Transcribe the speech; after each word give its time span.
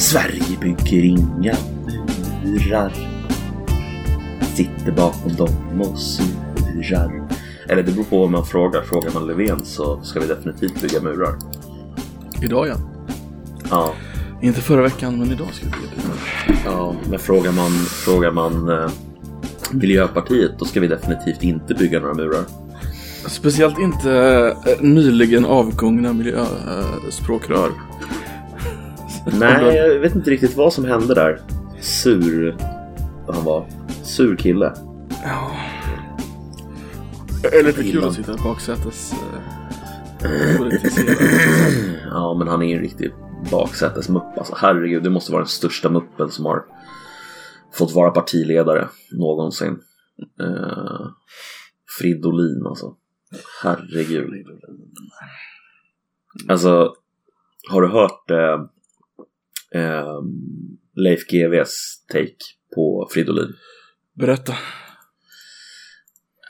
Sverige 0.00 0.58
bygger 0.60 1.04
inga 1.04 1.56
murar. 2.44 2.92
Sitter 4.54 4.92
bakom 4.92 5.34
dem 5.36 5.80
och 5.80 5.98
surar. 5.98 7.28
Eller 7.68 7.82
det 7.82 7.92
beror 7.92 8.04
på 8.04 8.18
vad 8.18 8.30
man 8.30 8.46
frågar. 8.46 8.82
Frågar 8.82 9.10
man 9.14 9.26
Löfven 9.26 9.64
så 9.64 10.00
ska 10.02 10.20
vi 10.20 10.26
definitivt 10.26 10.82
bygga 10.82 11.00
murar. 11.00 11.34
Idag 12.42 12.68
ja. 12.68 12.76
Ja, 13.70 13.94
Inte 14.42 14.60
förra 14.60 14.82
veckan, 14.82 15.18
men 15.18 15.32
idag 15.32 15.48
ska 15.52 15.66
vi 15.66 15.70
bygga 15.70 16.08
murar. 16.08 16.60
ja 16.64 16.94
men 17.10 17.18
frågar 17.18 17.52
man, 17.52 17.70
frågar 18.04 18.30
man 18.30 18.68
eh, 18.68 18.90
Miljöpartiet 19.70 20.58
då 20.58 20.64
ska 20.64 20.80
vi 20.80 20.86
definitivt 20.86 21.42
inte 21.42 21.74
bygga 21.74 22.00
några 22.00 22.14
murar. 22.14 22.44
Speciellt 23.26 23.78
inte 23.78 24.12
eh, 24.66 24.80
nyligen 24.80 25.44
avgångna 25.44 26.12
miljöspråkrör. 26.12 27.70
Nej, 29.38 29.76
jag 29.76 29.98
vet 29.98 30.14
inte 30.14 30.30
riktigt 30.30 30.56
vad 30.56 30.72
som 30.72 30.84
hände 30.84 31.14
där. 31.14 31.40
Sur... 31.80 32.56
Vad 33.26 33.36
han 33.36 33.44
var. 33.44 33.66
Sur 34.02 34.36
kille. 34.36 34.72
Ja. 35.24 35.50
Det 37.42 37.48
är 37.58 37.64
lite 37.64 37.82
kul 37.82 38.04
att 38.04 38.14
sitta 38.14 38.32
i 38.32 38.36
baksätes... 38.44 39.12
eh. 39.12 39.60
Ja, 42.10 42.34
men 42.38 42.48
han 42.48 42.62
är 42.62 42.66
ju 42.66 42.74
en 42.74 42.82
riktig 42.82 43.12
baksätesmupp. 43.50 44.38
Alltså, 44.38 44.54
herregud, 44.56 45.02
det 45.02 45.10
måste 45.10 45.32
vara 45.32 45.42
den 45.42 45.48
största 45.48 45.90
muppen 45.90 46.30
som 46.30 46.44
har 46.44 46.64
fått 47.72 47.94
vara 47.94 48.10
partiledare 48.10 48.88
någonsin. 49.12 49.78
Uh, 50.42 51.06
Fridolin 51.98 52.66
alltså. 52.66 52.96
Herregud. 53.62 54.46
Alltså, 56.48 56.94
har 57.70 57.82
du 57.82 57.88
hört 57.88 58.30
eh, 58.30 58.64
eh, 59.74 60.20
Leif 60.96 61.26
GWs 61.26 62.04
take 62.12 62.36
på 62.74 63.08
Fridolin? 63.12 63.52
Berätta. 64.18 64.54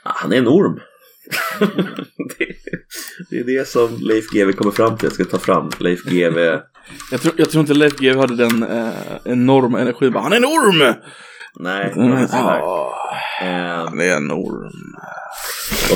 Ja, 0.04 0.10
Han 0.14 0.32
är 0.32 0.36
en 0.36 0.48
orm. 0.48 0.80
det, 2.38 2.46
det 3.30 3.38
är 3.38 3.44
det 3.44 3.68
som 3.68 3.98
Leif 4.00 4.30
GW 4.30 4.52
kommer 4.52 4.72
fram 4.72 4.96
till. 4.96 5.06
Jag 5.06 5.12
ska 5.12 5.24
ta 5.24 5.38
fram 5.38 5.70
Leif 5.80 6.04
GW. 6.04 6.60
Jag 7.10 7.20
tror, 7.20 7.34
jag 7.36 7.50
tror 7.50 7.60
inte 7.60 7.74
Leif 7.74 7.96
GW 7.96 8.20
hade 8.20 8.36
den 8.36 8.62
eh, 8.62 8.92
enorma 9.24 9.80
energin. 9.80 10.14
Han 10.14 10.32
är 10.32 10.36
en 10.36 10.44
orm! 10.44 10.94
Nej, 11.62 11.92
det 11.94 12.00
var 12.00 12.26
så 12.26 12.36
här. 12.36 12.58
Ja, 12.58 12.96
Eh, 13.42 13.48
han 13.84 14.00
är 14.00 14.16
en 14.16 14.30
orm. 14.32 14.70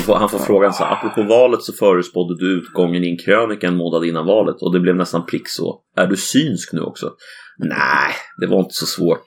får- 0.05 0.15
han 0.15 0.29
får 0.29 0.39
frågan 0.39 0.73
så 0.73 0.83
här, 0.83 0.93
apropå 0.93 1.23
valet 1.23 1.61
så 1.61 1.73
förutspådde 1.73 2.37
du 2.45 2.57
utgången 2.57 3.03
i 3.03 3.09
en 3.09 3.17
krönika 3.17 3.67
en 3.67 3.75
månad 3.75 4.05
innan 4.05 4.25
valet 4.25 4.55
och 4.61 4.73
det 4.73 4.79
blev 4.79 4.95
nästan 4.95 5.25
prick 5.25 5.49
så. 5.49 5.81
Är 5.97 6.07
du 6.07 6.15
synsk 6.15 6.73
nu 6.73 6.79
också? 6.81 7.11
Nej, 7.57 8.13
det 8.41 8.47
var 8.47 8.59
inte 8.59 8.73
så 8.73 8.85
svårt. 8.85 9.25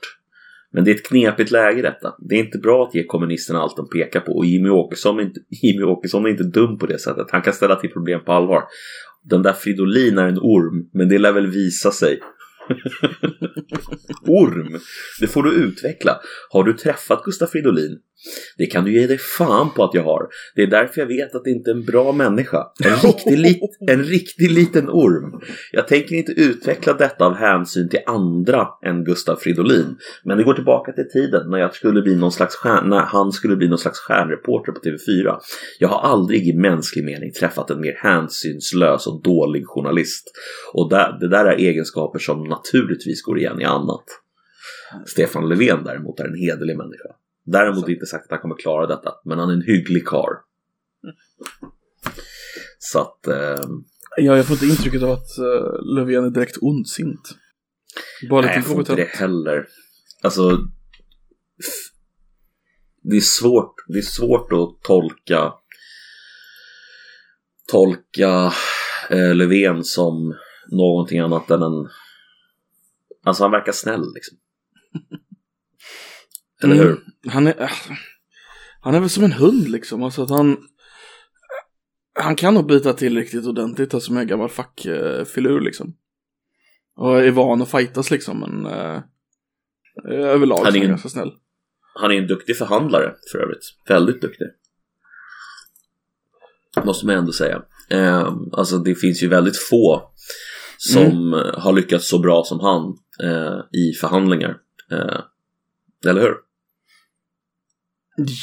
Men 0.73 0.85
det 0.85 0.91
är 0.91 0.95
ett 0.95 1.07
knepigt 1.09 1.51
läge 1.51 1.83
detta. 1.83 2.15
Det 2.29 2.35
är 2.35 2.39
inte 2.39 2.59
bra 2.59 2.83
att 2.85 2.95
ge 2.95 3.05
kommunisterna 3.05 3.61
allt 3.61 3.77
de 3.77 3.89
pekar 3.89 4.21
på 4.21 4.33
och 4.33 4.45
Jimmy 4.47 4.69
Åkesson 4.69 5.19
är 5.19 5.23
inte, 5.23 5.41
Jimmy 5.63 5.83
Åkesson 5.85 6.25
är 6.27 6.29
inte 6.31 6.45
dum 6.45 6.79
på 6.79 6.87
det 6.87 6.99
sättet. 6.99 7.27
Han 7.31 7.43
kan 7.43 7.53
ställa 7.53 7.77
till 7.77 7.91
problem 7.91 8.21
på 8.25 8.33
allvar. 8.33 8.63
Den 9.25 9.43
där 9.43 9.53
Fridolin 9.53 10.19
är 10.19 10.27
en 10.29 10.39
orm, 10.39 10.89
men 10.93 11.09
det 11.09 11.19
lär 11.19 11.33
väl 11.33 11.47
visa 11.47 11.91
sig 11.91 12.19
orm, 14.27 14.81
det 15.21 15.27
får 15.27 15.43
du 15.43 15.53
utveckla. 15.53 16.21
Har 16.51 16.65
du 16.65 16.73
träffat 16.73 17.23
Gustaf 17.25 17.51
Fridolin? 17.51 17.99
Det 18.57 18.67
kan 18.67 18.85
du 18.85 19.01
ge 19.01 19.07
dig 19.07 19.19
fan 19.19 19.71
på 19.75 19.85
att 19.85 19.95
jag 19.95 20.05
har. 20.05 20.29
Det 20.55 20.63
är 20.63 20.67
därför 20.67 21.01
jag 21.01 21.07
vet 21.07 21.35
att 21.35 21.45
det 21.45 21.51
inte 21.51 21.71
är 21.71 21.75
en 21.75 21.85
bra 21.85 22.13
människa. 22.13 22.67
En 22.85 22.97
riktig, 23.11 23.39
lit, 23.39 23.61
en 23.89 24.05
riktig 24.05 24.51
liten 24.51 24.89
orm. 24.91 25.41
Jag 25.73 25.89
tänker 25.89 26.15
inte 26.15 26.33
utveckla 26.33 26.93
detta 26.93 27.27
av 27.27 27.35
hänsyn 27.35 27.89
till 27.89 28.01
andra 28.07 28.69
än 28.85 29.05
Gustaf 29.05 29.41
Fridolin. 29.41 29.97
Men 30.25 30.39
det 30.39 30.45
går 30.45 30.55
tillbaka 30.55 30.93
till 30.93 31.09
tiden 31.13 31.51
när 31.51 31.59
jag 31.59 31.75
skulle 31.75 32.03
bli 32.03 32.17
någon 32.17 32.33
slags 32.33 32.57
stjärn, 32.57 32.89
när 32.89 33.01
han 33.01 33.33
skulle 33.33 33.57
bli 33.57 33.69
någon 33.69 33.79
slags 33.79 33.99
stjärnreporter 33.99 34.73
på 34.73 34.81
TV4. 34.81 35.39
Jag 35.79 35.89
har 35.89 36.01
aldrig 36.01 36.49
i 36.49 36.53
mänsklig 36.53 37.05
mening 37.05 37.33
träffat 37.33 37.71
en 37.71 37.81
mer 37.81 37.95
hänsynslös 38.03 39.07
och 39.07 39.23
dålig 39.23 39.67
journalist. 39.67 40.31
Och 40.73 40.91
det 41.21 41.29
där 41.29 41.45
är 41.45 41.57
egenskaper 41.57 42.19
som 42.19 42.45
naturligtvis 42.45 43.23
går 43.23 43.39
igen 43.39 43.61
i 43.61 43.65
annat. 43.65 44.05
Stefan 45.07 45.49
Löfven 45.49 45.85
däremot 45.85 46.21
är 46.21 46.25
en 46.25 46.35
hederlig 46.35 46.77
människa. 46.77 47.09
Däremot 47.53 47.89
inte 47.89 48.07
sagt 48.07 48.25
att 48.25 48.31
han 48.31 48.41
kommer 48.41 48.57
klara 48.57 48.87
detta, 48.87 49.15
men 49.25 49.39
han 49.39 49.49
är 49.49 49.53
en 49.53 49.63
hygglig 49.63 50.07
karl. 50.07 50.33
Så 52.79 53.01
att... 53.01 53.27
Eh, 53.27 53.65
Ja, 54.21 54.37
jag 54.37 54.47
får 54.47 54.55
inte 54.55 54.67
intrycket 54.67 55.03
av 55.03 55.11
att 55.11 55.39
uh, 55.39 55.95
Löfven 55.95 56.25
är 56.25 56.31
direkt 56.31 56.57
ondsint. 56.61 57.37
Bara 58.31 58.47
nej, 58.47 58.55
jag 58.55 58.65
får 58.65 58.79
inte 58.79 58.95
det 58.95 59.09
heller. 59.09 59.67
Alltså... 60.23 60.59
Det 63.03 63.17
är 63.17 63.21
svårt, 63.21 63.75
det 63.89 63.99
är 63.99 64.03
svårt 64.03 64.53
att 64.53 64.83
tolka 64.83 65.53
tolka 67.67 68.53
eh, 69.11 69.35
Löfven 69.35 69.85
som 69.85 70.35
någonting 70.71 71.19
annat 71.19 71.51
än 71.51 71.63
en... 71.63 71.89
Alltså 73.25 73.45
han 73.45 73.51
verkar 73.51 73.73
snäll 73.73 74.13
liksom. 74.15 74.39
Eller 76.63 76.75
Mm. 76.75 76.87
hur? 76.87 77.31
Han 77.31 77.47
är, 77.47 77.61
äh, 77.63 77.71
han 78.81 78.95
är 78.95 79.01
väl 79.01 79.11
som 79.11 79.25
en 79.25 79.33
hund 79.33 79.69
liksom. 79.69 80.03
Alltså 80.03 80.23
att 80.23 80.31
han, 80.31 80.57
han 82.21 82.37
kan 82.37 82.55
nog 82.55 82.67
bita 82.67 82.93
till 82.93 83.17
riktigt 83.17 83.47
ordentligt, 83.47 83.95
alltså 83.95 84.13
med 84.13 84.21
en 84.21 84.27
gammal 84.27 84.49
fackfilur 84.49 85.61
liksom. 85.61 85.97
Och 86.97 87.21
är 87.21 87.31
van 87.31 87.63
att 87.63 87.71
fightas 87.71 88.11
liksom, 88.11 88.39
men 88.41 88.67
äh, 88.67 89.01
överlag 90.13 90.65
Han 90.65 90.75
är 90.75 90.79
han 90.81 90.89
ganska 90.89 91.09
snäll. 91.09 91.33
Han 91.95 92.11
är 92.11 92.15
en 92.15 92.27
duktig 92.27 92.57
förhandlare 92.57 93.15
för 93.33 93.39
övrigt. 93.39 93.65
Väldigt 93.89 94.21
duktig. 94.21 94.47
Måste 96.85 97.07
man 97.07 97.15
ändå 97.15 97.33
säga. 97.33 97.63
Eh, 97.91 98.33
alltså 98.53 98.79
det 98.79 98.95
finns 98.95 99.23
ju 99.23 99.29
väldigt 99.29 99.57
få 99.57 100.11
som 100.79 101.35
eh, 101.35 101.61
har 101.61 101.73
lyckats 101.73 102.09
så 102.09 102.19
bra 102.19 102.45
som 102.45 102.61
han 102.61 102.83
eh, 103.31 103.59
i 103.81 103.93
förhandlingar. 104.01 104.57
Eh, 104.93 105.21
eller 106.07 106.21
hur? 106.21 106.35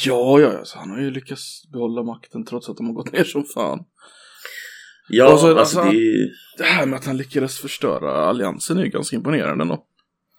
Ja, 0.04 0.40
ja, 0.40 0.58
alltså, 0.58 0.78
han 0.78 0.90
har 0.90 1.00
ju 1.00 1.10
lyckats 1.10 1.68
behålla 1.72 2.02
makten 2.02 2.44
trots 2.44 2.68
att 2.68 2.76
de 2.76 2.86
har 2.86 2.92
gått 2.94 3.12
ner 3.12 3.24
som 3.24 3.44
fan. 3.44 3.84
Ja, 5.08 5.24
Alltså, 5.30 5.46
alltså, 5.58 5.80
alltså- 5.80 5.92
det. 5.92 6.30
Det 6.58 6.64
här 6.64 6.86
med 6.86 6.96
att 6.96 7.04
han 7.06 7.16
lyckades 7.16 7.58
förstöra 7.58 8.12
alliansen 8.12 8.78
är 8.78 8.84
ju 8.84 8.90
ganska 8.90 9.16
imponerande 9.16 9.62
ändå. 9.62 9.84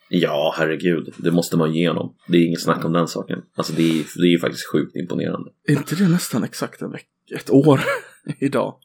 Ja, 0.09 0.53
herregud. 0.57 1.13
Det 1.17 1.31
måste 1.31 1.57
man 1.57 1.73
ge 1.73 1.87
honom. 1.87 2.15
Det 2.27 2.37
är 2.37 2.45
inget 2.45 2.61
snack 2.61 2.85
om 2.85 2.93
den 2.93 3.07
saken. 3.07 3.39
Alltså 3.55 3.73
det 3.73 3.83
är, 3.83 3.93
det 4.15 4.27
är 4.27 4.31
ju 4.31 4.39
faktiskt 4.39 4.71
sjukt 4.71 4.95
imponerande. 4.95 5.49
Är 5.67 5.73
inte 5.73 5.95
det 5.95 6.07
nästan 6.07 6.43
exakt 6.43 6.81
en 6.81 6.91
veck- 6.91 7.35
ett 7.35 7.49
år 7.49 7.81
idag? 8.39 8.75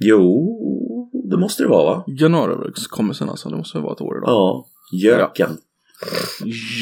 Jo, 0.00 1.10
det 1.30 1.36
måste 1.36 1.62
det 1.62 1.68
vara 1.68 1.84
va? 1.96 2.04
Januariöverenskommelsen 2.06 3.28
alltså, 3.28 3.48
det 3.48 3.56
måste 3.56 3.78
väl 3.78 3.82
vara 3.84 3.94
ett 3.94 4.00
år 4.00 4.16
idag. 4.18 4.30
Ja, 4.30 4.66
göken. 4.92 5.58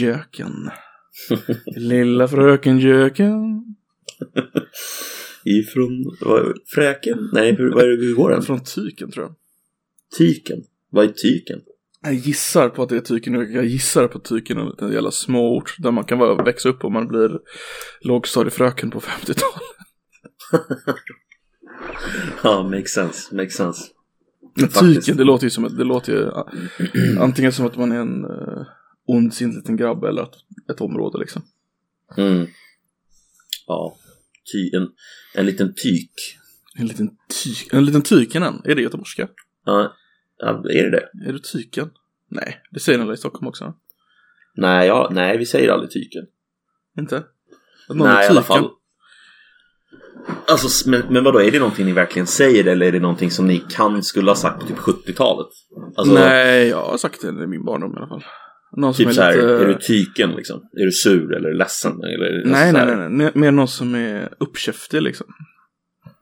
Göken. 0.00 0.70
Lilla 1.76 2.28
fröken 2.28 2.78
Göken. 2.78 3.64
Ifrån 5.44 6.16
vad, 6.20 6.54
fräken? 6.66 7.30
Nej, 7.32 7.54
hur, 7.54 7.70
vad 7.70 7.84
är 7.84 7.88
det, 7.88 8.04
hur 8.04 8.14
går 8.14 8.30
den? 8.30 8.42
Från 8.42 8.60
Tyken 8.64 9.10
tror 9.10 9.26
jag. 9.26 9.34
Tyken? 10.18 10.58
Vad 10.90 11.04
är 11.04 11.08
tyken? 11.08 11.60
Jag 12.02 12.14
gissar 12.14 12.68
på 12.68 12.82
att 12.82 12.88
det 12.88 12.96
är 12.96 13.00
Tyken. 13.00 13.34
Jag 13.34 13.64
gissar 13.64 14.08
på 14.08 14.18
att 14.18 14.24
Tyken 14.24 14.58
en 14.58 14.92
jävla 14.92 15.10
småort 15.10 15.74
där 15.78 15.90
man 15.90 16.04
kan 16.04 16.18
vara, 16.18 16.44
växa 16.44 16.68
upp 16.68 16.84
om 16.84 16.92
man 16.92 17.08
blir 17.08 17.38
lågstadiefröken 18.00 18.90
på 18.90 19.00
50-talet. 19.00 19.62
Ja, 22.42 22.62
makes 22.62 22.92
sense, 22.92 23.34
makes 23.34 23.54
sense. 23.54 23.82
Men. 24.54 24.68
Tyken, 24.68 25.16
det 25.16 25.24
låter 25.24 25.44
ju 25.44 25.50
som 25.50 25.64
ett, 25.64 25.76
det 25.76 25.84
låter 25.84 26.12
ju 26.12 26.30
antingen 27.20 27.52
som 27.52 27.66
att 27.66 27.76
man 27.76 27.92
är 27.92 28.00
en 28.00 28.24
ondsint 29.08 29.54
liten 29.54 29.76
grabb 29.76 30.04
eller 30.04 30.22
ett, 30.22 30.36
ett 30.70 30.80
område 30.80 31.18
liksom. 31.18 31.42
Mm. 32.16 32.46
Ja, 33.66 33.96
ty, 34.52 34.76
en, 34.76 34.88
en 35.34 35.46
liten 35.46 35.74
tyk. 35.74 36.12
En 36.74 36.86
liten, 36.86 37.10
ty, 37.42 37.50
en 37.72 37.84
liten 37.84 38.02
Tykenen, 38.02 38.62
är 38.64 38.74
det 38.74 38.82
göteborgska? 38.82 39.28
Ja, 39.64 39.96
ja, 40.38 40.48
är 40.48 40.84
det 40.84 40.90
det? 40.90 41.28
Är 41.28 41.32
du 41.32 41.38
Tyken? 41.38 41.90
Nej, 42.30 42.62
det 42.70 42.80
säger 42.80 42.98
alla 42.98 43.14
i 43.14 43.16
Stockholm 43.16 43.46
också. 43.46 43.74
Nej, 44.54 44.86
ja, 44.86 45.08
nej, 45.12 45.38
vi 45.38 45.46
säger 45.46 45.68
aldrig 45.68 45.90
tyken. 45.90 46.26
Inte? 46.98 47.16
Att 47.88 47.96
någon 47.96 48.08
Nej, 48.08 48.26
i 48.26 48.28
alla 48.28 48.42
Tyken? 48.42 48.62
fall. 48.62 48.70
Alltså, 50.48 50.90
men, 50.90 51.02
men 51.10 51.24
vadå, 51.24 51.42
är 51.42 51.50
det 51.50 51.58
någonting 51.58 51.86
ni 51.86 51.92
verkligen 51.92 52.26
säger 52.26 52.66
eller 52.66 52.86
är 52.86 52.92
det 52.92 53.00
någonting 53.00 53.30
som 53.30 53.46
ni 53.46 53.64
kan 53.70 54.02
skulle 54.02 54.30
ha 54.30 54.36
sagt 54.36 54.60
på 54.60 54.66
typ 54.66 54.76
70-talet? 54.76 55.46
Alltså, 55.96 56.14
Nej, 56.14 56.68
jag 56.68 56.86
har 56.86 56.98
sagt 56.98 57.22
det 57.22 57.28
i 57.28 57.46
min 57.46 57.64
barndom 57.64 57.94
i 57.94 57.96
alla 57.96 58.08
fall. 58.08 58.24
Någon 58.76 58.94
typ 58.94 59.06
som 59.06 59.14
så 59.14 59.22
här, 59.22 59.34
lite... 59.34 59.48
är 59.48 59.66
du 59.66 59.74
tyken 59.74 60.30
liksom? 60.30 60.60
Är 60.72 60.84
du 60.84 60.92
sur 60.92 61.34
eller 61.34 61.54
ledsen? 61.54 61.92
Eller 62.02 62.26
är 62.26 62.44
det 62.44 62.50
Nej, 62.50 62.72
nej, 62.72 62.96
nej, 62.96 63.08
nej. 63.10 63.32
Mer 63.34 63.50
någon 63.50 63.68
som 63.68 63.94
är 63.94 64.28
uppkäftig 64.40 65.02
liksom. 65.02 65.26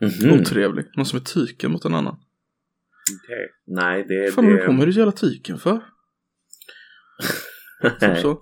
Mhm. 0.00 0.40
Otrevlig. 0.40 0.84
Någon 0.96 1.06
som 1.06 1.16
är 1.18 1.22
tyken 1.24 1.70
mot 1.70 1.84
en 1.84 1.94
annan. 1.94 2.16
Okej. 3.24 3.48
Nej, 3.66 4.04
det, 4.08 4.24
Vad 4.24 4.32
fan 4.32 4.44
håller 4.44 4.58
du 4.58 4.66
på 4.66 4.72
med? 4.72 4.80
det, 4.80 4.84
Är 4.84 4.86
du 4.86 4.92
så 4.92 4.98
jävla 4.98 5.12
tyken 5.12 5.58
för? 5.58 5.72
Typ 7.82 7.92
Nej, 8.00 8.22
så. 8.22 8.40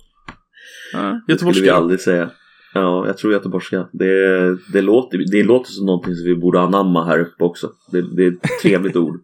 Ja, 0.93 1.21
det 1.27 1.39
skulle 1.39 1.61
vi 1.61 1.71
aldrig 1.71 2.01
säga. 2.01 2.31
Ja, 2.75 3.07
jag 3.07 3.19
tror 3.19 3.33
göteborgska. 3.33 3.89
Det, 3.93 4.57
det, 4.73 4.81
låter, 4.81 5.19
det 5.31 5.43
låter 5.43 5.71
som 5.71 5.87
någonting 5.87 6.15
som 6.15 6.25
vi 6.25 6.37
borde 6.37 6.61
anamma 6.61 7.05
här 7.05 7.19
uppe 7.19 7.45
också. 7.45 7.73
Det, 7.93 8.17
det 8.17 8.25
är 8.25 8.33
ett 8.33 8.63
trevligt 8.63 8.97
ord. 9.05 9.21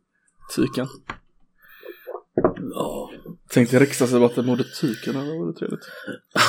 Tyken. 0.57 0.87
Tänkte 3.55 3.79
riksdagsdebatten 3.79 4.47
mot 4.47 4.81
tyken, 4.81 5.15
det 5.15 5.21
vore 5.21 5.53
trevligt. 5.53 5.81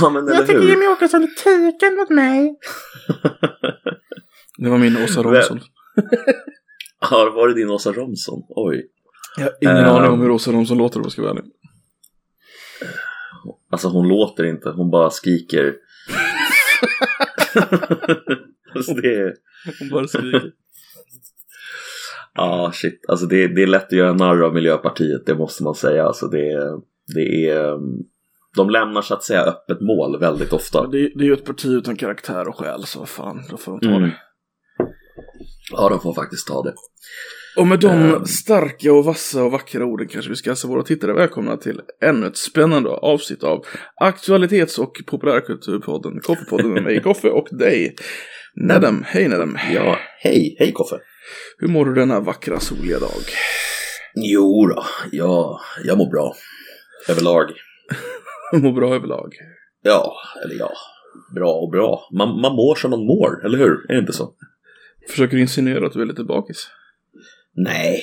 ja 0.02 0.10
men 0.10 0.28
eller 0.28 0.48
hur? 0.48 0.92
Åkesson 0.92 1.24
är 1.24 1.28
tyken 1.28 1.96
mot 1.96 2.10
mig. 2.10 2.56
Det 4.58 4.70
var 4.70 4.78
min 4.78 4.98
Åsa? 5.04 5.24
Romson. 5.24 5.60
Ja, 7.12 7.32
var 7.36 7.48
det 7.48 7.54
din 7.54 7.70
Åsa 7.70 7.92
Romson? 7.92 8.44
Oj. 8.50 8.88
Jag 9.38 9.44
har 9.44 9.54
ingen 9.62 9.78
Ehm. 9.78 9.96
aning 9.96 10.12
om 10.12 10.22
hur 10.22 10.32
Åsa 10.32 10.52
Romson 10.52 10.78
låter 10.78 11.00
om 11.00 11.04
jag 11.04 11.12
ska 11.12 11.22
vara 11.22 11.32
ärlig. 11.32 11.44
Alltså 13.72 13.88
hon 13.88 14.08
låter 14.08 14.44
inte, 14.44 14.70
hon 14.70 14.92
bara 14.92 15.10
skriker. 15.10 15.66
alltså, 18.76 18.94
det 18.94 19.16
är... 19.16 19.34
Hon 19.80 19.90
bara 19.90 20.08
skriker. 20.08 20.52
Ja, 22.34 22.72
shit. 22.74 23.06
Alltså 23.08 23.26
det, 23.26 23.48
det 23.48 23.64
är 23.64 23.68
lätt 23.68 23.86
att 23.86 23.92
göra 23.92 24.14
narr 24.14 24.42
av 24.42 24.54
Miljöpartiet, 24.54 25.26
det 25.26 25.36
måste 25.36 25.64
man 25.64 25.76
säga. 25.76 26.06
Alltså 26.06 26.28
det, 26.28 26.78
det 27.14 27.50
är... 27.50 27.78
De 28.56 28.70
lämnar 28.70 29.02
så 29.02 29.14
att 29.14 29.24
säga 29.24 29.42
öppet 29.42 29.82
mål 29.82 30.20
väldigt 30.20 30.54
ofta. 30.54 30.88
det, 30.88 30.98
det 31.16 31.24
är 31.24 31.28
ju 31.28 31.34
ett 31.34 31.46
parti 31.46 31.66
utan 31.66 31.96
karaktär 31.96 32.48
och 32.48 32.56
själ, 32.58 32.84
så 32.86 33.06
fan, 33.06 33.44
då 33.50 33.58
får 33.58 33.72
de 33.72 33.80
ta 33.80 33.88
Mm. 33.96 34.02
det. 34.02 34.16
Ja, 35.72 35.90
de 35.90 36.00
får 36.00 36.14
faktiskt 36.14 36.48
ta 36.48 36.64
det. 36.64 36.74
Och 37.58 37.68
med 37.68 37.80
de 37.80 37.88
Ehm. 37.88 38.26
starka 38.26 38.94
och 38.94 39.06
vassa 39.06 39.44
och 39.44 39.52
vackra 39.52 39.86
orden 39.86 40.08
kanske 40.08 40.30
vi 40.30 40.36
ska 40.36 40.50
hälsa 40.50 40.68
våra 40.68 40.84
tittare 40.84 41.14
välkomna 41.14 41.58
till 41.58 41.82
ännu 42.04 42.28
ett 42.28 42.38
spännande 42.38 42.90
avsnitt 42.90 43.44
av 43.44 43.66
aktualitets 44.02 44.80
och 44.80 44.94
populärkulturpodden 45.08 46.20
Koffepodden 46.24 46.74
med 46.74 46.84
mig, 46.84 47.02
Koffe 47.04 47.30
och 47.30 47.48
dig. 47.52 47.96
Nedem, 48.56 49.04
hej 49.08 49.28
Nedem. 49.28 49.58
Ja, 49.74 49.98
hej, 50.20 50.56
hej 50.60 50.72
Koffe. 50.72 50.96
Hur 51.58 51.68
mår 51.68 51.86
du 51.86 51.94
denna 51.94 52.20
vackra 52.20 52.60
soliga 52.60 53.00
dag? 53.00 53.22
Jo 54.16 54.68
då, 54.68 54.84
ja, 55.12 55.62
jag 55.84 55.98
mår 55.98 56.10
bra. 56.12 56.34
Överlag. 57.10 57.52
mår 58.54 58.72
bra 58.74 58.96
överlag. 58.96 59.34
Ja, 59.84 60.14
eller 60.46 60.56
ja, 60.56 60.72
bra 61.36 61.54
och 61.54 61.70
bra. 61.72 62.08
Man, 62.12 62.42
man 62.42 62.56
mår 62.56 62.76
som 62.76 62.92
man 62.92 63.06
mår, 63.06 63.46
eller 63.46 63.58
hur? 63.58 63.86
Är 63.90 63.94
det 63.94 64.00
inte 64.00 64.14
så? 64.14 64.34
Försöker 65.10 65.36
du 65.36 65.42
insinuera 65.42 65.88
att 65.88 65.94
du 65.94 66.02
är 66.02 66.06
lite 66.06 66.24
bakis? 66.24 66.68
Nej, 67.56 68.02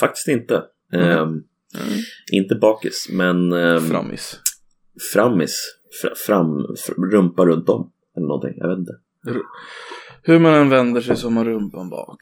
faktiskt 0.00 0.28
inte. 0.28 0.62
Ehm, 0.92 1.42
Mm. 1.74 1.98
inte 2.32 2.54
bakis, 2.54 3.08
men 3.10 3.52
ehm, 3.52 3.80
Frammis. 3.80 4.40
frammis. 5.12 5.76
Fra, 6.02 6.10
fram, 6.26 6.66
fr, 6.86 6.92
rumpa 7.12 7.44
runt 7.46 7.68
om. 7.68 7.92
Eller 8.16 8.26
någonting, 8.26 8.54
jag 8.56 8.68
vet 8.68 8.78
inte. 8.78 8.92
Hur 10.22 10.38
man 10.38 10.54
än 10.54 10.68
vänder 10.70 11.00
sig 11.00 11.16
så 11.16 11.26
har 11.26 11.30
man 11.32 11.44
rumpan 11.44 11.90
bak. 11.90 12.18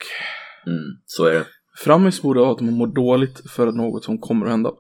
Mm, 0.67 0.85
så 1.06 1.25
är 1.25 1.32
det. 1.35 1.47
Frammis 1.76 2.23
borde 2.23 2.41
ha 2.41 2.53
att 2.53 2.61
man 2.61 2.75
mår 2.75 2.87
dåligt 2.87 3.50
för 3.50 3.67
något 3.73 4.05
som 4.05 4.19
kommer 4.19 4.47
att 4.47 4.53
hända. 4.53 4.73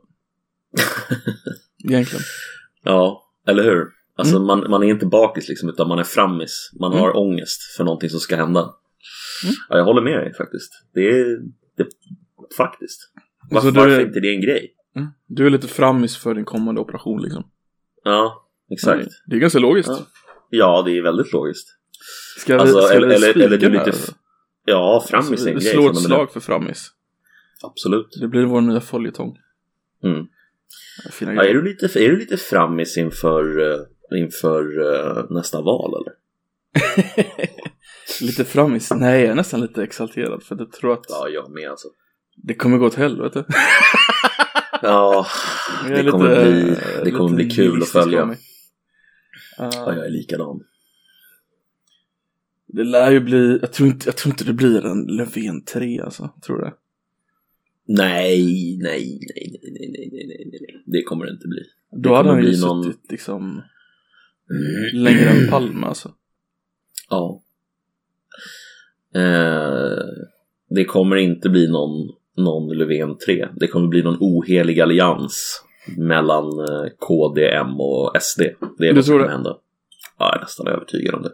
Egentligen. 1.84 2.22
Ja, 2.84 3.24
eller 3.46 3.62
hur? 3.62 3.86
Alltså 4.16 4.36
Mm. 4.36 4.46
man, 4.46 4.70
man 4.70 4.82
är 4.82 4.86
inte 4.86 5.06
bakis 5.06 5.48
liksom, 5.48 5.68
utan 5.68 5.88
man 5.88 5.98
är 5.98 6.04
frammis. 6.04 6.70
Man 6.80 6.92
Mm. 6.92 7.02
har 7.04 7.16
ångest 7.16 7.62
för 7.76 7.84
någonting 7.84 8.10
som 8.10 8.20
ska 8.20 8.36
hända. 8.36 8.60
Mm. 8.60 9.54
Ja, 9.68 9.76
jag 9.76 9.84
håller 9.84 10.02
med 10.02 10.18
dig 10.20 10.34
faktiskt. 10.34 10.72
Det 10.94 11.00
är, 11.00 11.38
det, 11.76 11.86
faktiskt. 12.56 13.00
Var, 13.50 13.56
Alltså, 13.60 13.70
varför 13.80 13.90
är- 14.00 14.06
inte 14.06 14.20
det 14.20 14.28
är 14.28 14.34
en 14.34 14.40
grej? 14.40 14.74
Mm. 14.96 15.08
Du 15.26 15.46
är 15.46 15.50
lite 15.50 15.68
frammis 15.68 16.16
för 16.16 16.34
din 16.34 16.44
kommande 16.44 16.80
operation 16.80 17.22
liksom. 17.22 17.50
Ja, 18.04 18.46
exakt. 18.72 19.08
Det 19.26 19.36
är 19.36 19.40
ganska 19.40 19.58
logiskt. 19.58 19.88
Ja. 19.88 19.98
Ja, 20.50 20.82
det 20.82 20.98
är 20.98 21.02
väldigt 21.02 21.32
logiskt. 21.32 21.68
Ska 22.38 22.54
vi, 22.54 22.60
Alltså, 22.60 22.80
ska 22.82 22.94
eller- 22.96 23.08
vi 23.08 23.14
eller- 23.14 23.40
eller 23.46 23.58
du 23.58 23.68
lite 23.68 23.92
Ja, 24.64 25.04
frammis 25.10 25.30
Alltså, 25.30 25.46
är 25.46 25.52
en 25.52 25.58
vi 25.58 25.64
grej. 25.64 25.72
slår 25.74 25.90
ett 25.90 25.98
slag 26.02 26.32
för 26.32 26.40
frammis. 26.40 26.90
Absolut. 27.62 28.08
Det 28.20 28.28
blir 28.28 28.44
vår 28.44 28.60
nya 28.60 28.80
följetong. 28.80 29.36
Mm. 30.04 30.26
Ja, 31.20 31.44
är, 31.44 31.54
du 31.54 31.62
lite, 31.62 31.86
är 32.04 32.08
du 32.08 32.16
lite 32.18 32.36
frammis 32.36 32.96
inför, 32.96 33.70
eh, 33.72 33.80
inför 34.20 34.62
eh, 34.94 35.24
nästa 35.30 35.60
val 35.60 35.90
eller? 36.02 36.12
lite 38.26 38.44
frammis? 38.44 38.90
Nej, 38.90 39.20
jag 39.20 39.30
är 39.30 39.34
nästan 39.34 39.60
lite 39.60 39.82
exalterad 39.82 40.42
för 40.42 40.56
jag 40.58 40.72
tror 40.72 40.92
att 40.92 41.04
Ja, 41.08 41.28
jag 41.28 41.50
med 41.50 41.70
alltså. 41.70 41.88
det 42.36 42.54
kommer 42.54 42.78
gå 42.78 42.86
åt 42.86 42.94
helvete. 42.94 43.44
Ja, 44.82 45.26
är 45.86 46.02
det 46.02 46.10
kommer 46.10 46.28
lite- 46.28 46.74
bli, 46.74 46.76
det 47.04 47.10
kommer 47.10 47.36
bli 47.36 47.50
kul 47.50 47.82
att 47.82 47.88
följa. 47.88 48.22
Uh, 48.24 48.34
Ja, 49.58 49.94
jag 49.94 50.06
är 50.06 50.10
likadan. 50.10 50.60
Det 52.66 52.84
lär 52.84 53.10
ju 53.10 53.20
bli, 53.20 53.58
jag 53.60 53.72
tror 53.72 53.88
inte, 53.88 54.08
jag 54.08 54.16
tror 54.16 54.32
inte 54.32 54.44
det 54.44 54.52
blir 54.52 54.86
en 54.86 55.02
Löfven 55.06 55.64
3 55.64 56.00
alltså. 56.00 56.30
Tror 56.46 56.58
du 56.58 56.64
det? 56.64 56.72
Nej, 57.90 58.78
nej, 58.82 59.20
nej, 59.34 59.60
nej, 59.62 59.72
nej, 59.72 60.10
nej, 60.12 60.26
nej, 60.26 60.60
nej, 60.60 60.82
det 60.86 61.02
kommer 61.02 61.26
det 61.26 61.32
inte 61.32 61.48
bli. 61.48 61.62
Det 61.90 62.00
Då 62.08 62.14
hade 62.14 62.28
han 62.28 62.44
ju 62.44 62.52
suttit 62.52 62.62
någon... 62.64 62.94
liksom 63.08 63.62
mm. 64.50 65.04
längre 65.04 65.30
än 65.30 65.48
Palme 65.50 65.86
alltså. 65.86 66.12
Ja. 67.10 67.42
Eh, 69.14 69.98
det 70.70 70.84
kommer 70.84 71.16
inte 71.16 71.48
bli 71.48 71.68
någon, 71.68 72.08
någon 72.36 72.78
Löfven 72.78 73.18
3. 73.18 73.48
Det 73.56 73.66
kommer 73.66 73.88
bli 73.88 74.02
någon 74.02 74.18
ohelig 74.20 74.80
allians 74.80 75.64
mellan 75.96 76.44
eh, 76.44 76.90
KD, 76.98 77.48
M 77.54 77.80
och 77.80 78.12
SD. 78.20 78.40
Det 78.78 78.88
är 78.88 78.92
du 78.92 78.94
vad 78.94 79.04
som 79.04 79.18
kommer 79.18 79.30
hända. 79.30 79.56
Ja, 80.18 80.26
jag 80.26 80.36
är 80.36 80.40
nästan 80.40 80.68
övertygad 80.68 81.14
om 81.14 81.22
det. 81.22 81.32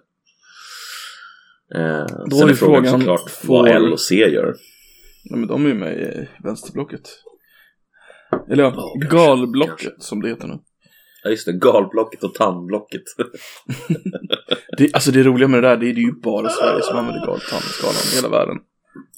Eh, 1.78 2.06
Då 2.30 2.36
sen 2.36 2.48
är 2.48 2.54
frågan, 2.54 2.84
frågan 2.84 3.00
såklart 3.00 3.30
får... 3.30 3.48
vad 3.48 3.68
L 3.68 3.92
och 3.92 4.00
C 4.00 4.14
gör. 4.14 4.54
Nej 5.30 5.38
men 5.40 5.48
de 5.48 5.64
är 5.64 5.68
ju 5.68 5.74
med 5.74 5.92
i 5.98 6.28
vänsterblocket. 6.44 7.02
Eller 8.50 8.62
ja, 8.62 8.72
Ja, 8.76 9.08
galblocket 9.10 9.78
kanske. 9.82 10.00
som 10.00 10.22
det 10.22 10.28
heter 10.28 10.48
nu. 10.48 10.58
Ja, 11.24 11.30
just 11.30 11.46
det. 11.46 11.52
Galblocket 11.52 12.24
och 12.24 12.34
tandblocket. 12.34 13.02
Det, 14.78 14.94
alltså 14.94 15.10
det 15.12 15.22
roliga 15.22 15.48
med 15.48 15.62
det 15.62 15.68
där, 15.68 15.76
det 15.76 15.90
är 15.90 15.94
det 15.94 16.00
ju 16.00 16.12
bara 16.12 16.48
Sverige 16.50 16.82
som 16.82 16.96
använder 16.98 17.26
galtandskalan 17.26 17.94
i 18.12 18.16
hela 18.16 18.28
världen. 18.28 18.56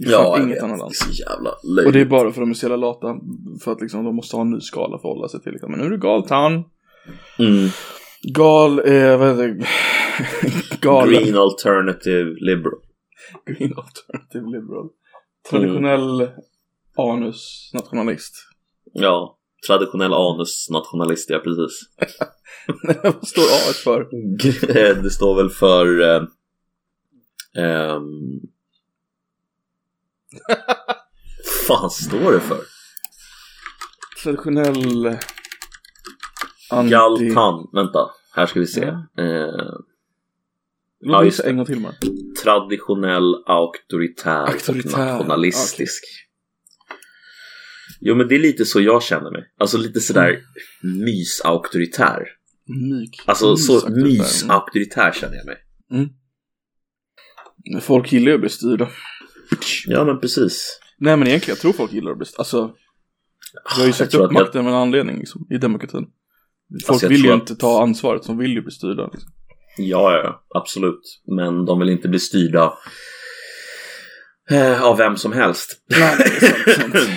Är 0.06 0.10
ja, 0.12 0.38
inget 0.42 0.62
annat 0.62 0.76
är 0.76 0.80
land. 0.80 0.94
så 0.96 1.10
jävla 1.10 1.50
Och 1.50 1.70
löjligt. 1.76 1.92
det 1.94 2.00
är 2.00 2.04
bara 2.04 2.20
för 2.22 2.28
att 2.42 2.46
de 2.46 2.50
är 2.50 2.54
så 2.54 2.64
jävla 2.66 2.76
lata. 2.76 3.16
För 3.64 3.72
att 3.72 3.80
liksom 3.80 4.04
de 4.04 4.16
måste 4.16 4.36
ha 4.36 4.40
en 4.42 4.50
ny 4.50 4.60
skala 4.60 4.98
för 4.98 5.08
att 5.08 5.14
hålla 5.16 5.28
sig 5.28 5.40
till. 5.42 5.52
Liksom. 5.52 5.70
Men 5.70 5.80
nu 5.80 5.86
är 5.86 5.90
det 5.90 5.98
galtan. 5.98 6.52
Mm. 7.38 7.68
Gal, 8.22 8.78
eh, 8.78 9.16
vad 9.18 9.28
heter 9.28 9.48
det? 9.48 9.66
Green 10.80 11.36
alternative 11.36 12.34
liberal. 12.40 12.80
Green 13.46 13.74
alternative 13.76 14.50
liberal. 14.58 14.88
Traditionell 15.50 16.20
Mm. 16.20 16.32
anus 16.96 17.70
nationalist. 17.74 18.34
Ja, 18.92 19.38
traditionell 19.66 20.12
anus-nationalist, 20.12 21.30
ja 21.30 21.38
precis. 21.38 21.80
Vad 23.02 23.28
står 23.28 23.42
A 23.42 23.72
för? 23.84 24.08
det 25.02 25.10
står 25.10 25.36
väl 25.36 25.50
för... 25.50 26.00
Eh, 26.00 26.22
ehm, 27.64 28.40
fan 31.68 31.90
står 31.90 32.32
det 32.32 32.40
för? 32.40 32.60
Traditionell 34.22 35.16
anti... 36.70 36.90
Galtan. 36.90 37.68
Vänta, 37.72 38.10
här 38.34 38.46
ska 38.46 38.60
vi 38.60 38.66
se. 38.66 38.96
Ja. 39.14 39.22
Eh, 39.24 39.74
Ja, 41.12 41.24
just 41.24 41.42
det. 41.42 41.48
en 41.48 41.56
gång 41.56 41.66
till 41.66 41.80
bara. 41.80 41.92
traditionell, 42.42 43.34
auktoritär, 43.46 44.46
Auktoritär, 44.46 44.90
och 45.12 45.18
nationalistisk. 45.18 46.02
Jo 48.00 48.14
men 48.14 48.28
det 48.28 48.34
är 48.34 48.38
lite 48.38 48.64
så 48.64 48.80
jag 48.80 49.02
känner 49.02 49.30
mig. 49.30 49.42
Alltså 49.58 49.78
lite 49.78 50.00
sådär 50.00 50.38
mys-auktoritär. 50.82 52.22
Myk. 52.90 53.20
Alltså 53.26 53.56
så 53.56 53.72
Mysauktoritär. 53.72 54.04
mys-auktoritär 54.24 55.12
känner 55.12 55.36
jag 55.36 55.46
mig. 55.46 55.56
Men 57.72 57.80
Folk 57.80 58.12
gillar 58.12 58.26
ju 58.28 58.34
att 58.34 58.40
bli 58.40 58.50
styrda. 58.50 58.88
Ja 59.86 60.04
men 60.04 60.20
precis. 60.20 60.80
Nej 60.98 61.16
men 61.16 61.28
egentligen, 61.28 61.54
jag 61.54 61.60
tror 61.60 61.72
folk 61.72 61.92
gillar 61.92 62.10
att 62.12 62.18
bli 62.18 62.26
styrda. 62.26 62.38
Alltså, 62.40 62.74
vi 63.76 63.80
har 63.80 63.86
ju 63.86 63.92
tror 63.92 64.06
upp 64.06 64.14
att 64.14 64.20
jag- 64.20 64.32
makten 64.32 64.64
med 64.64 64.72
en 64.72 64.78
anledning 64.78 65.18
liksom, 65.18 65.46
i 65.50 65.58
demokratin. 65.58 66.06
Folk 66.86 66.90
Alltså, 66.90 67.08
vill 67.08 67.24
ju 67.24 67.32
att- 67.32 67.40
inte 67.40 67.56
ta 67.56 67.82
ansvaret, 67.82 68.24
som 68.24 68.38
vill 68.38 68.52
ju 68.52 68.62
bli 68.62 68.70
styrda. 68.70 69.10
Liksom. 69.12 69.30
Ja, 69.76 70.12
ja, 70.18 70.44
absolut. 70.54 71.00
Men 71.36 71.64
de 71.64 71.78
vill 71.80 71.88
inte 71.88 72.08
bli 72.08 72.18
styrda 72.18 72.72
eh, 74.50 74.82
av 74.82 74.96
vem 74.96 75.16
som 75.16 75.32
helst. 75.32 75.70
Nej, 75.90 76.16
det 76.18 76.46
sant, 76.46 76.92
sant. 76.94 77.10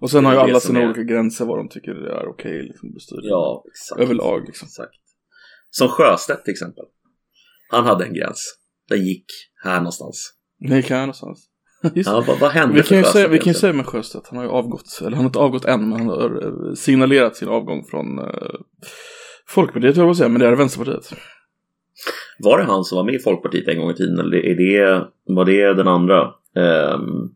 Och 0.00 0.10
sen 0.10 0.24
har 0.24 0.32
ju 0.32 0.38
Det 0.38 0.44
det 0.44 0.50
alla 0.50 0.60
sina 0.60 0.80
är- 0.80 0.84
olika 0.86 1.02
gränser 1.02 1.44
vad 1.44 1.58
de 1.58 1.68
tycker 1.68 1.90
är 1.90 2.28
okej 2.28 2.62
liksom, 2.62 2.88
att 2.88 2.92
bli 2.92 3.00
styrda. 3.00 3.22
Ja, 3.28 3.64
exakt. 3.68 4.00
Överlag 4.00 4.46
liksom. 4.46 4.66
exakt. 4.66 4.94
Som 5.70 5.88
Sjöstedt 5.88 6.44
till 6.44 6.52
exempel. 6.52 6.84
Han 7.70 7.84
hade 7.84 8.04
en 8.04 8.14
gräns. 8.14 8.54
Den 8.88 9.06
gick 9.06 9.24
här 9.64 9.76
någonstans. 9.76 10.34
Nej, 10.60 10.82
kan 10.82 10.96
jag 10.96 11.02
någonstans. 11.06 11.44
Just 11.94 12.10
Ja, 12.10 12.24
vad, 12.26 12.38
vad 12.38 12.50
hände 12.50 12.74
Vi 12.74 12.82
kan 12.82 12.88
Sjöstedt 12.98 13.12
säga, 13.12 13.28
vi 13.28 13.38
kan 13.38 13.52
ju 13.52 13.58
säga 13.58 13.72
med 13.72 13.86
Sjöstedt, 13.86 14.28
han 14.28 14.36
har 14.38 14.44
ju 14.44 14.50
avgått, 14.50 14.98
eller 15.00 15.10
han 15.10 15.18
har 15.18 15.24
inte 15.28 15.38
avgått 15.38 15.64
än, 15.64 15.88
men 15.88 15.98
han 15.98 16.08
har 16.08 16.46
eh, 16.68 16.74
signalerat 16.74 17.36
sin 17.36 17.48
avgång 17.48 17.84
från, 17.90 18.18
eh, 18.18 18.24
Folkpartiet 19.48 19.96
jag 19.96 20.10
att 20.10 20.16
säga, 20.16 20.28
men 20.28 20.40
det 20.40 20.46
är 20.46 20.52
Vänsterpartiet. 20.52 21.12
Var 22.38 22.58
det 22.58 22.64
han 22.64 22.84
som 22.84 22.96
var 22.96 23.04
med 23.04 23.14
i 23.14 23.18
Folkpartiet 23.18 23.68
en 23.68 23.78
gång 23.78 23.90
i 23.90 23.94
tiden? 23.94 24.18
Eller 24.18 24.36
är 24.36 24.54
det, 24.54 25.08
var 25.24 25.44
det 25.44 25.74
den 25.74 25.88
andra? 25.88 26.34
Ehm, 26.56 27.30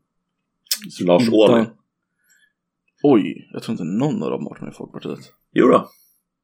Lars 1.07 1.29
Ohly? 1.29 1.65
Oj, 3.03 3.49
jag 3.53 3.63
tror 3.63 3.73
inte 3.73 3.85
någon 3.85 4.23
av 4.23 4.31
dem 4.31 4.45
varit 4.45 4.61
med 4.61 4.71
i 4.73 4.77
Folkpartiet. 4.77 5.19
Jo 5.53 5.67
då. 5.67 5.91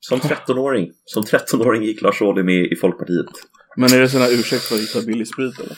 Som 0.00 0.18
13-åring. 0.18 0.90
Som 1.04 1.22
13-åring 1.22 1.82
gick 1.82 2.02
Lars 2.02 2.22
Ohly 2.22 2.42
med 2.42 2.72
i 2.72 2.76
Folkpartiet. 2.76 3.26
Men 3.76 3.92
är 3.92 4.00
det 4.00 4.08
här 4.08 4.40
ursäkt 4.40 4.62
för 4.62 4.74
att 4.74 4.80
hitta 4.80 5.06
billig 5.06 5.28
sprit 5.28 5.60
eller? 5.60 5.76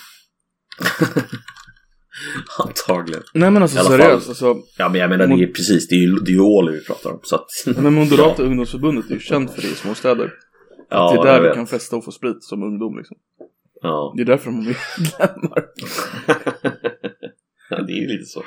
Antagligen. 2.58 3.22
Nej 3.34 3.50
men 3.50 3.62
alltså 3.62 3.84
seriöst, 3.84 4.28
alltså. 4.28 4.56
Ja 4.78 4.88
men 4.88 5.00
jag 5.00 5.10
menar 5.10 5.26
det 5.26 5.42
är 5.42 5.46
precis, 5.46 5.88
det 5.88 5.94
är 5.94 5.98
ju, 5.98 6.14
det 6.14 6.30
är 6.30 6.34
ju 6.34 6.40
Ohly 6.40 6.72
vi 6.72 6.84
pratar 6.84 7.10
om. 7.10 7.20
Så 7.22 7.36
att, 7.36 7.48
Men 7.66 7.94
Moderata 7.94 8.42
ungdomsförbundet 8.42 9.10
är 9.10 9.14
ju 9.14 9.20
känt 9.20 9.54
för 9.54 9.62
det 9.62 9.68
i 9.68 9.74
små 9.74 9.94
städer. 9.94 10.32
Ja, 10.90 11.12
det 11.12 11.28
är 11.28 11.32
där 11.32 11.40
du 11.40 11.46
vet. 11.46 11.54
kan 11.54 11.66
festa 11.66 11.96
och 11.96 12.04
få 12.04 12.12
sprit 12.12 12.44
som 12.44 12.62
ungdom 12.62 12.98
liksom. 12.98 13.16
Ja. 13.82 14.14
Det 14.16 14.22
är 14.22 14.26
därför 14.26 14.46
de 14.46 14.54
har 14.56 14.62
medlemmar. 14.64 15.64
ja, 17.70 17.82
det 17.82 17.92
är 17.92 18.08
lite 18.08 18.24
så. 18.24 18.42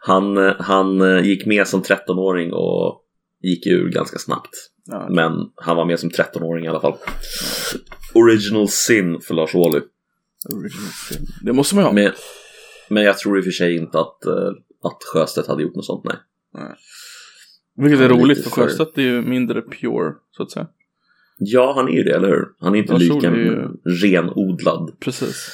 Han, 0.00 0.36
han 0.58 1.00
eh, 1.00 1.26
gick 1.26 1.46
med 1.46 1.66
som 1.66 1.82
13-åring 1.82 2.52
och 2.52 3.00
gick 3.42 3.66
ur 3.66 3.88
ganska 3.90 4.18
snabbt. 4.18 4.50
Ja, 4.84 5.08
Men 5.10 5.32
han 5.56 5.76
var 5.76 5.84
med 5.84 6.00
som 6.00 6.10
13-åring 6.10 6.64
i 6.64 6.68
alla 6.68 6.80
fall. 6.80 6.94
Original 8.14 8.68
sin 8.68 9.20
för 9.20 9.34
Lars 9.34 9.54
Ohly. 9.54 9.80
original 10.54 10.90
sin. 11.08 11.26
Det 11.42 11.52
måste 11.52 11.74
man 11.74 11.84
ju 11.84 11.86
ha. 11.86 11.92
Men, 11.94 12.12
men 12.88 13.02
jag 13.02 13.18
tror 13.18 13.38
i 13.38 13.40
och 13.40 13.44
för 13.44 13.50
sig 13.50 13.76
inte 13.76 14.00
att, 14.00 14.24
eh, 14.26 14.48
att 14.82 14.98
Sjöstedt 15.12 15.48
hade 15.48 15.62
gjort 15.62 15.74
något 15.74 15.86
sånt, 15.86 16.04
nej. 16.04 16.16
Vilket 17.76 18.00
är 18.00 18.04
är 18.04 18.08
roligt 18.08 18.44
för- 18.44 18.50
Sjöstedt 18.50 18.98
är 18.98 19.02
ju 19.02 19.22
mindre 19.22 19.62
pure, 19.62 20.12
så 20.30 20.42
att 20.42 20.50
säga. 20.50 20.66
Ja, 21.38 21.72
han 21.76 21.88
är 21.88 21.92
ju 21.92 22.02
det, 22.02 22.14
eller 22.14 22.28
hur? 22.28 22.44
Han 22.60 22.74
är 22.74 22.78
inte 22.78 22.92
Lars 22.92 23.02
lika 23.02 23.28
är 23.28 23.34
ju- 23.34 23.68
renodlad 24.02 24.96
Precis. 25.00 25.48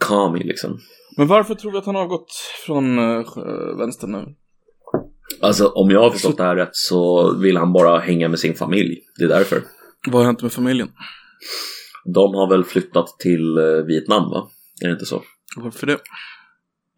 kami 0.00 0.44
liksom. 0.44 0.78
Men 1.16 1.26
varför 1.26 1.54
tror 1.54 1.72
vi 1.72 1.78
att 1.78 1.86
han 1.86 1.94
har 1.94 2.06
gått 2.06 2.32
från 2.66 2.98
uh, 2.98 3.78
vänster 3.78 4.06
nu? 4.06 4.34
Alltså 5.40 5.66
om 5.66 5.90
jag 5.90 6.00
har 6.00 6.10
förstått 6.10 6.36
det 6.36 6.42
här 6.44 6.56
rätt 6.56 6.68
så 6.76 7.32
vill 7.38 7.56
han 7.56 7.72
bara 7.72 7.98
hänga 7.98 8.28
med 8.28 8.38
sin 8.38 8.54
familj. 8.54 9.00
Det 9.18 9.24
är 9.24 9.28
därför. 9.28 9.62
Vad 10.06 10.14
har 10.14 10.24
hänt 10.24 10.42
med 10.42 10.52
familjen? 10.52 10.88
De 12.14 12.34
har 12.34 12.50
väl 12.50 12.64
flyttat 12.64 13.06
till 13.18 13.58
eh, 13.58 13.64
Vietnam, 13.86 14.30
va? 14.30 14.48
Är 14.82 14.86
det 14.86 14.92
inte 14.92 15.06
så? 15.06 15.22
Varför 15.56 15.86
det? 15.86 15.98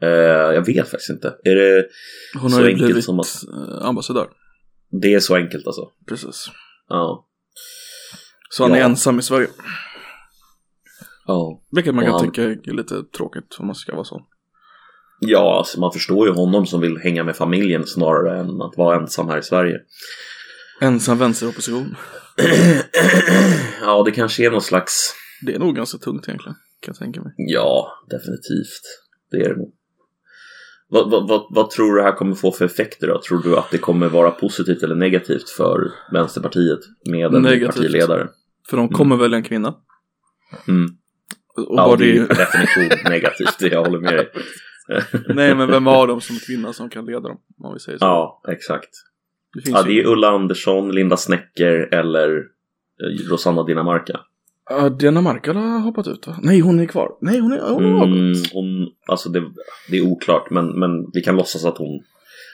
Eh, 0.03 0.55
jag 0.55 0.67
vet 0.67 0.89
faktiskt 0.89 1.11
inte. 1.11 1.35
Är 1.45 1.55
det, 1.55 1.87
Hon 2.41 2.51
Så 2.51 2.57
har 2.57 2.63
ju 2.63 2.69
enkelt 2.69 2.87
blivit 2.87 3.05
som 3.05 3.21
att- 3.21 3.45
ambassadör. 3.83 4.29
det 5.03 5.15
är 5.15 5.21
så 5.21 5.35
enkelt 5.37 5.67
alltså? 5.67 5.83
Precis. 6.09 6.51
Ja. 6.89 7.27
Så 8.53 8.63
han 8.65 8.73
är 8.73 8.79
Ja. 8.79 8.85
ensam 8.85 9.19
i 9.19 9.23
Sverige. 9.23 9.49
Ja. 11.27 11.63
Vilket 11.71 11.95
man 11.95 12.05
kan 12.05 12.13
han- 12.15 12.25
tycka 12.31 12.43
är 12.43 12.73
lite 12.73 13.03
tråkigt 13.17 13.57
om 13.59 13.67
man 13.67 13.75
ska 13.75 13.93
vara 13.95 14.05
så. 14.05 14.27
Ja, 15.21 15.59
alltså 15.59 15.81
man 15.81 15.93
förstår 15.93 16.29
ju 16.29 16.35
honom 16.35 16.67
som 16.67 16.81
vill 16.81 16.99
hänga 16.99 17.25
med 17.25 17.37
familjen 17.37 17.87
snarare 17.87 18.41
än 18.41 18.63
att 18.63 18.77
vara 18.77 18.97
ensam 19.01 19.29
här 19.29 19.39
i 19.39 19.43
Sverige. 19.43 19.79
Ensam 20.81 21.19
vänsteropposition. 21.19 21.97
ja, 23.81 24.03
det 24.05 24.11
kanske 24.11 24.47
är 24.47 24.51
någon 24.51 24.63
slags... 24.63 25.15
Det 25.47 25.55
är 25.55 25.59
nog 25.59 25.77
ganska 25.77 25.99
tungt 25.99 26.29
egentligen. 26.29 26.55
Kan 26.81 26.93
jag 26.93 26.97
tänka 26.99 27.21
mig. 27.21 27.33
Ja, 27.37 27.93
definitivt. 28.11 28.83
Det 29.31 29.37
är 29.37 29.49
det 29.49 29.57
nog. 29.57 29.75
Vad, 30.89 31.11
vad, 31.11 31.29
vad, 31.29 31.47
vad 31.51 31.71
tror 31.71 31.93
du 31.95 31.97
det 32.01 32.03
här 32.05 32.13
kommer 32.17 32.35
få 32.35 32.53
för 32.53 32.65
effekter 32.65 33.07
då? 33.07 33.21
Tror 33.29 33.43
du 33.43 33.57
att 33.57 33.71
det 33.71 33.79
kommer 33.79 34.09
vara 34.09 34.31
positivt 34.31 34.83
eller 34.83 34.95
negativt 34.95 35.49
för 35.51 35.93
Vänsterpartiet 36.13 36.79
med 37.11 37.35
en 37.35 37.43
Negativt. 37.43 37.75
partiledare? 37.77 38.29
För 38.71 38.77
de 38.77 38.89
kommer 38.89 39.17
välja 39.17 39.37
en 39.37 39.43
kvinna. 39.45 39.75
Mm. 40.69 40.87
Och 41.69 41.79
Ja, 41.79 41.97
det 41.99 42.05
är 42.05 42.15
ju 42.15 42.27
per 42.27 42.35
definition 42.35 43.11
negativt, 43.11 43.59
det 43.59 43.69
jag 43.69 43.85
håller 43.85 43.99
med 44.01 44.15
dig. 44.15 44.29
Nej 45.35 45.55
men 45.55 45.71
vem 45.71 45.87
har 45.87 46.07
de 46.07 46.21
som 46.21 46.37
kvinna 46.47 46.73
som 46.73 46.91
kan 46.91 47.07
leda 47.07 47.21
dem? 47.21 47.39
Om 47.63 47.75
vi 47.75 47.81
säger 47.81 47.99
så. 47.99 48.05
Ja, 48.05 48.43
exakt. 48.49 48.89
Det 49.55 49.71
Ja, 49.71 49.83
det 49.83 49.93
ju... 49.93 50.01
är 50.01 50.07
Ulla 50.07 50.29
Andersson, 50.29 50.93
Linda 50.93 51.17
Snäcker 51.17 51.95
eller 51.95 52.37
eh, 53.03 53.31
Rosanna 53.31 53.63
Dinamarca. 53.65 54.21
Ja, 54.71 54.89
Dinamarca 54.89 55.53
har 55.53 55.79
hoppat 55.81 56.07
ut 56.07 56.27
va? 56.27 56.39
Nej 56.43 56.61
hon 56.61 56.81
är 56.81 56.87
kvar. 56.87 57.09
Nej 57.21 57.39
hon 57.41 57.53
är... 57.53 57.61
Hon 57.71 57.93
har 57.93 58.07
Mm, 58.07 58.33
hon, 58.53 58.89
alltså 59.09 59.29
det, 59.29 59.43
det 59.91 59.97
är 59.97 60.03
oklart, 60.03 60.51
men, 60.51 60.67
men 60.81 60.91
vi 61.13 61.21
kan 61.21 61.37
låtsas 61.37 61.65
att 61.65 61.79
hon... 61.79 62.01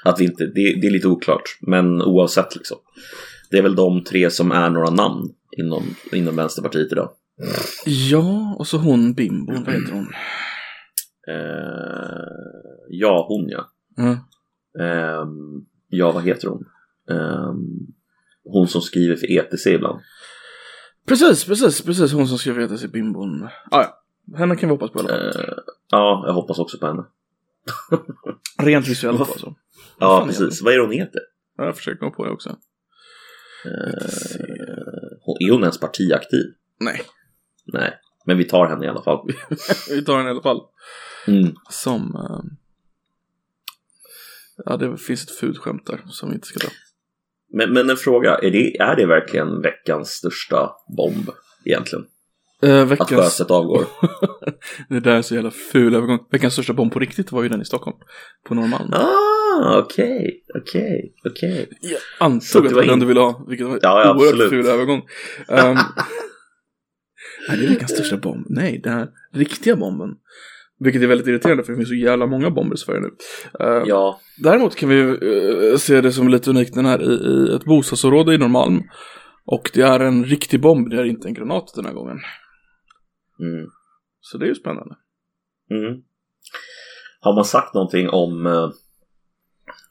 Att 0.04 0.20
vi 0.20 0.24
inte, 0.24 0.44
det, 0.44 0.80
det 0.80 0.86
är 0.86 0.90
lite 0.90 1.08
oklart, 1.08 1.58
men 1.60 2.02
oavsett 2.02 2.56
liksom. 2.56 2.78
Det 3.56 3.60
är 3.60 3.62
väl 3.62 3.74
de 3.76 4.04
tre 4.04 4.30
som 4.30 4.52
är 4.52 4.70
några 4.70 4.90
namn 4.90 5.32
inom, 5.58 5.82
inom 6.12 6.36
Vänsterpartiet 6.36 6.92
idag. 6.92 7.10
Ja, 7.86 8.56
och 8.58 8.66
så 8.66 8.78
hon 8.78 9.14
bimbon, 9.14 9.64
vad 9.64 9.74
heter 9.74 9.92
hon? 9.92 10.08
Eh, 11.28 12.26
ja, 12.88 13.26
hon 13.28 13.48
ja. 13.48 13.68
Ja. 13.96 14.10
Ehm, 14.84 15.66
ja, 15.88 16.12
vad 16.12 16.22
heter 16.24 16.48
hon? 16.48 16.64
Ehm, 17.10 17.86
hon 18.44 18.68
som 18.68 18.80
skriver 18.80 19.16
för 19.16 19.30
ETC 19.30 19.66
ibland. 19.66 20.00
Precis, 21.08 21.44
precis, 21.44 21.82
precis 21.82 22.12
hon 22.12 22.28
som 22.28 22.38
skrev 22.38 22.60
ETC 22.60 22.86
bimbon. 22.92 23.48
Ah, 23.70 23.82
ja, 23.82 24.02
henne 24.36 24.56
kan 24.56 24.68
vi 24.68 24.74
hoppas 24.74 24.90
på. 24.90 25.00
Eh, 25.10 25.52
ja, 25.90 26.24
jag 26.26 26.32
hoppas 26.34 26.58
också 26.58 26.78
på 26.78 26.86
henne. 26.86 27.04
Rent 28.58 28.88
visuellt 28.88 29.20
alltså. 29.30 29.54
Ja, 29.98 30.24
precis. 30.26 30.62
Vad 30.62 30.72
är 30.72 30.78
det 30.78 30.84
hon 30.84 30.92
heter? 30.92 31.20
Ja, 31.56 31.64
Jag 31.64 31.76
försöker 31.76 31.98
komma 31.98 32.10
på 32.10 32.24
det 32.24 32.30
också. 32.30 32.56
Eh, 33.66 35.18
hon, 35.20 35.36
är 35.40 35.52
hon 35.52 35.60
ens 35.62 35.80
partiaktiv? 35.80 36.44
Nej, 36.80 37.02
Nej, 37.72 37.94
men 38.26 38.38
vi 38.38 38.44
tar 38.44 38.66
henne 38.66 38.86
i 38.86 38.88
alla 38.88 39.02
fall. 39.02 39.28
vi 39.90 40.04
tar 40.04 40.18
den 40.18 40.26
i 40.26 40.30
alla 40.30 40.42
fall. 40.42 40.60
Mm. 41.26 41.54
Som... 41.70 42.14
eh, 42.14 42.56
Ja, 44.64 44.76
det 44.76 44.96
finns 44.96 45.24
ett 45.24 45.30
fult 45.30 45.58
skämt 45.58 45.86
där 45.86 46.00
som 46.08 46.28
vi 46.28 46.34
inte 46.34 46.46
ska 46.46 46.58
ta. 46.58 46.72
Men, 47.52 47.72
men 47.72 47.90
en 47.90 47.96
fråga, 47.96 48.34
är 48.34 48.50
det, 48.50 48.76
är 48.76 48.96
det 48.96 49.06
verkligen 49.06 49.62
veckans 49.62 50.08
största 50.10 50.70
bomb 50.96 51.30
egentligen? 51.64 52.06
Uh, 52.64 52.82
Att 52.82 52.88
veckans... 52.88 53.10
Sjöstedt 53.10 53.50
avgår? 53.50 53.84
det 54.88 55.00
där 55.00 55.16
är 55.16 55.22
så 55.22 55.34
jävla 55.34 55.50
ful 55.50 55.94
övergång. 55.94 56.18
Veckans 56.32 56.52
största 56.52 56.72
bomb 56.72 56.92
på 56.92 56.98
riktigt 56.98 57.32
var 57.32 57.42
ju 57.42 57.48
den 57.48 57.62
i 57.62 57.64
Stockholm. 57.64 57.96
På 58.48 58.54
Norrmalm. 58.54 58.92
Ah, 58.92 59.78
okej, 59.78 60.44
okej, 60.60 61.14
okej. 61.30 61.68
Jag 61.80 61.98
antog 62.26 62.62
att 62.62 62.68
det 62.68 62.74
var 62.74 62.82
var 62.82 62.86
den 62.86 62.94
in- 62.94 63.00
du 63.00 63.06
ville 63.06 63.20
ha, 63.20 63.44
vilket 63.48 63.66
var 63.66 63.74
en 63.74 63.80
Ja, 63.82 64.02
ja, 64.04 64.10
oerhört 64.14 64.32
absolut. 64.32 64.50
ful 64.50 64.66
övergång. 64.66 64.98
Um, 65.48 65.76
nej, 67.48 67.58
det 67.58 67.64
är 67.64 67.68
veckans 67.68 67.90
största 67.92 68.16
bomb. 68.16 68.46
Nej, 68.48 68.80
den 68.84 68.92
här 68.92 69.08
riktiga 69.34 69.76
bomben. 69.76 70.08
Vilket 70.78 71.02
är 71.02 71.06
väldigt 71.06 71.26
irriterande 71.26 71.62
för 71.64 71.72
det 71.72 71.76
finns 71.76 71.88
så 71.88 71.94
jävla 71.94 72.26
många 72.26 72.50
bomber 72.50 72.74
i 72.74 72.78
Sverige 72.78 73.00
nu. 73.00 73.06
Uh, 73.66 73.82
Ja, 73.86 74.20
Däremot 74.42 74.76
kan 74.76 74.88
vi 74.88 75.00
eh, 75.00 75.76
se 75.76 76.00
det 76.00 76.12
som 76.12 76.28
lite 76.28 76.50
unikt 76.50 76.74
den 76.74 76.86
här 76.86 77.02
i, 77.02 77.14
i 77.52 77.54
ett 77.56 77.64
bostadsområde 77.64 78.34
i 78.34 78.38
Norrmalm. 78.38 78.82
Och 79.46 79.70
det 79.74 79.82
är 79.82 80.00
en 80.00 80.24
riktig 80.24 80.60
bomb, 80.60 80.90
det 80.90 80.96
är 80.96 81.04
inte 81.04 81.28
en 81.28 81.34
granat 81.34 81.72
den 81.74 81.84
här 81.86 81.92
gången. 81.92 82.18
Mm, 83.40 83.66
Så 84.20 84.38
det 84.38 84.44
är 84.44 84.48
ju 84.48 84.54
spännande. 84.54 84.94
mm. 85.70 86.02
Har 87.20 87.34
man 87.34 87.44
sagt 87.44 87.74
någonting 87.74 88.08
om, 88.08 88.46
eh, 88.46 88.70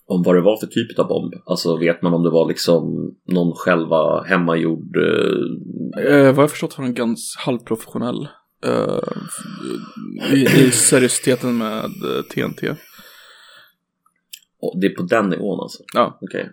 om 0.06 0.24
vad 0.24 0.36
det 0.36 0.42
var 0.42 0.58
för 0.58 0.68
typ 0.68 1.00
av 1.00 1.08
bomb? 1.08 1.34
Alltså 1.46 1.78
vet 1.78 2.02
man 2.02 2.14
om 2.14 2.24
det 2.24 2.30
var 2.30 2.48
liksom 2.48 2.84
någon 3.28 3.54
själva 3.56 4.24
hemmagjord... 4.24 4.98
Eh, 4.98 6.06
Eh, 6.06 6.34
vad 6.36 6.44
jag 6.44 6.52
förstått 6.52 6.74
har 6.74 6.84
den 6.84 6.94
ganska 6.94 7.42
halvprofessionell. 7.42 8.28
eh, 8.66 9.00
i, 10.34 10.42
I 10.68 10.72
seriositeten 10.72 11.58
med 11.58 11.84
eh, 11.86 12.22
TNT. 12.34 12.76
det 14.82 14.88
är 14.88 14.96
på 14.96 15.04
den 15.04 15.30
nivån 15.30 15.60
alltså? 15.60 15.84
Ja. 15.94 16.20
Okej. 16.22 16.50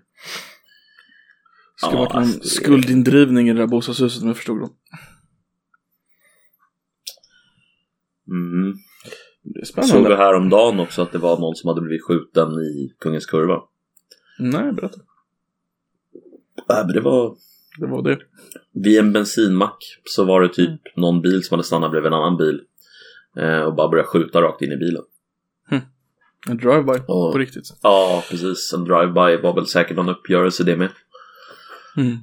Ska 1.76 1.90
Ja, 1.90 1.99
varit 1.99 2.12
någon 2.14 2.22
alltså, 2.22 2.49
skuldindrivning 2.49 3.49
i 3.49 3.52
det 3.52 3.58
där 3.58 3.66
bostadshuset 3.66 4.22
om 4.22 4.28
jag 4.28 4.37
förstod 4.37 4.61
det. 4.61 4.68
Mm. 8.29 8.75
Är 9.61 9.64
Såg 9.64 9.85
spännande. 9.87 10.17
häromdagen 10.17 10.81
också 10.81 11.02
att 11.02 11.12
det 11.12 11.19
var 11.19 11.38
någon 11.41 11.55
som 11.57 11.69
hade 11.69 11.81
blivit 11.81 12.05
skjuten 12.05 12.49
i 12.52 12.95
Kungens 13.00 13.26
Kurva? 13.26 13.61
Nej, 14.38 14.73
berätta. 14.73 14.99
Nej, 16.69 16.85
men 16.87 16.95
det 16.95 17.00
var 17.00 17.37
Det 17.81 17.87
var 17.87 18.02
det. 18.02 18.19
vid 18.73 18.99
en 18.99 19.12
bensinmack 19.12 20.00
så 20.05 20.25
var 20.25 20.41
det 20.43 20.49
typ 20.49 20.81
någon 20.97 21.23
bil 21.23 21.43
som 21.45 21.55
hade 21.55 21.64
stannat 21.67 21.91
bredvid 21.91 22.07
en 22.12 22.19
annan 22.19 22.37
bil 22.37 22.61
eh, 23.37 23.61
och 23.61 23.75
bara 23.75 23.88
började 23.88 24.09
skjuta 24.09 24.43
rakt 24.43 24.62
in 24.62 24.73
i 24.73 24.76
bilen. 24.76 25.02
En 26.49 26.57
drive-by 26.59 26.99
på 27.07 27.33
riktigt. 27.38 27.64
Ja, 27.83 28.25
precis. 28.31 28.73
En 28.73 28.85
drive-by 28.85 29.43
var 29.43 29.55
väl 29.55 29.67
säkert 29.67 29.97
någon 29.97 30.09
uppgörelse 30.09 30.64
det 30.64 30.76
med. 30.76 30.88
Mm. 31.97 32.17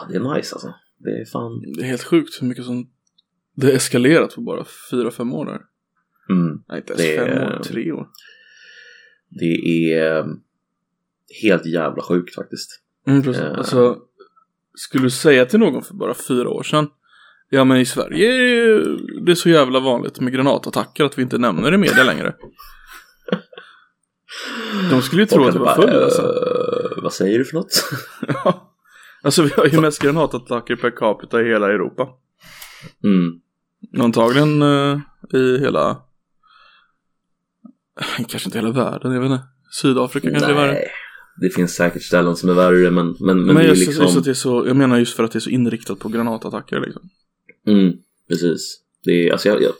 Ja, 0.00 0.06
det 0.08 0.16
är 0.16 0.34
nice 0.34 0.54
alltså. 0.54 0.74
Det 0.98 1.10
är 1.10 1.24
fan... 1.24 1.60
Det 1.76 1.80
är 1.80 1.84
helt 1.84 2.02
sjukt 2.04 2.42
hur 2.42 2.46
mycket 2.46 2.64
som 2.64 2.90
det 3.54 3.66
har 3.66 3.72
eskalerat 3.72 4.34
på 4.34 4.40
bara 4.40 4.64
fyra 4.90 5.10
fem 5.10 5.32
år 5.32 5.46
där. 5.46 5.60
Mm. 6.30 6.62
Nej, 6.68 6.78
inte 6.78 6.92
ens 6.92 7.02
Det 7.02 7.16
fem 7.18 7.28
är- 7.38 7.58
år, 7.58 7.62
tre 7.62 7.92
år. 7.92 8.08
Det 9.28 9.44
är 9.94 10.16
eh, 10.18 10.24
helt 11.42 11.66
jävla 11.66 12.02
sjukt 12.02 12.34
faktiskt. 12.34 12.80
Mm, 13.06 13.22
precis. 13.22 13.42
Eh. 13.42 13.58
Alltså, 13.58 13.98
skulle 14.74 15.04
du 15.04 15.10
säga 15.10 15.46
till 15.46 15.58
någon 15.60 15.82
för 15.82 15.94
bara 15.94 16.14
fyra 16.14 16.48
år 16.48 16.62
sedan 16.62 16.88
Ja 17.54 17.64
men 17.64 17.76
i 17.80 17.84
Sverige 17.84 18.32
är 18.32 18.96
det 19.26 19.36
så 19.36 19.48
jävla 19.48 19.80
vanligt 19.80 20.20
med 20.20 20.32
granatattacker 20.32 21.04
att 21.04 21.18
vi 21.18 21.22
inte 21.22 21.38
nämner 21.38 21.70
det 21.70 21.74
i 21.74 21.78
media 21.78 22.04
längre. 22.04 22.34
De 24.90 25.02
skulle 25.02 25.22
ju 25.22 25.26
tro 25.26 25.44
att 25.44 25.52
du 25.52 25.58
var 25.58 25.74
full 25.74 26.02
alltså. 26.02 26.22
"Eh, 26.22 27.02
Vad 27.02 27.12
säger 27.12 27.38
du 27.38 27.44
för 27.44 27.54
något? 27.54 27.84
Alltså 29.24 29.42
vi 29.42 29.50
har 29.56 29.66
ju 29.66 29.80
mest 29.80 30.02
granatattacker 30.02 30.76
per 30.76 30.90
capita 30.90 31.42
i 31.42 31.48
hela 31.48 31.66
Europa. 31.68 32.08
Mm. 33.04 33.40
Antagligen 34.04 34.62
eh, 34.62 35.00
i 35.34 35.58
hela 35.58 36.02
Kanske 38.28 38.48
inte 38.48 38.58
hela 38.58 38.70
världen, 38.70 39.12
jag 39.12 39.20
vet 39.20 39.30
inte. 39.30 39.44
Sydafrika 39.70 40.30
kanske 40.30 40.46
det 40.46 40.52
är 40.52 40.56
värre. 40.56 40.72
Nej, 40.72 40.90
det 41.40 41.50
finns 41.50 41.74
säkert 41.74 42.02
ställen 42.02 42.36
som 42.36 42.48
är 42.48 42.54
värre 42.54 42.90
men, 42.90 43.06
men, 43.06 43.16
men, 43.20 43.46
Men, 43.46 43.56
det 43.56 43.62
är 43.62 43.68
just, 43.68 43.86
liksom... 43.86 44.04
just 44.04 44.16
att 44.16 44.24
det 44.24 44.30
är 44.30 44.34
så, 44.34 44.64
jag 44.66 44.76
menar 44.76 44.98
just 44.98 45.16
för 45.16 45.24
att 45.24 45.32
det 45.32 45.38
är 45.38 45.40
så 45.40 45.50
inriktat 45.50 45.98
på 45.98 46.08
granatattacker 46.08 46.80
liksom. 46.80 47.10
Mm, 47.66 47.92
precis. 48.28 48.80
Det 49.04 49.28
är, 49.28 49.32
alltså 49.32 49.48
jag, 49.48 49.62
jag... 49.62 49.72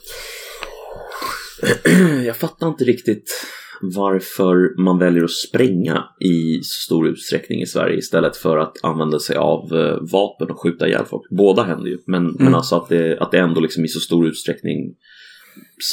jag 2.25 2.37
fattar 2.37 2.69
inte 2.69 2.85
riktigt 2.85 3.47
varför 3.83 4.83
man 4.83 4.99
väljer 4.99 5.25
att 5.25 5.31
spränga 5.31 6.05
i 6.21 6.61
så 6.63 6.83
stor 6.85 7.09
utsträckning 7.09 7.63
i 7.63 7.67
Sverige 7.67 7.97
istället 7.99 8.37
för 8.37 8.59
att 8.59 8.77
använda 8.83 9.19
sig 9.19 9.37
av 9.37 9.73
eh, 9.73 9.99
vapen 10.13 10.51
och 10.51 10.63
skjuta 10.63 10.89
ihjäl 10.89 11.05
folk. 11.05 11.31
Båda 11.31 11.63
händer 11.63 11.87
ju, 11.91 11.99
men, 12.07 12.25
men 12.25 12.41
Mm. 12.41 12.55
alltså 12.55 12.77
att 12.77 12.89
det, 12.89 13.19
att 13.19 13.31
det 13.31 13.39
ändå 13.39 13.61
liksom 13.61 13.85
i 13.85 13.89
så 13.89 14.01
stor 14.01 14.27
utsträckning 14.27 14.95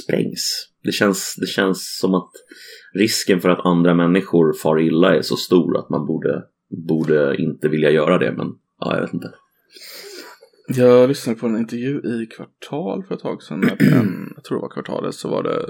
sprängs. 0.03 0.67
Det 0.83 0.91
känns, 0.91 1.35
det 1.39 1.47
känns 1.47 1.97
som 2.01 2.13
att 2.13 2.31
risken 2.93 3.41
för 3.41 3.49
att 3.49 3.65
andra 3.65 3.93
människor 3.93 4.53
far 4.53 4.79
illa 4.81 5.15
är 5.15 5.21
så 5.21 5.35
stor 5.35 5.77
att 5.77 5.89
man 5.89 6.05
borde, 6.05 6.43
borde 6.87 7.35
inte 7.37 7.67
vilja 7.69 7.91
göra 7.91 8.17
det, 8.17 8.31
men 8.37 8.47
ja, 8.79 8.95
jag 8.95 9.01
vet 9.01 9.13
inte. 9.13 9.31
Jag 10.67 11.07
lyssnade 11.09 11.39
på 11.39 11.47
en 11.47 11.57
intervju 11.57 11.97
i 11.97 12.25
Kvartal 12.25 13.03
för 13.07 13.15
ett 13.15 13.21
tag 13.21 13.43
sedan. 13.43 13.63
En, 13.79 14.33
jag 14.35 14.43
tror 14.43 14.57
det 14.57 14.61
var 14.61 14.69
Kvartalet, 14.69 15.15
så 15.15 15.29
var 15.29 15.43
det 15.43 15.65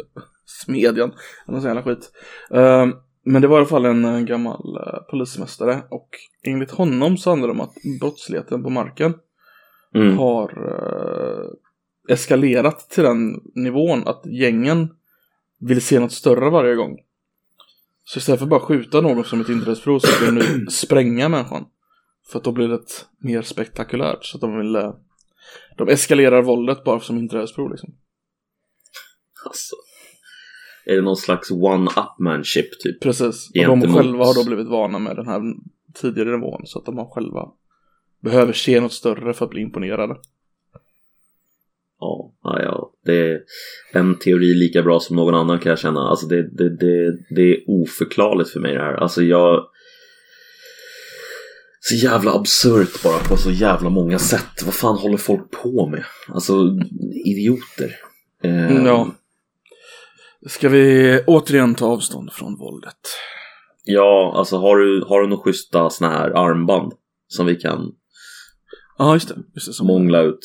Smedjan. 0.49 1.13
Eller 1.47 1.59
jävla 1.59 1.83
skit. 1.83 2.11
Ehm, 2.51 2.93
men 3.23 3.41
det 3.41 3.47
var 3.47 3.57
i 3.57 3.59
alla 3.59 3.67
fall 3.69 3.85
en, 3.85 4.05
eh, 4.05 4.19
gammal 4.19 4.77
eh, 4.77 4.99
polismästare. 5.09 5.83
Och 5.89 6.09
enligt 6.43 6.71
honom 6.71 7.17
så 7.17 7.29
handlar 7.29 7.47
det 7.47 7.53
om 7.53 7.61
att 7.61 7.75
brottsligheten 7.99 8.63
på 8.63 8.69
marken 8.69 9.13
Mm. 9.95 10.17
har 10.17 10.49
eh, 10.67 11.49
eskalerat 12.13 12.89
till 12.89 13.03
den 13.03 13.41
nivån 13.55 14.07
att 14.07 14.25
gängen 14.25 14.89
vill 15.59 15.81
se 15.81 15.99
något 15.99 16.11
större 16.11 16.49
varje 16.49 16.75
gång. 16.75 16.97
Så 18.03 18.17
istället 18.19 18.39
för 18.39 18.45
att 18.45 18.49
bara 18.49 18.59
skjuta 18.59 19.01
någon 19.01 19.23
som 19.23 19.41
ett 19.41 19.49
inträdesprov 19.49 19.99
så 19.99 20.25
vill 20.25 20.35
de 20.35 20.41
nu 20.41 20.67
spränga 20.67 21.29
människan. 21.29 21.65
För 22.31 22.39
att 22.39 22.43
då 22.43 22.51
blir 22.51 22.67
det 22.67 22.81
mer 23.17 23.41
spektakulärt. 23.41 24.25
Så 24.25 24.37
att 24.37 24.41
de 24.41 24.57
vill... 24.57 24.91
De 25.77 25.89
eskalerar 25.89 26.41
våldet 26.41 26.83
bara 26.83 26.99
som 26.99 27.17
inträdesprov 27.17 27.71
liksom. 27.71 27.95
Alltså. 29.45 29.75
Är 30.89 30.96
det 30.96 31.01
någon 31.01 31.17
slags 31.17 31.51
one-upmanship 31.51 32.69
typ? 32.84 33.01
Precis. 33.01 33.50
Och 33.69 33.79
de 33.79 33.93
själva 33.93 34.25
har 34.25 34.36
då 34.36 34.46
blivit 34.46 34.67
vana 34.67 35.00
med 35.00 35.15
den 35.15 35.27
här 35.27 35.41
tidigare 35.93 36.38
nivån. 36.38 36.62
Så 36.65 36.79
att 36.79 36.86
de 36.86 36.98
har 36.98 37.05
själva 37.05 37.50
behöver 38.19 38.53
se 38.53 38.81
något 38.81 38.93
större 38.93 39.34
för 39.34 39.46
att 39.46 39.51
bli 39.51 39.62
imponerade. 39.62 40.15
Ja, 42.00 42.34
ja. 42.43 42.91
Det 43.05 43.31
är 43.31 43.41
en 43.93 44.15
teori 44.15 44.53
lika 44.53 44.84
bra 44.84 45.00
som 45.00 45.15
någon 45.15 45.36
annan 45.36 45.60
kan 45.60 45.69
jag 45.69 45.79
känna. 45.79 46.00
Alltså 46.10 46.27
det, 46.27 46.58
det, 46.58 46.69
det, 46.69 47.17
det 47.36 47.41
är 47.41 47.63
oförklarligt 47.67 48.50
för 48.50 48.60
mig 48.60 48.74
det 48.74 48.81
här. 48.81 48.93
Alltså 48.93 49.22
jag... 49.22 49.65
Så 51.81 51.96
jävla 51.96 52.31
absurt 52.34 53.03
bara 53.03 53.19
på 53.19 53.38
så 53.38 53.51
jävla 53.51 53.89
många 53.89 54.19
sätt. 54.19 54.63
Vad 54.65 54.73
fan 54.73 54.97
håller 54.97 55.17
folk 55.17 55.52
på 55.52 55.88
med? 55.88 56.04
Alltså 56.28 56.54
idioter. 57.25 57.95
Eh, 58.43 58.86
Ja. 58.86 59.12
Ska 60.47 60.69
vi 60.69 61.19
återigen 61.28 61.75
ta 61.75 61.86
avstånd 61.86 62.34
från 62.34 62.56
våldet? 62.56 62.99
Ja, 63.84 64.34
alltså 64.36 64.58
har 64.58 64.78
du, 64.78 65.04
har 65.08 65.21
du 65.21 65.28
några 65.28 65.43
schyssta 65.43 65.89
såna 65.89 66.12
här 66.12 66.30
armband 66.32 66.93
som 67.28 67.45
vi 67.45 67.56
kan 67.56 67.91
Ja, 68.97 69.13
just 69.13 69.30
det. 69.30 69.36
Just 69.54 69.67
det 69.67 69.73
som 69.73 69.88
mångla 69.88 70.21
ut? 70.21 70.39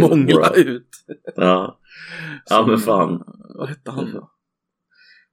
mångla 0.00 0.50
ut. 0.56 0.88
Ja, 1.36 1.78
ja 2.50 2.56
Som- 2.56 2.70
men 2.70 2.78
fan. 2.78 3.22
Vad 3.58 3.68
hette 3.68 3.90
han 3.90 4.12
då? 4.12 4.30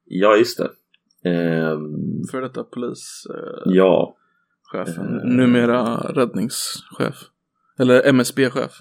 Ja, 0.05 0.35
just 0.35 0.57
det. 0.57 0.69
Ehm, 1.29 2.23
För 2.31 2.41
detta 2.41 2.63
polischefen. 2.63 3.41
ja, 3.65 4.15
Eh. 4.75 5.03
Numera 5.23 5.95
räddningschef. 5.97 7.15
Eller 7.79 8.03
MSB-chef. 8.07 8.71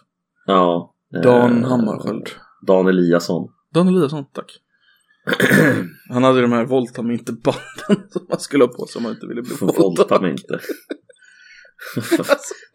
ja. 0.47 0.95
Dan 1.23 1.63
eh, 1.65 1.69
Hammarskjöld. 1.71 2.29
Dan 2.67 2.87
Eliasson. 2.89 3.49
Dan 3.75 3.89
Eliasson, 3.89 4.25
tack. 4.33 4.53
Han 6.11 6.25
hade 6.25 6.41
de 6.41 6.53
här 6.53 6.65
inte 7.13 7.33
banden 7.33 8.09
som 8.11 8.27
man 8.31 8.41
skulle 8.41 8.65
ha 8.65 8.69
på 8.69 8.87
sig 8.87 8.99
om 8.99 9.03
man 9.03 9.13
inte 9.13 9.27
ville 9.27 9.43
bli 9.43 9.51
mig 10.21 10.31
inte. 10.31 10.59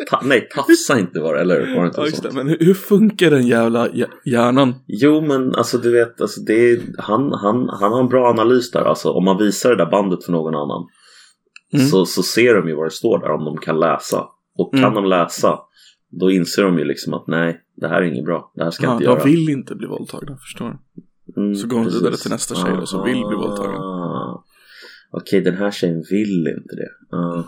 Ta, 0.09 0.21
nej, 0.23 0.47
tafsa 0.55 0.99
inte 0.99 1.19
var 1.19 1.33
det, 1.35 1.41
eller 1.41 1.75
var 1.75 1.81
det 1.81 1.87
inte 1.87 2.01
Ja, 2.01 2.05
just 2.05 2.23
det. 2.23 2.31
Men 2.31 2.47
hur, 2.47 2.57
hur 2.59 2.73
funkar 2.73 3.29
den 3.31 3.47
jävla 3.47 3.87
hj- 3.87 4.09
hjärnan? 4.25 4.75
Jo, 4.87 5.21
men 5.21 5.55
alltså 5.55 5.77
du 5.77 5.91
vet, 5.91 6.21
alltså, 6.21 6.41
det 6.41 6.53
är, 6.71 6.79
han, 6.97 7.31
han, 7.31 7.69
han 7.69 7.91
har 7.91 7.99
en 7.99 8.09
bra 8.09 8.29
analys 8.29 8.71
där. 8.71 8.81
Alltså, 8.85 9.09
om 9.11 9.25
man 9.25 9.37
visar 9.37 9.69
det 9.69 9.75
där 9.75 9.91
bandet 9.91 10.23
för 10.25 10.31
någon 10.31 10.55
annan 10.55 10.87
Mm. 11.73 11.85
så, 11.87 12.05
så 12.05 12.23
ser 12.23 12.53
de 12.55 12.67
ju 12.67 12.75
vad 12.75 12.85
det 12.85 12.91
står 12.91 13.19
där 13.19 13.31
om 13.31 13.45
de 13.45 13.57
kan 13.57 13.79
läsa. 13.79 14.25
Och 14.57 14.71
kan 14.73 14.83
Mm. 14.83 14.93
de 14.93 15.05
läsa, 15.05 15.59
då 16.19 16.31
inser 16.31 16.63
de 16.63 16.79
ju 16.79 16.85
liksom 16.85 17.13
att 17.13 17.27
nej, 17.27 17.61
det 17.75 17.87
här 17.87 18.01
är 18.01 18.05
inget 18.05 18.25
bra. 18.25 18.51
Det 18.55 18.63
här 18.63 18.71
ska 18.71 18.83
jag 18.83 18.91
Ja, 18.91 18.95
inte 18.95 19.05
de 19.05 19.11
göra. 19.11 19.23
vill 19.23 19.49
inte 19.49 19.75
bli 19.75 19.87
våldtagna, 19.87 20.37
förstår 20.37 20.65
du? 20.69 21.01
Mm, 21.39 21.55
Så 21.55 21.67
går 21.67 21.77
de 21.77 21.89
vidare 21.89 22.17
till 22.17 22.31
nästa 22.31 22.55
tjej 22.55 22.75
då, 22.79 22.85
som 22.85 23.03
vill 23.03 23.25
bli 23.27 23.35
våldtagen. 23.35 23.81
Ah. 23.81 24.45
Okej, 25.11 25.41
den 25.41 25.57
här 25.57 25.71
tjejen 25.71 26.03
vill 26.09 26.47
inte 26.57 26.75
det. 26.75 27.15
Aha. 27.17 27.45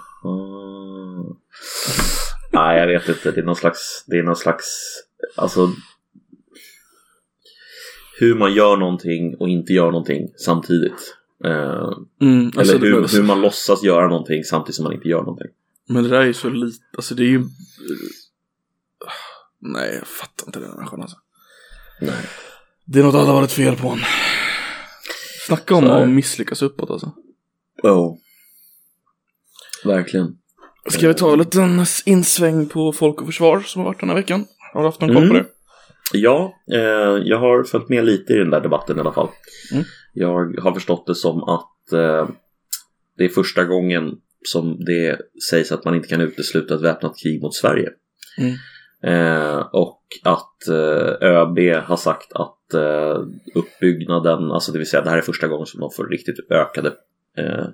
Nej, 2.53 2.79
jag 2.79 2.87
vet 2.87 3.09
inte. 3.09 3.31
Det 3.31 3.41
är 3.41 3.45
någon 3.45 3.55
slags... 3.55 4.03
Det 4.07 4.17
är 4.17 4.23
någon 4.23 4.35
slags... 4.35 4.65
Alltså... 5.35 5.69
Hur 8.19 8.35
man 8.35 8.53
gör 8.53 8.77
någonting 8.77 9.35
och 9.39 9.49
inte 9.49 9.73
gör 9.73 9.91
någonting 9.91 10.27
samtidigt. 10.37 11.17
Eh, 11.45 11.91
Mm, 12.21 12.45
alltså, 12.57 12.75
eller 12.75 12.85
hur, 12.85 13.07
hur 13.17 13.23
man 13.23 13.41
låtsas 13.41 13.83
göra 13.83 14.07
någonting 14.07 14.43
samtidigt 14.43 14.75
som 14.75 14.83
man 14.83 14.93
inte 14.93 15.07
gör 15.07 15.19
någonting. 15.21 15.47
Men 15.89 16.03
det 16.03 16.09
där 16.09 16.19
är 16.21 16.25
ju 16.25 16.33
så 16.33 16.49
lite, 16.49 16.77
alltså 16.95 17.15
det 17.15 17.23
är 17.23 17.27
ju... 17.27 17.43
Nej, 19.59 19.95
jag 19.95 20.07
fattar 20.07 20.47
inte 20.47 20.59
den 20.59 20.69
människan 20.75 21.01
alltså. 21.01 21.17
Nej. 22.01 22.25
Det 22.85 22.99
är 22.99 23.03
något 23.03 23.15
alla 23.15 23.33
varit 23.33 23.51
fel 23.51 23.75
på 23.75 23.87
honom. 23.87 24.05
Snacka 25.47 25.75
om 25.75 25.89
att 25.89 26.09
misslyckas 26.09 26.61
uppåt 26.61 26.89
alltså. 26.91 27.11
Oh. 27.83 28.17
Verkligen. 29.85 30.37
Ska 30.89 31.07
vi 31.07 31.13
ta 31.13 31.33
en 31.33 31.39
liten 31.39 31.85
insväng 32.05 32.69
på 32.69 32.93
Folk 32.93 33.21
och 33.21 33.25
Försvar 33.27 33.59
som 33.59 33.81
har 33.81 33.85
varit 33.89 33.99
den 33.99 34.09
här 34.09 34.15
veckan? 34.15 34.45
Har 34.73 34.81
du 34.81 34.87
haft 34.87 35.01
någon 35.01 35.15
koll 35.15 35.27
på 35.27 35.33
Mm. 35.33 35.43
det? 35.43 35.49
Ja, 36.13 36.53
eh, 36.73 37.21
jag 37.23 37.39
har 37.39 37.63
följt 37.63 37.89
med 37.89 38.05
lite 38.05 38.33
i 38.33 38.37
den 38.37 38.49
där 38.49 38.61
debatten 38.61 38.97
i 38.97 38.99
alla 38.99 39.13
fall. 39.13 39.27
Mm. 39.73 39.83
Jag 40.13 40.61
har 40.61 40.73
förstått 40.73 41.07
det 41.07 41.15
som 41.15 41.43
att 41.43 41.91
eh, 41.93 42.29
det 43.17 43.25
är 43.25 43.29
första 43.29 43.63
gången 43.63 44.03
som 44.43 44.77
det 44.85 45.17
sägs 45.49 45.71
att 45.71 45.85
man 45.85 45.95
inte 45.95 46.07
kan 46.07 46.21
utesluta 46.21 46.75
ett 46.75 46.81
väpnat 46.81 47.17
krig 47.23 47.41
mot 47.41 47.55
Sverige. 47.55 47.89
Mm. 48.37 48.53
Eh, 49.03 49.57
och 49.57 50.00
att 50.23 50.67
eh, 50.67 51.27
ÖB 51.29 51.59
har 51.83 51.97
sagt 51.97 52.33
att 52.33 52.73
eh, 52.73 53.19
uppbyggnaden, 53.55 54.51
alltså 54.51 54.71
det 54.71 54.77
vill 54.77 54.89
säga 54.89 55.03
det 55.03 55.09
här 55.09 55.17
är 55.17 55.21
första 55.21 55.47
gången 55.47 55.65
som 55.65 55.79
de 55.79 55.91
får 55.91 56.07
riktigt 56.07 56.51
ökade 56.51 56.93
eh, 57.37 57.65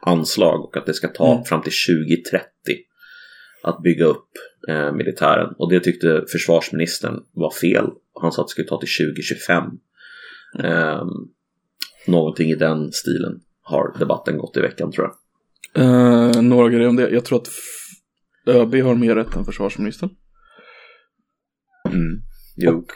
anslag 0.00 0.64
och 0.64 0.76
att 0.76 0.86
det 0.86 0.94
ska 0.94 1.08
ta 1.08 1.32
Mm. 1.32 1.44
fram 1.44 1.62
till 1.62 1.72
2030 2.12 2.46
att 3.62 3.82
bygga 3.82 4.04
upp 4.04 4.28
eh, 4.68 4.92
militären. 4.92 5.54
Och 5.58 5.70
det 5.70 5.80
tyckte 5.80 6.24
försvarsministern 6.32 7.22
var 7.32 7.50
fel. 7.50 7.90
Han 8.20 8.32
sa 8.32 8.42
att 8.42 8.48
det 8.48 8.50
skulle 8.50 8.68
ta 8.68 8.80
till 8.80 9.06
2025. 9.14 9.64
Eh, 10.64 11.06
någonting 12.06 12.50
i 12.50 12.54
den 12.54 12.92
stilen 12.92 13.40
har 13.62 13.98
debatten 13.98 14.38
gått 14.38 14.56
i 14.56 14.60
veckan 14.60 14.92
tror 14.92 15.06
jag. 15.06 15.16
Eh, 15.84 16.42
några 16.42 16.68
grejer 16.68 16.88
om 16.88 16.96
det. 16.96 17.10
Jag 17.10 17.24
tror 17.24 17.38
att 17.38 17.48
ÖB 18.46 18.74
har 18.74 18.94
mer 18.94 19.14
rätt 19.14 19.36
än 19.36 19.44
försvarsministern. 19.44 20.10
Mm. 21.92 22.22
Jo. 22.56 22.78
Och 22.78 22.86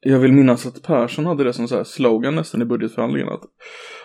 jag 0.00 0.18
vill 0.18 0.32
minnas 0.32 0.66
att 0.66 0.82
Persson 0.82 1.26
hade 1.26 1.44
det 1.44 1.52
som 1.52 1.68
så 1.68 1.84
slogan 1.84 2.34
nästan 2.34 2.62
i 2.62 2.64
budgetförhandlingarna. 2.64 3.32
Att 3.32 3.42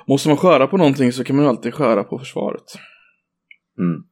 måste 0.08 0.28
man 0.30 0.38
skära 0.38 0.68
på 0.68 0.78
någonting 0.78 1.12
så 1.12 1.24
kan 1.24 1.36
man 1.36 1.46
ju 1.46 1.50
alltid 1.50 1.74
skära 1.74 2.04
på 2.04 2.20
försvaret. 2.20 2.64
Mm. 3.80 4.04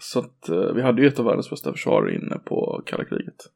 Så 0.00 0.18
att 0.18 0.48
eh, 0.48 0.72
vi 0.74 0.82
hade 0.82 1.02
ju 1.02 1.08
ett 1.08 1.18
av 1.18 1.24
världens 1.24 1.50
bästa 1.50 1.72
försvar 1.72 2.10
inne 2.14 2.38
på 2.38 2.82
kalla 2.86 3.04
kriget. 3.04 3.46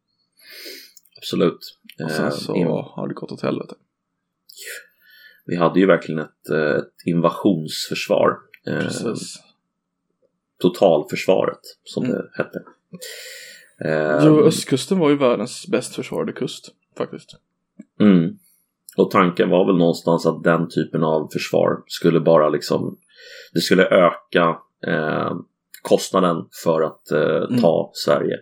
Absolut. 1.16 1.78
Och 2.05 2.11
sen 2.11 2.24
Eh, 2.24 2.31
så 2.31 2.55
in- 2.57 2.66
har 2.66 3.09
det 3.09 3.14
gått 3.14 3.33
åt 3.33 3.42
helvete. 3.42 3.74
Vi 5.46 5.57
hade 5.57 5.81
ju 5.81 5.87
verkligen 5.87 6.20
ett, 6.20 6.48
eh, 6.50 6.76
ett 6.76 7.07
invasionsförsvar. 7.07 8.37
eh, 8.66 8.78
Precis. 8.78 9.38
totalförsvaret 10.61 11.61
som 11.85 12.05
Mm. 12.05 12.16
det 12.16 12.31
hette. 12.35 12.62
Jo, 13.85 14.40
Eh, 14.40 14.47
östkusten 14.47 14.99
var 14.99 15.11
ju 15.11 15.16
världens 15.16 15.66
bäst 15.68 15.95
försvarade 15.95 16.33
kust, 16.33 16.68
faktiskt. 16.99 17.31
mm. 18.01 18.37
Och 18.97 19.11
tanken 19.11 19.51
var 19.51 19.66
väl 19.66 19.77
någonstans 19.77 20.27
att 20.27 20.42
den 20.45 20.68
typen 20.68 21.03
av 21.05 21.29
försvar 21.33 21.83
skulle 21.87 22.21
bara 22.21 22.49
liksom 22.49 22.99
det 23.53 23.61
skulle 23.61 23.85
öka 23.87 24.57
eh, 24.87 25.33
kostnaden 25.83 26.37
för 26.64 26.83
att 26.83 27.11
eh, 27.11 27.61
ta 27.61 27.90
Sverige 27.95 28.37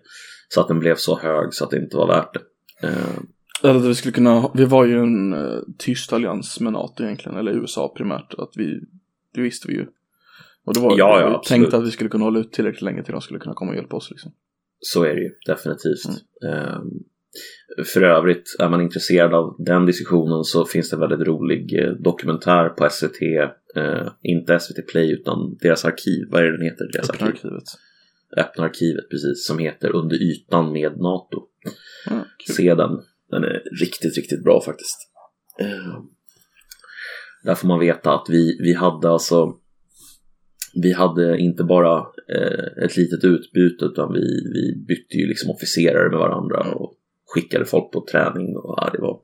så 0.48 0.60
att 0.60 0.68
den 0.68 0.78
blev 0.78 0.94
så 0.94 1.18
hög 1.18 1.54
så 1.54 1.64
att 1.64 1.70
det 1.70 1.76
inte 1.76 1.96
var 1.96 2.06
värt 2.06 2.34
det. 2.34 2.86
Eh, 2.88 3.18
Eller 3.62 3.80
att 3.80 3.84
vi 3.86 3.94
skulle 3.94 4.12
kunna, 4.12 4.50
vi 4.54 4.64
var 4.64 4.84
ju 4.84 4.98
en 4.98 5.34
uh, 5.34 5.60
tyst 5.78 6.12
allians 6.12 6.60
med 6.60 6.72
NATO 6.72 7.04
egentligen, 7.04 7.38
eller 7.38 7.52
USA 7.52 7.94
primärt, 7.96 8.34
att 8.34 8.50
vi, 8.56 8.80
det 9.34 9.40
visste 9.40 9.68
vi 9.68 9.74
ju. 9.74 9.86
Och 10.64 10.74
det 10.74 10.80
var 10.80 10.98
Ja, 10.98 11.16
vi 11.16 11.22
ja, 11.22 11.26
absolut. 11.36 11.44
tänkte 11.44 11.76
att 11.76 11.84
vi 11.86 11.90
skulle 11.90 12.10
kunna 12.10 12.24
hålla 12.24 12.38
ut 12.38 12.52
tillräckligt 12.52 12.82
länge 12.82 13.02
till 13.02 13.12
de 13.12 13.20
skulle 13.20 13.38
kunna 13.40 13.54
komma 13.54 13.70
och 13.70 13.76
hjälpa 13.76 13.96
oss 13.96 14.10
liksom. 14.10 14.32
Så 14.80 15.04
är 15.04 15.14
det 15.14 15.20
ju 15.20 15.30
definitivt. 15.46 16.06
Ehm, 16.44 16.90
för 17.86 18.02
övrigt, 18.02 18.56
är 18.58 18.68
man 18.68 18.80
intresserad 18.80 19.34
av 19.34 19.56
den 19.58 19.86
diskussionen 19.86 20.44
så 20.44 20.64
finns 20.64 20.90
det 20.90 20.96
en 20.96 21.00
väldigt 21.00 21.28
rolig 21.28 21.84
eh, 21.84 21.92
dokumentär 21.92 22.68
på 22.68 22.90
SVT, 22.90 23.22
eh, 23.76 24.08
inte 24.22 24.60
SVT 24.60 24.86
Play 24.88 25.12
utan 25.12 25.56
deras 25.60 25.84
arkiv, 25.84 26.28
vad 26.30 26.40
är 26.40 26.44
det 26.44 26.56
den 26.56 26.66
heter? 26.66 26.90
Deras 26.92 27.10
Öppna 27.10 27.26
arkiv. 27.26 27.46
arkivet. 27.46 27.64
Öppna 28.36 28.64
arkivet, 28.64 29.10
precis, 29.10 29.46
som 29.46 29.58
heter 29.58 29.94
Under 29.96 30.16
ytan 30.16 30.72
med 30.72 30.92
NATO. 30.98 31.42
Kul. 32.46 32.54
Se 32.54 32.74
den, 32.74 32.90
den 33.30 33.44
är 33.44 33.62
riktigt, 33.80 34.16
riktigt 34.16 34.44
bra 34.44 34.62
faktiskt. 34.64 34.98
Ehm, 35.60 36.06
där 37.44 37.54
får 37.54 37.68
man 37.68 37.80
veta 37.80 38.14
att 38.14 38.26
vi, 38.28 38.58
vi 38.62 38.74
hade 38.74 39.10
alltså 39.10 39.54
vi 40.74 40.92
hade 40.92 41.38
inte 41.38 41.64
bara 41.64 41.98
eh, 42.28 42.84
ett 42.84 42.96
litet 42.96 43.24
utbyte 43.24 43.84
utan 43.84 44.12
vi, 44.12 44.20
vi 44.54 44.84
bytte 44.88 45.16
ju 45.16 45.26
liksom 45.26 45.50
officerare 45.50 46.10
med 46.10 46.18
varandra 46.18 46.72
och 46.74 46.94
skickade 47.26 47.64
folk 47.64 47.92
på 47.92 48.06
träning 48.12 48.56
och 48.56 48.74
ja, 48.76 48.90
det 48.92 49.00
var 49.00 49.20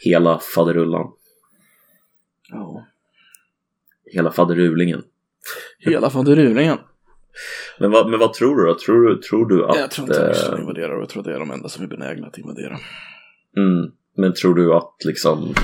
hela 0.00 0.38
faderullan, 0.54 1.06
Ja. 2.50 2.86
hela 4.12 4.30
faderulingen. 4.32 5.02
Hela 5.78 6.10
fanderulingen. 6.10 6.78
Men 7.78 7.90
vad, 7.90 8.10
men 8.10 8.18
vad 8.20 8.32
tror 8.32 8.56
du 8.56 8.66
då? 8.66 8.78
Tror 8.78 9.08
du, 9.08 9.20
tror 9.20 9.46
du 9.46 9.64
att... 9.64 9.76
Jag 9.78 9.90
tror 9.90 10.06
inte 10.08 10.28
Ryssland 10.30 10.54
eh, 10.54 10.60
invaderar 10.60 10.96
och 10.96 11.02
jag 11.02 11.08
tror 11.08 11.20
att 11.20 11.26
det 11.26 11.34
är 11.34 11.38
de 11.38 11.50
enda 11.50 11.68
som 11.68 11.84
är 11.84 11.88
benägna 11.88 12.26
att 12.26 12.38
invadera. 12.38 12.76
mm, 13.56 13.92
men 14.16 14.34
tror 14.34 14.54
du 14.54 14.74
att 14.74 14.94
liksom 15.04 15.54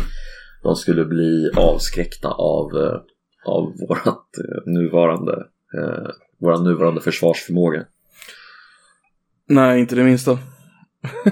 de 0.62 0.76
skulle 0.76 1.04
bli 1.04 1.50
avskräckta 1.56 2.28
av, 2.28 2.76
eh, 2.76 3.00
av 3.46 3.74
vårat 3.88 4.26
eh, 4.38 4.72
nuvarande, 4.72 5.46
eh, 5.78 6.10
våra 6.38 6.60
nuvarande 6.60 7.00
försvarsförmåga? 7.00 7.86
Nej, 9.46 9.80
inte 9.80 9.94
det 9.94 10.04
minsta. 10.04 10.38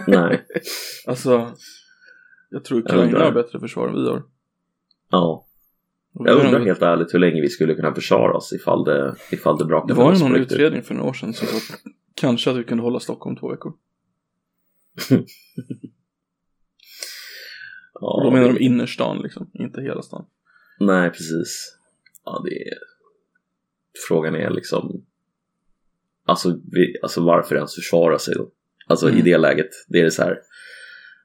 Nej, 0.06 0.44
Alltså, 1.06 1.52
jag 2.50 2.64
tror 2.64 2.78
Ukraina 2.78 3.24
har 3.24 3.32
bättre 3.32 3.60
försvar 3.60 3.88
än 3.88 3.94
vi 3.94 4.08
har. 4.08 4.22
ja. 5.10 5.44
Jag 6.24 6.38
undrar 6.46 6.60
helt 6.64 6.82
ärligt 6.82 7.14
hur 7.14 7.18
länge 7.18 7.40
vi 7.40 7.48
skulle 7.48 7.74
kunna 7.74 7.94
försvara 7.94 8.36
oss 8.36 8.52
ifall 8.52 8.84
det, 8.84 9.14
ifall 9.32 9.56
det 9.58 9.64
Det 9.64 9.68
brakade 9.68 9.94
var 9.94 10.12
ju 10.14 10.18
någon 10.18 10.36
utredning 10.36 10.82
för 10.82 10.94
några 10.94 11.08
år 11.08 11.12
sedan 11.12 11.34
som 11.34 11.46
sa 11.48 11.56
att 11.56 11.80
kanske 12.14 12.50
att 12.50 12.56
vi 12.56 12.64
kunde 12.64 12.82
hålla 12.82 13.00
Stockholm 13.00 13.36
två 13.36 13.48
veckor. 13.50 13.72
Ja, 18.00 18.14
Och 18.16 18.24
då 18.24 18.30
menar 18.30 18.48
det- 18.48 18.54
de 18.58 18.64
innerstan 18.64 19.18
liksom, 19.22 19.50
inte 19.52 19.80
hela 19.80 20.02
stan. 20.02 20.26
Nej, 20.80 21.10
precis. 21.10 21.77
Ja, 22.28 22.42
det 22.44 22.68
är... 22.68 22.78
Frågan 24.08 24.34
är 24.34 24.50
liksom... 24.50 25.04
Alltså, 26.26 26.60
vi, 26.72 26.96
alltså 27.02 27.24
varför 27.24 27.56
ens 27.56 27.74
försvara 27.74 28.18
sig 28.18 28.34
då? 28.34 28.50
Alltså 28.86 29.06
Mm. 29.06 29.18
i 29.18 29.22
det 29.22 29.38
läget, 29.38 29.68
det 29.88 30.00
är 30.00 30.04
det 30.04 30.10
så 30.10 30.22
här... 30.22 30.38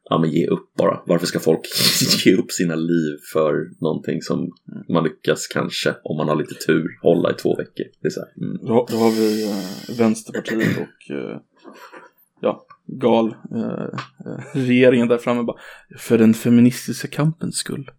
Ja 0.10 0.18
men 0.20 0.30
ge 0.32 0.48
upp 0.48 0.74
bara. 0.78 1.04
Varför 1.06 1.26
ska 1.26 1.40
folk 1.40 1.62
ge 2.26 2.36
upp 2.36 2.52
sina 2.52 2.76
liv 2.76 3.18
för 3.34 3.82
någonting 3.82 4.22
som 4.22 4.52
man 4.90 5.04
lyckas 5.04 5.48
kanske, 5.48 5.96
om 6.04 6.18
man 6.18 6.28
har 6.28 6.36
lite 6.36 6.56
tur, 6.56 7.00
hålla 7.02 7.32
i 7.32 7.34
två 7.34 7.56
veckor? 7.56 7.86
Det 8.02 8.08
är 8.08 8.10
så 8.10 8.20
här, 8.20 8.46
mm. 8.46 8.66
Då, 8.66 8.88
då 8.92 8.98
har 8.98 9.12
vi 9.12 9.50
eh, 9.50 9.98
Vänsterpartiet 9.98 10.78
och 10.78 11.16
eh, 11.16 11.40
ja, 12.42 12.66
gal 12.86 13.36
eh, 13.56 13.84
eh, 14.26 14.44
regeringen 14.54 15.08
där 15.08 15.18
framme 15.18 15.44
bara 15.44 15.58
för 15.98 16.18
den 16.18 16.34
feministiska 16.34 17.08
kampens 17.08 17.56
skull. 17.56 17.92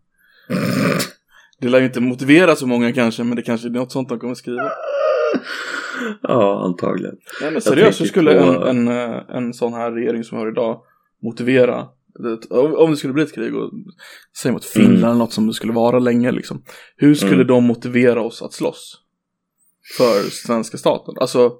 Det 1.61 1.69
lär 1.69 1.79
ju 1.81 1.85
inte 1.87 2.01
motivera 2.01 2.57
så 2.57 2.67
många 2.67 2.93
kanske, 2.93 3.25
men 3.25 3.37
det 3.37 3.43
kanske 3.43 3.69
är 3.69 3.71
något 3.71 3.93
sånt 3.93 4.09
de 4.09 4.19
kommer 4.19 4.35
skriva. 4.35 4.71
Ja, 6.23 6.65
antagligen. 6.65 7.15
Nej 7.41 7.51
men 7.53 7.61
seriöst, 7.61 8.01
hur 8.01 8.07
skulle 8.07 8.35
på- 8.35 8.67
en, 8.67 8.89
en, 8.89 8.89
eh, 9.13 9.21
en 9.37 9.55
sån 9.55 9.73
här 9.73 9.93
regering 9.93 10.25
som 10.25 10.39
vi 10.39 10.45
har 10.45 10.51
idag 10.51 10.81
motivera 11.23 11.87
om 12.79 12.91
det 12.91 12.97
skulle 12.97 13.13
bli 13.13 13.23
ett 13.23 13.35
krig 13.35 13.55
och 13.55 13.71
säg 14.43 14.53
mot 14.53 14.65
Finland 14.65 14.95
Mm. 14.97 15.05
eller 15.05 15.15
något 15.19 15.33
som 15.33 15.47
det 15.47 15.53
skulle 15.53 15.73
vara 15.73 15.99
länge 15.99 16.33
liksom. 16.33 16.63
Hur 16.97 17.15
skulle 17.15 17.35
Mm. 17.35 17.47
de 17.47 17.65
motivera 17.65 18.23
oss 18.23 18.43
att 18.43 18.53
slåss? 18.53 19.01
För 19.97 20.31
svenska 20.31 20.79
staten? 20.79 21.15
Alltså 21.21 21.53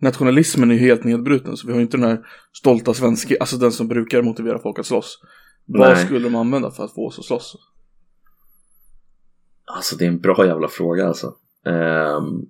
nationalismen 0.00 0.70
är 0.70 0.74
ju 0.74 0.80
helt 0.80 1.04
nedbruten 1.04 1.56
så 1.56 1.66
vi 1.66 1.72
har 1.72 1.78
ju 1.80 1.84
inte 1.84 1.96
den 1.96 2.08
här 2.08 2.18
stolta 2.52 2.94
svenska, 2.94 3.36
alltså 3.40 3.56
den 3.56 3.72
som 3.72 3.88
brukar 3.88 4.22
motivera 4.22 4.58
folk 4.58 4.78
att 4.78 4.86
slåss. 4.86 5.18
Vad 5.66 5.88
Nej. 5.88 6.06
skulle 6.06 6.18
de 6.28 6.34
använda 6.34 6.70
för 6.70 6.84
att 6.84 6.94
få 6.94 7.06
oss 7.06 7.18
att 7.18 7.24
slåss? 7.24 7.56
Alltså 9.76 9.96
det 9.96 10.04
är 10.04 10.08
en 10.08 10.20
bra 10.20 10.46
jävla 10.46 10.68
fråga 10.68 11.06
alltså. 11.06 11.34
Ehm, 11.66 12.46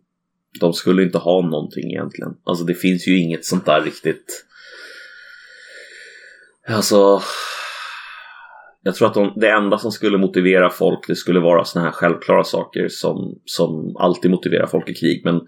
de 0.60 0.72
skulle 0.72 1.02
inte 1.02 1.18
ha 1.18 1.42
någonting 1.42 1.90
egentligen. 1.90 2.34
Alltså 2.44 2.64
det 2.64 2.74
finns 2.74 3.08
ju 3.08 3.18
inget 3.18 3.44
sånt 3.44 3.66
där 3.66 3.80
riktigt. 3.82 4.44
Alltså. 6.68 7.20
Jag 8.82 8.94
tror 8.94 9.08
att 9.08 9.14
de, 9.14 9.32
det 9.36 9.50
enda 9.50 9.78
som 9.78 9.92
skulle 9.92 10.18
motivera 10.18 10.70
folk 10.70 11.06
det 11.08 11.16
skulle 11.16 11.40
vara 11.40 11.64
såna 11.64 11.84
här 11.84 11.92
självklara 11.92 12.44
saker 12.44 12.88
som, 12.88 13.38
som 13.44 13.96
alltid 13.96 14.30
motiverar 14.30 14.66
folk 14.66 14.88
i 14.88 14.94
krig. 14.94 15.22
Men, 15.24 15.40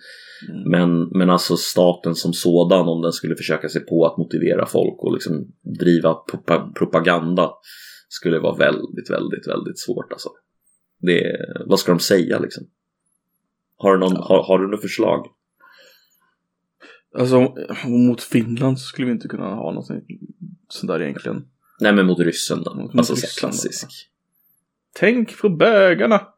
Mm. 0.48 0.70
men, 0.70 1.08
men 1.18 1.30
alltså 1.30 1.56
staten 1.56 2.14
som 2.14 2.32
sådan 2.32 2.88
om 2.88 3.02
den 3.02 3.12
skulle 3.12 3.36
försöka 3.36 3.68
sig 3.68 3.86
på 3.86 4.06
att 4.06 4.18
motivera 4.18 4.66
folk 4.66 4.94
och 4.98 5.12
liksom 5.12 5.46
driva 5.80 6.12
propa- 6.12 6.72
propaganda 6.74 7.50
skulle 8.08 8.38
vara 8.38 8.56
väldigt, 8.56 9.10
väldigt, 9.10 9.48
väldigt 9.48 9.78
svårt 9.78 10.12
alltså. 10.12 10.28
Det, 11.02 11.36
vad 11.66 11.80
ska 11.80 11.92
de 11.92 12.00
säga 12.00 12.38
liksom? 12.38 12.64
Har 13.76 13.92
du, 13.92 13.98
någon, 13.98 14.12
Ja. 14.14 14.24
har, 14.28 14.42
har 14.42 14.58
du 14.58 14.68
något 14.68 14.80
förslag? 14.82 15.26
Alltså 17.18 17.54
mot 17.86 18.22
Finland 18.22 18.80
så 18.80 18.84
skulle 18.86 19.06
vi 19.06 19.12
inte 19.12 19.28
kunna 19.28 19.54
ha 19.54 19.72
något 19.72 19.86
sånt 20.68 20.88
där 20.88 21.02
egentligen. 21.02 21.48
Nej 21.80 21.92
men 21.92 22.06
mot 22.06 22.18
ryssen 22.18 22.62
då. 22.62 22.74
Mot- 22.74 22.94
alltså 22.94 23.16
så 23.16 23.20
här 23.20 23.26
Ryssland 23.28 23.52
då. 23.54 23.58
klassisk. 23.58 24.10
Tänk 24.94 25.38
på 25.38 25.48
bögarna! 25.48 26.28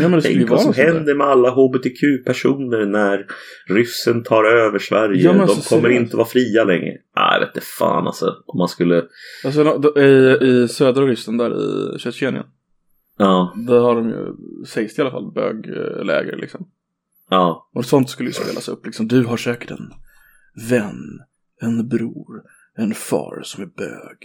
Ja 0.00 0.20
Tänk 0.20 0.50
vad 0.50 0.62
som 0.62 0.74
händer 0.74 1.14
med 1.14 1.26
alla 1.26 1.50
hbtq-personer 1.50 2.86
när 2.86 3.26
ryssen 3.68 4.22
tar 4.22 4.44
över 4.44 4.78
Sverige. 4.78 5.22
Ja, 5.22 5.32
De 5.32 5.40
alltså, 5.40 5.74
kommer 5.74 5.88
inte 5.88 6.16
vara 6.16 6.26
fria 6.26 6.64
längre. 6.64 6.96
Nej, 7.16 7.32
jag 7.32 7.40
vet 7.40 7.56
inte 7.56 7.66
fan 7.66 8.06
alltså. 8.06 8.36
Om 8.46 8.58
man 8.58 8.68
skulle... 8.68 9.04
Alltså 9.44 9.92
i, 10.00 10.38
i 10.46 10.68
södra 10.68 11.06
Ryssland 11.06 11.38
där 11.38 11.50
i 11.96 11.98
Tjetjenien. 11.98 12.44
Ja, 13.18 13.54
Där 13.66 13.80
har 13.80 13.94
de 13.94 14.08
ju, 14.08 14.34
sägs 14.66 14.94
det 14.94 15.00
i 15.00 15.02
alla 15.02 15.10
fall, 15.10 15.32
bögläger 15.32 16.36
liksom. 16.36 16.68
ja. 17.30 17.70
Och 17.74 17.84
sånt 17.84 18.10
skulle 18.10 18.28
ju 18.28 18.32
spelas 18.32 18.68
upp 18.68 18.86
liksom. 18.86 19.08
Du 19.08 19.24
har 19.24 19.36
säkert 19.36 19.70
en 19.70 19.92
vän, 20.70 21.20
en 21.60 21.88
bror, 21.88 22.42
en 22.76 22.94
far 22.94 23.42
som 23.44 23.62
är 23.62 23.66
bög. 23.66 24.18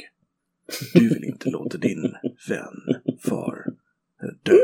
Du 0.93 1.10
vill 1.10 1.23
inte 1.23 1.49
låta 1.49 1.77
din 1.77 2.01
vän, 2.49 3.01
far, 3.30 3.65
dö. 4.43 4.57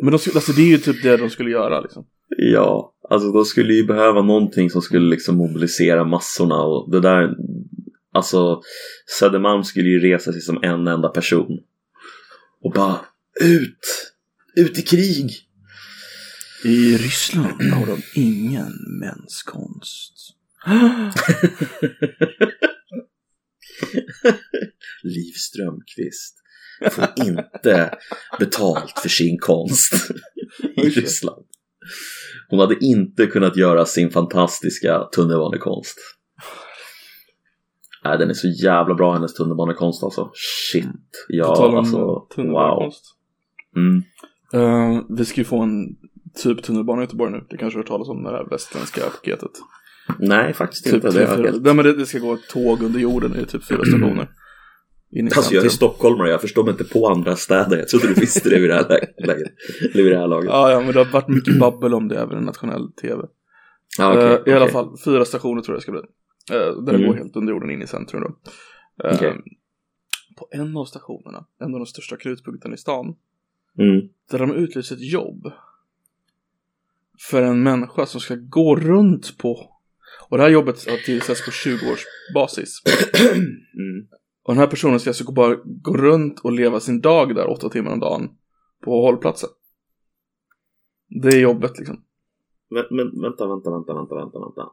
Men 0.00 0.10
de 0.10 0.18
skulle, 0.18 0.34
alltså 0.34 0.52
det 0.52 0.62
är 0.62 0.66
ju 0.66 0.78
typ 0.78 1.02
det 1.02 1.16
de 1.16 1.30
skulle 1.30 1.50
göra 1.50 1.80
liksom. 1.80 2.06
Ja, 2.28 2.94
alltså 3.10 3.32
de 3.32 3.44
skulle 3.44 3.74
ju 3.74 3.84
behöva 3.84 4.22
någonting 4.22 4.70
som 4.70 4.82
skulle 4.82 5.10
liksom 5.10 5.36
mobilisera 5.36 6.04
massorna 6.04 6.62
och 6.62 6.90
det 6.90 7.00
där 7.00 7.34
Alltså 8.12 8.62
Södermalm 9.18 9.64
skulle 9.64 9.88
ju 9.88 10.00
resa 10.00 10.32
sig 10.32 10.40
som 10.40 10.62
en 10.62 10.86
enda 10.86 11.08
person 11.08 11.60
och 12.62 12.72
bara 12.72 13.00
ut! 13.40 14.12
Ut 14.56 14.78
i 14.78 14.82
krig! 14.82 15.32
I 16.64 16.96
Ryssland 16.96 17.62
har 17.72 17.86
de 17.86 18.02
ingen 18.14 18.72
mänskonst. 19.00 20.14
Liv 25.02 25.32
Strömquist 25.32 26.36
får 26.92 27.04
inte 27.16 27.94
betalt 28.38 28.98
för 29.02 29.08
sin 29.08 29.38
konst 29.38 29.92
i 30.76 30.80
Ryssland. 30.88 31.44
Hon 32.50 32.58
hade 32.60 32.84
inte 32.84 33.26
kunnat 33.26 33.56
göra 33.56 33.84
sin 33.84 34.10
fantastiska 34.10 35.04
tunnelbanekonst. 35.16 35.98
Nej, 38.04 38.18
den 38.18 38.30
är 38.30 38.34
så 38.34 38.48
jävla 38.48 38.94
bra 38.94 39.12
hennes 39.12 39.34
tunnelbanekonst 39.34 40.02
alltså. 40.04 40.30
Shit. 40.72 40.84
På 40.86 41.54
tal 41.54 41.56
Ja, 41.62 41.68
om 41.68 41.74
alltså. 41.76 41.96
eh, 41.96 42.02
Wow. 42.04 42.28
tunnelbanekonst. 42.34 43.04
Mm. 43.76 44.02
Eh, 44.52 45.02
vi 45.18 45.24
ska 45.24 45.40
ju 45.40 45.44
få 45.44 45.62
en 45.62 45.86
typ 46.42 46.62
tunnelbana 46.62 47.02
i 47.02 47.04
Göteborg 47.04 47.32
nu. 47.32 47.46
Det 47.50 47.56
kanske 47.56 47.78
du 47.78 47.78
har 47.78 47.82
hört 47.82 47.88
talas 47.88 48.08
om 48.08 48.22
det 48.22 48.30
här 48.30 48.46
västländska 48.50 49.00
paketet. 49.00 49.50
Nej, 50.18 50.54
faktiskt 50.54 50.84
Typ 50.84 50.94
inte. 50.94 51.10
Det 51.10 51.22
är 51.22 51.36
helt... 51.42 51.62
Nej, 51.62 51.74
men 51.74 51.84
det, 51.84 51.92
det 51.92 52.06
ska 52.06 52.18
gå 52.18 52.32
ett 52.34 52.48
tåg 52.48 52.82
under 52.82 53.00
jorden 53.00 53.36
i 53.36 53.46
typ 53.46 53.64
fyra 53.68 53.84
stationer. 53.84 54.28
Alltså 55.36 55.54
jag 55.54 55.64
är 55.64 55.68
stockholmare, 55.68 56.30
jag 56.30 56.40
förstår 56.40 56.64
mig 56.64 56.70
inte 56.70 56.84
på 56.84 57.08
andra 57.08 57.36
städer. 57.36 57.76
Jag 57.78 57.88
trodde 57.88 58.08
du 58.08 58.14
visste 58.14 58.48
det 58.50 58.58
vid 58.60 58.70
det 58.70 58.74
här 58.74 58.88
läget. 59.26 59.52
Eller 59.94 60.02
vid 60.02 60.12
det 60.12 60.18
här 60.18 60.26
laget. 60.26 60.50
Ja, 60.50 60.70
ja, 60.72 60.80
men 60.80 60.92
det 60.92 60.98
har 60.98 61.12
varit 61.12 61.28
mycket 61.28 61.58
babbel 61.58 61.94
om 61.94 62.08
det 62.08 62.18
även 62.20 62.38
i 62.38 62.44
nationell 62.44 62.92
tv. 62.92 63.22
Ja, 63.98 64.12
okej, 64.12 64.42
Eh, 64.46 64.52
I 64.52 64.56
alla 64.56 64.68
fall, 64.68 64.96
fyra 65.04 65.24
stationer 65.24 65.62
tror 65.62 65.74
jag 65.74 65.78
det 65.78 65.82
ska 65.82 65.92
bli. 65.92 66.00
Uh, 66.00 66.82
där 66.84 66.92
det 66.92 66.98
Mm. 66.98 67.06
går 67.10 67.14
helt 67.16 67.36
under 67.36 67.52
jorden 67.52 67.70
in 67.70 67.82
i 67.82 67.86
centrum 67.86 68.22
då. 68.22 68.28
Eh, 69.08 69.14
Okej. 69.16 69.34
På 70.36 70.48
en 70.50 70.76
av 70.76 70.84
stationerna, 70.84 71.44
en 71.60 71.74
av 71.74 71.80
de 71.80 71.86
största 71.86 72.16
knutpunkterna 72.16 72.74
i 72.74 72.78
stan, 72.78 73.16
Mm. 73.78 74.08
där 74.30 74.38
de 74.38 74.54
utlyser 74.54 74.94
ett 74.96 75.12
jobb 75.12 75.52
för 77.30 77.42
en 77.42 77.62
människa 77.62 78.06
som 78.06 78.20
ska 78.20 78.34
gå 78.34 78.76
runt 78.76 79.38
på 79.38 79.70
och 80.28 80.36
det 80.36 80.42
här 80.42 80.50
jobbet 80.50 80.86
har 80.88 80.96
tillsatts 80.96 81.44
på 81.44 81.50
20 81.50 81.92
års 81.92 82.04
basis. 82.34 82.82
Mm. 83.74 84.06
Och 84.48 84.54
den 84.54 84.60
här 84.60 84.66
personen 84.66 85.00
ska 85.00 85.10
alltså 85.10 85.32
bara 85.32 85.54
gå 85.64 85.96
runt 85.96 86.40
och 86.40 86.52
leva 86.52 86.80
sin 86.80 87.00
dag 87.00 87.34
där 87.34 87.50
åtta 87.50 87.68
timmar 87.68 87.92
om 87.92 88.00
dagen 88.00 88.36
på 88.80 89.02
hållplatsen. 89.02 89.50
Det 91.08 91.28
är 91.28 91.40
jobbet 91.40 91.78
liksom. 91.78 92.04
Men, 92.68 92.84
men 92.90 93.20
vänta, 93.20 93.46
vänta, 93.46 93.70
vänta, 93.70 93.94
vänta, 93.94 94.14
vänta, 94.14 94.38
vänta. 94.38 94.70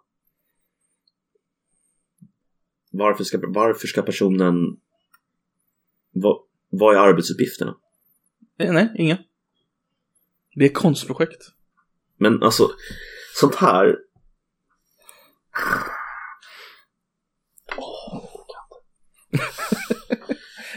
Varför 2.91 3.23
ska, 3.23 3.39
varför 3.47 3.87
ska 3.87 4.01
personen... 4.01 4.77
Vad, 6.11 6.39
vad 6.69 6.95
är 6.95 6.99
arbetsuppgifterna? 6.99 7.77
Eh, 8.57 8.73
nej, 8.73 8.95
inga. 8.97 9.17
Det 10.55 10.65
är 10.65 10.73
konstprojekt. 10.73 11.43
Men 12.17 12.43
alltså, 12.43 12.69
sånt 13.33 13.55
här... 13.55 13.97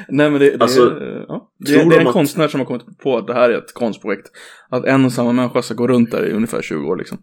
Nej 0.08 0.30
men 0.30 0.40
det, 0.40 0.50
det, 0.56 0.62
Alltså, 0.62 0.82
är, 0.90 1.24
ja, 1.28 1.52
det, 1.58 1.72
det 1.72 1.96
är 1.96 2.00
en 2.00 2.06
att- 2.06 2.12
konstnär 2.12 2.48
som 2.48 2.60
har 2.60 2.66
kommit 2.66 2.98
på 2.98 3.16
att 3.16 3.26
det 3.26 3.34
här 3.34 3.50
är 3.50 3.58
ett 3.58 3.74
konstprojekt. 3.74 4.30
Att 4.68 4.84
en 4.84 5.04
och 5.04 5.12
samma 5.12 5.32
människa 5.32 5.62
ska 5.62 5.74
gå 5.74 5.88
runt 5.88 6.10
där 6.10 6.26
i 6.26 6.32
ungefär 6.32 6.62
20 6.62 6.86
år 6.86 6.96
liksom. 6.96 7.18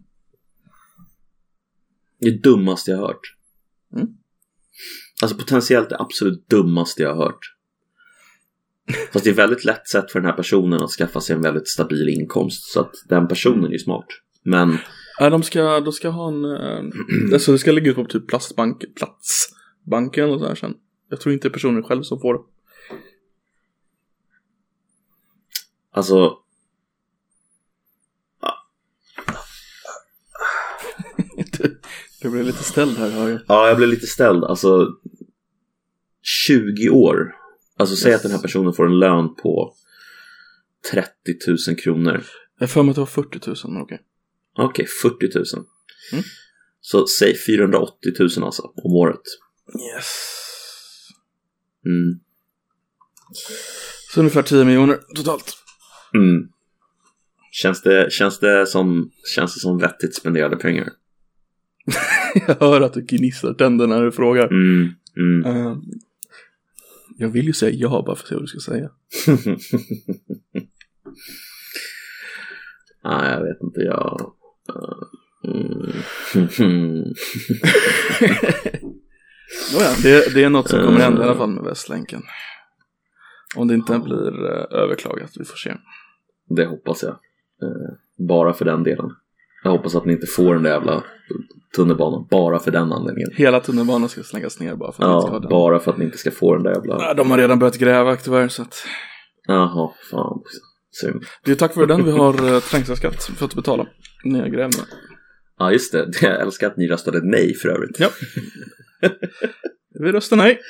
Det 2.20 2.42
dummaste 2.42 2.90
jag 2.90 2.98
har 2.98 3.06
hört. 3.06 3.20
Mm. 3.96 4.08
Alltså 5.22 5.36
potentiellt 5.38 5.88
det 5.88 5.96
absolut 5.98 6.48
dummaste 6.48 7.02
jag 7.02 7.14
har 7.14 7.24
hört. 7.24 7.52
Fast 9.12 9.24
det 9.24 9.30
är 9.30 9.34
väldigt 9.34 9.64
lätt 9.64 9.88
sätt 9.88 10.10
för 10.12 10.20
den 10.20 10.30
här 10.30 10.36
personen 10.36 10.82
att 10.82 10.90
skaffa 10.90 11.20
sig 11.20 11.36
en 11.36 11.42
väldigt 11.42 11.68
stabil 11.68 12.08
inkomst. 12.08 12.72
Så 12.72 12.80
att 12.80 12.92
den 13.08 13.28
personen 13.28 13.64
är 13.64 13.70
ju 13.72 13.78
smart. 13.78 14.06
Men 14.42 14.78
Nej, 15.20 15.30
de 15.30 15.42
ska, 15.42 15.80
de 15.80 15.92
ska 15.92 16.08
ha 16.08 16.28
en, 16.28 16.44
eh, 16.44 17.32
alltså 17.32 17.52
det 17.52 17.58
ska 17.58 17.72
ligga 17.72 17.90
ut 17.90 17.96
på 17.96 18.04
typ 18.04 18.28
plastbank, 18.28 18.84
platsbanken 18.96 20.30
och 20.30 20.40
sådär 20.40 20.54
sen. 20.54 20.74
Jag 21.10 21.20
tror 21.20 21.32
inte 21.32 21.48
det 21.48 21.50
är 21.50 21.52
personen 21.52 21.82
själv 21.82 22.02
som 22.02 22.20
får 22.20 22.34
det. 22.34 22.40
Alltså, 25.96 26.36
Du, 31.58 31.80
du 32.20 32.30
blir 32.30 32.42
lite 32.44 32.62
ställd 32.64 32.98
här 32.98 33.10
hör 33.10 33.28
jag. 33.28 33.40
ja 33.48 33.68
jag 33.68 33.76
blev 33.76 33.88
lite 33.88 34.06
ställd. 34.06 34.44
Alltså 34.44 34.88
20 36.22 36.88
år. 36.90 37.34
Alltså 37.76 37.96
säg 37.96 38.10
Yes. 38.10 38.16
att 38.16 38.22
den 38.22 38.32
här 38.32 38.38
personen 38.38 38.72
får 38.72 38.86
en 38.86 38.98
lön 38.98 39.34
på 39.34 39.74
30 40.92 41.08
000 41.68 41.76
kronor. 41.76 42.24
Jag 42.58 42.70
för 42.70 42.82
mig 42.82 42.90
att 42.90 42.94
det 42.96 43.00
var 43.00 43.06
40 43.06 43.40
000 43.46 43.56
men 43.64 43.82
okej. 43.82 44.00
Okej, 44.58 44.86
40 45.02 45.26
000. 45.34 45.44
Mm. 46.12 46.24
Så 46.80 47.06
säg 47.06 47.36
480 47.38 48.12
000 48.36 48.44
alltså 48.44 48.62
om 48.62 48.92
året. 48.96 49.20
Yes. 49.96 50.06
Mm. 51.86 52.20
Så 54.14 54.20
ungefär 54.20 54.42
10 54.42 54.64
miljoner 54.64 54.98
totalt. 55.16 55.54
Mm. 56.16 56.48
Känns, 57.50 57.82
det, 57.82 58.12
känns, 58.12 58.38
det 58.38 58.66
som, 58.66 59.10
känns 59.34 59.54
det 59.54 59.60
som 59.60 59.78
vettigt 59.78 60.14
spenderade 60.14 60.56
pengar? 60.56 60.88
Jag 62.46 62.54
hör 62.60 62.80
att 62.80 62.92
du 62.92 63.02
gnisslar 63.02 63.54
tänderna 63.54 63.96
när 63.96 64.04
du 64.04 64.12
frågar. 64.12 64.46
Mm. 64.46 64.88
Mm. 65.16 65.44
Eh, 65.46 65.76
jag 67.18 67.28
vill 67.28 67.46
ju 67.46 67.52
säga 67.52 67.72
ja 67.74 68.02
bara 68.06 68.16
för 68.16 68.22
att 68.22 68.28
se 68.28 68.34
vad 68.34 68.42
du 68.44 68.46
ska 68.46 68.58
säga. 68.60 68.90
Nej, 73.04 73.32
jag 73.32 73.42
vet 73.42 73.62
inte. 73.62 73.80
Jag... 73.80 74.32
Mm. 75.44 75.92
Nåja, 79.74 79.90
det, 80.02 80.34
det 80.34 80.44
är 80.44 80.50
något 80.50 80.68
som 80.70 80.80
kommer 80.84 81.00
hända 81.00 81.20
i 81.20 81.24
alla 81.24 81.32
Eh. 81.32 81.38
fall 81.38 81.50
med 81.50 81.64
Västlänken. 81.64 82.22
Om 83.56 83.68
det 83.68 83.74
inte 83.74 83.98
blir 83.98 84.44
eh, 84.44 84.78
överklagat, 84.82 85.30
vi 85.38 85.44
får 85.44 85.56
se. 85.56 85.74
Det 86.48 86.64
hoppas 86.66 87.02
jag. 87.02 87.12
Eh, 87.62 87.92
bara 88.28 88.52
för 88.52 88.64
den 88.64 88.82
delen. 88.82 89.10
Jag 89.64 89.70
hoppas 89.70 89.94
att 89.94 90.04
ni 90.04 90.12
inte 90.12 90.26
får 90.26 90.54
den 90.54 90.62
där 90.62 90.70
jävla 90.70 91.04
tunnelbanan. 91.76 92.26
Bara 92.30 92.58
för 92.58 92.70
den 92.70 92.92
anledningen. 92.92 93.30
Hela 93.34 93.60
tunnelbanan 93.60 94.08
ska 94.08 94.22
slängas 94.22 94.60
ner 94.60 94.74
bara 94.76 94.92
för 94.92 95.02
att 95.04 95.08
vi 95.10 95.14
inte 95.14 95.22
ska 95.26 95.30
ha 95.30 95.36
Ja, 95.36 95.40
den. 95.40 95.48
bara 95.50 95.78
för 95.80 95.90
att 95.92 95.98
ni 95.98 96.04
inte 96.04 96.18
ska 96.18 96.30
få 96.30 96.54
den 96.54 96.62
där 96.62 96.74
jävla... 96.74 96.94
Ja, 97.00 97.14
De 97.14 97.30
har 97.30 97.38
redan 97.38 97.58
börjat 97.58 97.78
gräva 97.78 98.16
tyvärr 98.16 98.48
så 98.48 98.62
att 98.62 98.74
Jaha, 99.48 99.90
fan. 100.10 100.42
Synd. 100.90 101.24
Det 101.44 101.50
är 101.50 101.54
tack 101.54 101.76
vare 101.76 101.86
den 101.86 102.04
vi 102.04 102.10
har 102.10 102.44
uh, 102.54 102.60
trängselskatt 102.60 103.22
för 103.24 103.44
att 103.44 103.54
betala 103.54 103.86
nedgrävningen. 104.24 104.86
Ja, 105.58 105.72
just 105.72 105.92
det. 105.92 106.08
Jag 106.22 106.40
älskar 106.40 106.66
att 106.66 106.76
ni 106.76 106.88
röstade 106.88 107.20
nej 107.22 107.54
för 107.54 107.68
övrigt. 107.68 108.00
Ja. 108.00 108.08
Vi 110.00 110.12
röstar 110.12 110.36
nej. 110.36 110.60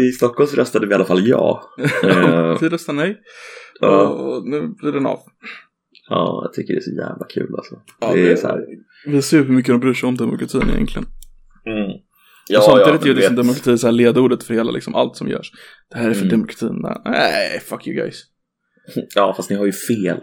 I 0.00 0.12
Stockholm 0.12 0.46
så 0.48 0.56
röstade 0.56 0.86
vi 0.86 0.92
i 0.92 0.94
alla 0.94 1.04
fall 1.04 1.28
ja. 1.28 1.62
Eh, 2.04 2.58
Vi 2.60 2.68
röstar 2.68 2.92
nej. 2.92 3.20
Ja. 3.80 4.08
Och 4.08 4.48
nu 4.48 4.68
blir 4.68 4.92
den 4.92 5.06
av. 5.06 5.20
ja, 6.08 6.40
jag 6.44 6.52
tycker 6.52 6.74
det 6.74 6.78
är 6.78 6.82
så 6.82 6.90
jävla 6.90 7.26
kul 7.30 7.54
alltså. 7.56 7.74
Ja, 8.00 8.12
det 8.14 8.32
är 8.32 8.36
så 8.36 8.46
här. 8.46 8.60
Vi 9.06 9.22
ser 9.22 9.38
hur 9.44 9.54
mycket 9.54 9.72
de 9.74 9.80
bryr 9.80 9.94
sig 9.94 10.06
om 10.06 10.16
demokratin 10.16 10.62
egentligen. 10.74 11.06
Mm. 11.66 11.90
och 12.58 12.64
samtidigt 12.64 13.02
men 13.02 13.10
är 13.10 13.14
liksom 13.14 13.36
vet- 13.36 13.44
demokrati 13.44 13.78
så 13.78 13.86
här 13.86 13.92
ledordet 13.92 14.42
för 14.42 14.54
hela 14.54 14.70
liksom 14.70 14.94
allt 14.94 15.16
som 15.16 15.28
görs. 15.28 15.52
Det 15.90 15.98
här 15.98 16.10
är 16.10 16.14
för 16.14 16.20
Mm. 16.22 16.30
demokratin. 16.30 16.84
Nej, 17.04 17.60
fuck 17.60 17.86
you 17.86 17.96
guys. 17.96 18.22
Ja, 19.14 19.34
fast 19.36 19.50
ni 19.50 19.56
har 19.56 19.66
ju 19.66 19.72
fel. 19.72 20.20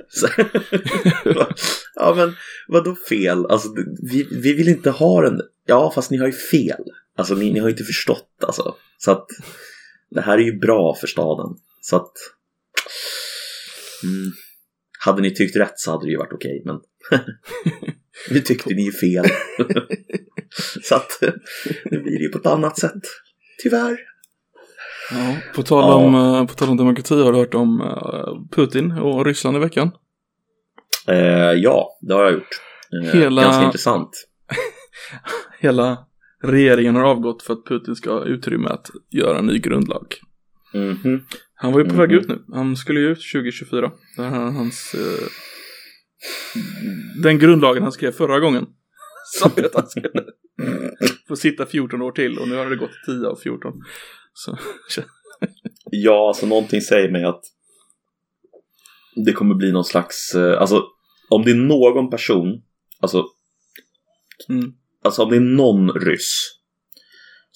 Ja, 1.95 2.13
men 2.17 2.33
vadå 2.67 2.95
fel? 2.95 3.45
Alltså, 3.45 3.69
vi, 4.11 4.27
vi 4.31 4.53
vill 4.53 4.67
inte 4.67 4.89
ha 4.89 5.21
den. 5.21 5.41
Ja, 5.65 5.91
fast 5.95 6.11
ni 6.11 6.17
har 6.17 6.25
ju 6.27 6.31
fel. 6.33 6.83
Alltså, 7.17 7.35
ni, 7.35 7.51
ni 7.53 7.59
har 7.59 7.67
ju 7.67 7.71
inte 7.73 7.83
förstått 7.83 8.29
alltså. 8.47 8.75
Så 8.97 9.11
att 9.11 9.25
det 10.09 10.21
här 10.21 10.37
är 10.37 10.41
ju 10.43 10.59
bra 10.59 10.95
för 10.95 11.07
staden. 11.07 11.55
Så 11.81 11.95
att 11.95 12.11
mm, 14.07 14.31
hade 15.05 15.21
ni 15.21 15.35
tyckt 15.35 15.55
rätt 15.55 15.79
så 15.79 15.91
hade 15.91 16.05
det 16.05 16.11
ju 16.11 16.17
varit 16.17 16.33
okej, 16.33 16.61
men 16.65 16.79
nu 18.31 18.39
tyckte 18.39 18.73
ni 18.73 18.85
ju 18.85 18.91
fel. 18.91 19.25
så 20.83 20.95
att 20.95 21.19
nu 21.85 21.99
blir 22.01 22.17
det 22.17 22.23
ju 22.23 22.29
på 22.29 22.37
ett 22.37 22.45
annat 22.45 22.79
sätt. 22.79 23.01
Tyvärr. 23.63 23.97
Ja, 25.11 25.35
på, 25.55 25.63
tal 25.63 25.83
Ja. 25.83 25.93
om, 25.95 26.15
eh, 26.15 26.45
på 26.47 26.53
tal 26.53 26.69
om 26.69 26.77
demokrati 26.77 27.15
har 27.21 27.31
du 27.31 27.37
hört 27.37 27.53
om 27.53 27.81
eh, 27.81 28.55
Putin 28.55 28.91
och 28.91 29.25
Ryssland 29.25 29.57
i 29.57 29.59
veckan? 29.59 29.91
Eh, 31.07 31.51
ja, 31.55 31.97
det 32.01 32.13
har 32.13 32.23
jag 32.23 32.33
gjort. 32.33 32.61
Eh, 33.03 33.13
Hela- 33.19 33.41
Ganska 33.41 33.65
intressant. 33.65 34.09
Hela 35.59 35.97
regeringen 36.43 36.95
har 36.95 37.03
avgått 37.03 37.43
för 37.43 37.53
att 37.53 37.65
Putin 37.65 37.95
ska 37.95 38.11
ha 38.13 38.25
utrymme 38.25 38.69
att 38.69 38.87
göra 39.09 39.37
en 39.39 39.45
ny 39.45 39.59
grundlag. 39.59 40.15
Mhm. 40.73 41.25
Han 41.55 41.71
var 41.73 41.79
ju 41.79 41.89
på 41.89 41.95
väg 41.95 42.09
Mhm. 42.09 42.19
ut 42.19 42.27
nu. 42.27 42.43
Han 42.53 42.75
skulle 42.77 42.99
ju 42.99 43.07
ut 43.11 43.31
2024. 43.33 43.91
Det 44.17 44.23
här 44.23 44.47
är 44.47 44.51
hans... 44.51 44.93
Eh, 44.93 45.27
den 47.23 47.39
grundlagen 47.39 47.83
han 47.83 47.91
skrev 47.91 48.11
förra 48.11 48.39
gången. 48.39 48.65
Sa 49.39 49.51
ju 49.57 49.65
att 49.65 49.75
han 49.75 49.87
skulle 49.87 50.09
få 51.27 51.35
sitta 51.35 51.65
14 51.65 52.01
år 52.01 52.11
till 52.11 52.37
och 52.39 52.47
nu 52.47 52.55
har 52.55 52.69
det 52.69 52.75
gått 52.75 52.91
10 53.05 53.27
av 53.27 53.35
14. 53.35 53.73
Så, 54.33 54.57
Ja, 55.91 56.27
alltså 56.27 56.45
någonting 56.45 56.81
säger 56.81 57.11
mig 57.11 57.23
att 57.23 57.41
det 59.25 59.33
kommer 59.33 59.55
bli 59.55 59.71
någon 59.71 59.85
slags, 59.85 60.35
eh, 60.35 60.61
alltså 60.61 60.83
om 61.29 61.43
det 61.43 61.51
är 61.51 61.55
någon 61.55 62.09
person, 62.09 62.61
alltså, 62.99 63.25
mm. 64.49 64.73
alltså 65.03 65.23
om 65.23 65.29
det 65.29 65.35
är 65.35 65.39
någon 65.39 65.89
ryss 65.91 66.54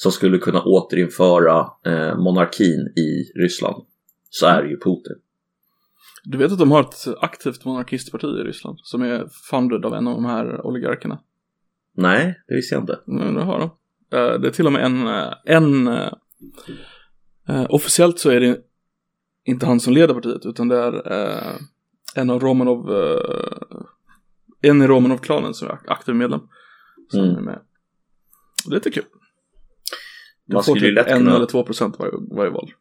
som 0.02 0.12
skulle 0.12 0.38
kunna 0.38 0.62
återinföra 0.62 1.68
eh, 1.86 2.18
monarkin 2.18 2.80
i 2.98 3.32
Ryssland 3.36 3.86
så 4.30 4.46
är 4.46 4.64
det 4.64 4.70
ju 4.70 4.76
Putin. 4.78 5.16
Du 6.24 6.38
vet 6.38 6.52
att 6.52 6.60
de 6.60 6.72
har 6.72 6.82
ett 6.82 7.08
aktivt 7.22 7.66
monarkistparti 7.66 8.28
i 8.28 8.44
Ryssland 8.44 8.78
som 8.84 9.02
är 9.02 9.28
funded 9.50 9.86
av 9.86 9.94
en 9.94 10.08
av 10.08 10.16
de 10.16 10.26
här 10.26 10.66
oligarkerna. 10.66 11.20
Nej, 11.96 12.40
det 12.48 12.56
visste 12.56 12.76
jag 12.76 12.82
inte. 12.84 13.00
Mm, 13.08 13.34
det 13.34 13.44
har 13.44 13.60
de. 13.60 13.64
Eh, 14.18 14.40
Det 14.40 14.48
är 14.48 14.52
till 14.52 14.66
och 14.66 14.74
med 14.74 14.86
en, 14.86 15.08
eh, 15.08 15.34
en 15.46 15.88
eh, 15.88 17.66
officiellt 17.70 18.20
så 18.20 18.30
är 18.30 18.40
det 18.40 18.58
inte 19.44 19.66
han 19.66 19.80
som 19.80 19.94
leder 19.94 20.14
partiet 20.14 20.46
utan 20.46 20.68
det 20.68 20.78
är 20.78 21.58
en 22.16 22.30
av 22.30 22.40
Romanov, 22.40 22.90
en 24.62 24.82
i 24.82 24.88
Romanov-klanen 24.88 25.54
som 25.54 25.68
är 25.68 25.72
ak- 25.72 25.88
aktiv 25.88 26.16
medlem. 26.16 26.40
Som 27.10 27.20
Mm. 27.24 27.36
är 27.38 27.42
med. 27.42 27.60
Det 28.66 28.72
är 28.72 28.76
lite 28.76 28.92
kul. 28.92 29.04
Du 30.50 30.54
Man 30.54 30.64
får 30.64 30.76
skulle 30.76 30.88
typ 30.88 30.96
lätt 30.96 31.08
en 31.08 31.18
kunna- 31.18 31.36
eller 31.36 31.46
två 31.46 31.64
procent 31.64 31.96
varje, 32.00 32.12
varje 32.32 32.52
val. 32.52 32.72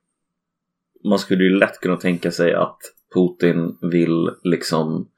man 1.05 1.19
skulle 1.19 1.45
ju 1.45 1.51
lätt 1.59 1.81
kunna 1.81 1.97
tänka 1.97 2.31
sig 2.31 2.55
att 2.55 2.79
Putin 3.15 3.79
vill 3.91 4.31
liksom 4.43 5.09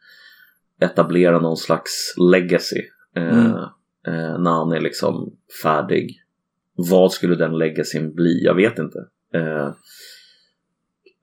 etablera 0.81 1.39
någon 1.41 1.57
slags 1.57 2.15
legacy 2.33 2.83
eh, 3.17 3.39
Mm. 3.47 3.47
eh, 4.07 4.39
när 4.39 4.51
han 4.51 4.73
är 4.73 4.81
liksom 4.81 5.37
färdig. 5.63 6.17
Vad 6.77 7.13
skulle 7.13 7.35
den 7.35 7.59
legacyn 7.59 8.15
bli? 8.15 8.45
Jag 8.45 8.55
vet 8.55 8.79
inte. 8.79 8.99
Eh, 9.35 9.71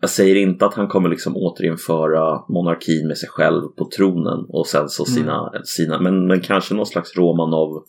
jag 0.02 0.10
säger 0.10 0.36
inte 0.36 0.66
att 0.66 0.74
han 0.74 0.88
kommer 0.88 1.10
liksom 1.10 1.38
återinföra 1.38 2.44
monarkin 2.50 3.08
med 3.08 3.18
sig 3.18 3.30
själv 3.30 3.62
på 3.78 3.90
tronen 3.98 4.46
och 4.50 4.68
sen 4.68 4.90
så 4.90 5.06
sina, 5.06 5.52
sina 5.66 6.02
men, 6.02 6.28
men 6.28 6.42
kanske 6.42 6.74
någon 6.74 6.86
slags 6.86 7.18
Romanov 7.18 7.84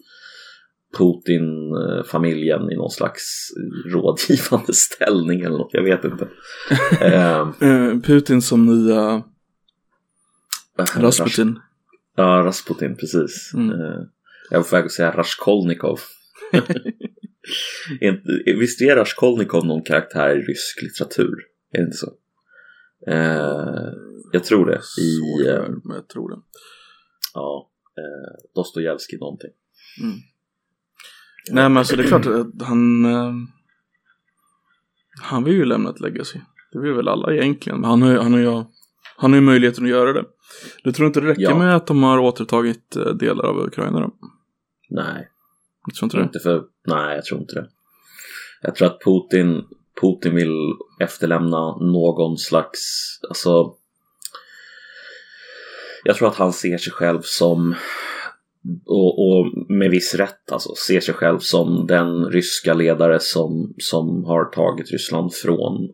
Putin-familjen 0.98 2.70
i 2.72 2.77
någon 2.77 2.90
slags 2.90 3.48
rådgivande 3.87 4.74
ställning 4.74 5.40
eller 5.40 5.59
något, 5.59 5.70
jag 5.74 5.83
vet 5.83 6.05
inte. 6.05 6.29
eh, 7.01 7.38
Eh, 7.68 8.01
Putin 8.01 8.42
som 8.42 8.66
nya 8.66 9.22
Rasputin. 10.96 11.59
Ja, 12.16 12.42
Rasputin, 12.46 12.96
precis. 12.96 13.51
Mm. 13.55 13.70
Eh, 13.81 14.01
jag 14.51 14.59
var 14.59 14.64
på 14.64 14.77
väg 14.77 14.85
att 14.85 14.92
säga 14.92 15.11
Raskolnikov. 15.16 16.01
Visst 18.59 18.81
är 18.83 18.96
Raskolnikov 18.96 19.66
någon 19.66 19.83
karaktär 19.83 20.31
i 20.37 20.42
rysk 20.42 20.83
litteratur? 20.83 21.35
Är 21.72 21.79
det 21.79 21.85
inte 21.85 21.96
så? 21.96 22.12
Eh, 23.07 23.92
jag 24.33 24.44
tror 24.44 24.66
det. 24.66 24.81
I 25.03 25.46
eh, 25.48 25.68
men 25.85 25.96
jag 25.96 26.09
tror 26.09 26.31
det. 26.31 26.40
ja, 27.35 27.70
eh, 27.98 28.48
Dostojevskij 28.55 29.18
någonting. 29.18 29.51
Mm. 30.03 30.16
Nej 31.51 31.64
men 31.68 31.77
alltså 31.77 31.96
det 31.96 32.03
är 32.03 32.07
klart 32.07 32.27
att 32.27 32.66
han 32.66 33.05
eh, 33.05 33.33
Han 35.22 35.44
vill 35.44 35.55
ju 35.55 35.64
lämna 35.64 35.90
ett 35.90 36.01
legacy. 36.01 36.40
Det 36.72 36.79
vill 36.81 36.92
väl 36.92 37.09
alla 37.09 37.35
egentligen. 37.35 37.81
Men 37.81 37.90
han 37.90 38.03
har 38.03 38.16
han 38.18 38.33
har 38.33 38.40
ju, 38.40 38.51
han 39.16 39.31
har 39.31 39.35
ju 39.35 39.40
möjligheten 39.40 39.85
att 39.85 39.90
göra 39.90 40.12
det. 40.12 40.24
Du 40.85 40.92
tror 40.92 41.07
inte 41.07 41.20
det 41.20 41.27
räcker 41.27 41.42
Ja. 41.42 41.59
med 41.59 41.77
att 41.77 41.87
de 41.87 42.03
har 42.03 42.18
återtagit 42.18 42.96
eh, 42.96 43.05
delar 43.07 43.44
av 43.44 43.59
Ukraina 43.59 44.01
då? 44.01 44.11
Nej, 44.90 45.29
Jag 45.87 45.94
tror 45.94 46.07
inte 46.07 46.16
det. 46.16 46.22
inte 46.22 46.38
för, 46.38 46.62
nej, 46.87 47.14
jag 47.14 47.24
tror 47.24 47.40
inte 47.40 47.55
det. 47.55 47.68
Jag 48.62 48.74
tror 48.74 48.88
att 48.88 49.01
Putin, 49.05 49.64
Putin 50.01 50.35
vill 50.35 50.57
efterlämna 51.01 51.77
någon 51.77 52.38
slags, 52.38 52.79
alltså 53.29 53.74
jag 56.05 56.16
tror 56.16 56.29
att 56.29 56.35
han 56.37 56.53
ser 56.53 56.79
sig 56.79 56.92
själv 56.92 57.20
som 57.22 57.74
och, 58.87 59.29
och 59.29 59.47
med 59.68 59.90
viss 59.90 60.14
rätt 60.14 60.53
alltså, 60.53 60.75
ser 60.75 61.01
sig 61.01 61.14
själv 61.14 61.38
som 61.38 61.87
den 61.87 62.25
ryska 62.25 62.75
ledare 62.75 63.18
som, 63.21 63.75
som 63.79 64.25
har 64.25 64.44
tagit 64.44 64.90
Ryssland 64.92 65.35
från 65.35 65.85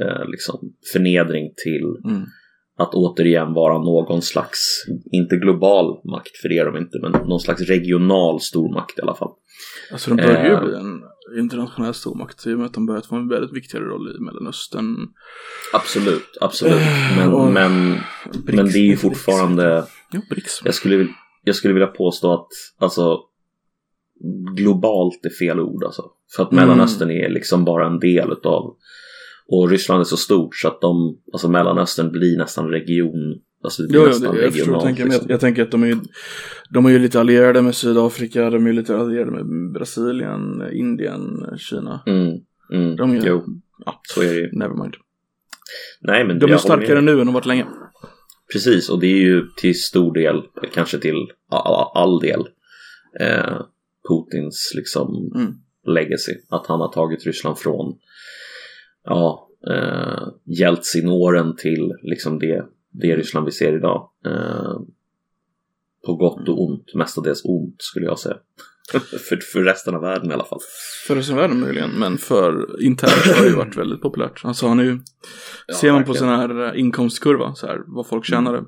eh, 0.00 0.24
liksom 0.30 0.72
förnedring 0.92 1.52
till 1.64 2.10
Mm. 2.12 2.22
att 2.78 2.94
återigen 2.94 3.52
vara 3.52 3.78
någon 3.78 4.22
slags, 4.22 4.84
inte 5.12 5.36
global 5.36 6.00
makt 6.10 6.36
för 6.42 6.48
det 6.48 6.58
är 6.58 6.64
de 6.64 6.76
inte, 6.76 6.98
men 7.02 7.12
någon 7.28 7.40
slags 7.40 7.60
regional 7.62 8.40
stormakt 8.40 8.98
i 8.98 9.02
alla 9.02 9.14
fall. 9.14 9.30
Alltså 9.92 10.10
de 10.10 10.16
börjar 10.16 10.44
ju 10.44 10.52
Eh. 10.52 10.60
bli 10.64 10.74
en 10.74 11.00
internationell 11.38 11.94
stormakt 11.94 12.46
i 12.46 12.52
och 12.54 12.58
med 12.58 12.66
att 12.66 12.74
de 12.74 12.86
börjat 12.86 13.06
få 13.06 13.16
en 13.16 13.28
väldigt 13.28 13.52
viktigare 13.56 13.84
roll 13.84 14.16
i 14.16 14.20
Mellanöstern. 14.20 14.96
Absolut, 15.72 16.38
absolut. 16.40 16.80
Men, 17.18 17.32
och- 17.32 17.52
men, 17.52 17.94
men 18.44 18.66
det 18.66 18.78
är 18.78 18.86
ju 18.86 18.96
fortfarande, 18.96 19.84
Jo, 20.12 20.20
BRICS. 20.30 20.62
jag 20.64 20.74
skulle, 20.74 20.96
vil- 20.96 21.12
jag 21.44 21.54
skulle 21.54 21.74
vilja 21.74 21.86
påstå 21.86 22.32
att 22.32 22.48
alltså 22.78 23.20
globalt 24.56 25.24
är 25.26 25.46
fel 25.46 25.60
ord 25.60 25.84
alltså. 25.84 26.02
För 26.36 26.42
att 26.42 26.52
Mm. 26.52 26.64
Mellanöstern 26.64 27.10
är 27.10 27.28
liksom 27.28 27.64
bara 27.64 27.86
en 27.86 27.98
del 27.98 28.32
utav 28.32 28.76
och 29.46 29.70
Ryssland 29.70 30.00
är 30.00 30.04
så 30.04 30.16
stort 30.16 30.56
så 30.56 30.68
att 30.68 30.80
de, 30.80 31.18
alltså 31.32 31.48
Mellanöstern 31.48 32.12
blir 32.12 32.38
nästan 32.38 32.68
region, 32.68 33.38
alltså 33.64 33.82
det 33.82 33.88
blir 33.88 34.00
Jo, 34.00 34.32
det, 34.32 34.42
jag 34.42 34.52
förstår 34.52 34.74
du 34.74 34.80
tänker. 34.80 35.02
Men 35.02 35.12
jag, 35.12 35.18
liksom. 35.18 35.30
jag 35.30 35.40
tänker 35.40 35.62
att 35.62 35.70
de 35.70 35.82
är, 35.82 35.86
ju, 35.86 35.96
de 36.70 36.86
är 36.86 36.90
ju 36.90 36.98
lite 36.98 37.20
allierade 37.20 37.62
med 37.62 37.74
Sydafrika, 37.74 38.50
de 38.50 38.64
är 38.66 38.70
ju 38.70 38.76
lite 38.76 38.96
allierade 38.96 39.30
med 39.30 39.72
Brasilien, 39.72 40.62
Indien, 40.72 41.46
Kina. 41.58 42.02
Mm, 42.06 42.40
mm, 42.72 42.96
De 42.96 43.10
är, 43.10 43.26
jo, 43.26 43.44
ja, 43.86 44.00
så 44.02 44.22
är 44.22 44.26
det 44.26 44.40
ju. 44.40 44.50
nevermind. 44.52 44.94
Nej, 46.00 46.26
men 46.26 46.38
De 46.38 46.46
är 46.46 46.50
jag 46.50 46.60
starkare 46.60 47.00
nu 47.00 47.20
än 47.20 47.26
de 47.26 47.32
varit 47.32 47.46
länge. 47.46 47.66
Precis, 48.52 48.90
och 48.90 49.00
det 49.00 49.06
är 49.06 49.18
ju 49.18 49.48
till 49.56 49.82
stor 49.82 50.14
del, 50.14 50.42
kanske 50.74 50.98
till 50.98 51.32
all, 51.48 52.18
del, 52.20 52.40
eh, 53.20 53.60
Putins 54.08 54.72
liksom 54.76 55.32
Mm. 55.34 55.52
legacy. 55.86 56.32
Att 56.48 56.66
han 56.66 56.80
har 56.80 56.92
tagit 56.92 57.26
Ryssland 57.26 57.58
från 57.58 57.98
ja, 59.04 59.48
eh, 59.70 60.28
Jeltsin-åren 60.44 61.56
till 61.56 61.92
liksom 62.02 62.38
det, 62.38 62.64
det 62.90 63.16
Ryssland 63.16 63.46
vi 63.46 63.52
ser 63.52 63.76
idag. 63.76 64.10
Eh, 64.26 64.80
på 66.06 66.14
gott 66.14 66.48
och 66.48 66.62
ont, 66.62 66.94
mestadels 66.94 67.44
ont 67.44 67.76
skulle 67.78 68.06
jag 68.06 68.18
säga. 68.18 68.36
för, 69.28 69.52
för 69.52 69.60
resten 69.64 69.94
av 69.94 70.00
världen 70.00 70.30
i 70.30 70.34
alla 70.34 70.44
fall. 70.44 70.60
För 71.06 71.16
resten 71.16 71.34
av 71.34 71.40
världen 71.40 71.60
möjligen, 71.60 71.90
men 71.90 72.18
för 72.18 72.82
internt 72.82 73.36
har 73.36 73.42
det 73.42 73.48
ju 73.48 73.56
varit 73.56 73.76
väldigt 73.76 74.02
populärt. 74.02 74.44
Alltså 74.44 74.68
han 74.68 74.80
är 74.80 74.84
ju, 74.84 74.98
Ja, 75.66 75.74
ser 75.74 75.92
man 75.92 76.04
på 76.04 76.12
verkligen. 76.12 76.38
sån 76.38 76.56
här 76.56 76.74
eh, 76.74 76.80
inkomstkurva, 76.80 77.54
så 77.54 77.66
här, 77.66 77.78
vad 77.86 78.08
folk 78.08 78.24
tjänade. 78.24 78.64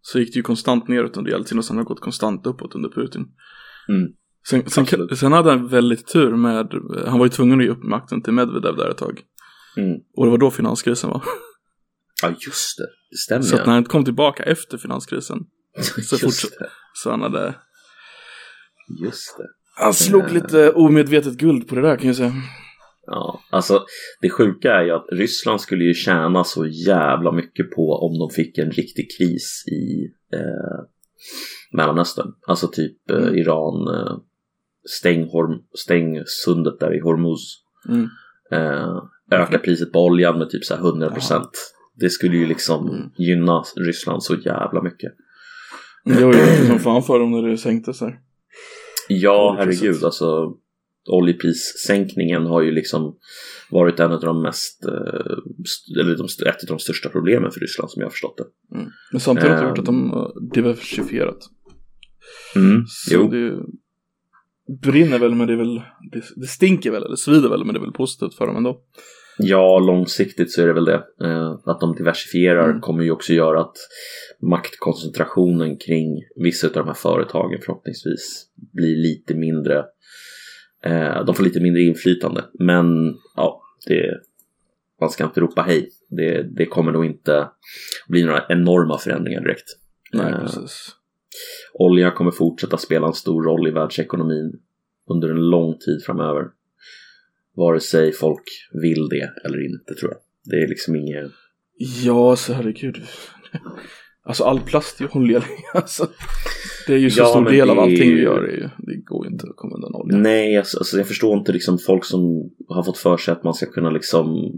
Så 0.00 0.18
gick 0.18 0.32
det 0.32 0.36
ju 0.36 0.42
konstant 0.42 0.88
neråt 0.88 1.16
under 1.16 1.30
Jeltsin 1.30 1.58
och 1.58 1.64
sen 1.64 1.76
har 1.76 1.84
det 1.84 1.88
gått 1.88 2.00
konstant 2.00 2.46
uppåt 2.46 2.74
under 2.74 2.88
Putin. 2.88 3.22
Mm. 3.88 4.08
Sen, 4.48 4.70
sen, 4.70 5.16
sen 5.16 5.32
hade 5.32 5.50
han 5.50 5.68
väldigt 5.68 6.12
tur 6.12 6.36
med, 6.36 6.74
han 7.06 7.18
var 7.18 7.26
ju 7.26 7.30
tvungen 7.30 7.58
att 7.60 7.64
ge 7.64 7.70
upp 7.70 7.82
makten 7.82 8.22
till 8.22 8.32
Medvedev 8.32 8.76
där 8.76 8.90
ett 8.90 8.96
tag. 8.96 9.20
Mm. 9.76 9.96
Och 10.16 10.24
det 10.24 10.30
var 10.30 10.38
då 10.38 10.50
finanskrisen 10.50 11.10
var. 11.10 11.22
Ja, 12.22 12.28
just 12.28 12.78
det. 12.78 12.86
Det 13.10 13.16
stämmer 13.16 13.42
Så 13.42 13.56
att 13.56 13.66
när 13.66 13.72
han 13.72 13.84
kom 13.84 14.04
tillbaka 14.04 14.42
efter 14.42 14.78
finanskrisen 14.78 15.38
så 16.02 16.16
det. 16.16 16.70
så 16.94 17.10
han 17.10 17.22
hade 17.22 17.54
Just 19.04 19.36
det. 19.38 19.46
Han 19.78 19.94
slog 19.94 20.22
Eh. 20.24 20.32
lite 20.32 20.72
omedvetet 20.72 21.34
guld 21.34 21.68
på 21.68 21.74
det 21.74 21.82
där 21.82 21.96
kan 21.96 22.06
jag 22.06 22.16
säga. 22.16 22.32
Ja, 23.06 23.40
alltså 23.50 23.84
det 24.20 24.30
sjuka 24.30 24.72
är 24.74 24.82
ju 24.84 24.90
att 24.90 25.06
Ryssland 25.12 25.60
skulle 25.60 25.84
ju 25.84 25.94
tjäna 25.94 26.44
så 26.44 26.66
jävla 26.66 27.32
mycket 27.32 27.70
på 27.70 27.92
om 27.92 28.18
de 28.18 28.30
fick 28.34 28.58
en 28.58 28.70
riktig 28.70 29.06
kris 29.18 29.64
i 29.68 30.04
eh, 30.36 30.84
Mellanöstern. 31.72 32.32
Alltså 32.46 32.68
typ 32.68 33.10
eh, 33.10 33.16
Mm. 33.16 33.34
Iran, 33.34 33.94
eh, 33.96 34.16
stäng, 34.98 35.24
Horm- 35.24 35.62
stäng 35.74 36.22
sundet 36.26 36.80
där 36.80 36.94
i 36.96 37.00
Hormuz. 37.00 37.62
Mm. 37.88 38.08
Eh, 38.52 39.02
öka 39.30 39.58
priset 39.58 39.92
på 39.92 40.04
oljan 40.04 40.38
med 40.38 40.50
typ 40.50 40.64
så 40.64 40.74
här 40.74 40.82
100%. 40.82 41.48
Det 41.94 42.10
skulle 42.10 42.36
ju 42.36 42.46
liksom 42.46 42.88
Mm. 42.88 43.10
gynna 43.18 43.62
Ryssland 43.76 44.22
så 44.22 44.34
jävla 44.34 44.82
mycket. 44.82 45.12
Det 46.04 46.24
var 46.24 46.34
ju 46.34 46.66
som 46.66 46.78
fan 46.78 47.02
för 47.02 47.18
dem 47.18 47.30
när 47.30 47.42
det 47.48 47.58
sänktes 47.58 48.00
här. 48.00 48.18
Ja, 49.08 49.56
herregud, 49.58 50.04
alltså 50.04 50.56
oljeprissänkningen 51.08 52.46
har 52.46 52.62
ju 52.62 52.70
liksom 52.70 53.16
varit 53.70 54.00
en 54.00 54.12
av 54.12 54.20
de 54.20 54.42
mest, 54.42 54.84
eh, 54.84 54.92
eller 56.00 56.16
de, 56.16 56.24
ett 56.48 56.62
av 56.62 56.68
de 56.68 56.78
största 56.78 57.08
problemen 57.08 57.50
för 57.50 57.60
Ryssland 57.60 57.90
som 57.90 58.00
jag 58.00 58.06
har 58.06 58.10
förstått 58.10 58.36
det. 58.36 58.76
Mm. 58.76 58.90
Men 59.12 59.20
samtidigt 59.20 59.50
har 59.50 59.62
det 59.62 59.68
gjort 59.68 59.78
att 59.78 59.84
de 59.84 60.10
har 60.10 60.54
diversifierat. 60.54 61.38
Mm. 62.56 62.84
Så 62.86 63.14
Jo, 63.14 63.28
det 63.28 63.58
brinner 64.82 65.18
väl 65.18 65.34
men 65.34 65.46
det 65.46 65.52
är 65.52 65.56
väl, 65.56 65.74
det, 66.12 66.22
det 66.36 66.46
stinker 66.46 66.90
väl 66.90 67.02
eller 67.02 67.16
svider 67.16 67.48
väl 67.48 67.64
men 67.64 67.74
det 67.74 67.78
är 67.78 67.84
väl 67.84 67.92
positivt 67.92 68.34
för 68.34 68.46
dem 68.46 68.56
ändå. 68.56 68.80
Ja, 69.38 69.78
långsiktigt 69.78 70.52
så 70.52 70.62
är 70.62 70.66
det 70.66 70.72
väl 70.72 70.84
det. 70.84 71.04
Eh, 71.22 71.52
att 71.64 71.80
de 71.80 71.94
diversifierar 71.94 72.68
Mm. 72.70 72.80
kommer 72.80 73.04
ju 73.04 73.10
också 73.10 73.32
göra 73.32 73.60
att 73.60 73.76
maktkoncentrationen 74.42 75.76
kring 75.76 76.22
vissa 76.36 76.66
av 76.66 76.72
de 76.72 76.86
här 76.86 76.94
företagen 76.94 77.58
förhoppningsvis 77.64 78.46
blir 78.72 78.96
lite 78.96 79.34
mindre. 79.34 79.84
Eh, 80.84 81.24
de 81.24 81.34
får 81.34 81.44
lite 81.44 81.60
mindre 81.60 81.82
inflytande, 81.82 82.44
men 82.58 82.86
ja, 83.36 83.62
det, 83.86 84.20
man 85.00 85.10
ska 85.10 85.24
inte 85.24 85.40
ropa 85.40 85.62
hej. 85.62 85.88
Det, 86.08 86.42
det 86.42 86.66
kommer 86.66 86.92
nog 86.92 87.04
inte 87.06 87.48
bli 88.08 88.24
några 88.24 88.44
enorma 88.48 88.98
förändringar 88.98 89.40
direkt. 89.40 89.68
Nej, 90.12 90.32
Eh, 90.32 90.40
precis. 90.40 90.88
Olja 91.74 92.10
kommer 92.10 92.30
fortsätta 92.30 92.76
spela 92.76 93.06
en 93.06 93.12
stor 93.12 93.42
roll 93.44 93.68
i 93.68 93.70
världsekonomin 93.70 94.52
under 95.10 95.28
en 95.28 95.50
lång 95.50 95.78
tid 95.78 96.02
framöver. 96.06 96.44
Vare 97.56 97.80
sig 97.80 98.12
folk 98.12 98.42
vill 98.82 99.08
det 99.08 99.32
eller 99.44 99.64
inte 99.70 99.94
tror 99.94 100.10
jag. 100.12 100.20
Det 100.44 100.62
är 100.64 100.68
liksom 100.68 100.96
inget... 100.96 101.30
Ja, 102.04 102.36
så 102.36 102.52
herregud. 102.52 103.02
Alltså 104.22 104.44
all 104.44 104.60
plast 104.60 105.00
är 105.00 105.16
olja. 105.16 105.42
Alltså, 105.74 106.08
det 106.86 106.92
är 106.94 106.98
ju 106.98 107.10
så 107.10 107.20
Ja, 107.20 107.26
stor 107.26 107.44
del 107.44 107.70
av 107.70 107.78
allting 107.78 107.96
vi 107.98 108.04
ju- 108.16 108.22
gör. 108.22 108.42
Det, 108.42 108.48
är 108.48 108.56
ju, 108.56 108.68
det 108.78 108.96
går 108.96 109.26
ju 109.26 109.32
inte 109.32 109.46
att 109.50 109.56
komma 109.56 109.74
undan 109.74 109.94
olja. 109.94 110.16
Nej, 110.16 110.56
alltså, 110.58 110.78
alltså, 110.78 110.96
jag 110.98 111.08
förstår 111.08 111.38
inte 111.38 111.52
liksom 111.52 111.78
folk 111.78 112.04
som 112.04 112.50
har 112.68 112.82
fått 112.82 112.98
för 112.98 113.16
sig 113.16 113.32
att 113.32 113.44
man 113.44 113.54
ska 113.54 113.66
kunna 113.66 113.90
liksom 113.90 114.52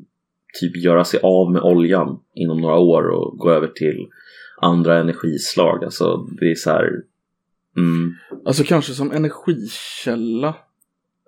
typ 0.60 0.76
göra 0.76 1.04
sig 1.04 1.20
av 1.22 1.52
med 1.52 1.62
oljan 1.62 2.18
inom 2.34 2.60
några 2.60 2.78
år 2.78 3.02
och 3.08 3.38
gå 3.38 3.50
över 3.50 3.66
till 3.66 4.06
andra 4.60 4.98
energislag. 4.98 5.84
Alltså 5.84 6.16
det 6.40 6.50
är 6.50 6.54
så 6.54 6.70
här. 6.70 6.90
Mm, 7.76 8.14
Alltså 8.44 8.64
kanske 8.64 8.92
som 8.92 9.12
energikälla. 9.12 10.54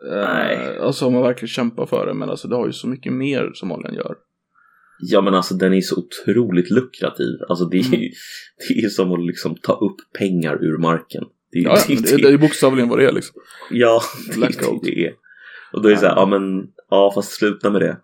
Nej. 0.03 0.55
Eh, 0.77 0.83
alltså 0.87 1.07
om 1.07 1.13
man 1.13 1.23
verkligen 1.23 1.49
kämpar 1.49 1.87
för 1.87 2.07
det. 2.07 2.15
Men 2.15 2.31
alltså 2.31 2.49
det 2.49 2.57
har 2.57 2.67
ju 2.67 2.73
så 2.73 2.87
mycket 2.89 3.13
mer 3.13 3.51
som 3.55 3.73
oljan 3.73 3.95
gör. 3.95 4.15
ja 5.01 5.21
men 5.21 5.35
alltså 5.35 5.55
den 5.55 5.75
är 5.75 5.81
så 5.81 5.97
otroligt 5.97 6.71
lukrativ. 6.71 7.37
Alltså 7.49 7.65
det 7.65 7.79
är 7.79 7.87
Mm. 7.87 8.01
ju 8.01 8.11
det 8.69 8.85
är 8.85 8.89
som 8.89 9.13
att 9.13 9.27
liksom 9.27 9.55
ta 9.63 9.73
upp 9.73 9.97
pengar 10.19 10.65
ur 10.65 10.79
marken. 10.79 11.25
Det 11.53 11.59
är, 11.59 11.63
Ja, 11.63 11.77
ja, 11.89 11.95
men 11.95 12.03
det, 12.03 12.17
det 12.17 12.29
är 12.29 12.39
bokstavligen 12.39 12.89
vad 12.89 12.99
det 12.99 13.07
är 13.07 13.13
liksom. 13.13 13.35
ja, 13.71 14.01
det 14.35 14.41
det 14.59 14.79
det 14.83 15.07
är. 15.07 15.13
Och 15.73 15.83
då 15.83 15.89
är 15.89 15.93
det 15.93 15.99
så 15.99 16.07
här, 16.07 16.17
ja 16.17 16.27
men, 16.27 16.67
ja 16.91 17.13
fast 17.15 17.33
sluta 17.33 17.71
med 17.71 17.81
det. 17.81 17.97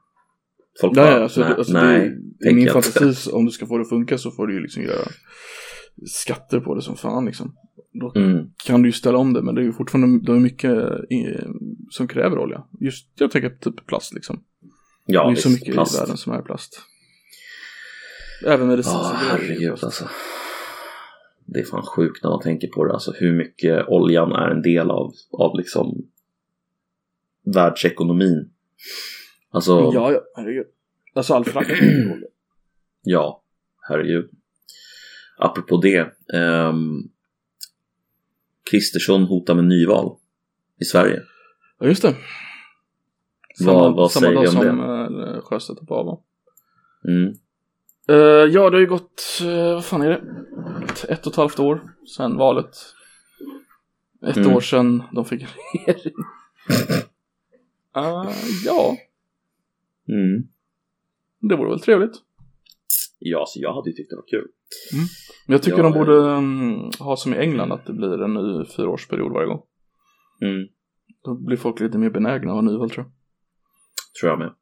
Folk 0.81 0.97
Ja, 0.97 1.03
bara, 1.03 1.23
alltså, 1.23 1.41
nej, 1.41 1.49
det, 1.51 1.57
alltså 1.57 1.73
nej, 1.73 1.99
det, 2.01 2.07
i 2.07 2.45
tänker 2.45 2.55
min 2.57 2.69
fantasi, 2.73 3.31
om 3.31 3.45
du 3.45 3.51
ska 3.51 3.67
få 3.67 3.77
det 3.79 3.83
att 3.83 3.89
funka 3.89 4.19
så 4.19 4.31
får 4.31 4.47
du 4.47 4.55
ju 4.55 4.61
liksom 4.61 4.83
göra 4.83 5.09
skatter 6.07 6.61
på 6.61 6.75
det 6.75 6.83
som 6.83 6.97
fan 6.97 7.25
liksom. 7.25 7.57
Då 7.93 8.13
Mm, 8.17 8.51
kan 8.65 8.83
du 8.83 8.89
ju 8.89 8.93
ställa 8.93 9.19
om 9.19 9.33
det, 9.33 9.43
men 9.43 9.55
det 9.55 9.61
är 9.61 9.65
ju 9.65 9.73
fortfarande 9.73 10.27
det 10.27 10.33
är 10.39 10.41
mycket 10.41 10.73
eh, 11.11 11.47
som 11.91 12.09
kräver 12.09 12.39
olja. 12.39 12.65
Just, 12.81 13.09
jag 13.15 13.31
tänker 13.31 13.51
typ 13.51 13.87
plast 13.87 14.15
liksom. 14.15 14.45
ja, 15.07 15.23
det 15.23 15.27
är 15.27 15.31
ju 15.31 15.37
så 15.37 15.49
visst, 15.49 15.61
mycket 15.61 15.75
plast. 15.75 15.95
i 15.95 15.99
världen 15.99 16.17
som 16.17 16.33
är 16.33 16.43
plast. 16.43 16.81
Även 18.47 18.69
medicinska 18.69 19.01
Ja, 19.03 19.17
herregud 19.31 19.71
alltså. 19.85 20.09
Det 21.47 21.61
är 21.61 21.65
fan 21.65 21.83
sjukt 21.83 22.23
när 22.23 22.31
man 22.31 22.41
tänker 22.41 22.69
på 22.69 22.85
det. 22.85 22.93
Alltså 22.93 23.13
hur 23.17 23.33
mycket 23.33 23.89
oljan 23.89 24.33
är 24.33 24.49
en 24.51 24.63
del 24.63 24.91
av, 24.91 25.13
av 25.33 25.57
liksom 25.57 26.07
världsekonomin. 27.55 28.51
Alltså, 29.51 29.73
ja, 29.73 29.91
Ja, 29.95 30.13
ja, 30.13 30.21
herregud. 30.37 30.67
Alltså 31.15 31.35
all 31.35 31.45
frakt 31.45 31.71
olja. 33.05 33.23
herregud. 33.89 34.31
Apropå 35.39 35.77
det. 35.77 36.13
Um, 36.39 37.11
Kristersson 38.71 39.23
hotar 39.23 39.55
med 39.55 39.65
nyval 39.65 40.17
i 40.81 40.85
Sverige. 40.85 41.23
Ja, 41.79 41.87
just 41.87 42.03
det. 42.03 42.15
Vad- 43.65 43.97
vad 43.97 44.13
samma 44.13 44.21
säger 44.27 44.35
dag 44.35 44.43
vi 44.43 44.49
om 44.49 44.55
som 44.55 45.15
uh, 45.15 45.41
Sjöstedt 45.41 45.81
och 45.81 45.89
Pava. 45.89 46.19
Mm. 47.09 47.33
Eh, 48.09 48.17
ja, 48.55 48.71
det 48.71 48.77
har 48.77 48.81
ju 48.81 48.87
gått, 48.87 49.23
eh, 49.43 49.75
vad 49.75 49.85
fan 49.85 50.03
är 50.03 50.09
det? 50.11 50.23
Ett, 50.85 51.05
ett 51.05 51.27
och 51.27 51.33
ett 51.33 51.37
halvt 51.37 51.59
år 51.59 51.83
sedan 52.17 52.37
valet. 52.37 52.77
Ett 54.27 54.37
Mm. 54.37 54.53
år 54.57 54.61
sedan 54.61 55.03
de 55.13 55.25
fick 55.25 55.43
en 55.43 55.49
regering. 55.87 56.15
Eh, 57.97 58.31
ja, 58.65 58.97
Mm. 60.09 60.49
det 61.41 61.57
vore 61.57 61.71
väl 61.71 61.81
trevligt. 61.81 62.15
Ja, 63.29 63.45
så 63.49 63.61
jag 63.61 63.75
hade 63.75 63.91
ju 63.91 63.97
tyckt 63.97 64.11
det 64.11 64.17
var 64.17 64.29
kul. 64.29 64.47
Men 65.47 65.53
jag 65.53 65.63
tycker 65.63 65.79
Ja, 65.79 65.83
de 65.83 65.93
borde 65.93 66.31
mm, 66.31 66.91
ha 66.99 67.17
som 67.17 67.35
i 67.35 67.37
England 67.37 67.73
att 67.73 67.87
det 67.87 67.93
blir 67.93 68.23
en 68.23 68.35
ny 68.35 68.65
fyraårsperiod 68.65 69.33
varje 69.33 69.47
gång. 69.47 69.63
Mm. 70.43 70.69
Då 71.25 71.35
blir 71.35 71.57
folk 71.57 71.81
lite 71.81 71.99
mer 71.99 72.11
benägna 72.11 72.51
att 72.51 72.57
ha 72.57 72.63
nyval 72.63 72.91
tror 72.91 73.05
jag. 73.05 73.13
Tror 74.21 74.31
jag 74.31 74.39
med. 74.39 74.53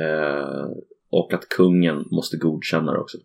Eh, 0.00 0.66
och 1.10 1.32
att 1.34 1.48
kungen 1.48 2.04
måste 2.10 2.36
godkänna 2.36 2.92
det 2.92 2.98
också. 2.98 3.18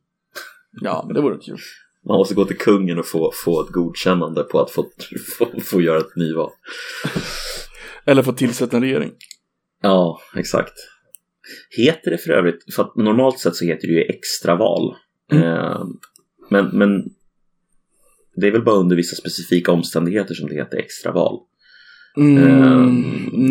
Ja, 0.81 1.03
men 1.05 1.15
det 1.15 1.21
vore 1.21 1.38
kul. 1.38 1.57
Man 2.05 2.17
måste 2.17 2.35
gå 2.35 2.45
till 2.45 2.57
kungen 2.57 2.99
och 2.99 3.05
få, 3.05 3.31
få 3.45 3.61
ett 3.61 3.69
godkännande 3.69 4.43
på 4.43 4.59
att 4.59 4.71
få, 4.71 4.85
få, 5.38 5.45
få 5.61 5.81
göra 5.81 5.97
ett 5.97 6.15
nyval. 6.15 6.51
Eller 8.05 8.23
få 8.23 8.33
tillsätta 8.33 8.77
en 8.77 8.83
regering. 8.83 9.11
Ja, 9.81 10.21
exakt. 10.35 10.73
Heter 11.78 12.12
det 12.12 12.18
för 12.18 12.32
övrigt, 12.32 12.76
för 12.76 12.84
att 12.84 12.95
normalt 12.95 13.39
sett 13.39 13.56
så 13.56 13.66
heter 13.66 13.88
det 13.88 13.93
ju 13.93 14.02
extraval. 14.02 14.95
Mm. 15.32 15.43
Eh, 15.43 15.82
men, 16.50 16.66
men 16.74 17.04
det 18.36 18.48
är 18.48 18.52
väl 18.52 18.64
bara 18.64 18.76
under 18.76 18.95
vissa 18.95 19.16
specifika 19.16 19.72
omständigheter 19.72 20.34
som 20.36 20.50
det 20.50 20.56
heter 20.56 20.78
extraval. 20.78 21.39
Mm, 22.18 22.43
Ehm. 22.43 23.04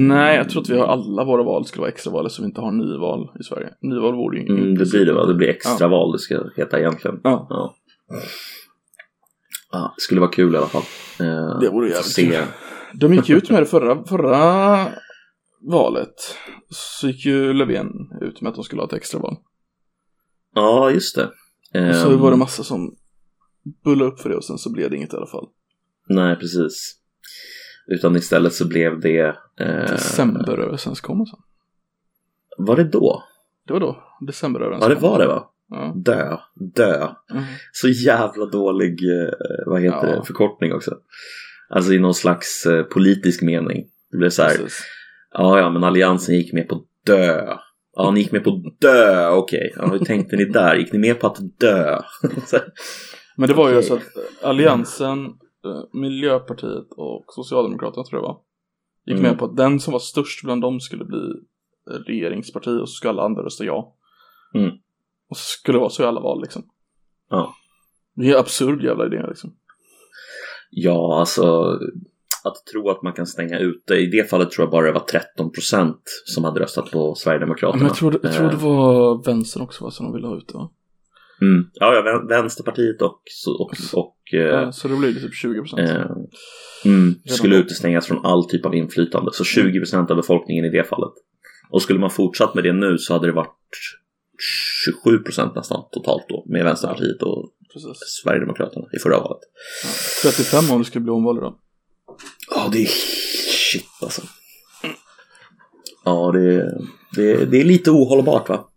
nej, 0.09 0.37
jag 0.37 0.49
tror 0.51 0.63
att 0.63 0.69
vi 0.71 0.79
har 0.79 0.87
alla 0.87 1.25
våra 1.25 1.43
val 1.43 1.67
skulle 1.67 1.81
vara 1.81 1.91
extraval 1.91 2.27
eftersom 2.27 2.43
vi 2.45 2.47
inte 2.49 2.61
har 2.61 2.73
nyval 2.73 3.31
i 3.41 3.43
Sverige. 3.43 3.69
Nyval 3.83 4.15
vore 4.15 4.39
ju 4.39 4.47
Mm, 4.47 4.79
det 4.79 4.91
blir 4.91 5.07
det 5.07 5.13
va? 5.13 5.27
Det 5.27 5.35
blir 5.35 5.49
extraval 5.49 6.13
det 6.13 6.19
ska 6.19 6.41
heta 6.57 6.79
egentligen. 6.79 7.21
Ja, 7.25 7.47
Ja. 7.51 7.75
Ja, 9.73 9.93
det 9.97 10.01
skulle 10.03 10.21
vara 10.21 10.31
kul 10.31 10.55
i 10.55 10.57
alla 10.57 10.67
fall. 10.67 10.83
Eh, 11.21 11.59
Det 11.61 11.69
vore 11.69 11.89
jävligt 11.89 12.07
se. 12.07 12.27
kul. 12.27 12.37
de 12.95 13.15
gick 13.15 13.31
ut 13.31 13.51
med 13.51 13.63
det 13.63 13.67
förra, 13.67 14.05
förra 14.05 14.37
valet. 15.71 16.14
Så 16.71 17.07
gick 17.09 17.27
ju 17.27 17.53
Löfven 17.53 17.93
ut 18.21 18.41
med 18.41 18.49
att 18.51 18.55
de 18.55 18.64
skulle 18.64 18.83
ha 18.83 18.87
ett 18.87 18.93
extraval. 18.93 19.37
Ja, 20.55 20.91
just 20.91 21.17
det. 21.17 21.25
Och 21.89 21.95
så 21.97 22.11
Ehm, 22.12 22.19
var 22.21 22.31
det 22.31 22.37
massa 22.37 22.62
som 22.64 22.97
bullade 23.85 24.11
upp 24.11 24.21
för 24.21 24.29
det 24.29 24.37
och 24.37 24.45
sen 24.45 24.59
så 24.59 24.73
blev 24.73 24.91
det 24.91 24.97
inget 24.97 25.12
i 25.12 25.17
alla 25.17 25.27
fall. 25.27 25.47
Nej, 26.09 26.37
precis. 26.37 26.97
Utan 27.87 28.17
istället 28.17 28.53
så 28.55 28.69
blev 28.69 29.01
det... 29.01 29.37
Eh, 29.61 29.91
Decemberöverenskommelsen. 29.91 31.39
Var 32.59 32.77
det 32.77 32.85
då? 32.85 33.23
Det 33.67 33.73
var 33.73 33.81
då, 33.81 33.87
Ja, 34.21 34.27
decemberöverenskommelsen. 34.27 35.03
det 35.03 35.09
var 35.09 35.19
det 35.19 35.27
va? 35.27 35.51
Ja. 35.69 35.93
Dö. 35.97 36.37
Dö. 36.75 37.09
Mm. 37.31 37.45
Så 37.73 37.89
jävla 37.89 38.47
dålig, 38.47 39.01
eh, 39.23 39.29
vad 39.67 39.83
heter 39.83 40.09
Ja. 40.09 40.17
det, 40.17 40.25
förkortning 40.27 40.73
också. 40.73 40.97
Alltså 41.69 41.93
i 41.93 41.99
någon 41.99 42.14
slags 42.14 42.67
eh, 42.67 42.83
politisk 42.83 43.43
mening. 43.43 43.85
Det 44.11 44.17
blev 44.17 44.31
så 44.31 44.43
här, 44.43 44.51
Precis. 44.57 44.81
Ja 45.39 45.59
ja 45.59 45.70
men 45.70 45.84
alliansen 45.84 46.34
gick 46.34 46.53
med 46.53 46.68
på 46.68 46.84
dö. 47.07 47.55
Ja, 47.97 48.11
ni 48.11 48.20
gick 48.20 48.32
med 48.32 48.45
på 48.45 48.62
dö, 48.80 49.30
okej. 49.30 49.72
Ja, 49.76 49.87
hur 49.87 49.99
tänkte 49.99 50.37
ni 50.37 50.45
där? 50.45 50.74
Gick 50.76 50.93
ni 50.93 50.99
med 50.99 51.20
på 51.20 51.26
att 51.26 51.59
dö? 51.61 51.99
Men 53.37 53.49
det 53.49 53.55
var 53.55 53.68
ju 53.68 53.74
Okej. 53.76 53.89
så 53.89 53.95
att 53.95 54.03
Alliansen, 54.43 55.26
eh, 55.64 55.82
Miljöpartiet 56.01 56.87
och 56.97 57.24
Socialdemokraterna 57.28 58.05
tror 58.05 58.22
jag 58.22 58.28
var, 58.28 58.39
gick 59.07 59.18
Mm. 59.18 59.30
med 59.30 59.39
på 59.39 59.45
att 59.45 59.57
den 59.57 59.80
som 59.80 59.93
var 59.93 59.99
störst 60.01 60.43
bland 60.45 60.62
dem 60.62 60.80
skulle 60.80 61.05
bli 61.05 61.32
regeringsparti 62.07 62.68
och 62.80 62.89
så 62.89 62.93
skulle 62.93 63.11
alla 63.11 63.22
andra 63.22 63.43
rösta 63.43 63.64
ja. 63.64 63.97
Mm. 64.55 64.70
Och 65.30 65.37
så 65.37 65.43
skulle 65.45 65.76
det 65.76 65.80
vara 65.80 65.91
så 65.91 66.03
i 66.03 66.07
alla 66.07 66.20
val 66.20 66.41
liksom. 66.43 66.62
Ja. 67.30 67.55
Det 68.14 68.26
är 68.26 68.32
en 68.32 68.41
absurd 68.41 68.84
jävla 68.84 69.07
idé 69.07 69.24
liksom. 69.28 69.57
Ja, 70.70 71.20
alltså 71.20 71.78
att 72.47 72.67
tro 72.73 72.91
att 72.91 73.03
man 73.03 73.13
kan 73.13 73.27
stänga 73.27 73.59
ute. 73.59 73.95
I 73.95 74.07
det 74.07 74.31
fallet 74.31 74.51
tror 74.51 74.63
jag 74.65 74.71
bara 74.71 74.87
det 74.87 74.93
var 74.93 75.01
13 75.01 75.53
procent 75.53 76.01
som 76.25 76.45
hade 76.45 76.61
röstat 76.61 76.91
på 76.91 77.15
Sverigedemokraterna. 77.15 77.79
men 77.79 77.87
jag 77.89 77.97
tror, 77.97 78.21
jag 78.23 78.33
tror 78.33 78.47
det 78.49 78.55
Eh, 78.57 78.63
var 78.65 79.25
vänstern 79.27 79.63
också 79.63 79.85
va, 79.85 79.91
som 79.91 80.07
de 80.07 80.15
ville 80.15 80.27
ha 80.27 80.37
ut 80.37 80.49
det 80.49 80.55
va? 80.55 80.71
mm. 81.43 81.71
Ja, 81.75 81.95
ja, 81.95 82.03
Vän- 82.03 82.29
Vänsterpartiet 82.29 83.03
och, 83.03 83.21
och, 83.61 83.71
och 83.95 84.17
eh, 84.35 84.41
Ja, 84.41 84.73
så 84.73 84.89
det 84.89 84.97
blir 84.97 85.13
det 85.15 85.21
typ 85.21 85.35
20 85.35 85.61
procent. 85.61 85.81
eh, 85.91 86.07
mm, 86.85 87.15
skulle 87.25 87.57
utestängas 87.57 88.07
från 88.07 88.27
all 88.27 88.45
typ 88.49 88.67
av 88.67 88.75
inflytande. 88.75 89.31
Så 89.33 89.45
20 89.45 89.79
procent 89.81 90.11
av 90.11 90.17
befolkningen 90.17 90.65
i 90.65 90.71
det 90.71 90.85
fallet. 90.85 91.13
Och 91.71 91.83
skulle 91.83 91.99
man 91.99 92.11
fortsatt 92.11 92.55
med 92.55 92.65
det 92.65 92.73
nu 92.73 92.99
så 92.99 93.13
hade 93.13 93.27
det 93.27 93.33
varit 93.33 93.57
27 94.85 95.19
procent 95.19 95.55
nästan 95.55 95.85
totalt 95.93 96.25
då 96.29 96.45
med 96.49 96.65
Vänsterpartiet 96.65 97.23
och 97.23 97.53
Precis. 97.73 97.99
Sverigedemokraterna 98.23 98.87
i 98.97 98.99
förra 98.99 99.19
valet. 99.21 99.41
Ja. 99.85 100.31
35 100.31 100.71
om 100.75 100.79
det 100.79 100.85
skulle 100.85 101.03
bli 101.03 101.13
omval 101.13 101.37
då. 101.37 101.59
Ja, 102.67 102.71
det 102.73 102.83
är 102.83 102.87
shit 102.87 103.85
alltså. 104.03 104.23
Ja, 106.05 106.33
det 106.33 106.79
det, 107.14 107.45
det 107.45 107.61
är 107.61 107.64
lite 107.64 107.91
ohållbart 107.91 108.49
va? 108.49 108.69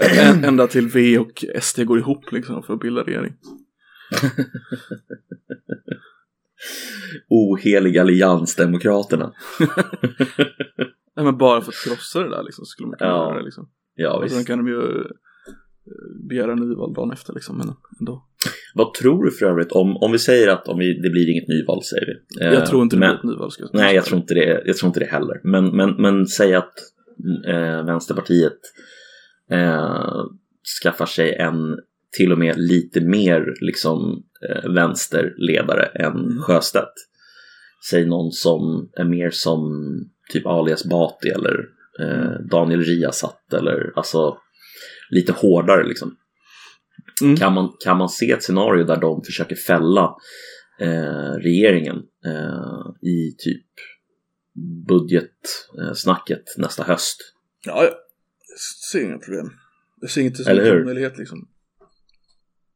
Ä- 0.00 0.40
Ända 0.44 0.66
till 0.66 0.88
V 0.88 1.18
och 1.18 1.44
SD 1.60 1.80
går 1.84 1.98
ihop 1.98 2.32
liksom 2.32 2.62
för 2.62 2.74
att 2.74 2.80
bilda 2.80 3.02
regering. 3.02 3.32
Ohelig 7.28 7.98
alliansdemokraterna. 7.98 9.32
Nej 11.16 11.24
men 11.24 11.38
bara 11.38 11.60
för 11.60 11.68
att 11.72 11.84
krossa 11.84 12.20
det 12.22 12.30
där 12.30 12.42
liksom 12.42 12.64
så 12.64 12.68
skulle 12.68 12.88
man 12.88 12.98
kunna 12.98 13.10
Ja, 13.10 13.24
göra 13.28 13.38
det 13.38 13.44
liksom. 13.44 13.68
Ja, 13.94 14.12
Och 14.12 14.28
sen 14.30 14.38
visst. 14.38 14.48
kan 14.48 14.58
de 14.58 14.68
ju 14.68 15.04
begära 16.28 16.54
nyval 16.54 16.94
dagen 16.94 17.12
efter 17.12 17.32
liksom, 17.34 17.58
men 17.58 17.68
ändå. 18.00 18.24
Vad 18.74 18.94
tror 18.94 19.24
du 19.24 19.30
för 19.30 19.46
övrigt 19.46 19.72
om, 19.72 19.96
om 19.96 20.12
vi 20.12 20.18
säger 20.18 20.48
att 20.48 20.68
om 20.68 20.78
vi, 20.78 21.00
det 21.00 21.10
blir 21.10 21.30
inget 21.30 21.48
nyval 21.48 21.82
säger 21.82 22.06
vi. 22.06 22.44
Eh, 22.46 22.52
Jag 22.52 22.66
tror 22.66 22.82
inte 22.82 22.96
det 22.96 23.00
men, 23.00 23.08
blir 23.08 23.18
ett 23.18 23.24
nyval. 23.24 23.50
Ska 23.50 23.62
jag 23.62 23.70
Nej, 23.74 23.94
jag 23.94 24.04
tror 24.04 24.20
inte 24.20 24.34
det, 24.34 24.62
jag 24.66 24.76
tror 24.76 24.88
inte 24.88 25.00
det 25.00 25.06
heller. 25.06 25.40
Men, 25.44 25.76
men, 25.76 25.90
men 25.90 26.26
säg 26.26 26.54
att 26.54 26.74
eh, 27.46 27.86
Vänsterpartiet 27.86 28.58
eh, 29.50 30.24
skaffar 30.82 31.06
sig 31.06 31.34
en 31.34 31.78
till 32.16 32.32
och 32.32 32.38
med 32.38 32.54
lite 32.58 33.00
mer 33.00 33.54
liksom 33.60 34.22
eh, 34.48 34.70
vänsterledare 34.70 35.84
än 35.84 36.12
Mm. 36.12 36.38
Sjöstedt. 36.38 36.92
Säg 37.90 38.06
någon 38.06 38.32
som 38.32 38.90
är 38.96 39.04
mer 39.04 39.30
som 39.30 39.60
typ 40.32 40.46
alias 40.46 40.84
Bati 40.84 41.28
eller 41.28 41.64
eh, 42.00 42.40
Daniel 42.50 42.82
Riazat 42.82 43.52
eller 43.52 43.92
alltså 43.96 44.36
lite 45.10 45.32
hårdare 45.32 45.88
liksom. 45.88 46.16
Mm. 47.22 47.36
Kan, 47.36 47.54
man, 47.54 47.72
kan 47.84 47.96
man 47.96 48.08
se 48.08 48.30
ett 48.30 48.42
scenario 48.42 48.84
där 48.84 48.96
de 48.96 49.22
försöker 49.24 49.56
fälla 49.56 50.16
eh, 50.80 51.32
regeringen 51.38 51.96
eh, 52.24 53.08
i 53.08 53.36
typ 53.38 53.66
budgetsnacket 54.88 56.44
nästa 56.58 56.82
höst? 56.82 57.16
Ja, 57.64 57.84
jag 57.84 57.92
ser 58.92 59.04
inga 59.04 59.18
problem. 59.18 59.50
Jag 60.00 60.10
ser 60.10 60.22
inte 60.22 60.44
som 60.44 60.52
en 60.52 60.64
hur? 60.64 60.82
omöjlighet 60.82 61.18
liksom. 61.18 61.48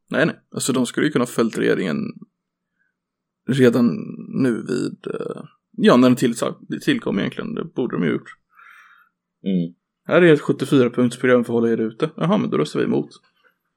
Nej, 0.09 0.25
nej. 0.25 0.35
Alltså 0.51 0.73
de 0.73 0.85
skulle 0.85 1.05
ju 1.05 1.11
kunna 1.11 1.25
ha 1.25 1.27
följt 1.27 1.57
regeringen 1.57 1.97
redan 3.47 3.95
nu 4.41 4.65
vid, 4.67 5.13
eh, 5.15 5.43
ja 5.71 5.97
när 5.97 6.09
den 6.09 6.15
till, 6.15 6.35
tillkom 6.81 7.19
egentligen. 7.19 7.53
Det 7.53 7.63
borde 7.63 7.95
de 7.95 8.03
ju 8.03 8.11
gjort. 8.11 8.29
Mm. 9.43 9.73
Här 10.07 10.21
är 10.21 10.33
ett 10.33 10.41
74-punktsprogram 10.41 11.43
för 11.43 11.53
att 11.53 11.61
hålla 11.61 11.69
er 11.69 11.77
ute. 11.81 12.09
Jaha, 12.17 12.37
men 12.37 12.49
då 12.49 12.57
röstar 12.57 12.79
vi 12.79 12.85
emot. 12.85 13.09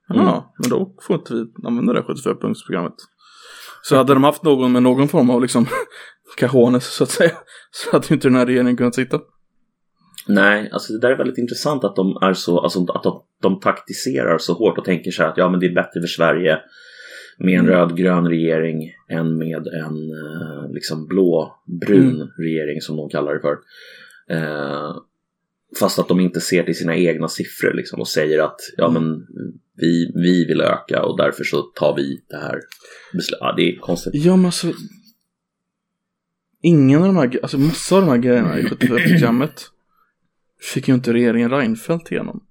Jaha, 0.07 0.29
Mm. 0.31 0.43
men 0.59 0.69
då 0.69 0.93
får 1.01 1.15
inte 1.15 1.33
vi 1.33 1.45
använda 1.67 1.93
det 1.93 2.01
74-punktsprogrammet. 2.01 2.93
Så 3.83 3.95
hade 3.95 4.13
de 4.13 4.23
haft 4.23 4.43
någon 4.43 4.71
med 4.71 4.83
någon 4.83 5.07
form 5.07 5.29
av 5.29 5.41
liksom 5.41 5.65
cajones 6.37 6.85
så 6.95 7.03
att 7.03 7.09
säga. 7.09 7.31
Så 7.71 7.91
hade 7.91 8.07
ju 8.09 8.15
inte 8.15 8.27
den 8.27 8.35
här 8.35 8.45
regeringen 8.45 8.77
kunnat 8.77 8.95
sitta. 8.95 9.19
Nej, 10.27 10.69
alltså 10.71 10.93
det 10.93 10.99
där 10.99 11.09
är 11.11 11.17
väldigt 11.17 11.37
intressant 11.37 11.83
att 11.83 11.95
de 11.95 12.17
är 12.21 12.33
så, 12.33 12.59
alltså 12.59 12.85
att 12.93 13.03
de, 13.03 13.23
de 13.41 13.59
taktiserar 13.59 14.37
så 14.37 14.53
hårt 14.53 14.77
och 14.77 14.85
tänker 14.85 15.11
så 15.11 15.23
här 15.23 15.29
att 15.29 15.37
ja 15.37 15.49
men 15.49 15.59
det 15.59 15.65
är 15.65 15.73
bättre 15.75 16.01
för 16.01 16.07
Sverige 16.07 16.59
med 17.37 17.53
en 17.59 17.65
Mm. 17.65 17.71
rödgrön 17.71 18.27
regering 18.27 18.91
än 19.09 19.37
med 19.37 19.67
en 19.67 20.11
eh, 20.11 20.71
liksom 20.71 21.07
blåbrun 21.07 22.15
Mm. 22.15 22.27
regering 22.37 22.81
som 22.81 22.97
de 22.97 23.09
kallar 23.09 23.33
det 23.33 23.39
för. 23.41 23.57
Eh, 24.29 24.95
fast 25.79 25.99
att 25.99 26.07
de 26.07 26.19
inte 26.19 26.41
ser 26.41 26.63
till 26.63 26.77
sina 26.77 26.95
egna 26.95 27.27
siffror 27.27 27.73
liksom 27.73 27.99
och 27.99 28.07
säger 28.07 28.39
att 28.39 28.59
ja 28.77 28.89
Mm. 28.89 29.03
men 29.03 29.27
vi, 29.77 30.11
vi 30.15 30.45
vill 30.45 30.61
öka 30.61 31.03
och 31.03 31.17
därför 31.17 31.43
så 31.43 31.61
tar 31.61 31.95
vi 31.95 32.23
det 32.29 32.37
här 32.37 32.59
beslutet. 33.13 33.39
Ja, 33.41 33.53
det 33.57 33.61
är 33.69 33.79
konstigt. 33.79 34.11
Ja 34.15 34.35
men 34.35 34.45
alltså. 34.45 34.73
Ingen 36.61 37.01
av 37.01 37.07
de 37.07 37.17
här, 37.17 37.39
alltså 37.41 37.57
massa 37.57 37.95
av 37.95 38.01
de 38.01 38.09
här 38.09 38.17
grejerna 38.17 38.59
i 38.59 38.63
74-programmet 38.63 39.61
fick 40.73 40.87
ju 40.87 40.93
inte 40.93 41.13
regeringen 41.13 41.49
Reinfeldt 41.51 42.11
igenom. 42.11 42.43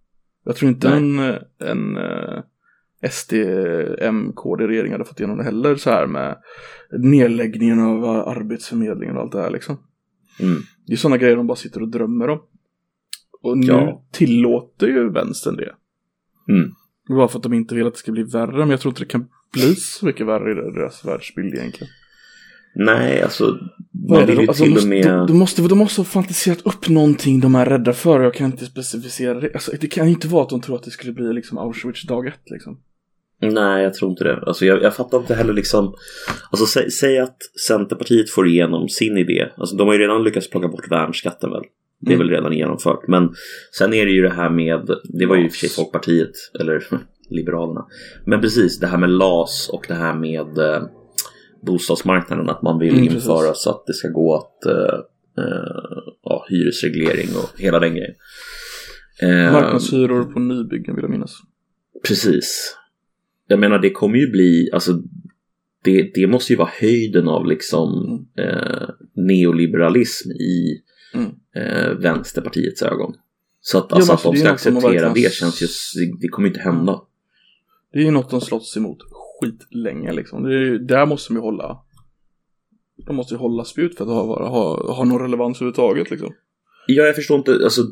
Jag 0.45 0.57
tror 0.57 0.71
inte 0.71 0.89
Nej. 0.89 0.99
en, 0.99 1.19
eh, 1.19 1.71
en 1.71 1.97
eh, 1.97 2.43
SD, 3.11 3.33
MKD-regering 4.13 4.93
hade 4.93 5.05
fått 5.05 5.21
igenom 5.21 5.39
det 5.39 5.45
heller 5.45 5.77
så 5.77 5.91
här 5.91 6.07
med 6.07 6.37
nedläggningen 6.99 7.81
av 7.81 8.05
arbetsförmedlingen 8.05 9.17
och 9.17 9.23
allt 9.23 9.33
det 9.33 9.43
här 9.43 9.51
liksom. 9.51 9.79
Mm. 10.41 10.63
Det 10.87 10.93
är 10.93 10.97
sådana 10.97 11.17
grejer 11.17 11.37
de 11.37 11.47
bara 11.47 11.57
sitter 11.57 11.83
och 11.83 11.89
drömmer 11.89 12.29
om. 12.29 12.41
Och 13.45 13.59
nu 13.59 13.67
Ja. 13.67 14.03
tillåter 14.13 14.87
ju 14.87 15.11
vänstern 15.11 15.57
det. 15.57 15.75
Mm. 16.49 16.75
Bara 17.09 17.29
för 17.29 17.39
att 17.39 17.43
de 17.43 17.53
inte 17.53 17.75
vill 17.75 17.87
att 17.87 17.93
det 17.93 17.99
ska 17.99 18.13
bli 18.13 18.23
värre, 18.23 18.57
men 18.59 18.71
jag 18.71 18.81
tror 18.81 18.91
inte 18.91 19.03
det 19.03 19.07
kan 19.07 19.29
bli 19.53 19.75
så 19.75 20.07
mycket 20.07 20.27
värre 20.27 20.53
i 20.53 20.55
deras 20.55 21.05
världsbild 21.05 21.55
egentligen. 21.55 21.89
Nej, 22.75 23.23
alltså 23.23 23.59
man 24.09 24.27
vill 24.27 24.41
ju? 24.41 24.49
Alltså, 24.49 24.65
till 24.65 24.73
måste, 24.73 24.87
och 24.87 24.89
med... 24.89 25.07
de, 25.07 25.27
de, 25.27 25.39
måste, 25.39 25.63
de 25.63 25.79
måste 25.79 26.01
ha 26.01 26.05
fantiserat 26.05 26.67
upp 26.67 26.89
någonting 26.89 27.41
de 27.41 27.55
är 27.55 27.67
rädda 27.67 27.93
för. 27.93 28.21
Jag 28.21 28.35
kan 28.35 28.47
inte 28.47 28.67
specificera 28.67 29.41
det. 29.41 29.55
Alltså, 29.55 29.73
det 29.81 29.87
kan 29.87 30.07
ju 30.07 30.13
inte 30.13 30.29
vara 30.29 30.43
att 30.43 30.49
de 30.49 30.61
tror 30.61 30.77
att 30.77 30.83
det 30.83 30.91
skulle 30.91 31.13
bli 31.13 31.33
liksom 31.33 31.59
Auschwitz 31.59 32.03
dag 32.03 32.27
ett 32.27 32.51
liksom. 32.51 32.81
Nej, 33.41 33.83
jag 33.83 33.95
tror 33.95 34.11
inte 34.11 34.25
det. 34.25 34.43
Alltså, 34.47 34.67
jag, 34.67 34.83
jag 34.83 34.97
fattar 34.97 35.19
inte 35.19 35.35
heller 35.35 35.53
liksom... 35.53 35.95
Alltså, 36.51 36.67
sä, 36.67 36.91
säg 36.91 37.19
att 37.19 37.37
Centerpartiet 37.69 38.31
får 38.31 38.49
igenom 38.49 38.89
sin 38.89 39.19
idé. 39.19 39.49
Alltså, 39.57 39.77
de 39.77 39.87
har 39.87 39.95
ju 39.95 40.01
redan 40.01 40.25
lyckats 40.25 40.51
plocka 40.51 40.69
bort 40.69 40.91
värnskatten 40.91 41.51
väl? 41.51 41.65
Det 42.05 42.11
är 42.13 42.15
Mm. 42.15 42.27
väl 42.27 42.37
redan 42.37 42.53
genomfört. 42.53 43.09
Men 43.09 43.35
sen 43.79 43.95
är 43.95 44.07
det 44.07 44.13
ju 44.13 44.23
det 44.23 44.31
här 44.35 44.51
med... 44.51 44.91
Det 45.05 45.27
var 45.27 45.37
ju 45.37 45.45
i 45.45 45.49
och 45.49 45.53
för 45.53 45.59
sig 45.59 45.69
Folkpartiet, 45.69 46.31
eller 46.61 46.87
Liberalerna. 47.31 47.87
Men 48.27 48.41
precis, 48.41 48.79
det 48.81 48.87
här 48.87 48.99
med 48.99 49.11
LAS 49.11 49.69
och 49.73 49.85
det 49.89 49.95
här 49.95 50.15
med 50.15 50.59
eh, 50.59 50.83
bostadsmarknaden. 51.63 52.49
Att 52.51 52.63
man 52.63 52.79
vill 52.79 52.89
Mm, 52.95 53.07
precis. 53.07 53.23
införa 53.25 53.55
så 53.55 53.71
att 53.71 53.87
det 53.87 53.95
ska 53.95 54.09
gå 54.09 54.35
att... 54.35 54.67
Eh, 54.67 54.99
eh, 55.45 56.13
ja, 56.23 56.47
hyresreglering 56.49 57.29
och 57.37 57.61
hela 57.61 57.81
den 57.81 57.95
grejen. 57.95 58.15
Eh, 59.23 59.53
Marknadshyror 59.53 60.25
på 60.25 60.39
nybyggen 60.41 60.95
vill 60.95 61.03
jag 61.03 61.11
minnas. 61.11 61.33
Precis. 62.07 62.77
Jag 63.47 63.59
menar 63.59 63.79
det 63.79 63.91
kommer 63.91 64.19
ju 64.19 64.31
bli, 64.31 64.71
alltså 64.73 64.93
det, 65.85 66.11
det 66.15 66.27
måste 66.27 66.53
ju 66.53 66.57
vara 66.57 66.71
höjden 66.81 67.29
av 67.29 67.47
liksom 67.47 67.89
eh, 68.39 68.89
neoliberalism 69.17 70.31
i 70.31 70.81
Mm. 71.15 71.31
Eh, 71.57 71.91
Vänsterpartiets 71.91 72.83
ögon. 72.83 73.15
Så 73.61 73.79
att, 73.79 73.87
Ja, 73.91 73.97
alltså, 73.97 74.13
att 74.13 74.23
de 74.23 74.29
alltså, 74.29 74.45
det 74.45 74.59
ska 74.59 74.71
de 74.71 74.77
acceptera 74.77 74.93
verkligen- 75.09 75.15
det 75.31 75.33
känns 75.35 75.63
ju, 75.63 75.67
det, 76.21 76.29
kommer 76.29 76.49
ju 76.49 76.55
inte 76.55 76.61
hända. 76.65 77.01
Det 77.93 77.99
är 77.99 78.03
ju 78.03 78.11
något 78.11 78.31
de 78.31 78.41
slåss 78.41 78.77
emot 78.77 78.99
skitlänge 79.41 80.13
liksom. 80.13 80.43
Det 80.43 80.55
är, 80.55 80.79
där 80.79 81.07
måste 81.07 81.33
de 81.33 81.37
ju 81.37 81.43
hålla. 81.43 81.79
De 83.07 83.17
måste 83.17 83.35
ju 83.35 83.39
hålla 83.39 83.65
spjut 83.65 83.97
för 83.97 84.05
att 84.05 84.11
ha, 84.11 84.49
ha, 84.49 84.93
ha 84.95 85.05
någon 85.05 85.21
relevans 85.23 85.57
överhuvudtaget 85.57 86.11
liksom. 86.11 86.35
Ja, 86.87 87.03
jag 87.03 87.15
förstår 87.15 87.39
inte, 87.39 87.53
alltså 87.65 87.83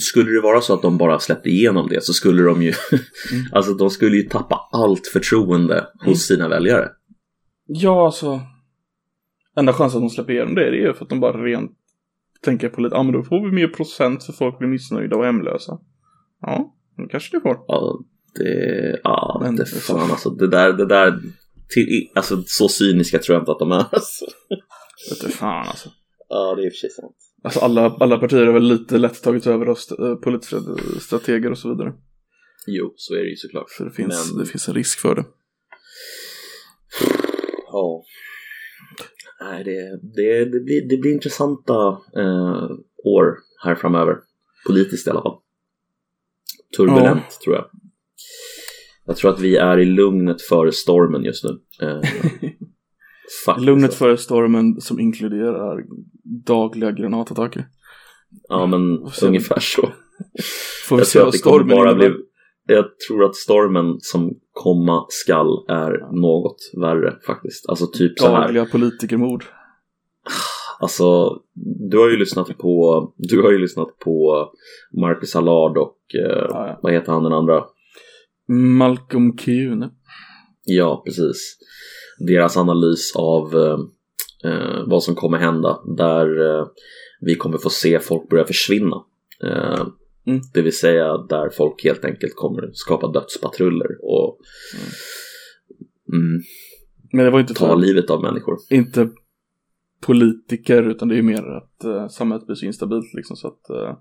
skulle 0.00 0.30
det 0.30 0.40
vara 0.40 0.60
så 0.60 0.74
att 0.74 0.82
de 0.82 0.98
bara 0.98 1.18
släppte 1.18 1.48
igenom 1.48 1.88
det 1.88 2.04
så 2.04 2.12
skulle 2.12 2.42
de 2.42 2.62
ju, 2.62 2.72
Mm. 3.32 3.44
alltså 3.52 3.74
de 3.74 3.90
skulle 3.90 4.16
ju 4.16 4.22
tappa 4.22 4.68
allt 4.72 5.06
förtroende 5.06 5.86
hos 6.04 6.22
sina 6.22 6.48
väljare. 6.48 6.88
Ja, 7.66 8.04
alltså. 8.06 8.40
Enda 9.56 9.72
chansen 9.72 9.98
att 9.98 10.02
de 10.02 10.10
släpper 10.14 10.32
igenom 10.32 10.54
det, 10.54 10.70
det 10.70 10.76
är 10.76 10.86
ju 10.86 10.94
för 10.94 11.04
att 11.04 11.10
de 11.10 11.20
bara 11.20 11.44
rent 11.44 11.70
tänker 12.44 12.68
på 12.68 12.80
lite, 12.80 12.94
ja 12.96 13.02
men 13.02 13.12
då 13.12 13.22
får 13.22 13.44
vi 13.44 13.52
mer 13.52 13.68
procent 13.68 14.24
för 14.24 14.32
folk 14.32 14.58
blir 14.58 14.68
missnöjda 14.68 15.16
och 15.16 15.24
hemlösa. 15.24 15.78
Ja, 16.40 16.74
det 16.96 17.08
kanske 17.10 17.36
det 17.36 17.40
får. 17.40 17.56
Ja, 17.66 17.98
det, 18.34 19.00
ja, 19.04 19.40
Men- 19.44 19.56
det 19.56 19.66
fan 19.66 20.10
alltså. 20.10 20.30
Det 20.30 20.48
där, 20.48 20.72
det 20.72 20.86
där, 20.86 21.20
till, 21.74 22.08
alltså 22.14 22.42
så 22.46 22.68
cyniska 22.68 23.18
tror 23.18 23.34
jag 23.34 23.42
inte 23.42 23.52
att 23.52 23.58
de 23.58 23.72
är. 23.72 23.84
Alltså. 23.92 24.24
Vet 25.10 25.20
du 25.20 25.28
fan 25.28 25.68
alltså. 25.68 25.88
Ja, 26.28 26.54
det 26.54 26.62
är 26.62 26.66
i 26.66 26.68
och 26.68 26.72
för 26.72 26.76
sig 26.76 26.90
sant. 26.90 27.16
Alltså 27.44 27.60
alla, 27.60 27.90
alla 28.00 28.18
partier 28.18 28.46
har 28.46 28.52
väl 28.52 28.62
lite 28.68 28.98
lätt 28.98 29.22
tagit 29.22 29.46
över 29.46 29.66
av 29.66 29.72
st- 29.76 30.02
eh, 30.02 30.14
politiska 30.14 30.56
strateger 31.00 31.50
och 31.50 31.58
så 31.58 31.68
vidare. 31.68 31.92
Jo, 32.66 32.92
så 32.96 33.14
är 33.14 33.18
det 33.18 33.30
ju 33.30 33.36
såklart. 33.36 33.70
Så 33.70 33.84
det 33.84 33.90
finns, 33.90 34.30
Men- 34.32 34.44
det 34.44 34.50
finns 34.50 34.68
en 34.68 34.74
risk 34.74 34.98
för 34.98 35.14
det. 35.14 35.24
Ja. 37.72 38.02
Nej, 39.44 39.64
det, 39.64 40.00
det, 40.02 40.44
det, 40.44 40.60
blir, 40.60 40.88
det 40.88 40.96
blir 40.96 41.12
intressanta 41.12 41.88
eh, 42.16 42.70
år 43.04 43.38
här 43.64 43.74
framöver. 43.74 44.16
Politiskt 44.66 45.06
i 45.06 45.10
alla 45.10 45.22
fall. 45.22 45.38
Turbulent 46.76 47.40
tror 47.44 47.56
jag. 47.56 47.64
Jag 49.04 49.16
tror 49.16 49.30
att 49.30 49.40
vi 49.40 49.56
är 49.56 49.78
i 49.78 49.84
lugnet 49.84 50.42
före 50.42 50.72
stormen 50.72 51.24
just 51.24 51.44
nu. 51.44 51.60
Eh. 51.82 52.00
Lugnet 53.58 53.94
före 53.94 54.16
stormen 54.16 54.80
som 54.80 55.00
inkluderar 55.00 55.84
dagliga 56.46 56.92
granatattacker. 56.92 57.66
Ja, 58.48 58.66
men 58.66 58.98
ungefär 59.22 59.60
så. 59.60 59.92
Får 60.88 60.96
vi 60.96 61.00
Jag 61.00 61.06
se 61.06 61.18
tror 61.18 61.28
att 61.28 61.32
det 61.32 61.38
kommer 61.38 61.64
bara 61.64 61.94
bli... 61.94 62.14
Jag 62.72 62.84
tror 63.08 63.24
att 63.24 63.36
stormen 63.36 63.96
som 64.00 64.30
komma 64.52 65.06
skall 65.08 65.64
är 65.68 66.20
något 66.20 66.56
värre 66.80 67.16
faktiskt. 67.26 67.68
Alltså 67.68 67.86
typ 67.86 68.18
så 68.18 68.26
här. 68.26 68.42
Dagliga 68.42 68.66
politikermord. 68.66 69.44
Alltså, 70.80 71.38
du 71.90 71.98
har 71.98 72.10
ju 72.10 72.16
lyssnat 72.16 72.58
på, 72.58 73.12
du 73.16 73.42
har 73.42 73.50
ju 73.50 73.58
lyssnat 73.58 73.98
på 73.98 74.46
Marcus 75.00 75.36
Allard 75.36 75.76
och 75.78 75.98
eh, 76.14 76.46
Ja, 76.48 76.66
ja. 76.68 76.78
vad 76.82 76.92
heter 76.92 77.12
han 77.12 77.22
den 77.22 77.32
andra? 77.32 77.64
Malcolm 78.78 79.36
Kuhne. 79.36 79.90
Ja, 80.64 81.02
precis. 81.06 81.58
Deras 82.18 82.56
analys 82.56 83.16
av 83.16 83.54
eh, 83.54 83.78
eh, 84.52 84.82
vad 84.86 85.02
som 85.02 85.14
kommer 85.14 85.38
hända 85.38 85.78
där 85.96 86.40
eh, 86.40 86.66
vi 87.20 87.34
kommer 87.34 87.58
få 87.58 87.70
se 87.70 87.98
folk 87.98 88.28
börja 88.28 88.44
försvinna. 88.44 88.96
Eh, 90.26 90.32
Mm. 90.32 90.40
Det 90.54 90.62
vill 90.62 90.76
säga 90.76 91.16
där 91.18 91.50
folk 91.50 91.84
helt 91.84 92.04
enkelt 92.04 92.32
kommer 92.36 92.70
skapa 92.72 93.12
dödspatruller 93.12 93.88
och 94.02 94.38
mm, 96.12 96.42
Men 97.12 97.24
det 97.24 97.30
var 97.30 97.40
inte 97.40 97.54
ta 97.54 97.66
så. 97.66 97.76
livet 97.76 98.10
av 98.10 98.22
människor. 98.22 98.56
Inte 98.70 99.08
politiker 100.00 100.82
utan 100.82 101.08
det 101.08 101.14
är 101.14 101.16
ju 101.16 101.22
mer 101.22 101.56
att 101.56 101.84
uh, 101.84 102.08
samhället 102.08 102.46
blir 102.46 102.56
så 102.56 102.66
instabilt 102.66 103.14
liksom 103.14 103.36
så 103.36 103.48
att 103.48 103.70
uh, 103.70 103.96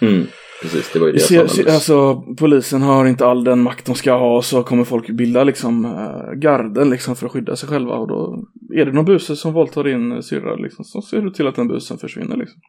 Mm, 0.00 0.26
precis, 0.62 0.90
det 0.92 0.98
var 0.98 1.06
ju 1.06 1.12
deras 1.12 1.26
se, 1.26 1.48
se, 1.48 1.70
alltså 1.70 2.22
polisen 2.38 2.82
har 2.82 3.06
inte 3.06 3.26
all 3.26 3.44
den 3.44 3.62
makt 3.62 3.86
de 3.86 3.94
ska 3.94 4.12
ha 4.12 4.42
så 4.42 4.62
kommer 4.62 4.84
folk 4.84 5.10
bilda 5.10 5.44
liksom 5.44 5.84
uh, 5.84 6.32
garden 6.34 6.90
liksom 6.90 7.16
för 7.16 7.26
att 7.26 7.32
skydda 7.32 7.56
sig 7.56 7.68
själva 7.68 7.94
och 7.94 8.08
då 8.08 8.44
är 8.74 8.84
det 8.84 8.92
någon 8.92 9.04
buse 9.04 9.36
som 9.36 9.52
våldtar 9.52 9.84
din 9.84 10.22
syrra 10.22 10.56
liksom 10.56 10.84
så 10.84 11.02
ser 11.02 11.20
du 11.20 11.30
till 11.30 11.46
att 11.46 11.56
den 11.56 11.68
busen 11.68 11.98
försvinner 11.98 12.36
liksom. 12.36 12.60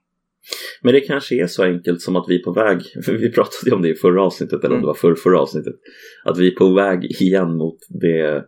Men 0.82 0.94
det 0.94 1.02
kanske 1.02 1.36
är 1.36 1.48
så 1.48 1.64
enkelt 1.64 2.02
som 2.02 2.16
att 2.16 2.26
vi 2.28 2.40
är 2.40 2.44
på 2.44 2.52
väg, 2.52 2.82
för 3.06 3.14
vi 3.14 3.32
pratade 3.32 3.76
om 3.76 3.82
det 3.82 3.90
i 3.90 3.96
förra 3.96 4.24
avsnittet, 4.24 4.64
eller 4.64 4.76
om 4.76 4.82
det 4.82 4.88
var 4.88 4.94
förra, 4.94 5.16
förra 5.16 5.40
avsnittet, 5.40 5.76
att 6.24 6.38
vi 6.38 6.48
är 6.48 6.56
på 6.56 6.74
väg 6.74 7.06
igen 7.06 7.58
mot 7.58 7.78
det, 7.90 8.46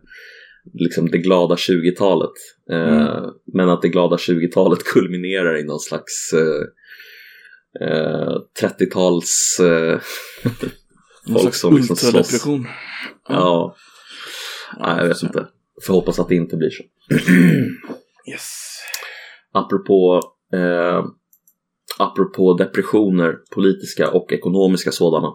liksom 0.74 1.10
det 1.10 1.18
glada 1.18 1.54
20-talet. 1.54 2.32
Eh, 2.70 3.26
men 3.54 3.70
att 3.70 3.82
det 3.82 3.88
glada 3.88 4.16
20-talet 4.16 4.84
kulminerar 4.84 5.58
i 5.58 5.64
någon 5.64 5.80
slags 5.80 6.32
eh, 6.32 6.62
eh, 7.88 8.36
30-tals 8.62 9.60
eh, 9.60 10.00
folk 11.42 11.54
som 11.54 11.76
liksom 11.76 11.96
slåss. 11.96 12.14
ultradepression. 12.14 12.66
Ja, 13.28 13.76
nej, 14.78 14.96
jag 14.98 15.08
vet 15.08 15.22
inte. 15.22 15.46
Får 15.86 15.94
hoppas 15.94 16.18
att 16.18 16.28
det 16.28 16.34
inte 16.34 16.56
blir 16.56 16.70
så. 16.70 16.82
Yes. 18.28 18.76
Apropå, 19.52 20.20
eh, 20.52 21.04
apropå 21.98 22.54
depressioner, 22.54 23.36
politiska 23.54 24.10
och 24.10 24.32
ekonomiska 24.32 24.92
sådana. 24.92 25.28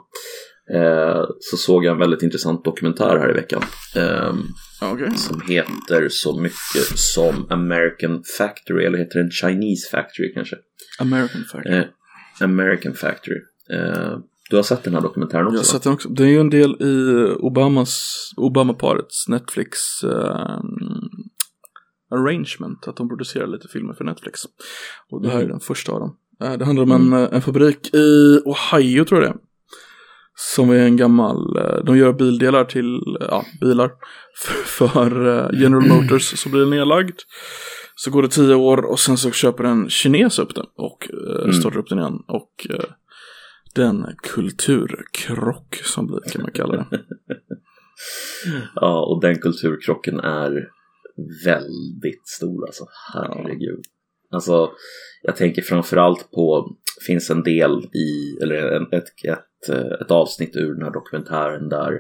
eh, 0.74 1.24
så 1.40 1.58
såg 1.58 1.86
jag 1.86 1.92
en 1.94 2.00
väldigt 2.00 2.22
intressant 2.24 2.66
dokumentär 2.66 3.18
här 3.20 3.30
i 3.30 3.34
veckan. 3.34 3.62
Eh, 3.96 4.34
Okej. 4.92 5.12
som 5.18 5.42
heter 5.48 6.08
så 6.10 6.40
mycket 6.40 7.00
som 7.00 7.48
American 7.50 8.24
Factory, 8.38 8.86
eller 8.86 8.98
heter 8.98 9.20
den 9.20 9.32
Chinese 9.32 9.90
Factory 9.92 10.34
kanske? 10.34 10.56
American 11.00 11.44
Factory. 11.52 11.78
Eh, 11.78 11.84
American 12.42 12.94
Factory. 12.94 13.38
Eh, 13.74 14.18
du 14.50 14.56
har 14.56 14.64
sett 14.64 14.84
den 14.84 14.94
här 14.94 15.02
dokumentären 15.02 15.46
också? 15.48 15.56
Jag 15.56 15.60
har 15.60 15.66
sett 15.66 15.84
den 15.84 15.94
också. 15.94 16.10
Det 16.10 16.24
är 16.24 16.28
ju 16.28 16.40
en 16.40 16.50
del 16.50 16.82
i 16.82 17.26
Obamas, 17.40 18.18
Obama-parets 18.38 19.28
Netflix 19.28 19.78
eh, 20.04 20.60
arrangement. 22.12 22.88
Att 22.88 22.96
de 22.96 23.10
producerar 23.10 23.48
lite 23.48 23.68
filmer 23.68 23.94
för 23.94 24.04
Netflix. 24.04 24.40
Och 25.10 25.22
det 25.22 25.30
här 25.30 25.36
är 25.38 25.42
Mm. 25.42 25.52
den 25.52 25.60
första 25.60 25.92
av 25.92 26.00
dem. 26.00 26.18
Eh, 26.42 26.54
det 26.58 26.66
handlar 26.66 26.84
om 26.84 26.92
en, 26.92 27.14
eh, 27.14 27.30
en 27.32 27.42
fabrik 27.42 27.94
i 27.94 28.40
Ohio 28.46 29.06
tror 29.06 29.22
jag 29.24 29.32
det 29.32 29.36
är. 29.36 29.42
Som 30.36 30.70
är 30.70 30.76
en 30.80 30.98
gammal, 30.98 31.58
eh, 31.58 31.84
de 31.86 31.98
gör 31.98 32.14
bildelar 32.14 32.66
till, 32.66 33.00
ja, 33.20 33.46
bilar. 33.62 33.92
För, 34.38 34.54
för 34.54 35.52
General 35.54 35.88
Motors 35.90 36.40
så 36.40 36.50
blir 36.50 36.60
den 36.62 36.70
nedlagd. 36.70 37.20
Så 37.96 38.12
går 38.12 38.22
det 38.22 38.28
tio 38.30 38.56
år 38.56 38.86
och 38.92 39.00
sen 39.00 39.18
så 39.18 39.32
köper 39.32 39.64
en 39.64 39.90
kines 39.90 40.40
upp 40.40 40.56
den 40.56 40.66
och 40.78 41.10
Mm. 41.44 41.54
startar 41.54 41.80
upp 41.80 41.90
den 41.90 42.00
igen. 42.00 42.20
Och 42.28 42.68
den 43.76 44.06
kulturkrock 44.24 45.82
som 45.84 46.08
blir 46.08 46.20
kan 46.32 46.42
man 46.42 46.52
kalla 46.52 46.76
det. 46.76 46.86
Ja, 48.76 49.06
och 49.06 49.22
den 49.22 49.40
kulturkrocken 49.40 50.20
är 50.20 50.68
väldigt 51.46 52.28
stor 52.28 52.66
alltså. 52.66 52.84
Herregud. 53.14 53.82
Alltså, 54.32 54.72
jag 55.22 55.36
tänker 55.36 55.62
framförallt 55.62 56.32
på, 56.32 56.76
finns 57.08 57.30
en 57.30 57.44
del 57.44 57.86
i, 57.94 58.38
eller 58.44 58.56
en, 58.56 58.84
ett, 58.92 59.04
ett, 59.28 59.70
eh, 59.70 59.92
ett 60.02 60.12
avsnitt 60.12 60.56
ur 60.56 60.74
den 60.74 60.84
här 60.84 60.92
dokumentären 60.92 61.70
där 61.70 61.94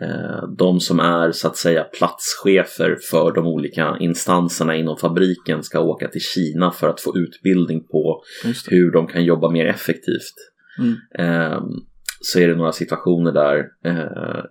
eh, 0.00 0.48
de 0.58 0.80
som 0.80 1.00
är 1.00 1.32
så 1.32 1.48
att 1.48 1.56
säga 1.56 1.84
platschefer 1.84 2.98
för 3.10 3.32
de 3.32 3.46
olika 3.46 3.96
instanserna 4.00 4.76
inom 4.76 4.96
fabriken 4.96 5.62
ska 5.62 5.80
åka 5.80 6.08
till 6.08 6.20
Kina 6.20 6.70
för 6.70 6.88
att 6.88 7.00
få 7.00 7.18
utbildning 7.18 7.86
på 7.86 8.22
hur 8.68 8.92
de 8.92 9.06
kan 9.06 9.24
jobba 9.24 9.50
mer 9.50 9.66
effektivt. 9.66 10.34
Mm. 10.78 10.96
Ehm, 11.18 11.70
så 12.20 12.38
är 12.38 12.48
det 12.48 12.54
några 12.54 12.72
situationer 12.72 13.32
där 13.32 13.64
eh, 13.84 14.44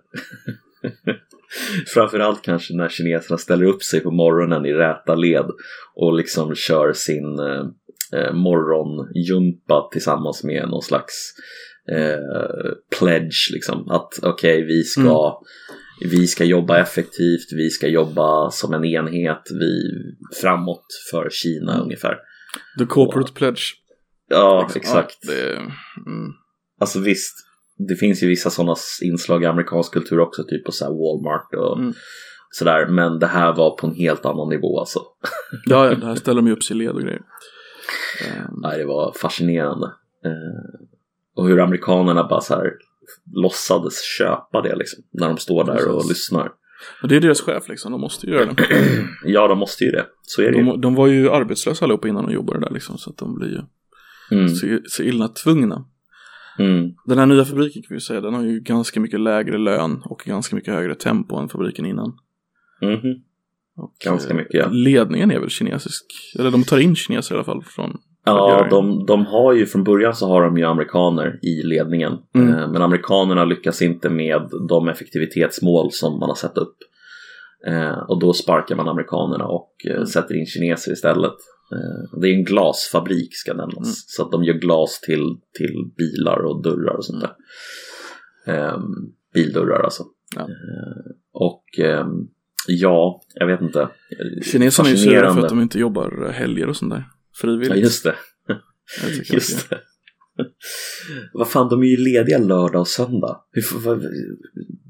Framförallt 1.94 2.42
kanske 2.42 2.74
när 2.74 2.88
kineserna 2.88 3.38
ställer 3.38 3.66
upp 3.66 3.82
sig 3.82 4.00
på 4.00 4.10
morgonen 4.10 4.66
i 4.66 4.72
räta 4.72 5.14
led 5.14 5.46
och 5.94 6.14
liksom 6.14 6.54
kör 6.54 6.92
sin 6.92 7.38
eh, 7.38 7.64
eh, 8.20 8.32
morgonjumpa 8.32 9.88
tillsammans 9.92 10.44
med 10.44 10.68
någon 10.68 10.82
slags 10.82 11.32
eh, 11.92 12.72
pledge 12.98 13.50
liksom 13.52 13.90
att 13.90 14.12
okej 14.22 14.62
vi 14.64 14.82
ska 14.82 15.40
vi 16.10 16.26
ska 16.26 16.44
jobba 16.44 16.78
effektivt, 16.78 17.52
vi 17.52 17.70
ska 17.70 17.88
jobba 17.88 18.50
som 18.50 18.74
en 18.74 18.84
enhet, 18.84 19.42
vi 19.50 19.90
framåt 20.40 20.86
för 21.10 21.28
Kina 21.30 21.72
Mm. 21.72 21.84
ungefär. 21.84 22.16
The 22.78 22.86
corporate 22.86 23.32
pledge. 23.32 23.74
Ja, 24.28 24.62
Liksom. 24.62 24.80
exakt. 24.80 25.18
Ja, 25.22 25.32
det, 25.32 25.52
mm. 26.06 26.32
Alltså 26.80 27.00
visst, 27.00 27.34
det 27.88 27.96
finns 27.96 28.22
ju 28.22 28.28
vissa 28.28 28.50
sådana 28.50 28.74
inslag 29.02 29.42
i 29.42 29.46
amerikansk 29.46 29.92
kultur 29.92 30.20
också, 30.20 30.44
typ 30.44 30.64
på 30.64 30.72
så 30.72 30.84
här 30.84 30.92
Walmart 30.92 31.54
och 31.54 31.78
Mm. 31.78 31.94
sådär. 32.50 32.86
Men 32.86 33.18
det 33.18 33.26
här 33.26 33.54
var 33.56 33.76
på 33.76 33.86
en 33.86 33.94
helt 33.94 34.24
annan 34.26 34.48
nivå 34.48 34.78
alltså. 34.80 35.00
Ja, 35.66 35.86
ja, 35.88 35.94
det 35.94 36.06
här 36.06 36.14
ställer 36.14 36.36
de 36.42 36.46
ju 36.46 36.52
upp 36.52 36.62
sig 36.64 36.76
i 36.76 36.78
led 36.78 36.90
och 36.90 37.02
grejer. 37.02 37.22
Ehm, 38.26 38.54
Nej, 38.62 38.78
det 38.78 38.84
var 38.84 39.12
fascinerande. 39.20 39.86
Eh, 40.24 40.80
och 41.36 41.48
hur 41.48 41.60
amerikanerna 41.60 42.24
bara 42.28 42.40
så 42.40 42.54
här 42.54 42.72
låtsades 43.34 44.02
köpa 44.18 44.62
det 44.62 44.76
liksom. 44.76 45.02
När 45.12 45.28
de 45.28 45.36
står 45.38 45.64
där 45.64 45.88
och 45.88 45.94
Precis. 45.94 46.08
lyssnar. 46.10 46.50
och 47.02 47.08
det 47.08 47.16
är 47.16 47.20
deras 47.20 47.40
chef 47.40 47.68
liksom, 47.68 47.92
de 47.92 48.00
måste 48.00 48.26
ju 48.26 48.32
göra 48.32 48.44
det. 48.52 48.66
Ja, 49.24 49.48
de 49.48 49.58
måste 49.58 49.84
ju 49.84 49.90
det. 49.90 50.06
Så 50.22 50.42
är 50.42 50.50
det 50.52 50.58
ju. 50.58 50.64
De, 50.64 50.80
de 50.80 50.94
var 50.94 51.06
ju 51.06 51.30
arbetslösa 51.30 51.84
allihopa 51.84 52.08
innan 52.08 52.26
de 52.26 52.32
jobbade 52.32 52.60
där 52.60 52.70
liksom, 52.70 52.98
så 52.98 53.10
att 53.10 53.16
de 53.16 53.34
blir 53.34 53.48
ju 53.48 53.60
Mm, 54.30 54.48
så, 54.48 54.78
så 54.88 55.02
illa 55.02 55.28
tvungna. 55.28 55.84
Mm, 56.58 56.90
Den 57.06 57.18
här 57.18 57.26
nya 57.26 57.44
fabriken 57.44 57.82
kan 57.82 57.94
vi 57.94 58.00
säga, 58.00 58.20
den 58.20 58.34
har 58.34 58.42
ju 58.42 58.60
ganska 58.60 59.00
mycket 59.00 59.20
lägre 59.20 59.58
lön 59.58 60.02
och 60.04 60.22
ganska 60.26 60.56
mycket 60.56 60.74
högre 60.74 60.94
tempo 60.94 61.36
än 61.36 61.48
fabriken 61.48 61.86
innan. 61.86 62.12
mhm. 62.82 63.22
Och, 63.78 63.94
Ganska 64.04 64.30
eh, 64.30 64.36
mycket, 64.36 64.54
ja. 64.54 64.68
Ledningen 64.70 65.30
är 65.30 65.40
väl 65.40 65.48
kinesisk, 65.50 66.04
eller 66.38 66.50
de 66.50 66.64
tar 66.64 66.78
in 66.78 66.96
kineser 66.96 67.34
i 67.34 67.38
alla 67.38 67.44
fall 67.44 67.62
från 67.64 67.96
Ja, 68.24 68.66
de, 68.70 69.06
de 69.06 69.26
har 69.26 69.52
ju 69.52 69.66
från 69.66 69.84
början 69.84 70.14
så 70.14 70.26
har 70.28 70.42
de 70.42 70.58
ju 70.58 70.64
amerikaner 70.64 71.38
i 71.42 71.62
ledningen. 71.62 72.12
Mm. 72.34 72.54
Eh, 72.54 72.68
Men 72.68 72.82
amerikanerna 72.82 73.44
lyckas 73.44 73.82
inte 73.82 74.10
med 74.10 74.42
de 74.68 74.88
effektivitetsmål 74.88 75.92
som 75.92 76.18
man 76.18 76.28
har 76.28 76.34
satt 76.36 76.58
upp. 76.58 76.76
Eh, 77.66 77.98
och 77.98 78.20
då 78.20 78.32
sparkar 78.32 78.76
man 78.76 78.88
amerikanerna 78.88 79.44
och 79.46 79.72
Mm. 79.90 80.06
sätter 80.06 80.34
in 80.40 80.46
kineser 80.46 80.92
istället. 80.92 81.34
Eh, 81.72 82.20
det 82.20 82.28
är 82.28 82.34
en 82.34 82.44
glasfabrik 82.44 83.36
ska 83.36 83.54
nämnas. 83.54 83.76
Mm. 83.76 83.94
Så 84.06 84.22
att 84.22 84.32
de 84.32 84.44
gör 84.44 84.54
glas 84.54 85.00
till, 85.00 85.36
till 85.58 85.90
bilar 85.96 86.38
och 86.38 86.62
dörrar 86.62 86.96
och 86.96 87.04
sånt 87.04 87.24
där. 87.24 87.34
Eh, 88.54 88.78
bildörrar 89.34 89.82
alltså. 89.82 90.04
Ja. 90.36 90.42
Eh, 90.42 91.12
och 91.32 91.78
ehm, 91.78 92.28
ja, 92.66 93.22
jag 93.34 93.46
vet 93.46 93.60
inte. 93.60 93.88
Kineserna 94.44 94.88
är 94.88 94.92
ju 94.92 94.98
sura 94.98 95.34
för 95.34 95.40
att 95.40 95.48
de 95.48 95.60
inte 95.60 95.78
jobbar 95.78 96.32
helger 96.32 96.68
och 96.68 96.76
sånt 96.76 96.92
där. 96.92 97.04
Frivilligt. 97.34 97.70
Ja, 97.70 97.76
just 97.76 98.04
det. 98.04 98.14
Just 99.34 99.70
det. 99.70 99.80
Vad 101.32 101.50
fan, 101.50 101.68
de 101.68 101.82
är 101.82 101.86
ju 101.86 101.96
lediga 101.96 102.38
lördag 102.38 102.80
och 102.80 102.88
söndag. 102.88 103.40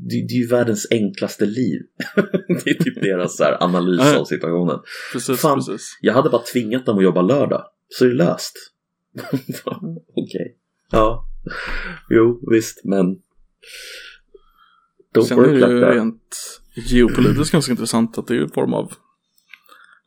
Det, 0.09 0.17
är 0.17 0.39
ju 0.39 0.47
världens 0.47 0.87
enklaste 0.91 1.47
liv. 1.47 1.81
det 2.65 2.71
är 2.71 2.85
typ 2.85 3.03
deras 3.03 3.37
så 3.37 3.45
här, 3.45 3.63
analys 3.63 4.17
av 4.17 4.25
situationen. 4.25 4.79
Precis, 5.13 5.41
Fan. 5.41 5.59
precis. 5.59 5.99
Jag 6.01 6.15
hade 6.15 6.31
bara 6.31 6.43
tvingat 6.43 6.87
dem 6.87 6.99
att 6.99 7.05
jobba 7.05 7.23
lördag, 7.23 7.65
så 7.89 8.05
är 8.05 8.09
det 8.09 8.15
löst. 8.15 8.57
Okej. 10.15 10.57
Ja. 10.91 11.25
Jo, 12.11 12.41
visst, 12.51 12.85
men... 12.85 13.07
Don't 15.15 15.23
Sen 15.23 15.37
work 15.37 15.49
är 15.49 15.53
det 15.53 15.59
like 15.59 15.73
ju 15.73 15.81
that. 15.81 15.95
rent 15.95 16.61
geopolitiskt 16.91 17.53
ganska 17.53 17.73
intressant 17.73 18.19
att 18.19 18.27
det 18.27 18.35
är 18.35 18.39
ju 18.39 18.43
en 18.43 18.51
form 18.51 18.75
av 18.75 18.93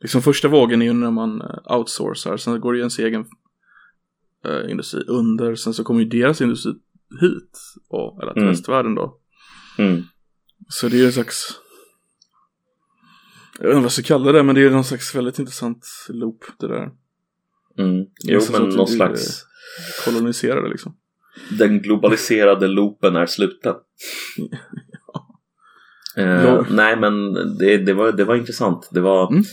Liksom 0.00 0.22
första 0.22 0.48
vågen 0.48 0.82
är 0.82 0.86
ju 0.86 0.92
när 0.92 1.10
man 1.10 1.40
eh, 1.40 1.76
outsourcar, 1.76 2.36
sen 2.36 2.60
går 2.60 2.72
det 2.72 2.76
ju 2.76 2.80
ens 2.80 2.98
egen 2.98 3.24
eh, 4.44 4.70
industri 4.70 5.04
under, 5.06 5.54
sen 5.54 5.74
så 5.74 5.84
kommer 5.84 6.00
ju 6.00 6.08
deras 6.08 6.40
industri 6.40 6.72
hit, 7.20 7.58
och, 7.88 8.22
eller 8.22 8.32
till 8.32 8.42
Mm. 8.42 8.52
västvärlden 8.54 8.94
då. 8.94 9.16
Mm. 9.78 10.02
Så 10.68 10.88
det 10.88 10.96
är 10.96 10.98
ju 10.98 11.06
en 11.06 11.12
slags 11.12 11.60
Jag 13.58 13.66
vet 13.66 13.70
inte 13.70 13.74
vad 13.76 13.84
jag 13.84 13.92
ska 13.92 14.02
kalla 14.02 14.32
det, 14.32 14.42
men 14.42 14.54
det 14.54 14.62
är 14.62 14.70
någon 14.70 14.84
slags 14.84 15.14
väldigt 15.14 15.38
intressant 15.38 15.86
loop 16.08 16.44
det 16.58 16.68
där. 16.68 16.90
Mm. 17.78 18.04
Jo, 18.24 18.40
men 18.52 18.62
att 18.68 18.74
någon 18.74 18.86
slags... 18.88 19.44
Koloniserade 20.04 20.68
liksom. 20.68 20.96
Den 21.58 21.82
globaliserade 21.82 22.66
loopen 22.66 23.16
är 23.16 23.26
sluten. 23.26 23.74
Eh, 26.16 26.24
Ja. 26.44 26.66
nej 26.70 26.96
men 26.96 27.32
det, 27.58 27.76
det, 27.78 27.92
var, 27.94 28.12
det 28.12 28.24
var 28.24 28.34
intressant. 28.36 28.88
Det 28.92 29.00
var, 29.00 29.30
Mm. 29.32 29.44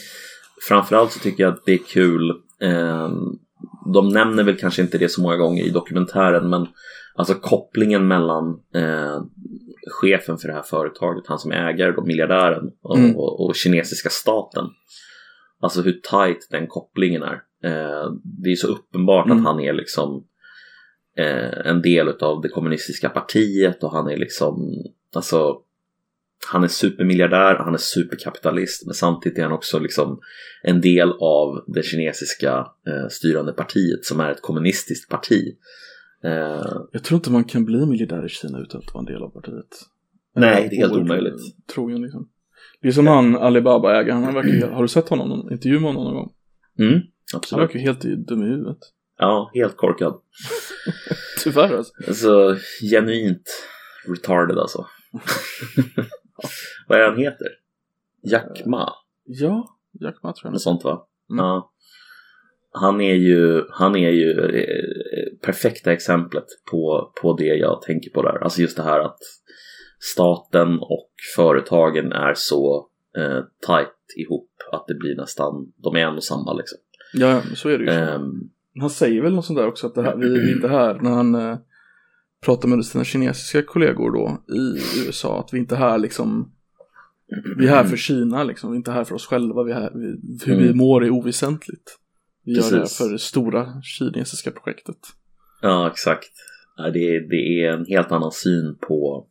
Framförallt 0.68 1.12
så 1.12 1.20
tycker 1.20 1.44
jag 1.44 1.54
att 1.54 1.66
det 1.66 1.74
är 1.74 1.78
kul. 1.88 2.30
Eh, 2.62 3.12
de 3.94 4.10
nämner 4.10 4.44
väl 4.44 4.58
kanske 4.58 4.82
inte 4.82 4.98
det 4.98 5.10
så 5.10 5.22
många 5.22 5.38
gånger 5.38 5.64
i 5.64 5.70
dokumentären 5.70 6.50
men 6.50 6.68
alltså 7.16 7.34
kopplingen 7.34 8.08
mellan 8.08 8.60
eh, 8.76 9.22
chefen 10.02 10.38
för 10.38 10.48
det 10.48 10.54
här 10.54 10.62
företaget, 10.62 11.28
han 11.28 11.40
som 11.40 11.52
ägare, 11.52 11.92
då, 11.92 12.06
miljardären 12.06 12.72
och, 12.84 12.98
Mm. 12.98 13.16
och, 13.16 13.46
och 13.46 13.56
kinesiska 13.56 14.10
staten. 14.10 14.66
Alltså 15.62 15.82
hur 15.82 15.92
tight 15.92 16.48
den 16.52 16.68
kopplingen 16.68 17.24
är. 17.24 17.42
Eh, 17.64 18.12
det 18.44 18.52
är 18.52 18.56
så 18.56 18.68
uppenbart 18.68 19.26
Mm. 19.26 19.38
att 19.38 19.44
han 19.44 19.60
är 19.60 19.74
liksom 19.74 20.24
eh, 21.18 21.68
en 21.68 21.82
del 21.82 22.10
av 22.10 22.42
det 22.42 22.50
kommunistiska 22.50 23.10
partiet 23.10 23.84
och 23.84 23.92
han 23.92 24.08
är 24.10 24.18
liksom, 24.18 24.74
alltså 25.16 25.56
han 26.52 26.64
är 26.64 26.68
supermiljardär, 26.68 27.56
han 27.56 27.74
är 27.74 27.78
superkapitalist 27.78 28.86
men 28.86 28.94
samtidigt 28.94 29.38
är 29.40 29.44
han 29.44 29.52
också 29.52 29.80
liksom 29.80 30.20
en 30.64 30.82
del 30.82 31.12
av 31.20 31.64
det 31.68 31.84
kinesiska 31.84 32.68
eh, 32.88 33.08
styrande 33.10 33.54
partiet 33.54 34.06
som 34.06 34.20
är 34.20 34.32
ett 34.32 34.42
kommunistiskt 34.42 35.10
parti. 35.10 35.56
Eh, 36.24 36.82
Jag 36.92 37.04
tror 37.04 37.18
inte 37.18 37.32
man 37.32 37.44
kan 37.44 37.66
bli 37.66 37.86
miljardär 37.86 38.26
i 38.26 38.30
Kina 38.30 38.60
utan 38.60 38.82
att 38.82 38.94
vara 38.94 39.00
en 39.00 39.06
del 39.14 39.24
av 39.24 39.30
partiet. 39.30 39.76
Nej, 40.36 40.68
det 40.70 40.76
är 40.76 40.80
helt 40.80 40.94
omöjligt. 40.94 41.68
Trogen 41.74 42.02
liksom. 42.02 42.30
Det 42.82 42.88
är 42.88 42.92
som 42.92 43.08
han 43.08 43.36
Alibaba-ägaren, 43.36 44.24
han 44.24 44.34
verkar 44.34 44.68
har 44.70 44.82
du 44.82 44.88
sett 44.88 45.10
honom, 45.10 45.30
någon 45.30 45.52
intervju 45.52 45.80
med 45.80 45.94
honom 45.94 46.04
någon 46.04 46.14
gång? 46.16 46.34
mm, 46.80 46.94
Han 46.94 47.02
absolut. 47.38 47.64
verkar 47.64 47.80
helt 47.80 48.02
dum 48.28 48.44
i 48.44 48.46
huvudet. 48.46 48.78
Ja, 49.20 49.52
helt 49.54 49.78
korkad. 49.78 50.14
Tyvärr 51.44 51.78
alltså. 51.78 51.94
Alltså 52.08 52.58
genuint 52.92 53.50
retarded 54.08 54.58
alltså. 54.58 54.86
Vad 56.88 57.00
är 57.00 57.04
han 57.04 57.18
heter? 57.18 57.48
Jack 58.24 58.66
Ma, 58.66 58.94
Ja, 59.26 59.68
Jack 60.00 60.24
Ma 60.24 60.34
tror 60.34 60.46
jag. 60.48 60.52
något 60.52 60.62
sånt 60.62 60.84
va? 60.84 61.08
Mm. 61.30 61.46
Ja. 61.46 61.72
han 62.72 63.02
är 63.02 63.14
ju, 63.14 63.64
han 63.72 63.96
är 63.96 64.10
ju 64.10 64.32
eh, 64.60 65.38
perfekta 65.42 65.94
exemplet 65.94 66.46
på, 66.72 67.12
på 67.22 67.34
det 67.34 67.56
jag 67.56 67.82
tänker 67.82 68.10
på 68.10 68.22
där. 68.22 68.44
Alltså 68.44 68.62
just 68.62 68.78
det 68.78 68.84
här 68.84 69.00
att 69.00 69.20
staten 70.00 70.80
och 70.80 71.10
företagen 71.36 72.12
är 72.12 72.34
så 72.36 72.88
eh, 73.18 73.40
tight 73.68 73.94
ihop 74.18 74.50
att 74.72 74.88
det 74.88 74.96
blir 74.96 75.16
nästan, 75.16 75.72
de 75.78 75.96
är 75.96 76.00
en 76.00 76.16
och 76.16 76.24
samma 76.24 76.54
liksom. 76.54 76.78
Ja, 77.14 77.42
så 77.56 77.70
är 77.70 77.78
det 77.78 77.84
ju. 77.84 78.16
Um, 78.16 78.50
han 78.80 78.90
säger 78.90 79.22
väl 79.22 79.34
något 79.34 79.46
sånt 79.46 79.60
där 79.60 79.68
också 79.68 79.88
att 79.88 79.96
det 79.96 80.02
här, 80.04 80.16
vi, 80.16 80.26
är 80.26 80.56
inte 80.56 80.68
här 80.68 80.94
när 80.94 81.12
han 81.12 81.36
eh, 81.36 81.58
pratar 82.48 82.68
med 82.68 82.86
sina 82.86 83.04
kinesiska 83.04 83.62
kollegor 83.64 84.12
då 84.12 84.44
i 84.56 84.80
USA 85.06 85.40
att 85.40 85.54
vi 85.54 85.58
inte 85.58 85.76
är 85.76 85.80
här 85.80 85.98
liksom 85.98 86.52
vi 87.58 87.68
är 87.68 87.70
här 87.70 87.84
för 87.84 87.98
Kina 87.98 88.44
liksom, 88.44 88.72
vi 88.72 88.76
är 88.76 88.78
inte 88.78 88.92
här 88.92 89.04
för 89.04 89.16
oss 89.16 89.26
själva, 89.26 89.64
vi 89.64 89.72
är 89.72 89.76
här, 89.76 89.92
vi, 89.96 90.06
hur 90.46 90.58
vi 90.58 90.64
Mm. 90.66 90.78
mår 90.78 91.06
är 91.06 91.10
oväsentligt. 91.10 91.98
Vi 92.44 92.52
gör 92.54 92.72
det 92.72 92.80
Precis. 92.80 92.98
för 92.98 93.10
det 93.10 93.20
stora 93.20 93.82
kinesiska 93.82 94.52
projektet. 94.52 94.98
Ja, 95.62 95.88
exakt. 95.92 96.32
Det, 96.94 97.16
är, 97.16 97.30
det 97.30 97.64
är 97.64 97.72
en 97.74 97.86
helt 97.86 98.12
annan 98.12 98.32
syn 98.32 98.78
på, 98.88 99.28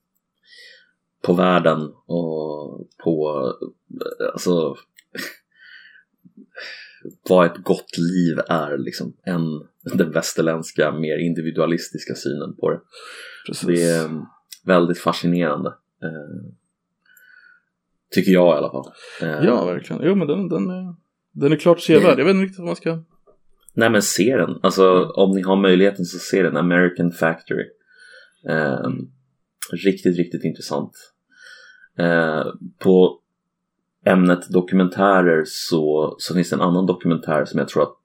på 1.23 1.33
världen 1.33 1.81
och 2.07 2.89
på 3.05 3.43
alltså, 4.33 4.77
vad 7.29 7.47
ett 7.47 7.65
gott 7.65 7.99
liv 7.99 8.39
är 8.49 8.79
liksom, 8.79 9.17
än 9.27 9.43
den 9.99 10.11
västerländska 10.11 10.93
mer 10.93 11.19
individualistiska 11.19 12.15
synen 12.15 12.57
på 12.61 12.71
det. 12.71 12.81
Precis. 13.47 13.67
Det 13.67 13.83
är 13.83 14.05
eh, 14.05 14.23
väldigt 14.65 14.99
fascinerande. 14.99 15.69
Eh, 16.03 16.53
tycker 18.11 18.33
jag 18.33 18.55
i 18.55 18.59
alla 18.59 18.71
fall. 18.71 18.93
Eh, 19.23 19.45
Ja, 19.45 19.65
verkligen. 19.65 20.03
Jo, 20.05 20.15
men 20.15 20.29
den, 20.29 20.49
den, 20.49 20.71
är, 20.71 20.95
den 21.33 21.53
är 21.53 21.57
klart 21.57 21.81
sevärd. 21.81 22.19
Jag 22.19 22.25
vet 22.25 22.35
inte 22.35 22.45
riktigt 22.45 22.59
vad 22.59 22.67
man 22.67 22.77
ska... 22.77 23.03
Nej 23.75 23.91
men 23.91 24.03
se 24.03 24.37
den. 24.37 24.51
Alltså 24.63 25.05
om 25.05 25.37
ni 25.37 25.43
har 25.43 25.57
möjligheten 25.57 26.05
så 26.05 26.19
se 26.19 26.43
den. 26.43 26.57
American 26.57 27.13
Factory. 27.13 27.65
Eh, 28.49 28.89
riktigt, 29.73 30.17
riktigt 30.19 30.45
intressant. 30.45 30.93
Eh, 31.99 32.47
på 32.79 33.21
ämnet 34.07 34.49
dokumentärer 34.51 35.43
så, 35.47 36.15
så 36.19 36.35
finns 36.35 36.51
det 36.51 36.57
en 36.57 36.61
annan 36.63 36.87
dokumentär 36.87 37.45
som 37.45 37.59
jag 37.59 37.69
tror 37.69 37.83
att 37.83 37.97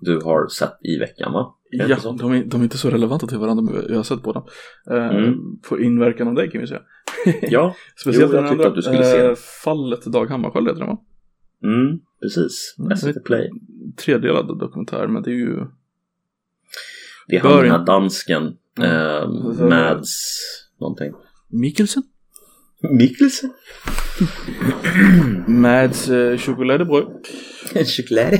du 0.00 0.20
har 0.20 0.48
sett 0.48 0.72
i 0.82 0.98
veckan 0.98 1.32
va? 1.32 1.54
Ja, 1.70 1.96
de 2.18 2.32
är, 2.32 2.44
de 2.44 2.60
är 2.60 2.64
inte 2.64 2.78
så 2.78 2.90
relevanta 2.90 3.26
till 3.26 3.38
varandra, 3.38 3.62
men 3.72 3.84
jag 3.88 3.96
har 3.96 4.02
sett 4.02 4.22
båda. 4.22 4.42
Eh, 4.90 5.16
Mm. 5.16 5.34
På 5.68 5.80
inverkan 5.80 6.28
av 6.28 6.34
dig 6.34 6.50
kan 6.50 6.60
vi 6.60 6.66
säga. 6.66 6.80
Ja, 7.42 7.74
Speciellt 8.00 8.30
Jo, 8.32 8.36
jag 8.36 8.44
den 8.44 8.52
andra. 8.52 8.68
att 8.68 8.74
du 8.74 8.82
skulle 8.82 9.04
se 9.04 9.18
eh. 9.26 9.34
Fallet 9.64 10.04
Dag 10.04 10.26
Hammarskjöld 10.30 10.66
heter 10.68 10.80
den 10.80 10.88
va? 10.88 10.98
mm, 11.64 11.98
precis. 12.22 12.74
Mm, 12.78 12.96
SVT 12.96 13.24
Play. 13.24 13.50
Tredelad 14.04 14.58
dokumentär, 14.58 15.06
men 15.06 15.22
det 15.22 15.30
är 15.30 15.34
ju... 15.34 15.56
Det 17.28 17.36
är 17.36 17.40
han 17.40 17.62
den 17.62 17.70
här 17.70 17.84
dansken. 17.86 18.42
Eh, 18.80 19.22
Mm. 19.22 19.54
Så- 19.56 19.64
Mads 19.68 20.10
någonting. 20.80 21.12
Mikkelsen? 21.48 22.02
Mikkelsen? 22.98 23.50
Mads 25.46 26.08
eh, 26.08 26.36
chokoladebröd. 26.38 27.06
Choklad. 27.96 28.38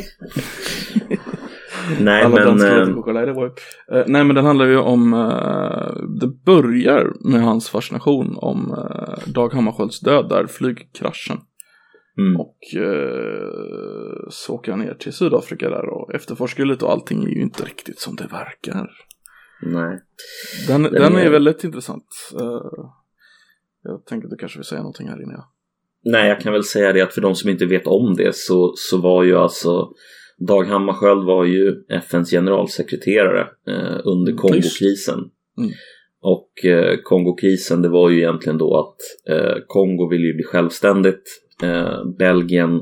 Nej 2.01 2.22
Alla 2.24 2.37
men... 2.37 2.49
eh, 2.61 2.64
heter 2.78 2.95
chokoladebröd. 2.95 3.53
Eh, 3.93 4.05
nej, 4.07 4.24
men 4.24 4.37
den 4.37 4.45
handlar 4.45 4.66
ju 4.66 4.76
om... 4.78 5.14
Eh, 5.14 6.03
det 6.20 6.26
börjar 6.45 7.12
med 7.31 7.43
hans 7.43 7.68
fascination 7.70 8.37
om 8.39 8.70
eh, 8.78 9.33
Dag 9.33 9.53
Hammarskjölds 9.55 10.01
död 10.01 10.28
där, 10.28 10.47
flygkraschen. 10.47 11.37
mm, 12.18 12.41
Och 12.41 12.59
eh, 12.83 14.28
så 14.31 14.55
åker 14.55 14.72
han 14.72 14.81
ner 14.81 14.95
till 14.95 15.12
Sydafrika 15.12 15.70
där 15.70 15.89
och 15.89 16.14
efterforskar 16.14 16.64
lite 16.64 16.85
och 16.85 16.93
allting 16.93 17.24
är 17.24 17.28
ju 17.28 17.43
inte 17.43 17.64
riktigt 17.64 17.99
som 18.01 18.16
det 18.16 18.26
verkar. 18.26 18.91
nej. 19.62 20.01
Den, 20.68 20.83
Den 20.83 20.93
den 20.93 21.16
är, 21.16 21.20
är- 21.26 21.31
väldigt 21.31 21.64
intressant. 21.64 22.07
Eh, 22.41 22.85
jag 23.83 24.05
tänker 24.07 24.26
att 24.26 24.31
du 24.31 24.37
kanske 24.37 24.59
vill 24.59 24.64
säga 24.66 24.81
någonting 24.81 25.09
här 25.09 25.22
inne. 25.22 25.35
Ja. 25.37 25.53
Nej, 26.05 26.28
jag 26.28 26.40
kan 26.40 26.53
väl 26.53 26.64
säga 26.64 26.92
det 26.92 27.01
att 27.01 27.14
för 27.14 27.20
de 27.20 27.34
som 27.34 27.51
inte 27.51 27.66
vet 27.66 27.86
om 27.86 28.14
det 28.16 28.36
så, 28.36 28.72
så 28.76 28.96
var 29.01 29.24
ju 29.24 29.36
alltså 29.36 29.88
Dag 30.48 30.64
Hammarskjöld 30.64 31.24
var 31.24 31.44
ju 31.44 31.74
FNs 31.88 32.30
generalsekreterare 32.30 33.40
eh, 33.40 34.01
under 34.05 34.32
Mm, 34.32 34.36
Kongokrisen. 34.36 35.18
Mm. 35.59 35.70
Och 36.22 36.64
eh, 36.64 36.96
Kongokrisen 37.03 37.82
det 37.82 37.88
var 37.88 38.11
ju 38.11 38.18
egentligen 38.18 38.59
då 38.59 38.76
att 38.76 38.96
eh, 39.36 39.55
Kongo 39.66 40.09
ville 40.09 40.26
ju 40.26 40.34
bli 40.34 40.44
självständigt. 40.44 41.22
Eh, 41.62 42.05
Belgien 42.18 42.80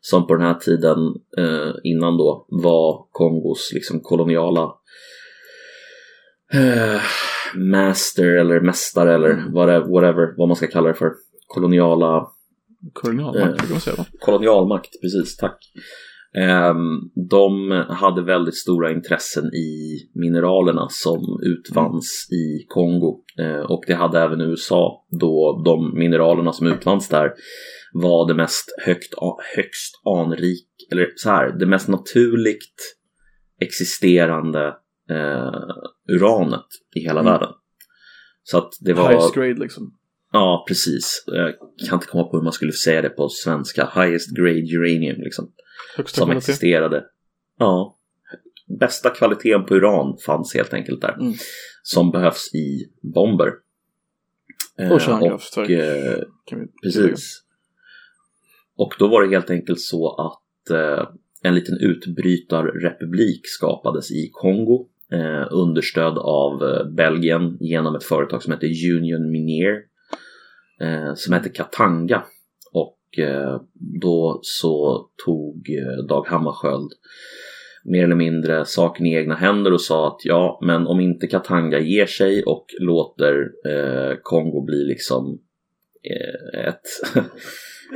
som 0.00 0.26
på 0.26 0.34
den 0.34 0.46
här 0.46 0.54
tiden 0.54 0.98
eh, 1.38 1.70
innan 1.84 2.16
då 2.16 2.46
var 2.48 3.06
Kongos 3.10 3.70
liksom 3.74 4.00
koloniala 4.00 4.74
eh, 6.52 7.00
master 7.54 8.36
eller 8.36 8.60
mästare 8.60 9.14
eller 9.14 9.30
Mm. 9.30 9.52
whatever, 9.52 9.88
whatever 9.92 10.34
vad 10.36 10.48
man 10.48 10.56
ska 10.56 10.66
kalla 10.66 10.88
det 10.88 10.94
för. 10.94 11.12
Koloniala 11.46 12.28
Kolonialmakt 12.92 13.52
Eh. 13.52 13.56
kan 13.56 13.70
man 13.70 13.80
säga 13.80 13.96
va? 13.96 14.04
kolonialmakt, 14.20 15.00
precis, 15.02 15.36
tack. 15.36 15.58
Ehm, 16.36 16.76
de 17.30 17.70
hade 17.88 18.22
väldigt 18.22 18.56
stora 18.56 18.92
intressen 18.92 19.44
i 19.44 19.98
mineralerna 20.14 20.86
som 20.90 21.40
utvanns 21.42 22.28
i 22.32 22.66
Kongo. 22.68 23.20
Eh, 23.38 23.60
och 23.70 23.84
det 23.86 23.94
hade 23.94 24.20
även 24.20 24.40
USA 24.40 25.04
då 25.20 25.62
de 25.64 25.98
mineralerna 25.98 26.52
som 26.52 26.66
utvanns 26.66 27.08
där 27.08 27.32
var 27.92 28.28
det 28.28 28.34
mest 28.34 28.64
högt, 28.84 29.14
högst 29.56 29.94
anrik, 30.16 30.68
eller 30.92 31.06
så 31.16 31.30
här, 31.30 31.58
det 31.58 31.66
mest 31.66 31.88
naturligt 31.88 32.96
existerande 33.60 34.66
eh, 35.10 35.52
uranet 36.12 36.66
i 36.96 37.00
hela 37.00 37.20
Mm. 37.20 37.32
världen. 37.32 37.48
Så 38.42 38.58
att 38.58 38.72
det 38.80 38.92
var... 38.92 39.08
Highest 39.08 39.34
grade 39.34 39.54
liksom. 39.60 39.97
Ja, 40.32 40.64
precis. 40.68 41.24
Jag 41.26 41.54
kan 41.88 41.96
inte 41.96 42.06
komma 42.06 42.24
på 42.24 42.36
hur 42.36 42.44
man 42.44 42.52
skulle 42.52 42.72
säga 42.72 43.02
det 43.02 43.08
på 43.08 43.28
svenska. 43.28 43.90
Highest 43.94 44.36
grade 44.36 44.76
uranium 44.76 45.16
liksom. 45.20 45.52
Högsta 45.96 46.18
Som 46.18 46.26
kvalitet. 46.26 46.38
existerade. 46.52 47.04
Ja. 47.58 47.98
Bästa 48.80 49.10
kvaliteten 49.10 49.64
på 49.66 49.74
uran 49.74 50.16
fanns 50.26 50.54
helt 50.54 50.74
enkelt 50.74 51.00
där. 51.00 51.12
Mm. 51.20 51.32
Som 51.82 52.10
behövs 52.10 52.54
i 52.54 52.90
bomber. 53.14 53.52
Eh, 54.78 54.92
Och 54.92 55.00
kärnkraftverk. 55.00 55.70
eh, 55.70 56.14
tillägga. 56.48 56.68
Precis. 56.82 57.42
Och 58.76 58.94
då 58.98 59.08
var 59.08 59.22
det 59.22 59.28
helt 59.28 59.50
enkelt 59.50 59.80
så 59.80 60.14
att 60.16 60.70
eh, 60.70 61.08
en 61.42 61.54
liten 61.54 61.78
utbrytarrepublik 61.80 63.40
skapades 63.44 64.10
i 64.10 64.30
Kongo 64.32 64.88
eh, 65.12 65.46
understödd 65.50 66.18
av 66.18 66.62
eh, 66.64 66.86
Belgien 66.94 67.56
genom 67.60 67.94
ett 67.94 68.04
företag 68.04 68.42
som 68.42 68.52
heter 68.52 68.66
Union 68.96 69.30
Minier 69.30 69.76
eh, 70.80 71.14
som 71.14 71.32
hette 71.32 71.48
Katanga. 71.48 72.22
Och 72.72 73.18
eh, 73.18 73.60
då 74.00 74.40
så 74.42 75.06
tog 75.24 75.70
eh, 75.70 76.04
Dag 76.04 76.26
Hammarskjöld 76.28 76.92
mer 77.84 78.04
eller 78.04 78.16
mindre 78.16 78.64
saken 78.64 79.06
i 79.06 79.14
egna 79.14 79.34
händer 79.34 79.72
och 79.72 79.80
sa 79.80 80.08
att 80.08 80.20
ja, 80.24 80.58
men 80.62 80.86
om 80.86 81.00
inte 81.00 81.26
Katanga 81.26 81.78
ger 81.78 82.06
sig 82.06 82.42
och 82.42 82.66
låter 82.80 83.34
eh, 83.68 84.16
Kongo 84.22 84.64
bli 84.64 84.84
liksom 84.84 85.38
eh, 86.10 86.68
ett, 86.68 87.14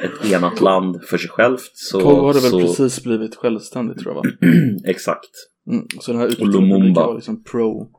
ett 0.04 0.32
enat 0.32 0.60
land 0.60 1.04
för 1.04 1.18
sig 1.18 1.30
självt 1.30 1.70
så... 1.74 2.00
Kongo 2.00 2.26
hade 2.26 2.40
väl 2.40 2.50
så 2.50 2.60
precis 2.60 3.04
blivit 3.04 3.34
självständigt 3.34 3.98
tror 3.98 4.14
jag 4.14 4.22
va? 4.22 4.48
Exakt. 4.90 5.30
Mm. 5.70 5.86
Så 6.00 6.12
den 6.12 6.20
här 6.20 6.40
Och 6.40 6.48
Lumumba. 6.48 7.06
var 7.06 7.14
liksom 7.14 7.44
pro. 7.44 7.90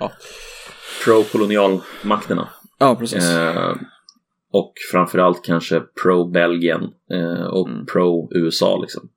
Ja, 0.00 0.12
Pro-kolonialmakterna. 1.04 2.48
Ja 2.78 2.96
precis. 2.96 3.30
Eh, 3.30 3.76
och 4.52 4.72
framförallt 4.92 5.44
kanske 5.44 5.80
pro-Belgien 5.80 6.82
eh, 7.12 7.44
och 7.46 7.68
Mm. 7.68 7.86
pro-USA 7.86 8.78
liksom. 8.80 9.08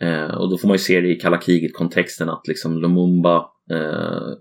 Eh, 0.00 0.34
och 0.34 0.50
då 0.50 0.58
får 0.58 0.68
man 0.68 0.74
ju 0.74 0.78
se 0.78 1.00
det 1.00 1.08
i 1.08 1.14
kalla 1.14 1.38
kriget-kontexten 1.38 2.28
att 2.28 2.48
liksom 2.48 2.78
Lumumba 2.80 3.36
eh, 3.70 4.36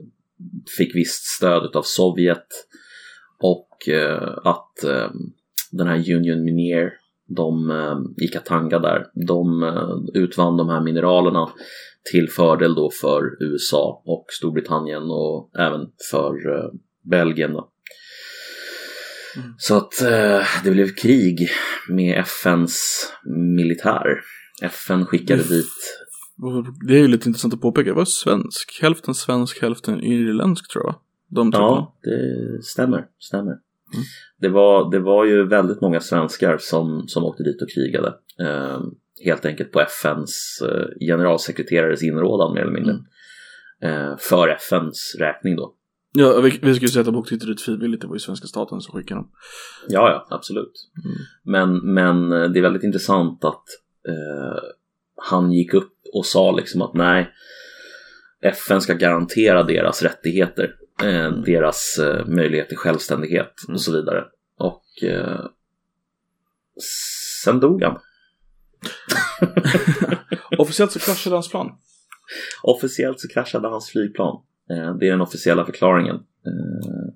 fick 0.77 0.95
visst 0.95 1.23
stöd 1.25 1.75
av 1.75 1.81
Sovjet 1.81 2.47
och 3.39 3.89
eh, 3.89 4.37
att 4.43 4.83
eh, 4.83 5.11
den 5.71 5.87
här 5.87 6.13
Union 6.15 6.43
Minier, 6.43 6.93
de 7.27 7.71
eh, 7.71 8.25
i 8.25 8.27
Katanga 8.27 8.79
där, 8.79 9.05
de 9.27 9.63
utvann 10.13 10.57
de 10.57 10.69
här 10.69 10.81
mineralerna 10.81 11.49
till 12.11 12.29
fördel 12.29 12.75
då 12.75 12.89
för 13.01 13.43
USA 13.43 14.03
och 14.05 14.25
Storbritannien 14.29 15.03
och 15.03 15.51
även 15.59 15.81
för 16.11 16.33
Belgien. 17.03 17.53
Då. 17.53 17.71
Mm. 19.39 19.53
Så 19.57 19.77
att 19.77 20.01
eh, 20.01 20.41
det 20.63 20.71
blev 20.71 20.87
krig 20.95 21.49
med 21.89 22.19
FNs 22.19 23.07
militär. 23.55 24.05
FN 24.61 25.05
skickade 25.05 25.41
Mm. 25.43 25.53
dit, 25.53 25.65
Det 26.87 26.93
är 26.93 26.99
ju 26.99 27.07
lite 27.07 27.29
intressant 27.29 27.53
att 27.53 27.61
påpeka. 27.61 27.89
Det 27.89 27.95
var 27.95 28.05
svensk. 28.05 28.79
Hälften 28.81 29.13
svensk, 29.15 29.61
hälften 29.61 30.03
irländsk 30.03 30.71
tror 30.71 30.85
jag. 30.85 30.95
De 31.29 31.51
ja 31.53 31.95
det 32.03 32.63
stämmer, 32.63 33.05
stämmer. 33.19 33.51
Mm. 33.51 34.05
Det, 34.39 34.49
var, 34.49 34.91
det 34.91 34.99
var 34.99 35.25
ju 35.25 35.47
väldigt 35.47 35.81
många 35.81 35.99
svenskar 35.99 36.57
som, 36.57 37.07
som 37.07 37.23
åkte 37.23 37.43
dit 37.43 37.61
och 37.61 37.69
krigade. 37.69 38.13
Eh, 38.39 38.79
helt 39.25 39.45
enkelt 39.45 39.71
på 39.71 39.79
FNs 39.79 40.61
eh, 40.61 41.07
generalsekreterares 41.07 42.03
inrådan 42.03 42.53
mer 42.53 42.61
eller 42.61 42.71
mindre. 42.71 42.95
Eh, 43.81 44.17
för 44.17 44.47
FNs 44.47 45.15
räkning 45.19 45.55
då. 45.55 45.75
Ja, 46.11 46.41
vi, 46.41 46.59
vi 46.61 46.75
skulle 46.75 46.89
sätta 46.89 47.11
boktitlar 47.11 47.55
frivilligt, 47.55 48.01
det 48.01 48.07
var 48.07 48.15
ju 48.15 48.19
svenska 48.19 48.47
staten 48.47 48.81
som 48.81 48.93
skickade 48.95 49.19
dem. 49.19 49.31
Ja, 49.87 50.09
ja, 50.09 50.35
absolut. 50.35 50.89
Mm. 51.05 51.17
Men, 51.43 51.93
men 51.93 52.41
eh, 52.41 52.49
det 52.49 52.59
är 52.59 52.63
väldigt 52.63 52.83
intressant 52.83 53.45
att 53.45 53.63
eh, 54.07 54.63
han 55.15 55.51
gick 55.51 55.73
upp 55.73 55.93
och 56.13 56.25
sa 56.25 56.51
liksom 56.51 56.81
att 56.81 56.93
nej, 56.93 57.33
FN 58.41 58.81
ska 58.81 58.93
garantera 58.93 59.63
deras 59.63 60.03
rättigheter, 60.03 60.75
eh, 61.03 61.31
deras 61.31 61.97
eh, 61.99 62.25
möjlighet 62.25 62.67
till 62.67 62.77
självständighet 62.77 63.53
Mm. 63.67 63.75
och 63.75 63.81
så 63.81 63.91
vidare. 63.91 64.25
Och 64.57 65.03
eh, 65.03 65.45
sen 67.43 67.59
dog 67.59 67.83
han. 67.83 67.99
Officiellt 70.57 70.91
så 70.91 70.99
kraschade 70.99 71.35
hans 71.35 71.49
plan. 71.49 71.71
Officiellt 72.63 73.19
så 73.19 73.27
kraschade 73.27 73.67
hans 73.67 73.89
flygplan. 73.89 74.43
Eh, 74.71 74.95
det 74.95 75.07
är 75.07 75.11
den 75.11 75.21
officiella 75.21 75.65
förklaringen. 75.65 76.15
Eh, 76.15 77.13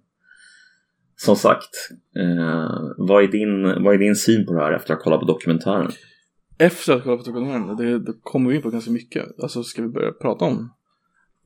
som 1.16 1.36
sagt, 1.36 1.70
eh, 2.16 2.72
vad, 2.98 3.24
är 3.24 3.28
din, 3.28 3.84
vad 3.84 3.94
är 3.94 3.98
din 3.98 4.16
syn 4.16 4.46
på 4.46 4.54
det 4.54 4.60
här 4.60 4.72
efter 4.72 4.94
att 4.94 5.00
ha 5.00 5.04
kollat 5.04 5.20
på 5.20 5.26
dokumentären? 5.26 5.92
Efter 6.58 6.94
att 6.94 7.04
kolla 7.04 7.18
på 7.18 7.24
dokumentären, 7.24 7.76
det, 7.78 8.00
det 8.00 8.14
kommer 8.24 8.50
vi 8.50 8.56
in 8.56 8.62
på 8.62 8.70
ganska 8.70 8.92
mycket. 8.92 9.26
Alltså 9.44 9.64
ska 9.64 9.82
vi 9.82 9.88
börja 9.88 10.12
prata 10.12 10.46
om 10.46 10.74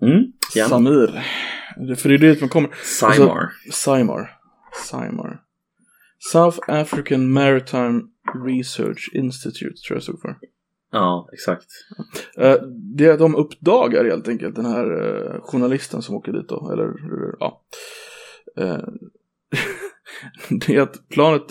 Mm, 0.01 0.24
igen. 0.55 0.70
Samir? 0.70 1.24
Det- 1.88 1.95
För 1.95 2.10
det 2.10 2.16
är 2.16 2.20
dit 2.20 2.39
man 2.41 2.49
kommer. 2.49 2.70
Simar. 2.84 3.49
Simar. 3.72 4.32
Simar. 4.89 5.41
South 6.32 6.60
African 6.68 7.32
Maritime 7.32 8.01
Research 8.45 9.10
Institute 9.14 9.76
tror 9.88 9.95
jag 9.95 10.03
stod 10.03 10.22
för. 10.22 10.36
Ja, 10.91 11.29
exakt. 11.33 11.67
Eh, 12.38 12.55
det 12.95 13.17
de 13.17 13.35
uppdagar 13.35 14.05
helt 14.05 14.27
enkelt, 14.27 14.55
den 14.55 14.65
här 14.65 14.85
eh, 14.85 15.41
journalisten 15.41 16.01
som 16.01 16.15
åker 16.15 16.31
dit 16.31 16.49
då, 16.49 16.71
eller 16.73 16.93
ja. 17.39 17.61
Eh, 18.57 18.79
det 20.67 20.75
är 20.75 20.81
att 20.81 21.09
planet 21.09 21.43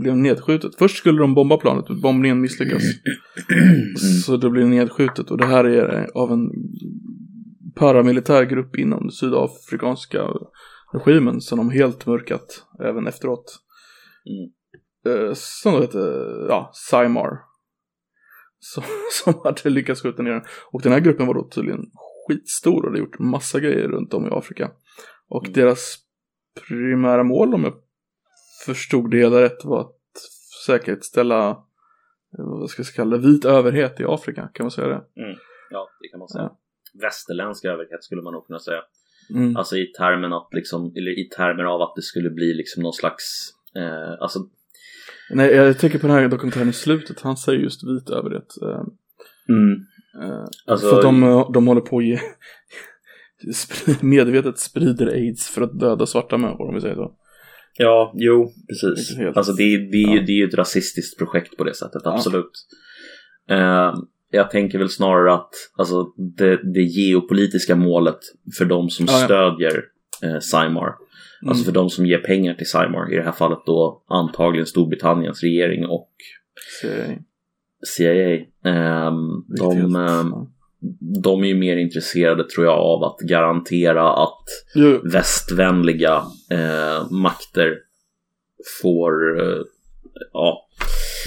blev 0.00 0.16
nedskjutet. 0.16 0.74
Först 0.78 0.96
skulle 0.96 1.18
de 1.18 1.34
bomba 1.34 1.56
planet, 1.56 1.88
men 1.88 2.00
bombningen 2.00 2.40
misslyckas. 2.40 2.82
Så 4.24 4.36
det 4.36 4.50
blir 4.50 4.64
nedskjutet 4.64 5.30
och 5.30 5.38
det 5.38 5.46
här 5.46 5.64
är 5.64 6.08
av 6.14 6.32
en 6.32 6.50
paramilitär 7.74 8.44
grupp 8.44 8.76
inom 8.76 9.00
den 9.00 9.10
sydafrikanska 9.10 10.28
regimen 10.92 11.40
som 11.40 11.58
de 11.58 11.70
helt 11.70 12.06
mörkat 12.06 12.64
även 12.80 13.06
efteråt. 13.06 13.58
Mm. 14.26 15.34
Som 15.34 15.72
då 15.72 15.80
hette, 15.80 15.98
ja, 16.48 16.70
Simar. 16.74 17.51
Som, 18.64 18.82
som 19.24 19.40
hade 19.44 19.70
lyckats 19.70 20.02
skjuta 20.02 20.22
ner 20.22 20.30
den. 20.30 20.42
Och 20.72 20.82
den 20.82 20.92
här 20.92 21.00
gruppen 21.00 21.26
var 21.26 21.34
då 21.34 21.48
tydligen 21.48 21.90
skitstor 22.28 22.78
och 22.82 22.84
hade 22.88 22.98
gjort 22.98 23.18
massa 23.18 23.60
grejer 23.60 23.88
runt 23.88 24.14
om 24.14 24.26
i 24.26 24.30
Afrika. 24.32 24.70
Och 25.28 25.44
Mm. 25.44 25.52
deras 25.52 25.96
primära 26.68 27.22
mål 27.22 27.54
om 27.54 27.64
jag 27.64 27.74
förstod 28.66 29.10
det 29.10 29.16
hela 29.16 29.40
rätt 29.42 29.64
var 29.64 29.80
att 29.80 29.96
säkerställa 30.66 31.48
eh, 32.38 32.44
vad 32.44 32.70
ska 32.70 32.82
jag 32.82 32.86
kalla 32.94 33.16
det, 33.16 33.28
vit 33.28 33.44
överhet 33.44 34.00
i 34.00 34.04
Afrika, 34.04 34.50
kan 34.54 34.64
man 34.64 34.70
säga 34.70 34.88
det? 34.88 35.02
Ja, 35.70 35.88
det 36.00 36.08
kan 36.08 36.18
man 36.18 36.28
säga. 36.28 36.50
Västerländsk 37.02 37.64
överhet 37.64 38.04
skulle 38.04 38.22
man 38.22 38.32
nog 38.32 38.46
kunna 38.46 38.58
säga. 38.58 38.82
Mm. 39.34 39.56
Alltså 39.56 39.76
i 39.76 39.86
termen 39.86 40.32
att 40.32 40.48
liksom, 40.52 40.92
eller 40.96 41.18
i 41.18 41.28
termer 41.28 41.64
av 41.64 41.82
att 41.82 41.92
det 41.96 42.02
skulle 42.02 42.30
bli 42.30 42.54
liksom 42.54 42.82
någon 42.82 42.92
slags, 42.92 43.24
eh, 43.76 44.12
alltså, 44.20 44.38
Nej, 45.32 45.50
jag 45.54 45.78
tänker 45.78 45.98
på 45.98 46.06
den 46.06 46.16
här 46.16 46.28
dokumentären 46.28 46.68
i 46.68 46.72
slutet, 46.72 47.20
han 47.20 47.36
säger 47.36 47.58
just 47.60 47.84
vit 47.84 48.10
överhet. 48.10 48.46
Eh, 48.62 48.82
mm, 49.48 49.72
eh, 50.22 50.44
alltså 50.66 50.88
för 50.88 50.96
att 50.96 51.02
de, 51.02 51.22
eh, 51.22 51.50
de 51.52 51.66
håller 51.66 51.80
på 51.80 51.98
att 51.98 52.04
ge, 52.04 52.18
medvetet 54.00 54.58
sprider 54.58 55.06
aids 55.06 55.48
för 55.48 55.62
att 55.62 55.80
döda 55.80 56.06
svarta 56.06 56.36
människor, 56.38 56.68
om 56.68 56.74
vi 56.74 56.80
säger 56.80 56.94
så. 56.94 57.12
ja, 57.78 58.12
jo, 58.16 58.52
precis. 58.68 59.16
Helt. 59.16 59.36
Alltså 59.36 59.52
det, 59.52 59.62
är- 59.62 59.78
det, 59.90 59.96
är 60.02 60.10
ju, 60.12 60.16
Ja. 60.16 60.22
det 60.26 60.32
är 60.32 60.36
ju 60.36 60.48
ett 60.48 60.54
rasistiskt 60.54 61.18
projekt 61.18 61.56
på 61.56 61.64
det 61.64 61.74
sättet, 61.74 62.02
absolut. 62.04 62.50
Eh, 63.50 63.94
jag 64.30 64.50
tänker 64.50 64.78
väl 64.78 64.88
snarare 64.88 65.34
att 65.34 65.50
alltså, 65.76 66.04
det, 66.36 66.72
det 66.74 66.82
geopolitiska 66.82 67.76
målet 67.76 68.18
för 68.58 68.64
de 68.64 68.90
som 68.90 69.06
Ja, 69.08 69.12
ja. 69.20 69.24
stödjer 69.24 69.82
eh, 70.22 70.38
Simar, 70.38 70.94
alltså 71.46 71.64
för 71.64 71.72
de 71.72 71.90
som 71.90 72.06
ger 72.06 72.18
pengar 72.18 72.54
till 72.54 72.66
Simar, 72.66 73.12
i 73.12 73.16
det 73.16 73.22
här 73.22 73.32
fallet 73.32 73.58
då 73.66 74.02
antagligen 74.08 74.66
Storbritanniens 74.66 75.42
regering 75.42 75.86
och 75.86 76.10
Så, 76.80 76.88
CIA. 77.86 78.34
ehm, 78.64 79.44
de, 79.58 79.96
ehm, 79.96 80.32
de 81.22 81.42
är 81.44 81.48
ju 81.48 81.54
mer 81.54 81.76
intresserade 81.76 82.48
tror 82.48 82.66
jag 82.66 82.78
av 82.78 83.04
att 83.04 83.18
garantera 83.20 84.12
att 84.12 84.44
Jo, 84.74 85.00
västvänliga 85.04 86.22
eh, 86.50 87.10
makter 87.10 87.78
får 88.82 89.40
eh, 89.40 89.62
ja, 90.32 90.68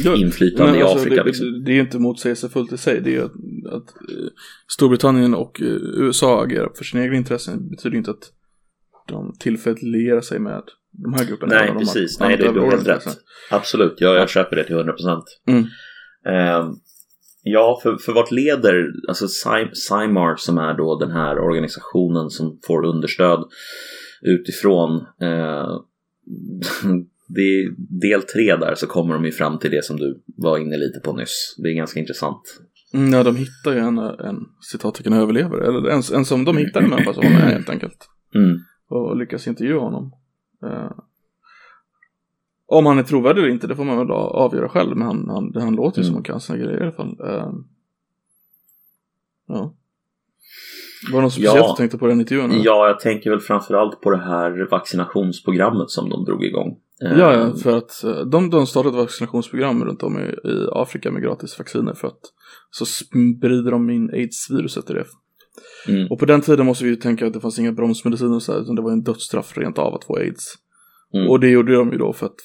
jo. 0.03 0.15
inflytande 0.15 0.71
Men 0.71 0.79
i 0.79 0.83
alltså, 0.83 0.97
Afrika. 0.97 1.23
det, 1.23 1.27
liksom. 1.27 1.63
det, 1.63 1.71
är 1.71 1.79
inte 1.79 1.99
motsägelsefullt 1.99 2.71
i 2.73 2.77
sig. 2.77 3.01
Det 3.01 3.15
är 3.15 3.21
att, 3.21 3.31
att 3.73 3.89
eh, 3.89 4.27
Storbritannien 4.67 5.35
och 5.35 5.61
eh, 5.61 5.67
USA 5.97 6.43
agerar 6.43 6.69
för 6.75 6.83
sina 6.83 7.03
egna 7.03 7.15
intressen. 7.15 7.63
Det 7.63 7.69
betyder 7.69 7.97
inte 7.97 8.11
att 8.11 8.31
de 9.05 9.35
tillfälligt 9.39 9.83
lierar 9.83 10.21
sig 10.21 10.39
med 10.39 10.63
de 10.91 11.13
här 11.13 11.25
grupperna. 11.25 11.55
Nej, 11.55 11.73
precis. 11.79 12.19
Nej, 12.19 12.37
det, 12.37 12.51
du 12.51 12.59
har 12.59 12.71
helt 12.71 12.87
rätt. 12.87 13.17
Absolut, 13.51 13.95
jag, 13.97 14.15
jag 14.15 14.29
köper 14.29 14.55
det 14.55 14.63
till 14.63 14.75
100 14.75 14.93
procent. 14.93 15.23
Mm. 15.47 15.63
Eh, 16.25 16.71
ja, 17.43 17.79
för, 17.83 17.97
för 17.97 18.13
vart 18.13 18.31
leder, 18.31 18.85
alltså 19.07 19.27
Cymar 19.73 20.35
som 20.35 20.57
är 20.57 20.73
då 20.73 20.99
den 20.99 21.11
här 21.11 21.39
organisationen 21.39 22.29
som 22.29 22.59
får 22.67 22.85
understöd 22.85 23.43
utifrån 24.21 24.95
eh, 25.21 25.67
det 27.27 27.41
är 27.41 27.71
del 28.01 28.21
tre 28.21 28.55
där 28.55 28.75
så 28.75 28.87
kommer 28.87 29.13
de 29.13 29.25
ju 29.25 29.31
fram 29.31 29.59
till 29.59 29.71
det 29.71 29.85
som 29.85 29.97
du 29.97 30.23
var 30.37 30.57
inne 30.57 30.77
lite 30.77 30.99
på 30.99 31.13
nyss. 31.13 31.55
Det 31.57 31.69
är 31.69 31.73
ganska 31.73 31.99
intressant. 31.99 32.41
Mm, 32.93 33.13
ja, 33.13 33.23
de 33.23 33.35
hittar 33.35 33.71
ju 33.71 33.79
en, 33.79 33.97
en 33.97 34.37
citattecken 34.71 35.13
överlevare. 35.13 35.67
Eller 35.67 35.89
en, 35.89 36.01
en 36.13 36.25
som 36.25 36.45
de 36.45 36.57
hittar 36.57 36.81
en 36.81 36.89
människa 36.89 37.13
som 37.13 37.23
var 37.23 37.31
med 37.31 37.41
helt 37.41 37.69
enkelt. 37.69 38.09
Mm. 38.35 38.59
Och 38.89 39.17
lyckas 39.17 39.47
intervjua 39.47 39.79
honom. 39.81 40.11
Eh, 40.65 40.91
om 42.67 42.86
han 42.86 42.99
är 42.99 43.03
trovärdig 43.03 43.41
eller 43.41 43.51
inte, 43.51 43.67
det 43.67 43.75
får 43.75 43.83
man 43.83 43.97
väl 43.97 44.11
avgöra 44.11 44.69
själv. 44.69 44.97
Men 44.97 45.07
han, 45.07 45.29
han, 45.29 45.51
han 45.55 45.75
låter 45.75 45.97
ju 45.99 46.03
som 46.03 46.13
Mm. 46.13 46.15
han 46.15 46.23
kan 46.23 46.39
sina 46.39 46.57
grejer 46.57 46.79
i 46.79 46.83
alla 46.83 46.91
fall. 46.91 47.17
Eh, 47.23 47.51
ja. 49.47 49.73
Var 51.11 51.19
det 51.19 51.23
något 51.23 51.33
speciellt 51.33 51.55
Ja. 51.57 51.71
du 51.71 51.77
tänkte 51.77 51.97
på 51.97 52.07
den 52.07 52.19
intervjun? 52.19 52.51
eller? 52.51 52.65
Ja, 52.65 52.88
jag 52.88 52.99
tänker 52.99 53.29
väl 53.29 53.39
framförallt 53.39 54.01
på 54.01 54.11
det 54.11 54.17
här 54.17 54.67
vaccinationsprogrammet 54.71 55.89
som 55.89 56.09
de 56.09 56.25
drog 56.25 56.43
igång. 56.43 56.77
Eh, 57.01 57.19
Ja, 57.19 57.33
ja, 57.33 57.53
för 57.53 57.77
att 57.77 58.03
eh, 58.03 58.19
de, 58.19 58.49
de 58.49 58.67
startade 58.67 58.95
ett 58.97 59.03
vaccinationsprogram 59.03 59.86
runt 59.86 60.03
om 60.03 60.19
i, 60.19 60.23
i 60.23 60.67
Afrika 60.71 61.11
med 61.11 61.21
gratis 61.23 61.59
vacciner 61.59 61.93
för 61.93 62.07
att 62.07 62.19
så 62.69 62.86
sprider 62.86 63.71
de 63.71 63.89
in 63.89 64.09
aids-viruset 64.09 64.89
i 64.89 64.93
det. 64.93 65.05
Mm. 65.88 66.07
Och 66.11 66.19
på 66.19 66.25
den 66.25 66.41
tiden 66.41 66.65
måste 66.65 66.83
vi 66.83 66.89
ju 66.89 66.95
tänka 66.95 67.27
att 67.27 67.33
det 67.33 67.39
fanns 67.39 67.59
inga 67.59 67.71
bromsmediciner 67.71 68.36
och 68.36 68.43
så 68.43 68.53
här, 68.53 68.61
utan 68.61 68.75
det 68.75 68.81
var 68.81 68.91
en 68.91 69.03
dödsstraff 69.03 69.57
rent 69.57 69.77
av 69.77 69.93
att 69.93 70.03
få 70.03 70.17
aids. 70.17 70.55
Mm. 71.13 71.29
Och 71.29 71.39
det 71.39 71.49
gjorde 71.49 71.75
de 71.75 71.91
ju 71.91 71.97
då 71.97 72.13
för 72.13 72.25
att 72.25 72.36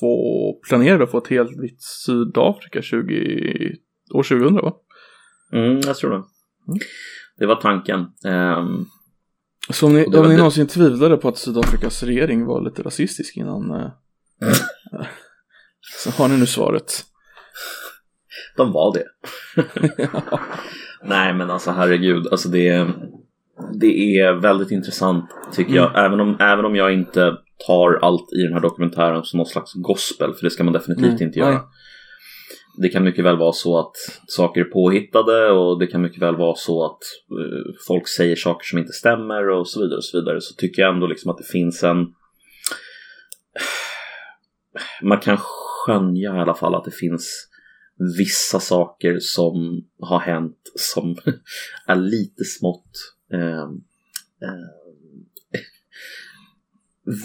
få, 0.00 0.60
planerade 0.68 1.04
att 1.04 1.10
få 1.10 1.18
ett 1.18 1.28
helt 1.28 1.62
vitt 1.62 1.82
Sydafrika 1.82 2.82
20, 2.82 3.02
år 4.14 4.22
2000 4.22 4.54
va? 4.54 4.72
Mm, 5.52 5.80
jag 5.86 5.96
tror 5.96 6.10
det. 6.10 6.22
Det 7.38 7.46
var 7.46 7.56
tanken. 7.56 8.00
Ehm, 8.24 8.84
Så 9.70 9.86
om 9.86 9.94
ni, 9.94 10.04
om 10.04 10.28
ni 10.28 10.36
någonsin 10.36 10.66
tvivlade 10.66 11.16
på 11.16 11.28
att 11.28 11.38
Sydafrikas 11.38 12.02
regering 12.02 12.44
var 12.44 12.64
lite 12.64 12.82
rasistisk 12.82 13.36
innan 13.36 13.70
eh, 13.70 13.90
så 16.04 16.10
har 16.10 16.28
ni 16.28 16.36
nu 16.36 16.46
svaret. 16.46 17.04
De 18.56 18.72
var 18.72 18.94
det. 18.94 19.04
Nej, 21.02 21.34
men 21.34 21.50
alltså 21.50 21.70
herregud. 21.70 22.26
Alltså 22.30 22.48
det, 22.48 22.88
det 23.80 24.18
är 24.18 24.32
väldigt 24.32 24.70
intressant 24.70 25.24
tycker 25.52 25.74
jag. 25.74 25.90
Mm. 25.90 26.04
Även, 26.04 26.20
om, 26.20 26.36
även 26.40 26.64
om 26.64 26.76
jag 26.76 26.92
inte 26.92 27.36
tar 27.66 27.98
allt 28.02 28.32
i 28.32 28.42
den 28.42 28.52
här 28.52 28.60
dokumentären 28.60 29.24
som 29.24 29.36
någon 29.36 29.46
slags 29.46 29.72
gospel. 29.74 30.34
För 30.34 30.42
det 30.42 30.50
ska 30.50 30.64
man 30.64 30.72
definitivt 30.72 31.12
Nej, 31.12 31.22
inte 31.22 31.38
göra. 31.38 31.50
nej. 31.50 31.60
Det 32.82 32.88
kan 32.88 33.04
mycket 33.04 33.24
väl 33.24 33.36
vara 33.38 33.52
så 33.52 33.78
att 33.78 33.92
saker 34.26 34.60
är 34.60 34.64
påhittade 34.64 35.50
och 35.50 35.78
det 35.78 35.86
kan 35.86 36.02
mycket 36.02 36.22
väl 36.22 36.36
vara 36.36 36.54
så 36.56 36.84
att 36.84 36.98
eh, 37.30 37.74
folk 37.88 38.08
säger 38.08 38.36
saker 38.36 38.64
som 38.64 38.78
inte 38.78 38.92
stämmer 38.92 39.48
och 39.48 39.68
så 39.68 39.80
vidare. 39.80 39.96
och 39.96 40.04
Så 40.04 40.20
vidare. 40.20 40.40
Så 40.40 40.54
tycker 40.54 40.82
jag 40.82 40.94
ändå 40.94 41.06
liksom 41.06 41.30
att 41.30 41.38
det 41.38 41.44
finns 41.52 41.82
en... 41.82 42.06
Man 45.02 45.18
kan 45.20 45.36
skönja 45.40 46.36
i 46.36 46.40
alla 46.40 46.54
fall 46.54 46.74
att 46.74 46.84
det 46.84 46.90
finns 46.90 47.48
vissa 48.18 48.60
saker 48.60 49.18
som 49.20 49.84
har 50.00 50.20
hänt 50.20 50.58
som 50.74 51.16
är 51.86 51.96
lite 51.96 52.44
smått 52.44 52.90
eh, 53.32 53.62
eh, 54.42 54.66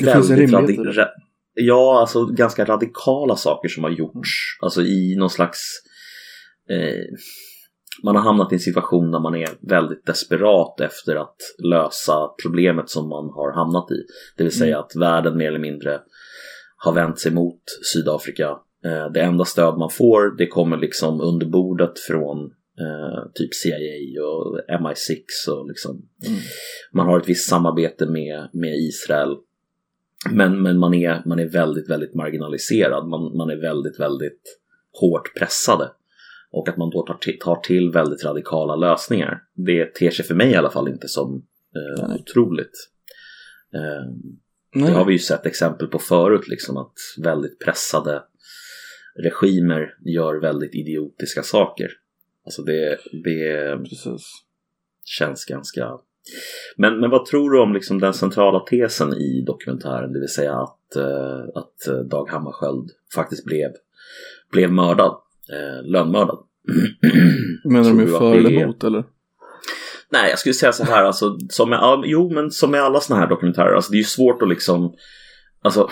väldigt 0.06 0.30
rimlighet 0.38 0.70
i 0.70 0.74
radi- 0.74 0.84
det. 0.84 1.02
ra- 1.02 1.10
Ja, 1.54 2.00
alltså 2.00 2.26
ganska 2.26 2.66
radikala 2.66 3.36
saker 3.36 3.70
som 3.70 3.84
har 3.84 3.92
gjorts. 3.92 4.30
Alltså 4.62 4.82
i 4.82 5.16
någon 5.16 5.30
slags 5.30 5.60
eh, 6.70 7.16
man 8.04 8.16
har 8.16 8.24
hamnat 8.24 8.52
i 8.52 8.56
en 8.56 8.60
situation 8.60 9.12
där 9.12 9.20
man 9.20 9.36
är 9.36 9.50
väldigt 9.62 10.06
desperat 10.06 10.80
efter 10.80 11.16
att 11.16 11.36
lösa 11.64 12.30
problemet 12.44 12.90
som 12.90 13.10
man 13.10 13.26
har 13.30 13.54
hamnat 13.56 13.92
i. 13.92 14.06
Det 14.38 14.44
vill 14.44 14.58
säga 14.58 14.80
att 14.80 14.92
världen 14.96 15.38
mer 15.38 15.48
eller 15.48 15.60
mindre 15.60 16.00
har 16.78 16.94
vänt 16.94 17.20
sig 17.20 17.32
mot 17.32 17.62
Sydafrika. 17.94 18.58
Eh, 18.86 19.12
det 19.12 19.22
enda 19.22 19.46
stöd 19.46 19.78
man 19.78 19.90
får 19.90 20.38
det 20.38 20.48
kommer 20.48 20.78
liksom 20.78 21.22
under 21.22 21.46
bordet 21.46 22.00
från 22.00 22.46
eh, 22.80 23.32
typ 23.34 23.54
CIA 23.54 24.24
och 24.24 24.60
MI6 24.70 25.50
och 25.52 25.68
liksom 25.68 26.02
man 26.92 27.06
har 27.06 27.20
ett 27.20 27.30
visst 27.30 27.50
samarbete 27.50 28.06
med, 28.06 28.50
med 28.54 28.76
Israel. 28.76 29.38
Men, 30.32 30.62
men 30.62 30.80
man, 30.80 30.94
är, 30.94 31.22
man 31.26 31.40
är 31.40 31.50
väldigt, 31.50 31.90
väldigt 31.90 32.16
marginaliserad. 32.16 33.08
Man, 33.08 33.38
man 33.38 33.50
är 33.50 33.62
väldigt, 33.62 34.00
väldigt 34.00 34.60
hårt 35.02 35.38
pressade. 35.40 35.92
Och 36.52 36.70
att 36.70 36.78
man 36.78 36.90
då 36.90 37.06
tar 37.06 37.14
till, 37.14 37.40
tar 37.40 37.56
till 37.56 37.92
väldigt 37.92 38.26
radikala 38.26 38.76
lösningar. 38.76 39.42
Det 39.54 39.86
ter 39.86 40.12
sig 40.12 40.26
för 40.26 40.36
mig 40.36 40.52
i 40.52 40.56
alla 40.56 40.70
fall 40.70 40.88
inte 40.88 41.08
som 41.08 41.46
eh, 41.76 42.08
Nej. 42.08 42.20
otroligt. 42.20 42.90
Eh, 43.74 44.14
det 44.86 44.92
har 44.92 45.06
vi 45.06 45.14
ju 45.14 45.20
sett 45.20 45.46
exempel 45.46 45.88
på 45.88 46.00
förut, 46.00 46.48
liksom 46.48 46.78
att 46.78 46.94
väldigt 47.24 47.60
pressade 47.60 48.24
regimer 49.16 49.96
gör 50.06 50.42
väldigt 50.42 50.76
idiotiska 50.76 51.44
saker. 51.44 51.88
Alltså 52.46 52.62
det, 52.62 52.98
det 53.24 53.78
Precis. 53.90 54.24
känns 55.06 55.46
ganska... 55.46 55.92
Men, 56.78 57.00
men 57.00 57.10
vad 57.10 57.26
tror 57.26 57.52
du 57.52 57.60
om 57.60 57.74
liksom 57.74 58.00
den 58.00 58.14
centrala 58.14 58.60
tesen 58.60 59.14
i 59.14 59.44
dokumentären, 59.48 60.14
det 60.14 60.20
vill 60.20 60.30
säga 60.30 60.54
att, 60.54 60.96
eh, 60.96 61.42
att 61.56 61.88
eh, 61.88 62.00
Dag 62.00 62.30
Hammarskjöld 62.30 62.90
faktiskt 63.16 63.46
blev, 63.46 63.72
blev 64.52 64.72
mördad, 64.72 65.18
eh, 65.54 65.84
lönnmördad? 65.84 66.38
Menar 67.66 67.90
du 67.90 67.96
med 67.96 68.10
för 68.10 68.32
det 68.32 68.38
eller 68.38 68.52
emot 68.52 68.84
eller? 68.84 69.04
Nej, 70.10 70.30
jag 70.30 70.40
skulle 70.40 70.54
säga 70.54 70.72
så 70.72 70.84
här, 70.84 71.04
alltså, 71.04 71.38
som 71.50 71.70
med, 71.70 72.04
jo, 72.06 72.30
men 72.34 72.52
som 72.52 72.72
med 72.72 72.82
alla 72.82 73.00
sådana 73.00 73.22
här 73.22 73.30
dokumentärer, 73.30 73.74
alltså, 73.74 73.92
det 73.92 73.96
är 73.96 74.00
ju 74.00 74.04
svårt 74.04 74.42
att 74.42 74.50
liksom, 74.50 74.96
alltså, 75.62 75.90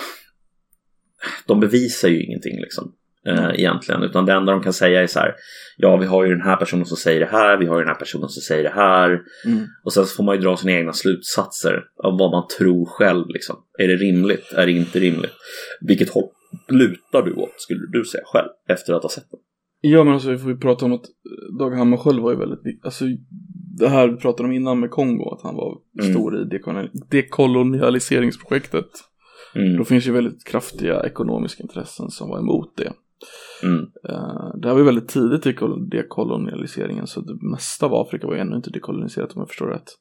de 1.46 1.60
bevisar 1.60 2.10
ju 2.10 2.24
ingenting 2.24 2.60
liksom. 2.60 2.94
Eh, 3.28 3.50
egentligen, 3.60 4.04
utan 4.04 4.26
det 4.26 4.34
enda 4.34 4.52
de 4.52 4.62
kan 4.62 4.74
säga 4.74 5.02
är 5.04 5.08
så 5.08 5.20
här, 5.20 5.36
ja 5.78 5.98
vi 5.98 6.06
har 6.06 6.24
ju 6.26 6.30
den 6.32 6.42
här 6.42 6.56
personen 6.56 6.86
som 6.86 6.98
säger 6.98 7.20
det 7.20 7.26
här, 7.32 7.58
vi 7.58 7.66
har 7.66 7.76
ju 7.76 7.82
den 7.82 7.88
här 7.94 8.00
personen 8.00 8.30
som 8.30 8.42
säger 8.42 8.64
det 8.64 8.76
här. 8.76 9.10
Mm. 9.46 9.66
Och 9.84 9.94
sen 9.94 10.06
så 10.06 10.16
får 10.16 10.24
man 10.24 10.36
ju 10.36 10.42
dra 10.42 10.58
sina 10.58 10.72
egna 10.74 10.94
slutsatser 10.94 11.84
av 12.04 12.18
vad 12.18 12.32
man 12.32 12.48
tror 12.58 12.86
själv 12.86 13.26
liksom. 13.30 13.56
Är 13.80 13.88
det 13.88 13.96
rimligt? 13.96 14.54
Är 14.54 14.66
det 14.66 14.72
inte 14.72 15.00
rimligt? 15.00 15.32
Vilket 15.82 16.10
håll 16.10 16.30
lutar 16.70 17.22
du 17.22 17.34
åt, 17.34 17.54
skulle 17.58 17.80
du 17.92 18.06
säga 18.06 18.24
själv, 18.26 18.48
efter 18.70 18.94
att 18.94 19.04
ha 19.04 19.10
sett 19.10 19.32
den? 19.32 19.40
Ja 19.82 20.04
men 20.04 20.14
alltså 20.14 20.32
vi 20.32 20.38
får 20.38 20.52
ju 20.52 20.58
prata 20.58 20.86
om 20.86 20.94
att 20.94 21.04
eh, 21.06 21.58
Dag 21.60 21.72
Hammarskjöld 21.72 22.20
var 22.20 22.32
ju 22.32 22.38
väldigt. 22.38 22.86
Alltså 22.86 23.06
det 23.80 23.90
här 23.90 24.08
vi 24.08 24.18
pratade 24.18 24.50
om 24.50 24.56
innan 24.56 24.80
med 24.80 24.90
Kongo, 24.92 25.34
att 25.36 25.42
han 25.44 25.56
var 25.56 25.78
Mm. 26.02 26.14
stor 26.14 26.42
i 26.42 26.44
dekolonialiseringsprojektet. 27.10 28.86
Mm, 29.56 29.78
Då 29.78 29.84
finns 29.84 30.08
ju 30.08 30.12
väldigt 30.12 30.44
kraftiga 30.46 31.04
ekonomiska 31.06 31.64
intressen 31.64 32.10
som 32.10 32.30
var 32.30 32.40
emot 32.40 32.78
det. 32.78 32.94
Mm, 33.64 33.80
Uh, 34.10 34.56
det 34.58 34.68
här 34.68 34.74
var 34.74 34.78
ju 34.78 34.84
väldigt 34.86 35.08
tidigt 35.10 35.46
i 35.46 35.54
kol- 35.54 35.90
dekolonialiseringen 35.90 37.08
så 37.08 37.22
det 37.22 37.38
mesta 37.42 37.86
av 37.86 37.94
Afrika 37.96 38.28
var 38.28 38.34
ju 38.36 38.40
ännu 38.40 38.56
inte 38.56 38.70
dekoloniserat 38.70 39.34
om 39.34 39.40
jag 39.42 39.48
förstår 39.48 39.68
rätt. 39.68 39.92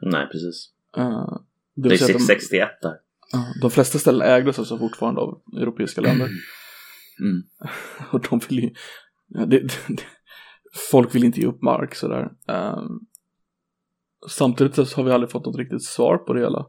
nej, 0.00 0.28
precis. 0.32 0.70
Uh, 0.98 1.04
det 1.74 1.82
Det 1.82 1.88
är 1.88 1.90
vill 1.90 1.98
säga 1.98 2.14
att 2.14 2.20
de, 2.20 2.24
61 2.26 2.68
där. 2.82 2.94
de 3.60 3.70
flesta 3.70 3.98
ställen 3.98 4.28
ägdes 4.28 4.58
alltså 4.58 4.78
fortfarande 4.78 5.20
av 5.20 5.40
europeiska 5.56 6.00
länder. 6.00 6.28
Mm. 7.20 7.42
Och 8.12 8.26
de 8.30 8.40
vill 8.48 8.58
ju, 8.64 8.70
ja, 9.28 9.46
det, 9.46 9.58
det, 9.88 10.02
folk 10.90 11.14
vill 11.14 11.24
inte 11.24 11.40
ge 11.40 11.46
upp 11.46 11.62
mark 11.62 11.94
sådär. 11.94 12.30
Um, 12.48 13.00
samtidigt 14.28 14.74
så 14.88 14.96
har 14.96 15.04
vi 15.04 15.10
aldrig 15.12 15.30
fått 15.30 15.46
något 15.46 15.56
riktigt 15.56 15.84
svar 15.84 16.16
på 16.18 16.32
det 16.32 16.40
hela. 16.40 16.66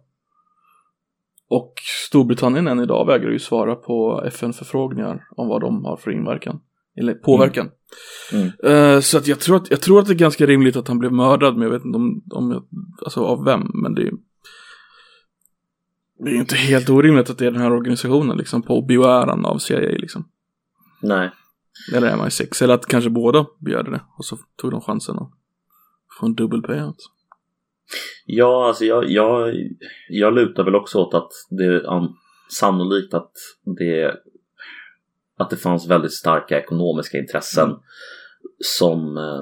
Och 1.53 1.73
Storbritannien 2.07 2.67
än 2.67 2.79
idag 2.79 3.05
vägrar 3.05 3.31
ju 3.31 3.39
svara 3.39 3.75
på 3.75 4.23
FN-förfrågningar 4.25 5.27
om 5.29 5.47
vad 5.47 5.61
de 5.61 5.85
har 5.85 5.97
för 5.97 6.11
inverkan. 6.11 6.59
Eller 6.95 7.13
påverkan. 7.13 7.69
Mm. 8.33 8.51
Eh, 8.63 8.99
så 8.99 9.17
att 9.17 9.27
jag, 9.27 9.39
tror 9.39 9.55
att 9.55 9.71
jag 9.71 9.81
tror 9.81 9.99
att 9.99 10.07
det 10.07 10.13
är 10.13 10.17
ganska 10.17 10.45
rimligt 10.45 10.75
att 10.75 10.87
han 10.87 10.99
blev 10.99 11.11
mördad, 11.11 11.53
men 11.53 11.63
jag 11.63 11.69
vet 11.69 11.85
inte 11.85 11.97
om, 11.97 12.23
om 12.31 12.51
jag, 12.51 12.63
alltså 13.05 13.23
av 13.23 13.43
vem, 13.45 13.71
men 13.73 13.95
det 13.95 14.01
är 14.01 14.11
det 16.19 16.29
är 16.29 16.33
ju 16.33 16.39
inte 16.39 16.55
helt 16.55 16.89
orimligt 16.89 17.29
att 17.29 17.37
det 17.37 17.45
är 17.45 17.51
den 17.51 17.61
här 17.61 17.71
organisationen 17.71 18.37
liksom 18.37 18.61
på 18.61 18.81
begäran 18.81 19.45
av 19.45 19.57
CIA 19.57 19.79
liksom. 19.79 20.25
Nej. 21.01 21.31
Eller 21.95 22.15
MI6, 22.15 22.63
eller 22.63 22.73
att 22.73 22.85
kanske 22.85 23.09
båda 23.09 23.45
begärde 23.59 23.91
det 23.91 24.01
och 24.17 24.25
så 24.25 24.37
tog 24.55 24.71
de 24.71 24.81
chansen 24.81 25.15
att 25.15 25.31
få 26.19 26.25
en 26.25 26.35
dubbel 26.35 26.61
payout. 26.61 27.12
Ja, 28.25 28.67
alltså 28.67 28.85
jag, 28.85 29.09
jag, 29.09 29.55
jag 30.09 30.33
lutar 30.35 30.63
väl 30.63 30.75
också 30.75 30.97
åt 30.99 31.13
att 31.13 31.31
det 31.49 31.63
är 31.65 31.89
an- 31.89 32.15
sannolikt 32.59 33.13
att 33.13 33.31
det, 33.79 34.15
att 35.37 35.49
det 35.49 35.57
fanns 35.57 35.87
väldigt 35.87 36.13
starka 36.13 36.59
ekonomiska 36.59 37.17
intressen 37.17 37.69
Mm. 37.69 37.79
som, 38.77 39.17
eh, 39.17 39.41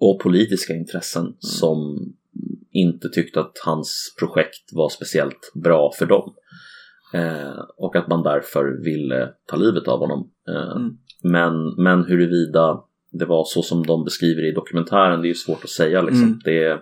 och 0.00 0.20
politiska 0.20 0.72
intressen 0.72 1.36
som 1.38 1.98
inte 2.72 3.08
tyckte 3.08 3.40
att 3.40 3.58
hans 3.64 4.14
projekt 4.18 4.72
var 4.72 4.88
speciellt 4.88 5.52
bra 5.54 5.92
för 5.98 6.06
dem. 6.06 6.34
Eh, 7.14 7.58
och 7.76 7.96
att 7.96 8.08
man 8.08 8.22
därför 8.22 8.84
ville 8.84 9.28
ta 9.46 9.56
livet 9.56 9.88
av 9.88 9.98
honom. 9.98 10.30
Eh, 10.48 10.76
Mm. 10.76 10.90
men, 11.22 11.74
men 11.84 12.04
huruvida 12.04 12.80
det 13.12 13.24
var 13.24 13.44
så 13.46 13.62
som 13.62 13.86
de 13.86 14.04
beskriver 14.04 14.48
i 14.48 14.52
dokumentären, 14.52 15.20
det 15.20 15.26
är 15.26 15.28
ju 15.28 15.34
svårt 15.34 15.64
att 15.64 15.70
säga. 15.70 16.02
Liksom. 16.02 16.22
Mm. 16.22 16.40
Det, 16.44 16.78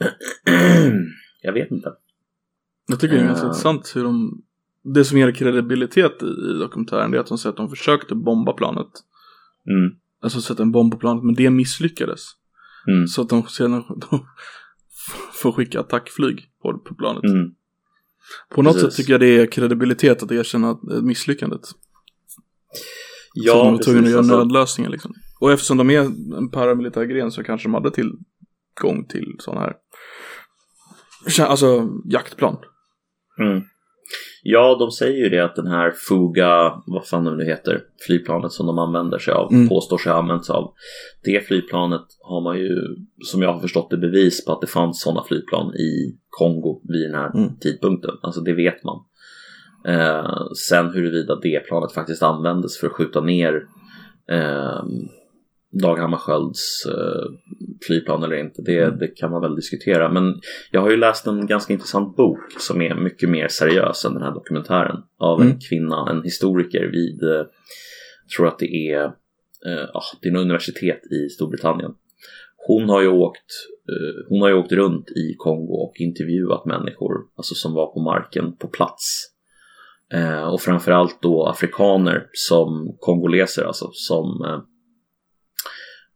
jag 1.42 1.52
vet 1.52 1.70
inte. 1.70 1.92
Jag 2.88 3.00
tycker 3.00 3.14
det 3.14 3.20
är 3.22 3.26
ganska 3.26 3.44
Eh. 3.44 3.48
intressant 3.48 3.92
hur 3.96 4.04
de 4.04 4.42
Det 4.94 5.04
som 5.04 5.18
ger 5.18 5.32
kredibilitet 5.32 6.22
i, 6.22 6.26
i 6.26 6.58
dokumentären 6.58 7.10
det 7.10 7.16
är 7.16 7.20
att 7.20 7.26
de 7.26 7.38
säger 7.38 7.50
att 7.50 7.56
de 7.56 7.68
försökte 7.70 8.14
bomba 8.14 8.52
planet. 8.52 8.88
Mm. 9.66 9.94
Alltså 10.22 10.40
sätta 10.40 10.62
en 10.62 10.72
bomb 10.72 10.92
på 10.92 10.98
planet 10.98 11.24
men 11.24 11.34
det 11.34 11.50
misslyckades. 11.50 12.20
Mm. 12.88 13.06
Så 13.06 13.22
att 13.22 13.28
de 13.28 13.42
sedan 13.42 13.84
de 14.10 14.26
får 15.32 15.52
skicka 15.52 15.80
attackflyg 15.80 16.50
på, 16.62 16.78
på 16.78 16.94
planet. 16.94 17.24
Mm. 17.24 17.54
På 18.54 18.62
något 18.62 18.72
Precis. 18.74 18.88
sätt 18.88 18.96
tycker 18.96 19.12
jag 19.12 19.20
det 19.20 19.38
är 19.40 19.46
kredibilitet 19.46 20.22
att 20.22 20.32
erkänna 20.32 20.70
eh, 20.70 21.02
misslyckandet. 21.02 21.66
så 21.66 21.76
Ja, 23.34 23.64
de 23.64 23.72
var 23.72 23.82
tvungna 23.82 24.02
att 24.02 24.08
göra 24.10 24.18
Alltså, 24.18 24.36
nödlösningar 24.38 24.90
liksom. 24.90 25.14
Och 25.40 25.52
eftersom 25.52 25.76
de 25.76 25.90
är 25.90 26.00
en 26.36 26.50
paramilitär 26.50 27.04
gren 27.04 27.30
så 27.30 27.42
kanske 27.44 27.68
de 27.68 27.74
hade 27.74 27.90
tillgång 27.90 29.06
till 29.08 29.36
sådana 29.38 29.60
här 29.60 29.74
Alltså 31.40 31.88
jaktplan. 32.10 32.56
Mm. 33.40 33.62
Ja, 34.42 34.76
de 34.78 34.90
säger 34.90 35.18
ju 35.24 35.28
det 35.28 35.44
att 35.44 35.56
den 35.56 35.66
här 35.66 35.90
Fuga, 36.08 36.82
vad 36.86 37.06
fan 37.06 37.24
det 37.24 37.36
nu 37.36 37.44
heter, 37.44 37.80
flygplanet 38.06 38.52
som 38.52 38.66
de 38.66 38.78
använder 38.78 39.18
sig 39.18 39.34
av, 39.34 39.52
Mm. 39.52 39.68
påstår 39.68 39.98
sig 39.98 40.12
ha 40.12 40.18
använt 40.18 40.44
sig 40.44 40.52
av. 40.52 40.72
Det 41.24 41.46
flygplanet 41.46 42.02
har 42.22 42.40
man 42.40 42.58
ju, 42.58 42.76
som 43.24 43.42
jag 43.42 43.52
har 43.52 43.60
förstått 43.60 43.90
det, 43.90 43.96
bevis 43.96 44.44
på 44.44 44.52
att 44.52 44.60
det 44.60 44.66
fanns 44.66 45.02
sådana 45.02 45.22
flygplan 45.24 45.74
i 45.74 46.18
Kongo 46.28 46.80
vid 46.88 47.10
den 47.10 47.14
här 47.20 47.30
Mm. 47.36 47.58
tidpunkten. 47.60 48.10
Alltså 48.22 48.40
det 48.40 48.52
vet 48.54 48.84
man. 48.84 48.98
Eh, 49.86 50.42
sen 50.68 50.90
huruvida 50.94 51.36
det 51.42 51.60
planet 51.60 51.92
faktiskt 51.92 52.22
användes 52.22 52.80
för 52.80 52.86
att 52.86 52.92
skjuta 52.92 53.20
ner 53.20 53.54
eh, 54.32 54.82
Dag 55.72 55.96
Hammarskjölds 55.96 56.86
eh, 56.86 57.30
flygplan 57.86 58.22
eller 58.22 58.36
inte, 58.36 58.62
det, 58.62 58.98
det 58.98 59.08
kan 59.08 59.30
man 59.30 59.42
väl 59.42 59.56
diskutera. 59.56 60.12
Men 60.12 60.40
jag 60.70 60.80
har 60.80 60.90
ju 60.90 60.96
läst 60.96 61.26
en 61.26 61.46
ganska 61.46 61.72
intressant 61.72 62.16
bok 62.16 62.38
som 62.58 62.82
är 62.82 62.94
mycket 62.94 63.28
mer 63.28 63.48
seriös 63.48 64.04
än 64.04 64.14
den 64.14 64.22
här 64.22 64.34
dokumentären. 64.34 64.96
Av 65.18 65.40
en 65.40 65.46
Mm. 65.46 65.58
kvinna, 65.68 66.10
en 66.10 66.22
historiker 66.22 66.90
vid, 66.92 67.22
eh, 67.22 67.46
tror 68.36 68.48
att 68.48 68.58
det 68.58 68.92
är, 68.92 69.04
eh, 69.66 69.84
ah, 69.94 70.02
det 70.22 70.28
är 70.28 70.32
en 70.32 70.36
universitet 70.40 71.00
i 71.12 71.28
Storbritannien. 71.28 71.90
Hon 72.66 72.88
har 72.88 73.02
ju 73.02 73.08
åkt, 73.08 73.50
eh, 73.88 74.26
hon 74.28 74.42
har 74.42 74.48
ju 74.48 74.54
åkt 74.54 74.72
runt 74.72 75.10
i 75.10 75.34
Kongo 75.38 75.72
och 75.72 75.92
intervjuat 75.98 76.64
människor, 76.64 77.14
alltså 77.36 77.54
som 77.54 77.74
var 77.74 77.86
på 77.86 78.00
marken 78.00 78.56
på 78.56 78.68
plats. 78.68 79.26
Eh, 80.12 80.42
och 80.52 80.60
framförallt 80.60 81.22
då 81.22 81.46
afrikaner 81.46 82.26
som 82.32 82.96
kongoleser, 82.98 83.64
alltså 83.64 83.90
som 83.92 84.44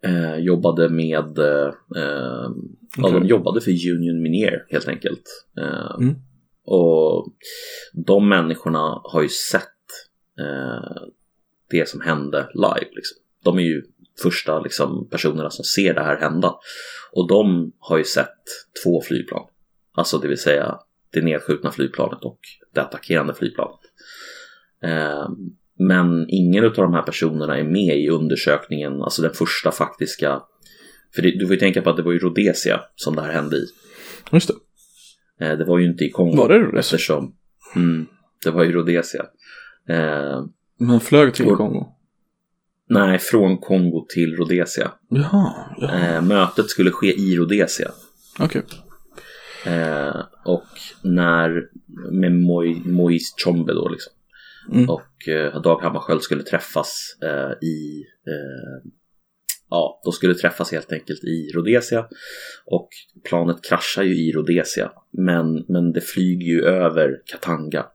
eh, 0.04 0.32
eh, 0.32 0.36
jobbade 0.36 0.88
med, 0.88 1.38
eh, 1.38 1.72
eh, 1.96 2.50
ja, 2.96 3.10
de 3.10 3.26
jobbade 3.26 3.60
för 3.60 3.70
Union 3.70 4.22
Minier 4.22 4.66
helt 4.70 4.88
enkelt. 4.88 5.46
Eh, 5.58 5.96
Mm. 6.00 6.14
Och 6.66 7.32
de 7.92 8.28
människorna 8.28 9.00
har 9.04 9.22
ju 9.22 9.28
sett 9.28 9.62
eh, 10.38 11.02
det 11.70 11.88
som 11.88 12.00
hände 12.00 12.48
live. 12.54 12.90
Liksom. 12.92 13.16
De 13.44 13.58
är 13.58 13.62
ju 13.62 13.82
första 14.22 14.60
liksom, 14.60 15.08
personerna 15.10 15.50
som 15.50 15.64
ser 15.64 15.94
det 15.94 16.00
här 16.02 16.16
hända. 16.16 16.54
Och 17.12 17.28
de 17.28 17.72
har 17.78 17.98
ju 17.98 18.04
sett 18.04 18.42
två 18.84 19.02
flygplan. 19.02 19.46
Alltså 19.92 20.18
det 20.18 20.28
vill 20.28 20.38
säga 20.38 20.78
det 21.12 21.22
nedskjutna 21.22 21.70
flygplanet 21.70 22.24
och 22.24 22.38
det 22.74 22.80
attackerande 22.80 23.34
flygplanet. 23.34 23.80
Men 25.78 26.26
ingen 26.28 26.64
av 26.64 26.72
de 26.72 26.94
här 26.94 27.02
personerna 27.02 27.58
är 27.58 27.64
med 27.64 27.98
i 27.98 28.08
undersökningen, 28.08 29.02
alltså 29.02 29.22
den 29.22 29.32
första 29.34 29.70
faktiska. 29.72 30.42
För 31.14 31.22
det, 31.22 31.30
du 31.38 31.46
får 31.46 31.54
ju 31.54 31.60
tänka 31.60 31.82
på 31.82 31.90
att 31.90 31.96
det 31.96 32.02
var 32.02 32.12
i 32.12 32.18
Rhodesia 32.18 32.80
som 32.96 33.16
det 33.16 33.22
här 33.22 33.32
hände 33.32 33.56
i. 33.56 33.66
Just 34.32 34.50
det. 35.38 35.46
Eh, 35.46 35.58
det 35.58 35.64
var 35.64 35.78
ju 35.78 35.86
inte 35.86 36.04
i 36.04 36.10
Kongo. 36.10 36.36
Var 36.36 36.48
det 36.48 36.58
Rhodesia? 36.58 36.78
Eftersom, 36.96 37.34
mm, 37.76 38.06
det 38.44 38.50
var 38.50 38.64
i 38.64 38.72
Rhodesia. 38.72 39.24
Eh, 39.88 40.44
Men 40.78 41.00
flög 41.00 41.34
till 41.34 41.46
Och- 41.46 41.56
Kongo? 41.58 41.86
nej, 42.88 43.18
från 43.18 43.58
Kongo 43.58 44.06
till 44.14 44.36
Rhodesia. 44.36 44.90
Jaha, 45.08 45.52
ja. 45.78 45.94
Eh, 45.98 46.22
mötet 46.22 46.68
skulle 46.70 46.90
ske 46.90 47.06
i 47.20 47.36
Rhodesia. 47.36 47.90
okej. 48.40 48.62
Eh, 49.66 50.16
och 50.44 50.64
när 51.02 51.68
med 52.12 52.32
Moi- 52.32 52.88
Moise 52.88 53.34
Tshombe 53.36 53.72
då 53.74 53.88
liksom. 53.88 54.12
Mm. 54.72 54.90
Och 54.90 55.28
eh, 55.28 55.60
Dag 55.62 55.82
Hammarskjöld 55.82 56.22
skulle 56.22 56.42
träffas 56.42 57.16
eh, 57.22 57.66
i 57.68 58.04
eh, 58.26 58.90
Ja, 59.70 60.00
de 60.04 60.12
skulle 60.12 60.34
träffas 60.34 60.72
helt 60.72 60.92
enkelt 60.92 61.24
i 61.24 61.50
Rhodesia 61.54 62.06
och 62.66 62.88
planet 63.28 63.64
kraschar 63.64 64.02
ju 64.02 64.14
i 64.14 64.32
Rhodesia 64.32 64.92
men, 65.10 65.64
men 65.68 65.92
det 65.92 66.00
flyger 66.00 66.46
ju 66.46 66.64
över 66.64 67.20
Katanga. 67.26 67.86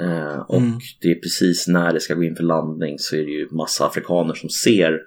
Eh, 0.00 0.38
och 0.38 0.56
Mm. 0.56 0.78
det 1.00 1.10
är 1.10 1.14
precis 1.14 1.68
när 1.68 1.92
det 1.92 2.00
ska 2.00 2.14
gå 2.14 2.22
in 2.24 2.36
för 2.36 2.44
landning 2.44 2.98
så 2.98 3.16
är 3.16 3.24
det 3.24 3.30
ju 3.30 3.48
massa 3.50 3.86
afrikaner 3.86 4.34
som 4.34 4.48
ser, 4.48 5.00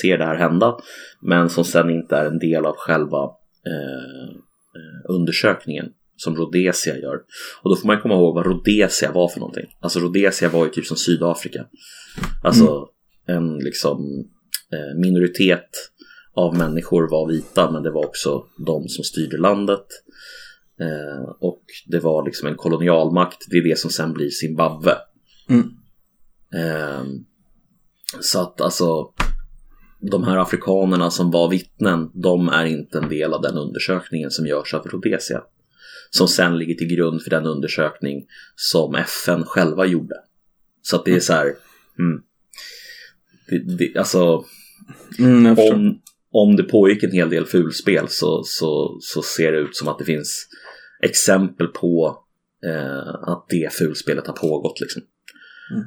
ser 0.00 0.18
det 0.18 0.24
här 0.24 0.36
hända 0.36 0.78
men 1.20 1.50
som 1.50 1.64
sen 1.64 1.90
inte 1.90 2.16
är 2.16 2.24
en 2.24 2.38
del 2.38 2.66
av 2.66 2.74
själva 2.76 3.22
eh, 3.66 4.28
eh, 4.78 5.00
undersökningen 5.08 5.92
som 6.18 6.36
Rhodesia 6.36 6.96
gör. 6.96 7.16
Och 7.62 7.70
då 7.70 7.76
får 7.76 7.86
man 7.86 8.00
komma 8.00 8.14
ihåg 8.14 8.34
vad 8.34 8.46
Rhodesia 8.46 9.12
var 9.12 9.28
för 9.28 9.40
någonting. 9.40 9.66
Alltså 9.80 10.00
Rhodesia 10.00 10.48
var 10.48 10.64
ju 10.64 10.70
typ 10.70 10.86
som 10.86 10.96
Sydafrika. 10.96 11.66
Alltså 12.44 12.88
en 13.26 13.58
liksom 13.58 14.24
eh, 14.72 15.00
minoritet 15.00 15.70
av 16.34 16.56
människor 16.56 17.10
var 17.10 17.28
vita 17.28 17.70
men 17.70 17.82
det 17.82 17.90
var 17.90 18.06
också 18.06 18.44
de 18.66 18.88
som 18.88 19.04
styrde 19.04 19.38
landet. 19.38 19.86
Eh, 20.80 21.30
och 21.40 21.62
det 21.86 22.00
var 22.00 22.24
liksom 22.24 22.48
en 22.48 22.56
kolonialmakt. 22.56 23.46
Det 23.50 23.56
är 23.56 23.68
det 23.68 23.78
som 23.78 23.90
sen 23.90 24.12
blir 24.12 24.30
Zimbabwe. 24.30 24.94
Mm. 25.48 25.70
Eh, 26.54 27.04
så 28.20 28.40
att 28.40 28.60
alltså 28.60 29.12
de 30.00 30.24
här 30.24 30.36
afrikanerna 30.36 31.10
som 31.10 31.30
var 31.30 31.50
vittnen, 31.50 32.10
de 32.14 32.48
är 32.48 32.64
inte 32.64 32.98
en 32.98 33.08
del 33.08 33.34
av 33.34 33.42
den 33.42 33.56
undersökningen 33.56 34.30
som 34.30 34.46
görs 34.46 34.74
av 34.74 34.86
Rhodesia. 34.86 35.42
Som 36.10 36.28
sen 36.28 36.58
ligger 36.58 36.74
till 36.74 36.96
grund 36.96 37.22
för 37.22 37.30
den 37.30 37.46
undersökning 37.46 38.26
som 38.56 38.94
FN 38.94 39.44
själva 39.44 39.86
gjorde. 39.86 40.14
Så 40.82 40.96
att 40.96 41.04
det 41.04 41.14
är 41.14 41.20
så 41.20 41.32
här, 41.32 41.54
mm, 41.98 42.22
det, 43.48 43.76
det, 43.76 43.98
alltså 43.98 44.44
Mm, 45.18 45.58
om, 45.58 46.00
om 46.32 46.56
det 46.56 46.62
pågick 46.62 47.02
en 47.02 47.12
hel 47.12 47.30
del 47.30 47.46
fulspel 47.46 48.08
så, 48.08 48.42
så, 48.44 48.98
så 49.00 49.22
ser 49.22 49.52
det 49.52 49.58
ut 49.58 49.76
som 49.76 49.88
att 49.88 49.98
det 49.98 50.04
finns 50.04 50.48
exempel 51.02 51.66
på 51.66 52.18
eh, 52.66 53.14
att 53.22 53.46
det 53.48 53.72
fulspelet 53.72 54.26
har 54.26 54.34
pågått. 54.34 54.80
Liksom. 54.80 55.02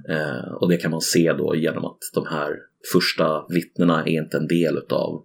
Eh, 0.10 0.54
och 0.54 0.70
det 0.70 0.78
kan 0.78 0.92
man 0.92 1.02
se 1.02 1.34
då 1.34 1.56
genom 1.56 1.86
att 1.86 2.00
de 2.14 2.26
här 2.26 2.56
första 2.94 3.46
vittnena 3.50 4.04
är 4.06 4.22
inte 4.22 4.38
en 4.38 4.48
del 4.48 4.78
utav, 4.78 5.24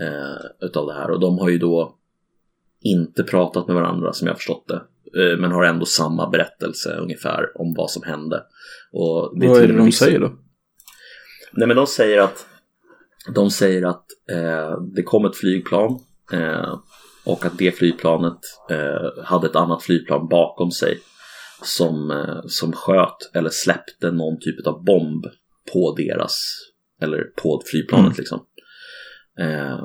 eh, 0.00 0.66
utav 0.66 0.86
det 0.86 0.94
här. 0.94 1.10
Och 1.10 1.20
de 1.20 1.38
har 1.38 1.48
ju 1.48 1.58
då 1.58 1.98
inte 2.92 3.22
pratat 3.22 3.66
med 3.66 3.76
varandra 3.76 4.12
som 4.12 4.26
jag 4.28 4.36
förstått 4.36 4.64
det. 4.68 4.82
Eh, 5.22 5.38
men 5.38 5.52
har 5.52 5.64
ändå 5.64 5.86
samma 5.86 6.30
berättelse 6.30 6.92
ungefär 6.96 7.60
om 7.60 7.74
vad 7.76 7.90
som 7.90 8.02
hände. 8.02 8.42
Och 8.92 9.32
Vad 9.34 9.62
är 9.62 9.68
det 9.68 9.76
de 9.76 9.84
vissa- 9.86 10.04
säger 10.04 10.20
då? 10.20 10.32
Nej 11.52 11.68
men 11.68 11.76
de 11.76 11.86
säger 11.86 12.20
att 12.20 12.46
de 13.34 13.50
säger 13.50 13.86
att 13.86 14.04
eh, 14.30 14.78
det 14.94 15.02
kom 15.02 15.24
ett 15.24 15.36
flygplan 15.36 15.98
eh, 16.32 16.78
och 17.26 17.44
att 17.44 17.58
det 17.58 17.72
flygplanet 17.72 18.38
eh, 18.70 19.24
hade 19.24 19.46
ett 19.46 19.56
annat 19.56 19.82
flygplan 19.82 20.28
bakom 20.28 20.70
sig 20.70 20.98
som, 21.62 22.10
eh, 22.10 22.40
som 22.46 22.72
sköt 22.72 23.30
eller 23.34 23.50
släppte 23.50 24.10
någon 24.10 24.38
typ 24.40 24.66
av 24.66 24.84
bomb 24.84 25.24
på 25.72 25.94
deras 25.98 26.38
eller 27.02 27.22
på 27.42 27.62
flygplanet 27.66 28.04
Mm. 28.06 28.14
liksom. 28.18 28.40
Eh, 29.40 29.78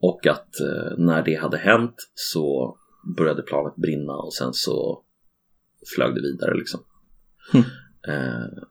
och 0.00 0.26
att 0.26 0.60
eh, 0.60 0.98
när 0.98 1.22
det 1.22 1.34
hade 1.34 1.58
hänt 1.58 1.94
så 2.14 2.76
började 3.16 3.42
planet 3.42 3.76
brinna 3.76 4.12
och 4.12 4.34
sen 4.34 4.52
så 4.52 5.02
flög 5.96 6.14
det 6.14 6.20
vidare 6.22 6.54
liksom. 6.54 6.80
Mm. 7.54 7.66
Eh, 8.08 8.62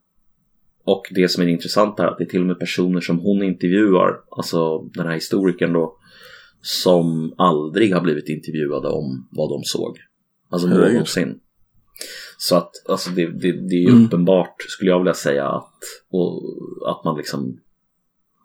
och 0.83 1.03
det 1.11 1.29
som 1.29 1.43
är 1.43 1.47
intressant 1.47 1.99
är 1.99 2.05
att 2.05 2.17
det 2.17 2.23
är 2.23 2.29
till 2.29 2.41
och 2.41 2.47
med 2.47 2.59
personer 2.59 3.01
som 3.01 3.19
hon 3.19 3.43
intervjuar, 3.43 4.21
alltså 4.31 4.79
den 4.79 5.05
här 5.07 5.13
historikern 5.13 5.73
då, 5.73 5.97
som 6.61 7.33
aldrig 7.37 7.93
har 7.93 8.01
blivit 8.01 8.29
intervjuade 8.29 8.87
om 8.87 9.27
vad 9.31 9.49
de 9.49 9.63
såg. 9.63 9.97
Alltså 10.49 10.67
Herregud. 10.67 10.93
någonsin. 10.93 11.39
Så 12.37 12.55
att 12.55 12.71
alltså 12.89 13.09
det, 13.09 13.25
det, 13.27 13.51
det 13.51 13.75
är 13.75 13.81
ju 13.81 13.89
Mm. 13.89 14.05
uppenbart, 14.05 14.55
skulle 14.67 14.91
jag 14.91 14.99
vilja 14.99 15.13
säga, 15.13 15.47
att, 15.49 15.73
och, 16.11 16.41
att 16.87 17.03
man 17.05 17.17
liksom 17.17 17.59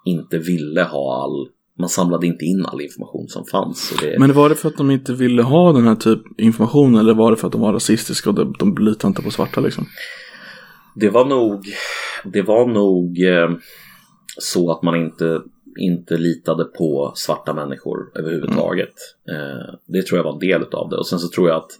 inte 0.04 0.38
ville 0.38 0.82
ha 0.82 1.22
all, 1.24 1.48
man 1.78 1.88
samlade 1.88 2.26
inte 2.26 2.44
in 2.44 2.66
all 2.66 2.80
information 2.80 3.28
som 3.28 3.44
fanns. 3.44 3.92
Det, 4.00 4.18
Men 4.18 4.32
var 4.32 4.48
det 4.48 4.54
för 4.54 4.68
att 4.68 4.76
de 4.76 4.90
inte 4.90 5.12
ville 5.12 5.42
ha 5.42 5.72
den 5.72 5.86
här 5.86 5.94
typ 5.94 6.40
information 6.40 6.94
eller 6.94 7.14
var 7.14 7.30
det 7.30 7.36
för 7.36 7.46
att 7.46 7.52
de 7.52 7.60
var 7.60 7.72
rasistiska 7.72 8.30
och 8.30 8.34
de, 8.34 8.54
de 8.58 8.76
litade 8.78 9.08
inte 9.08 9.22
på 9.22 9.30
svarta 9.30 9.60
liksom? 9.60 9.86
Det 10.94 11.10
var 11.10 11.24
nog, 11.24 11.64
det 12.24 12.42
var 12.42 12.66
nog 12.66 13.22
eh, 13.22 13.50
så 14.38 14.70
att 14.72 14.82
man 14.82 14.94
inte, 14.96 15.40
inte 15.78 16.16
litade 16.16 16.64
på 16.64 17.12
svarta 17.16 17.54
människor 17.54 17.98
överhuvudtaget. 18.14 18.94
Eh, 19.28 19.74
det 19.86 20.06
tror 20.06 20.18
jag 20.18 20.24
var 20.24 20.32
en 20.32 20.38
del 20.38 20.62
av 20.72 20.90
det. 20.90 20.96
Och 20.96 21.06
sen 21.06 21.18
så 21.18 21.28
tror 21.28 21.48
jag 21.48 21.56
att 21.56 21.70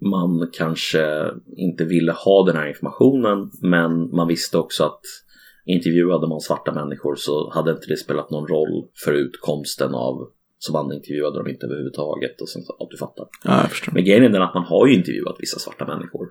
man 0.00 0.50
kanske 0.52 1.30
inte 1.56 1.84
ville 1.84 2.12
ha 2.12 2.44
den 2.46 2.56
här 2.56 2.68
informationen 2.68 3.50
men 3.62 4.16
man 4.16 4.28
visste 4.28 4.58
också 4.58 4.84
att 4.84 5.00
intervjuade 5.66 6.28
man 6.28 6.40
svarta 6.40 6.72
människor 6.72 7.14
så 7.16 7.50
hade 7.54 7.70
inte 7.70 7.86
det 7.88 7.96
spelat 7.96 8.30
någon 8.30 8.48
roll 8.48 8.88
för 9.04 9.12
utkomsten 9.12 9.94
av 9.94 10.28
så 10.58 10.72
man 10.72 10.92
intervjuade 10.92 11.38
dem 11.38 11.48
inte 11.48 11.66
överhuvudtaget 11.66 12.40
och 12.40 12.48
sen 12.48 12.62
så, 12.62 12.76
ja, 12.78 12.88
du 12.90 12.96
fattar. 12.96 13.26
Ja, 13.44 13.60
jag 13.60 13.70
förstår. 13.70 13.92
Men 13.92 14.04
grejen 14.04 14.24
är 14.24 14.28
den 14.28 14.42
att 14.42 14.54
man 14.54 14.64
har 14.64 14.86
ju 14.86 14.94
intervjuat 14.94 15.36
vissa 15.38 15.58
svarta 15.58 15.86
människor 15.86 16.28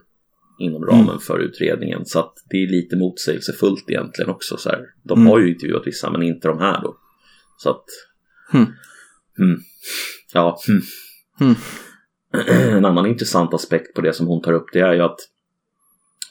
inom 0.60 0.86
ramen 0.86 1.20
för 1.20 1.40
utredningen. 1.40 2.06
Så 2.06 2.20
att 2.20 2.34
det 2.50 2.58
är 2.64 2.68
lite 2.68 2.96
motsägelsefullt 2.96 3.90
egentligen 3.90 4.30
också. 4.32 4.58
Så 4.58 4.70
här. 4.70 4.86
De 5.04 5.20
Mm. 5.20 5.32
har 5.32 5.40
ju 5.40 5.54
intervjuat 5.54 5.88
vissa 5.88 6.12
men 6.12 6.24
inte 6.24 6.48
de 6.48 6.60
här 6.60 6.82
då. 6.82 6.98
Så 7.58 7.70
att... 7.70 7.84
Hmm. 8.52 8.66
Hmm. 9.38 9.60
Ja. 10.34 10.60
Hmm. 10.68 10.82
Hmm. 11.40 11.56
En 12.76 12.86
annan 12.86 13.06
intressant 13.06 13.54
aspekt 13.54 13.94
på 13.96 14.02
det 14.02 14.14
som 14.14 14.28
hon 14.28 14.42
tar 14.42 14.54
upp 14.54 14.66
det 14.74 14.80
är 14.80 14.94
ju 14.94 15.02
att 15.02 15.20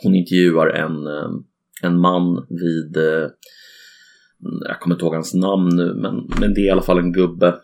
hon 0.02 0.14
intervjuar 0.14 0.66
en, 0.66 1.06
eh, 1.06 1.30
en 1.84 2.00
man 2.00 2.46
vid 2.48 2.96
eh, 2.96 3.28
jag 4.68 4.80
kommer 4.80 4.94
inte 4.94 5.04
ihåg 5.04 5.14
hans 5.14 5.34
namn 5.34 5.76
nu 5.76 5.94
men, 5.94 6.30
men 6.40 6.54
det 6.54 6.60
är 6.60 6.66
i 6.66 6.70
alla 6.70 6.82
fall 6.82 6.98
en 6.98 7.12
gubbe 7.12 7.54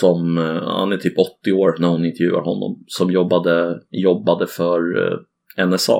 som, 0.00 0.38
eh, 0.38 0.62
han 0.62 0.92
är 0.92 0.96
typ 0.96 1.18
80 1.18 1.52
år 1.52 1.76
när 1.78 1.88
hon 1.88 2.04
intervjuar 2.04 2.40
honom, 2.40 2.84
som 2.86 3.10
jobbade, 3.10 3.80
jobbade 3.90 4.46
för 4.46 4.78
eh, 5.58 5.66
NSA. 5.66 5.98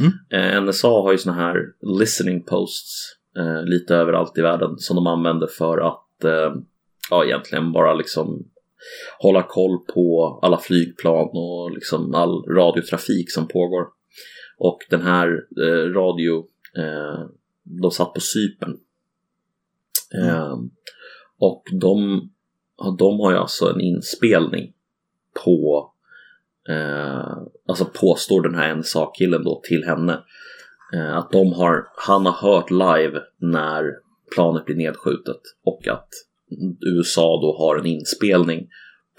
Mm. 0.00 0.64
NSA 0.64 0.88
har 0.88 1.12
ju 1.12 1.18
såna 1.18 1.36
här 1.36 1.56
listening 1.98 2.44
posts 2.44 3.16
lite 3.64 3.94
överallt 3.96 4.38
i 4.38 4.42
världen 4.42 4.78
som 4.78 4.96
de 4.96 5.06
använder 5.06 5.46
för 5.46 5.78
att 5.78 6.06
ja, 7.10 7.24
egentligen 7.24 7.72
bara 7.72 7.94
liksom 7.94 8.50
hålla 9.18 9.42
koll 9.42 9.78
på 9.94 10.38
alla 10.42 10.58
flygplan 10.58 11.28
och 11.32 11.70
liksom 11.70 12.14
all 12.14 12.44
radiotrafik 12.44 13.32
som 13.32 13.48
pågår. 13.48 13.86
Och 14.58 14.78
den 14.90 15.02
här 15.02 15.28
eh, 15.66 15.92
radio, 15.92 16.44
de 17.62 17.90
satt 17.90 18.14
på 18.14 18.20
Cypern. 18.20 18.78
Eh, 20.14 20.58
och 21.38 21.62
de, 21.80 22.20
de 22.98 23.20
har 23.20 23.32
ju 23.32 23.36
alltså 23.36 23.70
en 23.70 23.80
inspelning 23.80 24.72
på, 25.44 25.90
eh, 26.68 27.38
alltså 27.68 27.84
påstår 27.84 28.42
den 28.42 28.54
här 28.54 28.74
NSA-killen 28.74 29.44
då 29.44 29.60
till 29.64 29.84
henne, 29.84 30.24
eh, 30.94 31.16
att 31.16 31.32
de 31.32 31.52
har, 31.52 31.84
han 31.96 32.26
har 32.26 32.32
hört 32.32 32.70
live 32.70 33.20
när 33.38 33.84
planet 34.34 34.64
blir 34.64 34.76
nedskjutet 34.76 35.40
och 35.64 35.88
att 35.88 36.08
USA 36.96 37.40
då 37.40 37.56
har 37.58 37.76
en 37.76 37.86
inspelning 37.86 38.68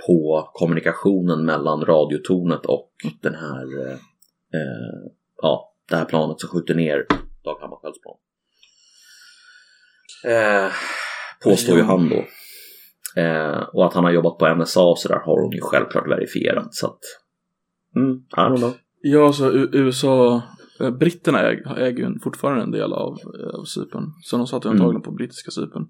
på 0.07 0.49
kommunikationen 0.53 1.45
mellan 1.45 1.85
radiotornet 1.85 2.65
och 2.65 2.91
den 3.21 3.35
här, 3.35 3.87
eh, 3.87 3.93
eh, 4.53 5.11
ja, 5.41 5.73
det 5.89 5.95
här 5.95 6.05
planet 6.05 6.39
som 6.39 6.49
skjuter 6.49 6.75
ner 6.75 7.05
Dag 7.43 7.57
Hammarskjölds 7.61 7.99
plan. 8.01 8.17
Eh, 10.33 10.71
påstår 11.43 11.77
ju 11.77 11.83
han 11.83 12.09
då. 12.09 12.25
Eh, 13.21 13.61
och 13.73 13.85
att 13.85 13.93
han 13.93 14.03
har 14.03 14.11
jobbat 14.11 14.37
på 14.37 14.55
NSA 14.55 14.81
och 14.81 14.99
sådär 14.99 15.19
har 15.25 15.41
hon 15.41 15.51
ju 15.51 15.61
självklart 15.61 16.07
verifierat. 16.07 16.73
Så 16.75 16.85
att, 16.87 16.99
mm, 17.95 18.11
I 18.17 18.35
don't 18.35 18.57
know. 18.57 18.73
Ja, 19.01 19.33
så 19.33 19.51
U- 19.51 19.69
USA 19.73 20.41
Eh, 20.79 20.91
Britterna 20.91 21.39
äger, 21.39 21.77
äger 21.79 21.97
ju 22.09 22.19
fortfarande 22.19 22.63
en 22.63 22.71
del 22.71 22.93
av, 22.93 23.17
eh, 23.39 23.59
av 23.59 23.63
Cypern. 23.65 24.03
Så 24.23 24.37
de 24.37 24.47
satt 24.47 24.65
ju 24.65 24.69
antagligen 24.69 25.01
på 25.01 25.11
brittiska 25.11 25.51
Cypern. 25.51 25.87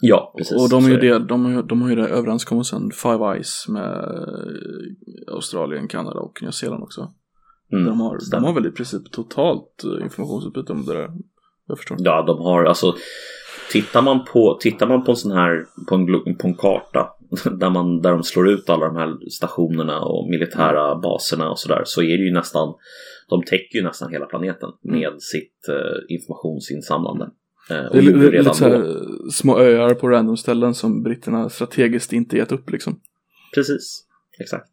Ja, 0.00 0.34
precis. 0.38 0.56
Och 0.62 0.68
de, 0.70 0.84
är 0.84 0.88
ju 0.88 0.96
det. 0.96 1.08
del, 1.08 1.26
de, 1.26 1.44
har 1.44 1.52
ju- 1.52 1.62
de 1.62 1.82
har 1.82 1.88
ju 1.88 1.94
det 1.96 2.08
överenskommelsen 2.08 2.90
Five 2.90 3.24
Eyes 3.34 3.68
med 3.68 3.92
eh, 3.94 5.34
Australien, 5.34 5.88
Kanada 5.88 6.20
och 6.20 6.42
Nya 6.42 6.52
Zeeland 6.52 6.82
också. 6.82 7.08
Mm, 7.72 7.84
de, 7.86 8.00
har, 8.00 8.18
de 8.30 8.44
har 8.44 8.52
väl 8.52 8.66
i 8.66 8.70
princip 8.70 9.12
totalt 9.12 9.84
eh, 9.84 10.04
informationsutbyte 10.04 10.72
om 10.72 10.84
det 10.86 10.92
där. 10.94 11.08
Jag 11.68 11.78
förstår. 11.78 11.96
Ja, 12.00 12.22
de 12.26 12.38
har 12.38 12.64
alltså 12.64 12.94
Tittar 13.70 14.02
man 14.02 14.24
på, 14.24 14.58
tittar 14.60 14.86
man 14.86 15.04
på 15.04 15.10
en 15.12 15.16
sån 15.16 15.32
här 15.32 15.66
på 15.88 15.94
en, 15.94 16.06
på 16.36 16.48
en 16.48 16.54
karta 16.54 17.08
där, 17.58 17.70
man, 17.70 18.00
där 18.02 18.10
de 18.10 18.22
slår 18.22 18.48
ut 18.48 18.70
alla 18.70 18.86
de 18.86 18.96
här 18.96 19.28
stationerna 19.30 20.00
och 20.00 20.30
militära 20.30 20.96
baserna 20.96 21.50
och 21.50 21.58
sådär 21.58 21.82
så 21.84 22.02
är 22.02 22.18
det 22.18 22.24
ju 22.24 22.32
nästan 22.32 22.74
de 23.28 23.42
täcker 23.42 23.78
ju 23.78 23.84
nästan 23.84 24.10
hela 24.12 24.26
planeten 24.26 24.68
med 24.82 25.12
sitt 25.22 25.68
eh, 25.68 26.14
informationsinsamlande. 26.14 27.24
Eh, 27.70 27.76
Det 27.92 27.98
är 27.98 28.02
li- 28.02 28.10
gjorde 28.10 28.18
li- 28.24 28.30
redan 28.30 28.44
lite 28.44 28.56
så 28.56 28.64
här, 28.68 29.30
små 29.30 29.58
öar 29.58 29.94
på 29.94 30.08
random 30.08 30.36
ställen 30.36 30.74
som 30.74 31.02
britterna 31.02 31.48
strategiskt 31.48 32.12
inte 32.12 32.36
gett 32.36 32.52
upp 32.52 32.70
liksom. 32.70 33.00
Precis, 33.54 34.04
exakt. 34.40 34.68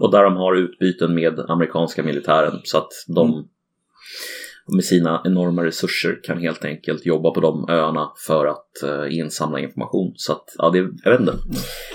Och 0.00 0.10
där 0.12 0.22
de 0.24 0.36
har 0.36 0.54
utbyten 0.56 1.14
med 1.14 1.38
amerikanska 1.48 2.02
militären 2.02 2.60
så 2.64 2.78
att 2.78 2.88
de 3.16 3.28
Mm. 3.30 4.76
med 4.76 4.84
sina 4.84 5.22
enorma 5.24 5.64
resurser 5.64 6.20
kan 6.22 6.38
helt 6.38 6.64
enkelt 6.64 7.06
jobba 7.06 7.30
på 7.30 7.40
de 7.40 7.66
öarna 7.68 8.12
för 8.26 8.46
att 8.46 8.82
eh, 8.84 9.18
insamla 9.18 9.60
information. 9.60 10.12
Så 10.16 10.32
att, 10.32 10.44
ja, 10.58 10.70
det, 10.70 10.78
jag 11.04 11.10
vet 11.10 11.20
inte. 11.20 11.34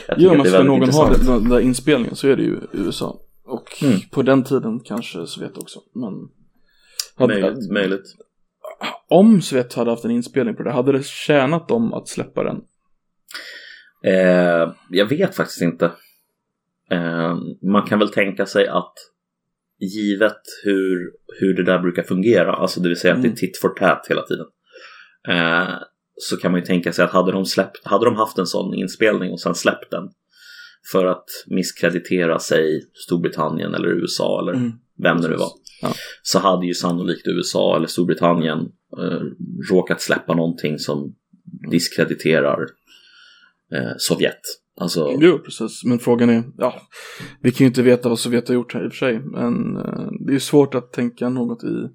Jag 0.08 0.20
Ja, 0.20 0.32
att 0.32 0.38
men 0.38 0.46
ska 0.48 0.64
någon 0.64 0.68
ha 0.70 0.76
intressant. 0.78 1.26
den, 1.26 1.40
den 1.44 1.50
där 1.50 1.60
inspelningen 1.60 2.16
så 2.16 2.28
är 2.28 2.36
det 2.36 2.44
ju 2.44 2.58
USA. 2.72 3.20
Och 3.46 3.84
Mm. 3.84 4.00
på 4.12 4.22
den 4.22 4.44
tiden 4.44 4.80
kanske 4.80 5.28
Sovjet 5.28 5.58
också. 5.58 5.80
Men 5.96 6.14
hade, 7.16 7.42
Möjligt, 7.42 7.72
möjligt. 7.72 8.16
om 9.10 9.42
Sovjet 9.42 9.74
hade 9.74 9.90
haft 9.90 10.06
en 10.06 10.12
inspelning 10.12 10.56
på 10.56 10.64
det, 10.64 10.72
hade 10.72 10.92
det 10.92 11.06
tjänat 11.06 11.68
dem 11.68 11.94
att 11.94 12.08
släppa 12.08 12.44
den? 12.44 12.62
Eh, 14.04 14.74
jag 14.90 15.06
vet 15.10 15.36
faktiskt 15.36 15.62
inte. 15.62 15.92
Eh, 16.92 17.36
man 17.72 17.84
kan 17.88 18.00
väl 18.00 18.10
tänka 18.10 18.46
sig 18.46 18.68
att 18.68 18.94
givet 19.80 20.42
hur, 20.64 21.12
hur 21.40 21.54
det 21.54 21.64
där 21.64 21.80
brukar 21.80 22.04
fungera, 22.04 22.54
alltså 22.54 22.80
det 22.82 22.88
vill 22.90 23.00
säga 23.00 23.14
att 23.14 23.22
det 23.22 23.28
är 23.28 23.30
Mm. 23.30 23.38
titt 23.38 23.58
for 23.58 23.70
tat 23.70 24.06
hela 24.10 24.22
tiden. 24.22 24.46
Eh, 25.28 25.76
så 26.18 26.38
kan 26.38 26.52
man 26.52 26.60
ju 26.62 26.66
tänka 26.66 26.94
sig 26.94 27.06
att 27.06 27.12
hade 27.12 27.32
de, 27.32 27.46
släppt, 27.46 27.86
hade 27.88 28.06
de 28.06 28.16
haft 28.16 28.38
en 28.38 28.46
sån 28.48 28.74
inspelning 28.74 29.32
och 29.32 29.40
sen 29.42 29.56
släppt 29.56 29.92
den 29.92 30.10
för 30.92 31.06
att 31.06 31.26
misskreditera 31.48 32.40
sig 32.40 32.82
Storbritannien 32.94 33.74
eller 33.76 33.88
USA 33.88 34.40
eller 34.42 34.54
Mm. 34.54 34.72
vem 35.04 35.22
det 35.22 35.28
nu 35.28 35.36
var. 35.36 35.50
Ja. 35.82 35.94
Så 36.24 36.40
hade 36.40 36.66
ju 36.68 36.74
sannolikt 36.74 37.28
USA 37.28 37.76
eller 37.78 37.88
Storbritannien 37.88 38.60
eh, 39.00 39.22
råkat 39.72 40.02
släppa 40.02 40.34
någonting 40.36 40.80
som 40.80 41.16
diskrediterar 41.72 42.60
eh, 43.74 43.92
Sovjet. 43.98 44.42
Alltså, 44.78 45.14
Jo, 45.20 45.40
precis. 45.40 45.84
Men 45.84 46.00
frågan 46.00 46.30
är, 46.30 46.44
ja, 46.58 46.82
vi 47.42 47.52
kan 47.52 47.66
ju 47.66 47.68
inte 47.68 47.82
veta 47.82 48.10
vad 48.10 48.20
Sovjet 48.20 48.48
har 48.48 48.56
gjort 48.56 48.74
här 48.74 48.86
i 48.86 48.88
och 48.88 48.92
för 48.92 48.98
sig. 48.98 49.20
Men 49.20 49.78
eh, 49.78 50.08
det 50.28 50.36
är 50.36 50.40
svårt 50.40 50.76
att 50.76 50.94
tänka 50.94 51.30
något 51.30 51.64
i 51.64 51.90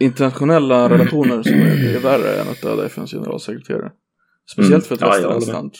internationella 0.00 0.88
relationer 0.90 1.42
som 1.42 1.52
är, 1.52 1.94
är 1.96 2.00
värre 2.00 2.40
än 2.40 2.48
att 2.48 2.62
döda 2.62 2.86
FNs 2.86 3.10
generalsekreterare. 3.10 3.92
Speciellt 4.52 4.72
Mm. 4.72 4.80
för 4.82 4.94
ett 4.94 5.00
Ja, 5.00 5.06
jag 5.18 5.34
västerländskt 5.34 5.46
med. 5.48 5.54
land. 5.54 5.72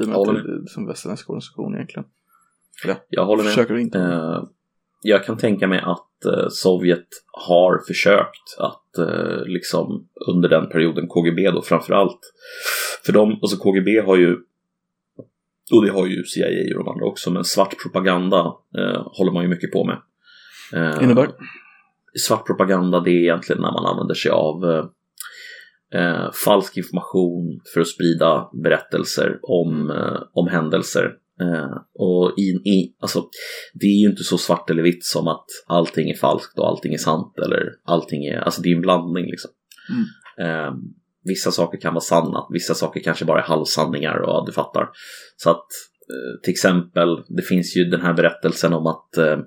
I 0.00 0.04
och 0.04 0.08
med 0.08 0.16
att 0.38 0.44
det 0.44 0.52
är 0.52 0.66
som 0.66 0.86
västerländsk 0.86 1.30
organisation 1.30 1.74
egentligen. 1.74 2.04
Ja, 2.86 2.94
jag 3.08 3.26
håller 3.26 3.42
med. 3.44 3.52
försöker 3.52 3.76
inte. 3.78 3.98
Eh, 3.98 4.42
jag 5.02 5.24
kan 5.24 5.36
tänka 5.36 5.66
mig 5.68 5.80
att 5.80 6.24
eh, 6.24 6.48
Sovjet 6.50 7.06
har 7.46 7.86
försökt 7.86 8.56
att 8.58 8.98
eh, 8.98 9.44
liksom 9.46 10.08
under 10.28 10.48
den 10.48 10.68
perioden, 10.68 11.08
KGB 11.08 11.50
då 11.50 11.62
framförallt. 11.62 12.20
För 13.06 13.12
de, 13.12 13.32
alltså 13.42 13.56
KGB 13.56 14.00
har 14.00 14.16
ju, 14.16 14.36
och 15.72 15.84
det 15.84 15.92
har 15.92 16.06
ju 16.06 16.24
CIA 16.24 16.78
och 16.78 16.84
de 16.84 16.92
andra 16.92 17.06
också, 17.06 17.30
men 17.30 17.44
svart 17.44 17.74
propaganda 17.82 18.38
eh, 18.78 19.02
håller 19.04 19.32
man 19.32 19.42
ju 19.42 19.48
mycket 19.48 19.72
på 19.72 19.84
med. 19.84 19.98
Eh, 20.74 21.04
Innebär? 21.04 21.28
svart 22.14 22.46
propaganda 22.46 23.00
det 23.00 23.10
är 23.10 23.22
egentligen 23.22 23.62
när 23.62 23.72
man 23.72 23.86
använder 23.86 24.14
sig 24.14 24.30
av 24.30 24.64
eh, 24.64 24.84
eh, 26.00 26.32
falsk 26.44 26.76
information 26.76 27.60
för 27.74 27.80
att 27.80 27.88
sprida 27.88 28.50
berättelser 28.52 29.38
om, 29.42 29.90
eh, 29.90 30.22
om 30.32 30.48
händelser. 30.48 31.12
Eh, 31.40 31.76
och 31.94 32.38
i, 32.38 32.42
i, 32.42 32.94
alltså, 33.00 33.28
det 33.74 33.86
är 33.86 34.00
ju 34.00 34.10
inte 34.10 34.24
så 34.24 34.38
svart 34.38 34.70
eller 34.70 34.82
vitt 34.82 35.04
som 35.04 35.28
att 35.28 35.46
allting 35.66 36.10
är 36.10 36.16
falskt 36.16 36.58
och 36.58 36.68
allting 36.68 36.94
är 36.94 36.98
sant 36.98 37.34
eller 37.38 37.72
allting 37.84 38.24
är, 38.24 38.38
alltså 38.38 38.62
det 38.62 38.68
är 38.68 38.74
en 38.74 38.80
blandning 38.80 39.24
liksom. 39.24 39.50
Eh, 40.38 40.74
vissa 41.24 41.50
saker 41.50 41.78
kan 41.78 41.94
vara 41.94 42.00
sanna, 42.00 42.46
vissa 42.50 42.74
saker 42.74 43.00
kanske 43.00 43.24
bara 43.24 43.40
är 43.40 43.46
halvsanningar 43.46 44.16
och 44.16 44.28
ja, 44.28 44.44
du 44.46 44.52
fattar. 44.52 44.90
Så 45.36 45.50
att 45.50 45.66
eh, 46.08 46.40
till 46.42 46.50
exempel, 46.50 47.08
det 47.28 47.42
finns 47.42 47.76
ju 47.76 47.84
den 47.84 48.00
här 48.00 48.12
berättelsen 48.12 48.72
om 48.72 48.86
att 48.86 49.16
eh, 49.16 49.38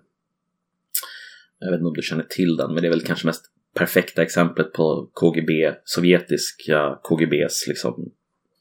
jag 1.60 1.72
vet 1.72 1.78
inte 1.80 1.88
om 1.88 1.94
du 1.94 2.02
känner 2.02 2.24
till 2.24 2.58
den, 2.58 2.74
men 2.74 2.82
det 2.82 2.88
är 2.88 2.90
väl 2.90 3.02
kanske 3.02 3.28
mest 3.28 3.46
perfekta 3.74 4.22
exemplet 4.22 4.74
på 4.74 5.10
KGB, 5.14 5.74
sovjetiska 5.84 7.00
KGBs 7.04 7.68
liksom, 7.68 8.12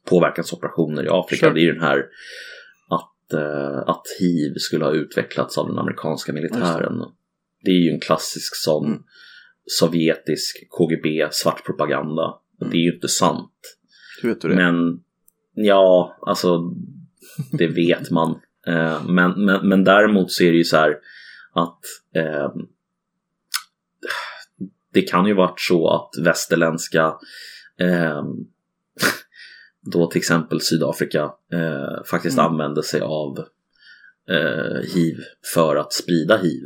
påverkansoperationer 0.07 1.05
i 1.05 1.09
Afrika. 1.11 1.47
Sure. 1.47 1.55
Det 1.55 1.61
är 1.61 1.65
ju 1.65 1.73
den 1.73 1.82
här 1.82 2.05
att, 2.89 3.32
eh, 3.32 3.78
att 3.78 4.03
hiv 4.20 4.55
skulle 4.57 4.85
ha 4.85 4.93
utvecklats 4.93 5.59
av 5.59 5.69
den 5.69 5.78
amerikanska 5.78 6.32
militären. 6.32 6.99
Det 7.65 7.70
är 7.70 7.81
ju 7.85 7.91
en 7.91 8.01
klassisk 8.01 8.57
sån 8.57 8.86
Mm. 8.86 9.03
sovjetisk 9.81 10.69
KGB 10.70 11.28
svart 11.31 11.65
propaganda. 11.65 12.35
Och 12.60 12.70
Det 12.70 12.76
är 12.76 12.81
ju 12.81 12.94
inte 12.94 13.09
sant. 13.09 13.52
Hur 14.22 14.28
vet 14.28 14.40
du 14.40 14.48
det? 14.48 14.55
Men 14.55 15.01
ja, 15.55 16.16
alltså 16.26 16.60
det 17.52 17.66
vet 17.68 18.10
man. 18.10 18.40
Eh, 18.66 19.06
men, 19.09 19.44
men, 19.44 19.68
men 19.68 19.85
däremot 19.85 20.32
så 20.32 20.43
är 20.44 20.51
det 20.52 20.59
ju 20.59 20.64
så 20.64 20.76
här 20.76 20.90
att 21.55 21.78
eh, 22.16 22.52
det 24.93 25.02
kan 25.02 25.26
ju 25.26 25.35
varit 25.35 25.60
så 25.60 25.89
att 25.89 26.24
västerländska 26.26 27.14
eh, 27.81 28.22
då 29.93 30.06
till 30.10 30.18
exempel 30.18 30.60
Sydafrika 30.60 31.22
eh, 31.52 32.05
faktiskt 32.10 32.39
Mm. 32.39 32.51
använde 32.52 32.82
sig 32.82 33.01
av 33.01 33.39
eh, 34.31 34.94
hiv 34.94 35.16
för 35.55 35.76
att 35.76 35.93
sprida 35.93 36.36
hiv 36.36 36.62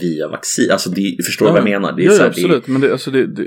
via 0.00 0.28
vaccin. 0.28 0.70
Alltså 0.70 0.90
det, 0.90 1.16
förstår 1.24 1.46
du 1.46 1.52
vad 1.52 1.60
jag 1.60 1.64
menar? 1.64 1.92
Det 1.92 2.02
är 2.02 2.06
ja, 2.06 2.12
ja, 2.12 2.18
här, 2.22 2.30
det 2.34 2.40
är- 2.40 2.44
absolut. 2.44 2.66
Men 2.66 2.80
det, 2.80 2.92
alltså 2.92 3.10
det, 3.10 3.26
det, 3.26 3.46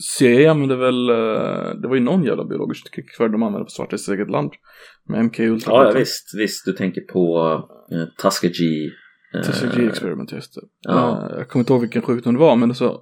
CIA 0.00 0.50
använde 0.50 0.76
väl, 0.76 1.08
eh, 1.10 1.74
det 1.82 1.88
var 1.88 1.94
ju 1.94 2.00
någon 2.00 2.24
jävla 2.24 2.44
biologisk 2.44 2.94
krigförd 2.94 3.32
de 3.32 3.42
använde 3.42 3.64
på 3.64 3.70
svartas 3.70 4.08
eget 4.08 4.30
land. 4.30 4.52
Med 5.04 5.24
MK 5.24 5.38
Ultra. 5.40 5.72
Ja, 5.72 5.84
ja 5.84 5.98
visst, 5.98 6.34
visst. 6.34 6.64
Du 6.64 6.72
tänker 6.72 7.00
på 7.00 7.52
uh, 7.92 8.04
Tuskegee. 8.22 8.90
eh, 9.34 9.42
TCG 9.42 9.86
experiment 9.88 10.32
just 10.32 10.54
det. 10.54 10.60
Ja. 10.80 11.28
Eh, 11.30 11.38
jag 11.38 11.48
kommer 11.48 11.60
inte 11.60 11.72
ihåg 11.72 11.80
vilken 11.80 12.02
sjukdom 12.02 12.34
det 12.34 12.40
var 12.40 12.56
men 12.56 12.70
alltså, 12.70 13.00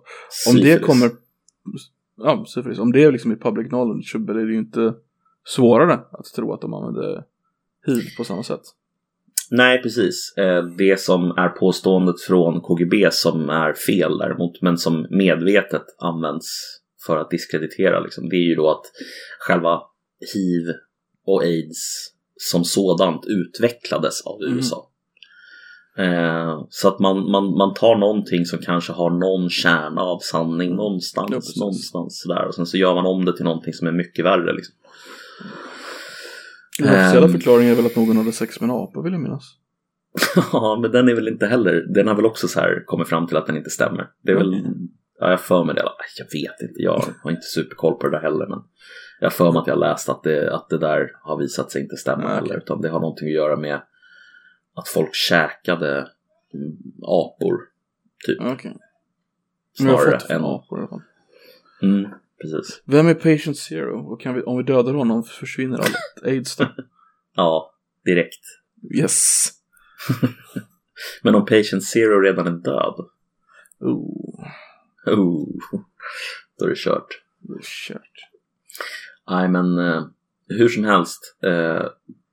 om 0.49 0.57
det 0.57 0.83
kommer, 0.83 1.11
ja 2.17 2.45
syfilis, 2.47 2.79
om 2.79 2.93
det 2.93 3.05
är 3.05 3.13
liksom 3.13 3.33
i 3.33 3.37
public 3.37 3.69
knowledge 3.69 4.11
så 4.13 4.19
blir 4.19 4.35
det 4.35 4.53
ju 4.53 4.59
inte 4.59 4.95
svårare 5.45 5.95
att 5.95 6.25
tro 6.37 6.53
att 6.53 6.61
de 6.61 6.75
använde 6.75 7.25
hiv 7.87 8.03
på 8.17 8.25
samma 8.25 8.43
sätt. 8.43 8.61
Nej, 9.51 9.83
precis. 9.83 10.35
Eh, 10.37 10.65
Det 10.65 11.01
som 11.01 11.31
är 11.31 11.49
påståendet 11.49 12.21
från 12.21 12.61
KGB 12.61 13.09
som 13.13 13.51
är 13.51 13.73
fel 13.73 14.19
däremot, 14.19 14.63
men 14.63 14.79
som 14.79 15.07
medvetet 15.11 15.85
används 15.99 16.47
för 17.07 17.17
att 17.17 17.31
diskreditera, 17.31 18.01
liksom, 18.01 18.29
det 18.29 18.37
är 18.37 18.49
ju 18.49 18.55
då 18.55 18.71
att 18.71 18.83
själva 19.39 19.81
hiv 20.35 20.63
och 21.27 21.43
aids 21.43 22.09
som 22.41 22.65
sådant 22.65 23.25
utvecklades 23.27 24.21
av 24.27 24.43
Mm. 24.43 24.57
USA. 24.57 24.89
Eh, 25.99 26.65
så 26.71 26.89
att 26.89 26.99
man, 26.99 27.31
man, 27.31 27.45
man 27.59 27.75
tar 27.75 27.97
någonting 27.97 28.45
som 28.47 28.59
kanske 28.59 28.93
har 28.93 29.11
någon 29.11 29.51
kärna 29.51 30.01
av 30.03 30.19
sanning 30.19 30.75
någonstans, 30.77 31.29
Ja, 31.31 31.37
precis. 31.37 31.57
någonstans 31.57 32.21
sådär. 32.23 32.47
Och 32.47 32.55
sen 32.55 32.67
så 32.67 32.77
gör 32.77 32.95
man 32.95 33.07
om 33.07 33.25
det 33.25 33.37
till 33.37 33.45
någonting 33.45 33.73
som 33.73 33.87
är 33.87 33.93
mycket 33.93 34.25
värre. 34.25 34.53
Liksom. 34.53 34.75
Den 36.79 36.89
officiella 36.89 37.27
Ehm. 37.27 37.33
förklaringen 37.33 37.73
är 37.73 37.77
väl 37.77 37.87
att 37.87 37.97
någon 37.97 38.17
hade 38.17 38.33
sex 38.33 38.61
med 38.61 38.71
en 38.71 38.77
apa 38.77 39.03
vill 39.03 39.13
jag 39.13 39.23
minnas. 39.23 39.45
Ja, 40.53 40.79
men 40.83 40.91
den 40.91 41.09
är 41.09 41.15
väl 41.15 41.29
inte 41.29 41.47
heller, 41.47 41.87
den 41.95 42.09
har 42.09 42.15
väl 42.15 42.27
också 42.27 42.49
så 42.49 42.61
här 42.61 42.85
kommit 42.87 43.09
fram 43.09 43.27
till 43.27 43.37
att 43.37 43.47
den 43.47 43.57
inte 43.57 43.71
stämmer. 43.71 44.07
Det 44.23 44.33
är 44.33 44.37
väl, 44.37 44.55
Mm. 44.55 44.89
Ja, 45.23 45.31
jag 45.31 45.41
för 45.41 45.65
mig 45.65 45.75
det. 45.75 45.83
Jag 46.17 46.25
vet 46.25 46.61
inte, 46.63 46.83
jag 46.83 47.05
har 47.23 47.31
inte 47.31 47.43
superkoll 47.43 47.95
på 47.95 48.07
det 48.07 48.17
där 48.17 48.23
heller. 48.23 48.47
Men 48.47 48.63
jag 49.21 49.33
för 49.33 49.53
mig 49.53 49.61
att 49.61 49.67
jag 49.67 49.79
läst 49.79 50.09
att 50.09 50.23
det, 50.23 50.55
att 50.55 50.69
det 50.69 50.79
där 50.79 51.13
har 51.23 51.39
visat 51.39 51.71
sig 51.73 51.83
inte 51.83 51.97
stämma 51.97 52.25
okej. 52.25 52.35
heller. 52.35 52.57
Utan 52.57 52.81
det 52.81 52.89
har 52.89 53.01
någonting 53.01 53.29
att 53.29 53.35
göra 53.35 53.57
med 53.57 53.83
att 54.75 54.89
folk 54.89 55.15
käkade 55.15 56.09
mm, 56.55 56.77
apor. 57.03 57.59
Typ. 58.27 58.39
Jag 58.41 58.47
har 58.47 58.59
Snarare 59.79 60.35
än... 60.35 60.45
apor. 60.45 61.03
Mm, 61.83 62.11
precis. 62.41 62.83
Vem 62.85 63.09
är 63.09 63.15
patient 63.15 63.59
zero? 63.59 64.13
Och 64.13 64.23
vi, 64.37 64.43
om 64.43 64.57
vi 64.57 64.63
dödar 64.63 64.95
honom 64.95 65.25
försvinner 65.25 65.79
allt 65.79 65.97
aids 66.25 66.57
då? 66.57 66.67
Ja, 67.35 67.75
direkt. 68.05 68.45
Yes. 68.95 69.49
Men 71.23 71.35
om 71.35 71.45
patient 71.45 71.85
zero 71.85 72.21
redan 72.21 72.47
är 72.47 72.51
död. 72.51 72.95
Oh, 73.81 74.45
Oh, 75.07 75.49
då 76.59 76.65
är 76.65 76.69
det 76.71 76.77
kört. 76.77 77.23
det 77.39 77.53
är 77.55 77.61
kört. 77.63 78.29
Nej, 79.31 79.49
men 79.49 79.79
eh, 79.79 80.05
hur 80.49 80.69
som 80.69 80.85
helst. 80.85 81.37
Eh, 81.43 81.87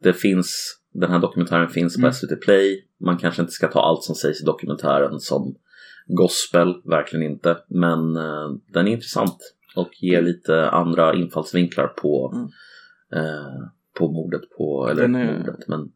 det 0.03 0.13
finns, 0.13 0.79
den 0.93 1.11
här 1.11 1.19
dokumentären 1.19 1.69
finns 1.69 1.95
på 1.95 1.99
Mm. 2.01 2.13
SVT 2.13 2.41
Play. 2.41 2.85
Man 2.97 3.17
kanske 3.17 3.41
inte 3.41 3.53
ska 3.53 3.67
ta 3.67 3.79
allt 3.81 4.03
som 4.03 4.15
sägs 4.15 4.41
i 4.41 4.45
dokumentären 4.45 5.19
som 5.19 5.55
gospel, 6.07 6.81
verkligen 6.85 7.31
inte. 7.31 7.57
Men 7.67 8.15
eh, 8.15 8.49
den 8.73 8.87
är 8.87 8.91
intressant 8.91 9.37
och 9.75 9.89
ger 10.03 10.21
lite 10.21 10.69
andra 10.69 11.13
infallsvinklar 11.15 11.87
på, 11.87 12.33
Mm. 12.35 13.25
eh, 13.25 13.67
på 13.97 14.11
mordet 14.11 14.41
på, 14.57 14.87
eller 14.91 15.03
är- 15.03 15.07
mordet, 15.37 15.67
men 15.67 15.91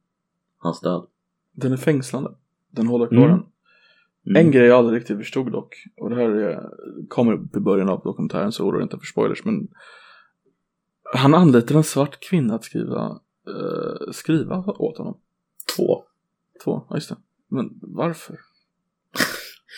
hans 0.57 0.81
död. 0.81 1.05
Den 1.51 1.71
är 1.73 1.77
fängslande. 1.77 2.31
Den 2.71 2.87
håller 2.87 3.07
kvar 3.07 3.25
Mm. 3.29 3.45
En. 4.25 4.31
Mm. 4.31 4.45
En 4.45 4.51
grej 4.51 4.67
jag 4.67 4.77
aldrig 4.77 4.99
riktigt 4.99 5.17
förstod 5.17 5.51
dock, 5.51 5.75
och 5.97 6.09
det 6.09 6.15
här 6.15 6.29
är, 6.29 6.69
kommer 7.07 7.33
upp 7.33 7.55
i 7.55 7.59
början 7.59 7.89
av 7.89 8.01
dokumentären 8.03 8.51
så 8.51 8.63
oroa 8.63 8.77
dig 8.77 8.83
inte 8.83 8.97
för 8.97 9.05
spoilers, 9.05 9.45
men 9.45 9.67
han 11.13 11.33
anlitar 11.33 11.75
en 11.75 11.83
svart 11.83 12.19
kvinna 12.29 12.55
att 12.55 12.63
skriva, 12.63 13.19
eh, 13.47 14.11
skriva 14.11 14.57
åt 14.67 14.97
honom. 14.97 15.17
Två. 15.77 16.03
Två, 16.63 16.85
ja 16.89 16.95
just 16.95 17.09
det. 17.09 17.15
Men 17.49 17.69
varför? 17.81 18.39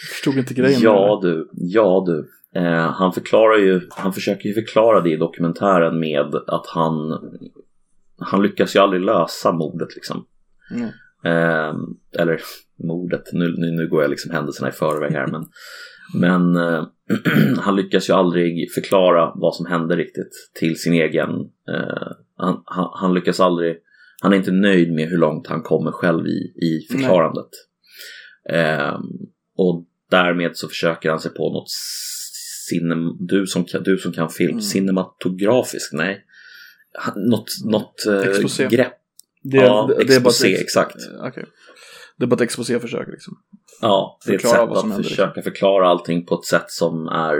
Jag 0.02 0.10
förstod 0.10 0.38
inte 0.38 0.54
grejen 0.54 0.82
Ja 0.82 1.20
det. 1.22 1.30
du, 1.30 1.50
ja 1.54 2.04
du. 2.08 2.30
Eh, 2.60 2.92
han 2.92 3.14
förklarar 3.14 3.58
ju, 3.58 3.82
han 3.92 4.14
försöker 4.14 4.50
ju 4.50 4.54
förklara 4.54 5.02
det 5.02 5.10
i 5.10 5.18
dokumentären 5.18 6.00
med 6.00 6.36
att 6.36 6.68
han, 6.68 7.20
han 8.18 8.44
lyckas 8.44 8.76
ju 8.76 8.80
aldrig 8.80 9.02
lösa 9.02 9.52
mordet 9.52 9.96
liksom. 9.96 10.26
Mm. 10.72 10.90
Eh, 11.24 11.74
eller 12.20 12.42
mordet, 12.84 13.24
nu, 13.34 13.56
nu, 13.58 13.72
nu 13.72 13.88
går 13.88 14.02
jag 14.02 14.10
liksom 14.10 14.32
händelserna 14.32 14.70
i 14.70 14.72
förväg 14.72 15.12
här 15.12 15.28
men, 15.28 15.46
men 16.14 16.56
eh, 16.56 16.86
han 17.58 17.76
lyckas 17.76 18.10
ju 18.10 18.14
aldrig 18.14 18.72
förklara 18.74 19.32
vad 19.36 19.56
som 19.56 19.66
hände 19.66 19.96
riktigt 19.96 20.32
till 20.60 20.80
sin 20.80 20.94
egen, 20.94 21.30
eh, 21.70 22.08
han, 22.38 22.62
han, 22.66 22.90
han 22.94 23.14
lyckas 23.14 23.40
aldrig, 23.40 23.78
han 24.22 24.34
är 24.34 24.38
inte 24.38 24.52
nöjd 24.52 24.94
med 24.94 25.10
hur 25.10 25.18
långt 25.18 25.48
han 25.48 25.62
kommer 25.62 25.92
själv 25.92 26.28
i, 26.28 26.54
i 26.66 26.88
förklarandet. 26.92 27.50
Eh, 28.50 29.00
och 29.58 29.86
därmed 30.12 30.58
så 30.58 30.68
försöker 30.68 31.10
han 31.10 31.20
sig 31.20 31.34
på 31.34 31.54
något 31.54 31.70
cinem, 32.70 33.18
du 33.20 33.48
som, 33.48 33.66
du 33.82 33.98
som 33.98 34.12
kan 34.12 34.30
film, 34.30 34.50
Mm. 34.52 34.62
cinematografiskt, 34.62 35.94
nej. 35.94 36.26
Något, 37.16 37.50
något 37.66 38.06
eh, 38.06 38.70
grepp 38.70 38.94
Det, 39.52 39.58
Ja, 39.58 39.86
det, 39.98 40.04
det 40.04 40.16
är 40.16 40.20
bara 40.22 40.30
ett 40.30 40.44
ex- 40.44 40.62
exakt. 40.62 40.96
okej. 41.22 41.46
Det 42.18 42.26
är 42.26 42.28
bara 42.28 42.36
ett 42.36 42.42
exposé-försök 42.42 43.08
liksom. 43.08 43.38
Ja, 43.82 44.20
det 44.26 44.32
är 44.32 44.36
ett 44.36 44.42
sätt 44.42 44.60
att 44.60 44.82
händer, 44.82 45.04
försöka 45.04 45.42
förklara 45.42 45.88
allting 45.90 46.26
på 46.26 46.36
ett 46.36 46.46
sätt 46.46 46.72
som 46.72 47.08
är 47.08 47.36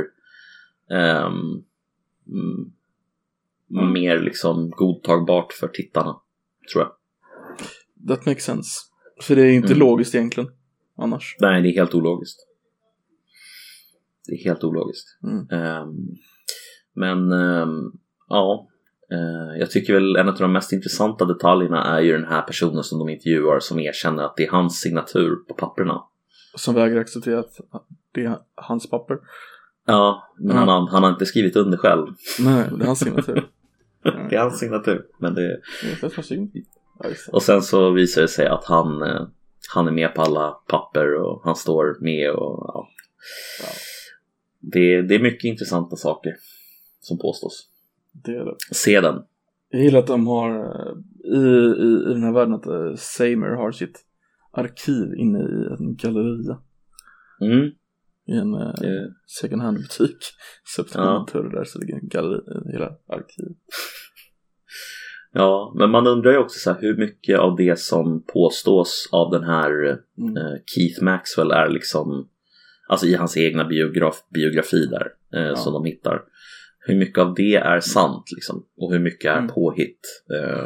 ehm, 0.92 1.64
mm, 2.28 3.94
mer 3.94 4.20
liksom 4.20 4.70
godtagbart 4.70 5.54
för 5.54 5.68
tittarna, 5.68 6.20
tror 6.74 6.84
jag. 6.84 6.92
That 8.08 8.26
makes 8.26 8.44
sense. 8.44 8.70
För 9.22 9.36
det 9.36 9.42
är 9.42 9.52
inte 9.52 9.68
Mm. 9.74 9.80
logiskt 9.80 10.16
egentligen. 10.16 10.50
Annars. 10.98 11.36
Nej, 11.40 11.62
det 11.62 11.70
är 11.70 11.74
helt 11.74 11.94
ologiskt. 11.96 12.40
Det 14.28 14.34
är 14.34 14.44
helt 14.44 14.64
ologiskt. 14.64 15.08
Mm. 15.24 15.50
Ehm, 15.50 16.08
men 16.94 17.32
ehm, 17.32 17.92
ja, 18.30 18.68
jag 19.60 19.72
tycker 19.72 19.94
väl 19.94 20.16
en 20.16 20.30
av 20.30 20.38
de 20.38 20.52
mest 20.54 20.74
intressanta 20.74 21.26
detaljerna 21.26 21.84
är 21.98 22.02
ju 22.02 22.12
den 22.12 22.26
här 22.28 22.42
personen 22.42 22.84
som 22.84 23.00
de 23.00 23.10
intervjuar 23.10 23.60
som 23.60 23.80
erkänner 23.80 24.24
att 24.24 24.36
det 24.38 24.46
är 24.46 24.52
hans 24.52 24.80
signatur 24.80 25.36
på 25.48 25.54
papperna. 25.54 26.04
Som 26.56 26.76
vägrar 26.76 27.00
acceptera 27.02 27.40
att 27.40 27.60
det 28.12 28.26
är 28.26 28.38
hans 28.56 28.90
papper. 28.90 29.18
Ja, 29.86 30.34
men 30.40 30.58
Mm. 30.58 30.68
han, 30.68 30.88
han 30.88 31.04
har 31.04 31.10
inte 31.10 31.26
skrivit 31.26 31.56
under 31.56 31.78
själv. 31.78 32.08
Nej, 32.40 32.64
det 32.78 32.84
är 32.84 32.88
hans 32.88 33.00
signatur. 33.00 33.48
Det 34.30 34.36
är 34.36 34.40
hans 34.40 34.60
signatur. 34.60 35.06
Men 35.20 35.34
det, 35.34 35.60
och 37.32 37.44
sen 37.44 37.62
så 37.62 37.92
visar 37.92 38.22
det 38.22 38.28
sig 38.28 38.48
att 38.48 38.66
han, 38.66 39.02
eh, 39.02 39.22
han 39.74 39.88
är 39.88 39.92
med 39.92 40.16
på 40.16 40.22
alla 40.22 40.52
papper 40.52 41.14
och 41.14 41.42
han 41.44 41.56
står 41.56 41.98
med 42.02 42.32
och 42.32 42.66
ja. 42.68 42.88
Ja. 43.62 43.68
Det, 44.60 45.02
det 45.02 45.16
är 45.16 45.20
mycket 45.20 45.44
intressanta 45.44 45.96
saker 45.96 46.34
som 47.00 47.18
påstås. 47.18 47.70
Det 48.24 48.32
är 48.32 48.46
det. 48.46 48.56
Se 48.72 49.02
den. 49.02 49.22
Jag 49.70 49.82
gillar 49.82 50.00
att 50.00 50.08
de 50.08 50.28
har 50.28 50.50
eh, 50.50 50.94
i, 51.34 51.46
i, 51.86 52.10
i 52.10 52.14
den 52.14 52.24
här 52.24 52.34
världen 52.34 52.54
att 52.54 52.68
uh, 52.68 52.96
Seymour 52.96 53.56
har 53.56 53.72
sitt 53.72 54.06
arkiv 54.52 55.14
inne 55.18 55.40
i 55.40 55.68
en 55.80 55.96
galleria. 55.96 56.58
Mm. 57.42 57.66
I 58.28 58.38
en 58.38 58.52
Det, 58.52 59.14
second 59.42 59.62
hand 59.62 59.78
butik. 59.78 60.18
Så 60.64 60.82
öppnar 60.82 61.06
man 61.06 61.28
dörr 61.34 61.50
där 61.50 61.64
så 61.64 61.80
ligger 61.80 61.94
en 61.94 62.08
galleri, 62.08 62.42
eh, 62.56 62.72
hela 62.72 62.86
arkiv. 63.08 63.46
ja, 65.32 65.74
men 65.78 65.90
man 65.90 66.08
undrar 66.08 66.32
ju 66.32 66.38
också 66.38 66.60
så 66.60 66.72
här, 66.74 66.82
hur 66.82 66.98
mycket 66.98 67.40
av 67.40 67.56
det 67.56 67.80
som 67.80 68.24
påstås 68.34 69.10
av 69.12 69.32
den 69.32 69.44
här 69.44 69.72
Mm. 70.18 70.38
eh, 70.38 70.54
Keith 70.66 71.04
Maxwell 71.04 71.52
är 71.52 71.70
liksom 71.70 72.30
Alltså 72.88 73.06
i 73.06 73.16
hans 73.16 73.38
egna 73.38 73.66
biograf, 73.66 74.16
biografi 74.34 74.86
där 74.86 75.08
eh, 75.40 75.56
som 75.56 75.74
de 75.74 75.86
hittar. 75.86 76.22
Hur 76.88 76.96
mycket 76.96 77.18
av 77.20 77.34
det 77.34 77.56
är 77.56 77.80
sant 77.80 78.24
liksom? 78.36 78.64
Och 78.78 78.92
hur 78.94 79.00
mycket 79.00 79.32
är 79.32 79.38
Mm. 79.38 79.48
påhitt? 79.50 80.00
Eh, 80.34 80.66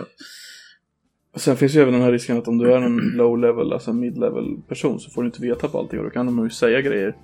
Sen 1.35 1.57
finns 1.57 1.75
ju 1.75 1.81
även 1.81 1.93
den 1.93 2.03
här 2.03 2.11
risken 2.11 2.37
att 2.37 2.47
om 2.47 2.57
du 2.57 2.73
är 2.73 2.77
en 2.81 2.97
low 3.15 3.37
level, 3.39 3.73
alltså 3.73 3.91
en 3.91 3.99
mid 3.99 4.17
level 4.17 4.57
person 4.67 4.99
så 4.99 5.09
får 5.09 5.21
du 5.21 5.25
inte 5.25 5.41
veta 5.41 5.67
på 5.67 5.79
allting 5.79 5.99
och 5.99 6.05
då 6.05 6.11
kan 6.11 6.25
de 6.25 6.43
ju 6.43 6.49
säga 6.49 6.81
grejer 6.81 7.15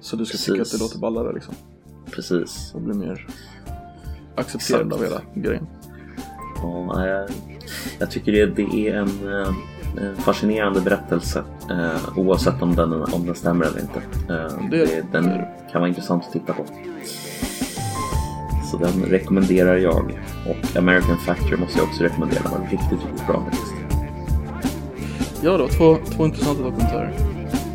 så 0.00 0.16
du 0.16 0.24
ska 0.26 0.38
tycka 0.38 0.52
att 0.52 0.58
Precis. 0.58 0.78
det 0.78 0.84
låter 0.84 0.98
ballare 0.98 1.32
liksom. 1.34 1.54
precis. 2.10 2.72
Och 2.74 2.80
bli 2.80 2.94
mer 2.94 3.26
accepterande 4.34 4.94
av 4.94 5.02
hela 5.02 5.20
grejen. 5.34 5.66
Ja, 6.62 7.06
jag, 7.06 7.30
jag 7.98 8.10
tycker 8.10 8.32
det, 8.32 8.46
det 8.46 8.88
är 8.88 8.94
en, 8.94 9.08
eh, 9.32 9.54
en 10.08 10.16
fascinerande 10.16 10.80
berättelse. 10.80 11.44
Eh, 11.70 12.18
oavsett 12.18 12.62
om 12.62 12.74
den, 12.76 12.92
om 12.92 13.26
den 13.26 13.34
stämmer 13.34 13.64
eller 13.66 13.80
inte. 13.80 13.98
Eh, 14.34 14.68
Det 14.70 14.76
det. 14.86 15.04
den 15.12 15.24
kan 15.72 15.80
vara 15.80 15.88
intressant 15.88 16.24
att 16.24 16.32
titta 16.32 16.52
på. 16.52 16.64
Så 18.74 18.80
den 18.80 19.04
rekommenderar 19.04 19.76
jag. 19.76 20.20
Och 20.48 20.76
American 20.78 21.18
Factory 21.18 21.56
måste 21.56 21.78
jag 21.78 21.88
också 21.88 22.02
rekommendera. 22.02 22.42
Den 22.42 22.52
var 22.52 22.60
riktigt, 22.60 22.90
riktigt 22.90 23.26
bra 23.26 23.44
faktiskt. 23.44 23.74
Ja, 25.42 25.56
var 25.56 25.68
två, 25.68 25.96
två 26.16 26.26
intressanta 26.26 26.62
dokumentärer. 26.62 27.12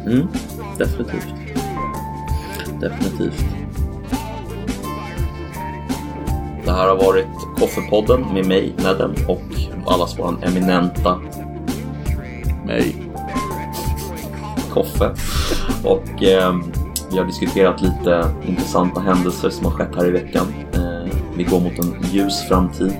Mm, 0.05 0.27
definitivt. 0.77 1.33
Definitivt. 2.81 3.45
Det 6.65 6.71
här 6.71 6.87
har 6.87 6.95
varit 6.95 7.27
Koffepodden 7.57 8.21
med 8.33 8.45
mig, 8.45 8.73
Nedden, 8.77 9.15
och 9.27 9.41
allas 9.85 10.19
våran 10.19 10.43
eminenta 10.43 11.19
Nej. 12.65 12.95
Koffe. 14.73 15.11
Och 15.83 16.23
eh, 16.23 16.55
vi 17.11 17.17
har 17.17 17.25
diskuterat 17.25 17.81
lite 17.81 18.31
intressanta 18.47 18.99
händelser 18.99 19.49
som 19.49 19.65
har 19.65 19.71
skett 19.71 19.95
här 19.95 20.07
i 20.07 20.11
veckan. 20.11 20.53
Vi 21.39 21.45
går 21.45 21.59
mot 21.59 21.79
en 21.79 21.95
ljus 22.11 22.47
framtid. 22.47 22.93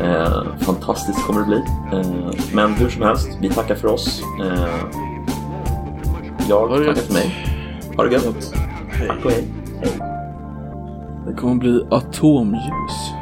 Eh, 0.00 0.42
fantastiskt 0.58 1.26
kommer 1.26 1.40
det 1.40 1.46
bli. 1.46 1.56
Eh, 1.92 2.54
men 2.54 2.74
hur 2.74 2.88
som 2.88 3.02
helst, 3.02 3.28
vi 3.40 3.50
tackar 3.50 3.74
för 3.74 3.88
oss. 3.88 4.22
Eh, 4.40 4.68
jag 6.48 6.70
tackar 6.70 6.84
gött. 6.84 6.98
för 6.98 7.12
mig. 7.12 7.34
Ha 7.96 8.04
det 8.04 8.12
gött. 8.12 8.54
Hej. 8.88 9.08
Tack 9.08 9.24
och 9.24 9.30
hej. 9.30 9.44
hej. 9.80 9.92
Det 11.26 11.34
kommer 11.34 11.54
bli 11.54 11.86
atomljus. 11.90 13.12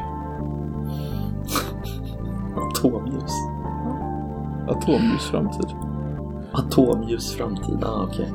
Atomljus. 2.57 3.33
Atomljus 4.69 5.23
framtid. 5.31 5.67
Atomljus 6.53 7.35
framtid, 7.35 7.85
ah, 7.85 8.07
okej. 8.11 8.33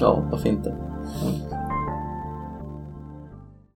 Ja, 0.00 0.22
varför 0.30 0.48
inte? 0.48 0.74
Ja. 1.22 1.55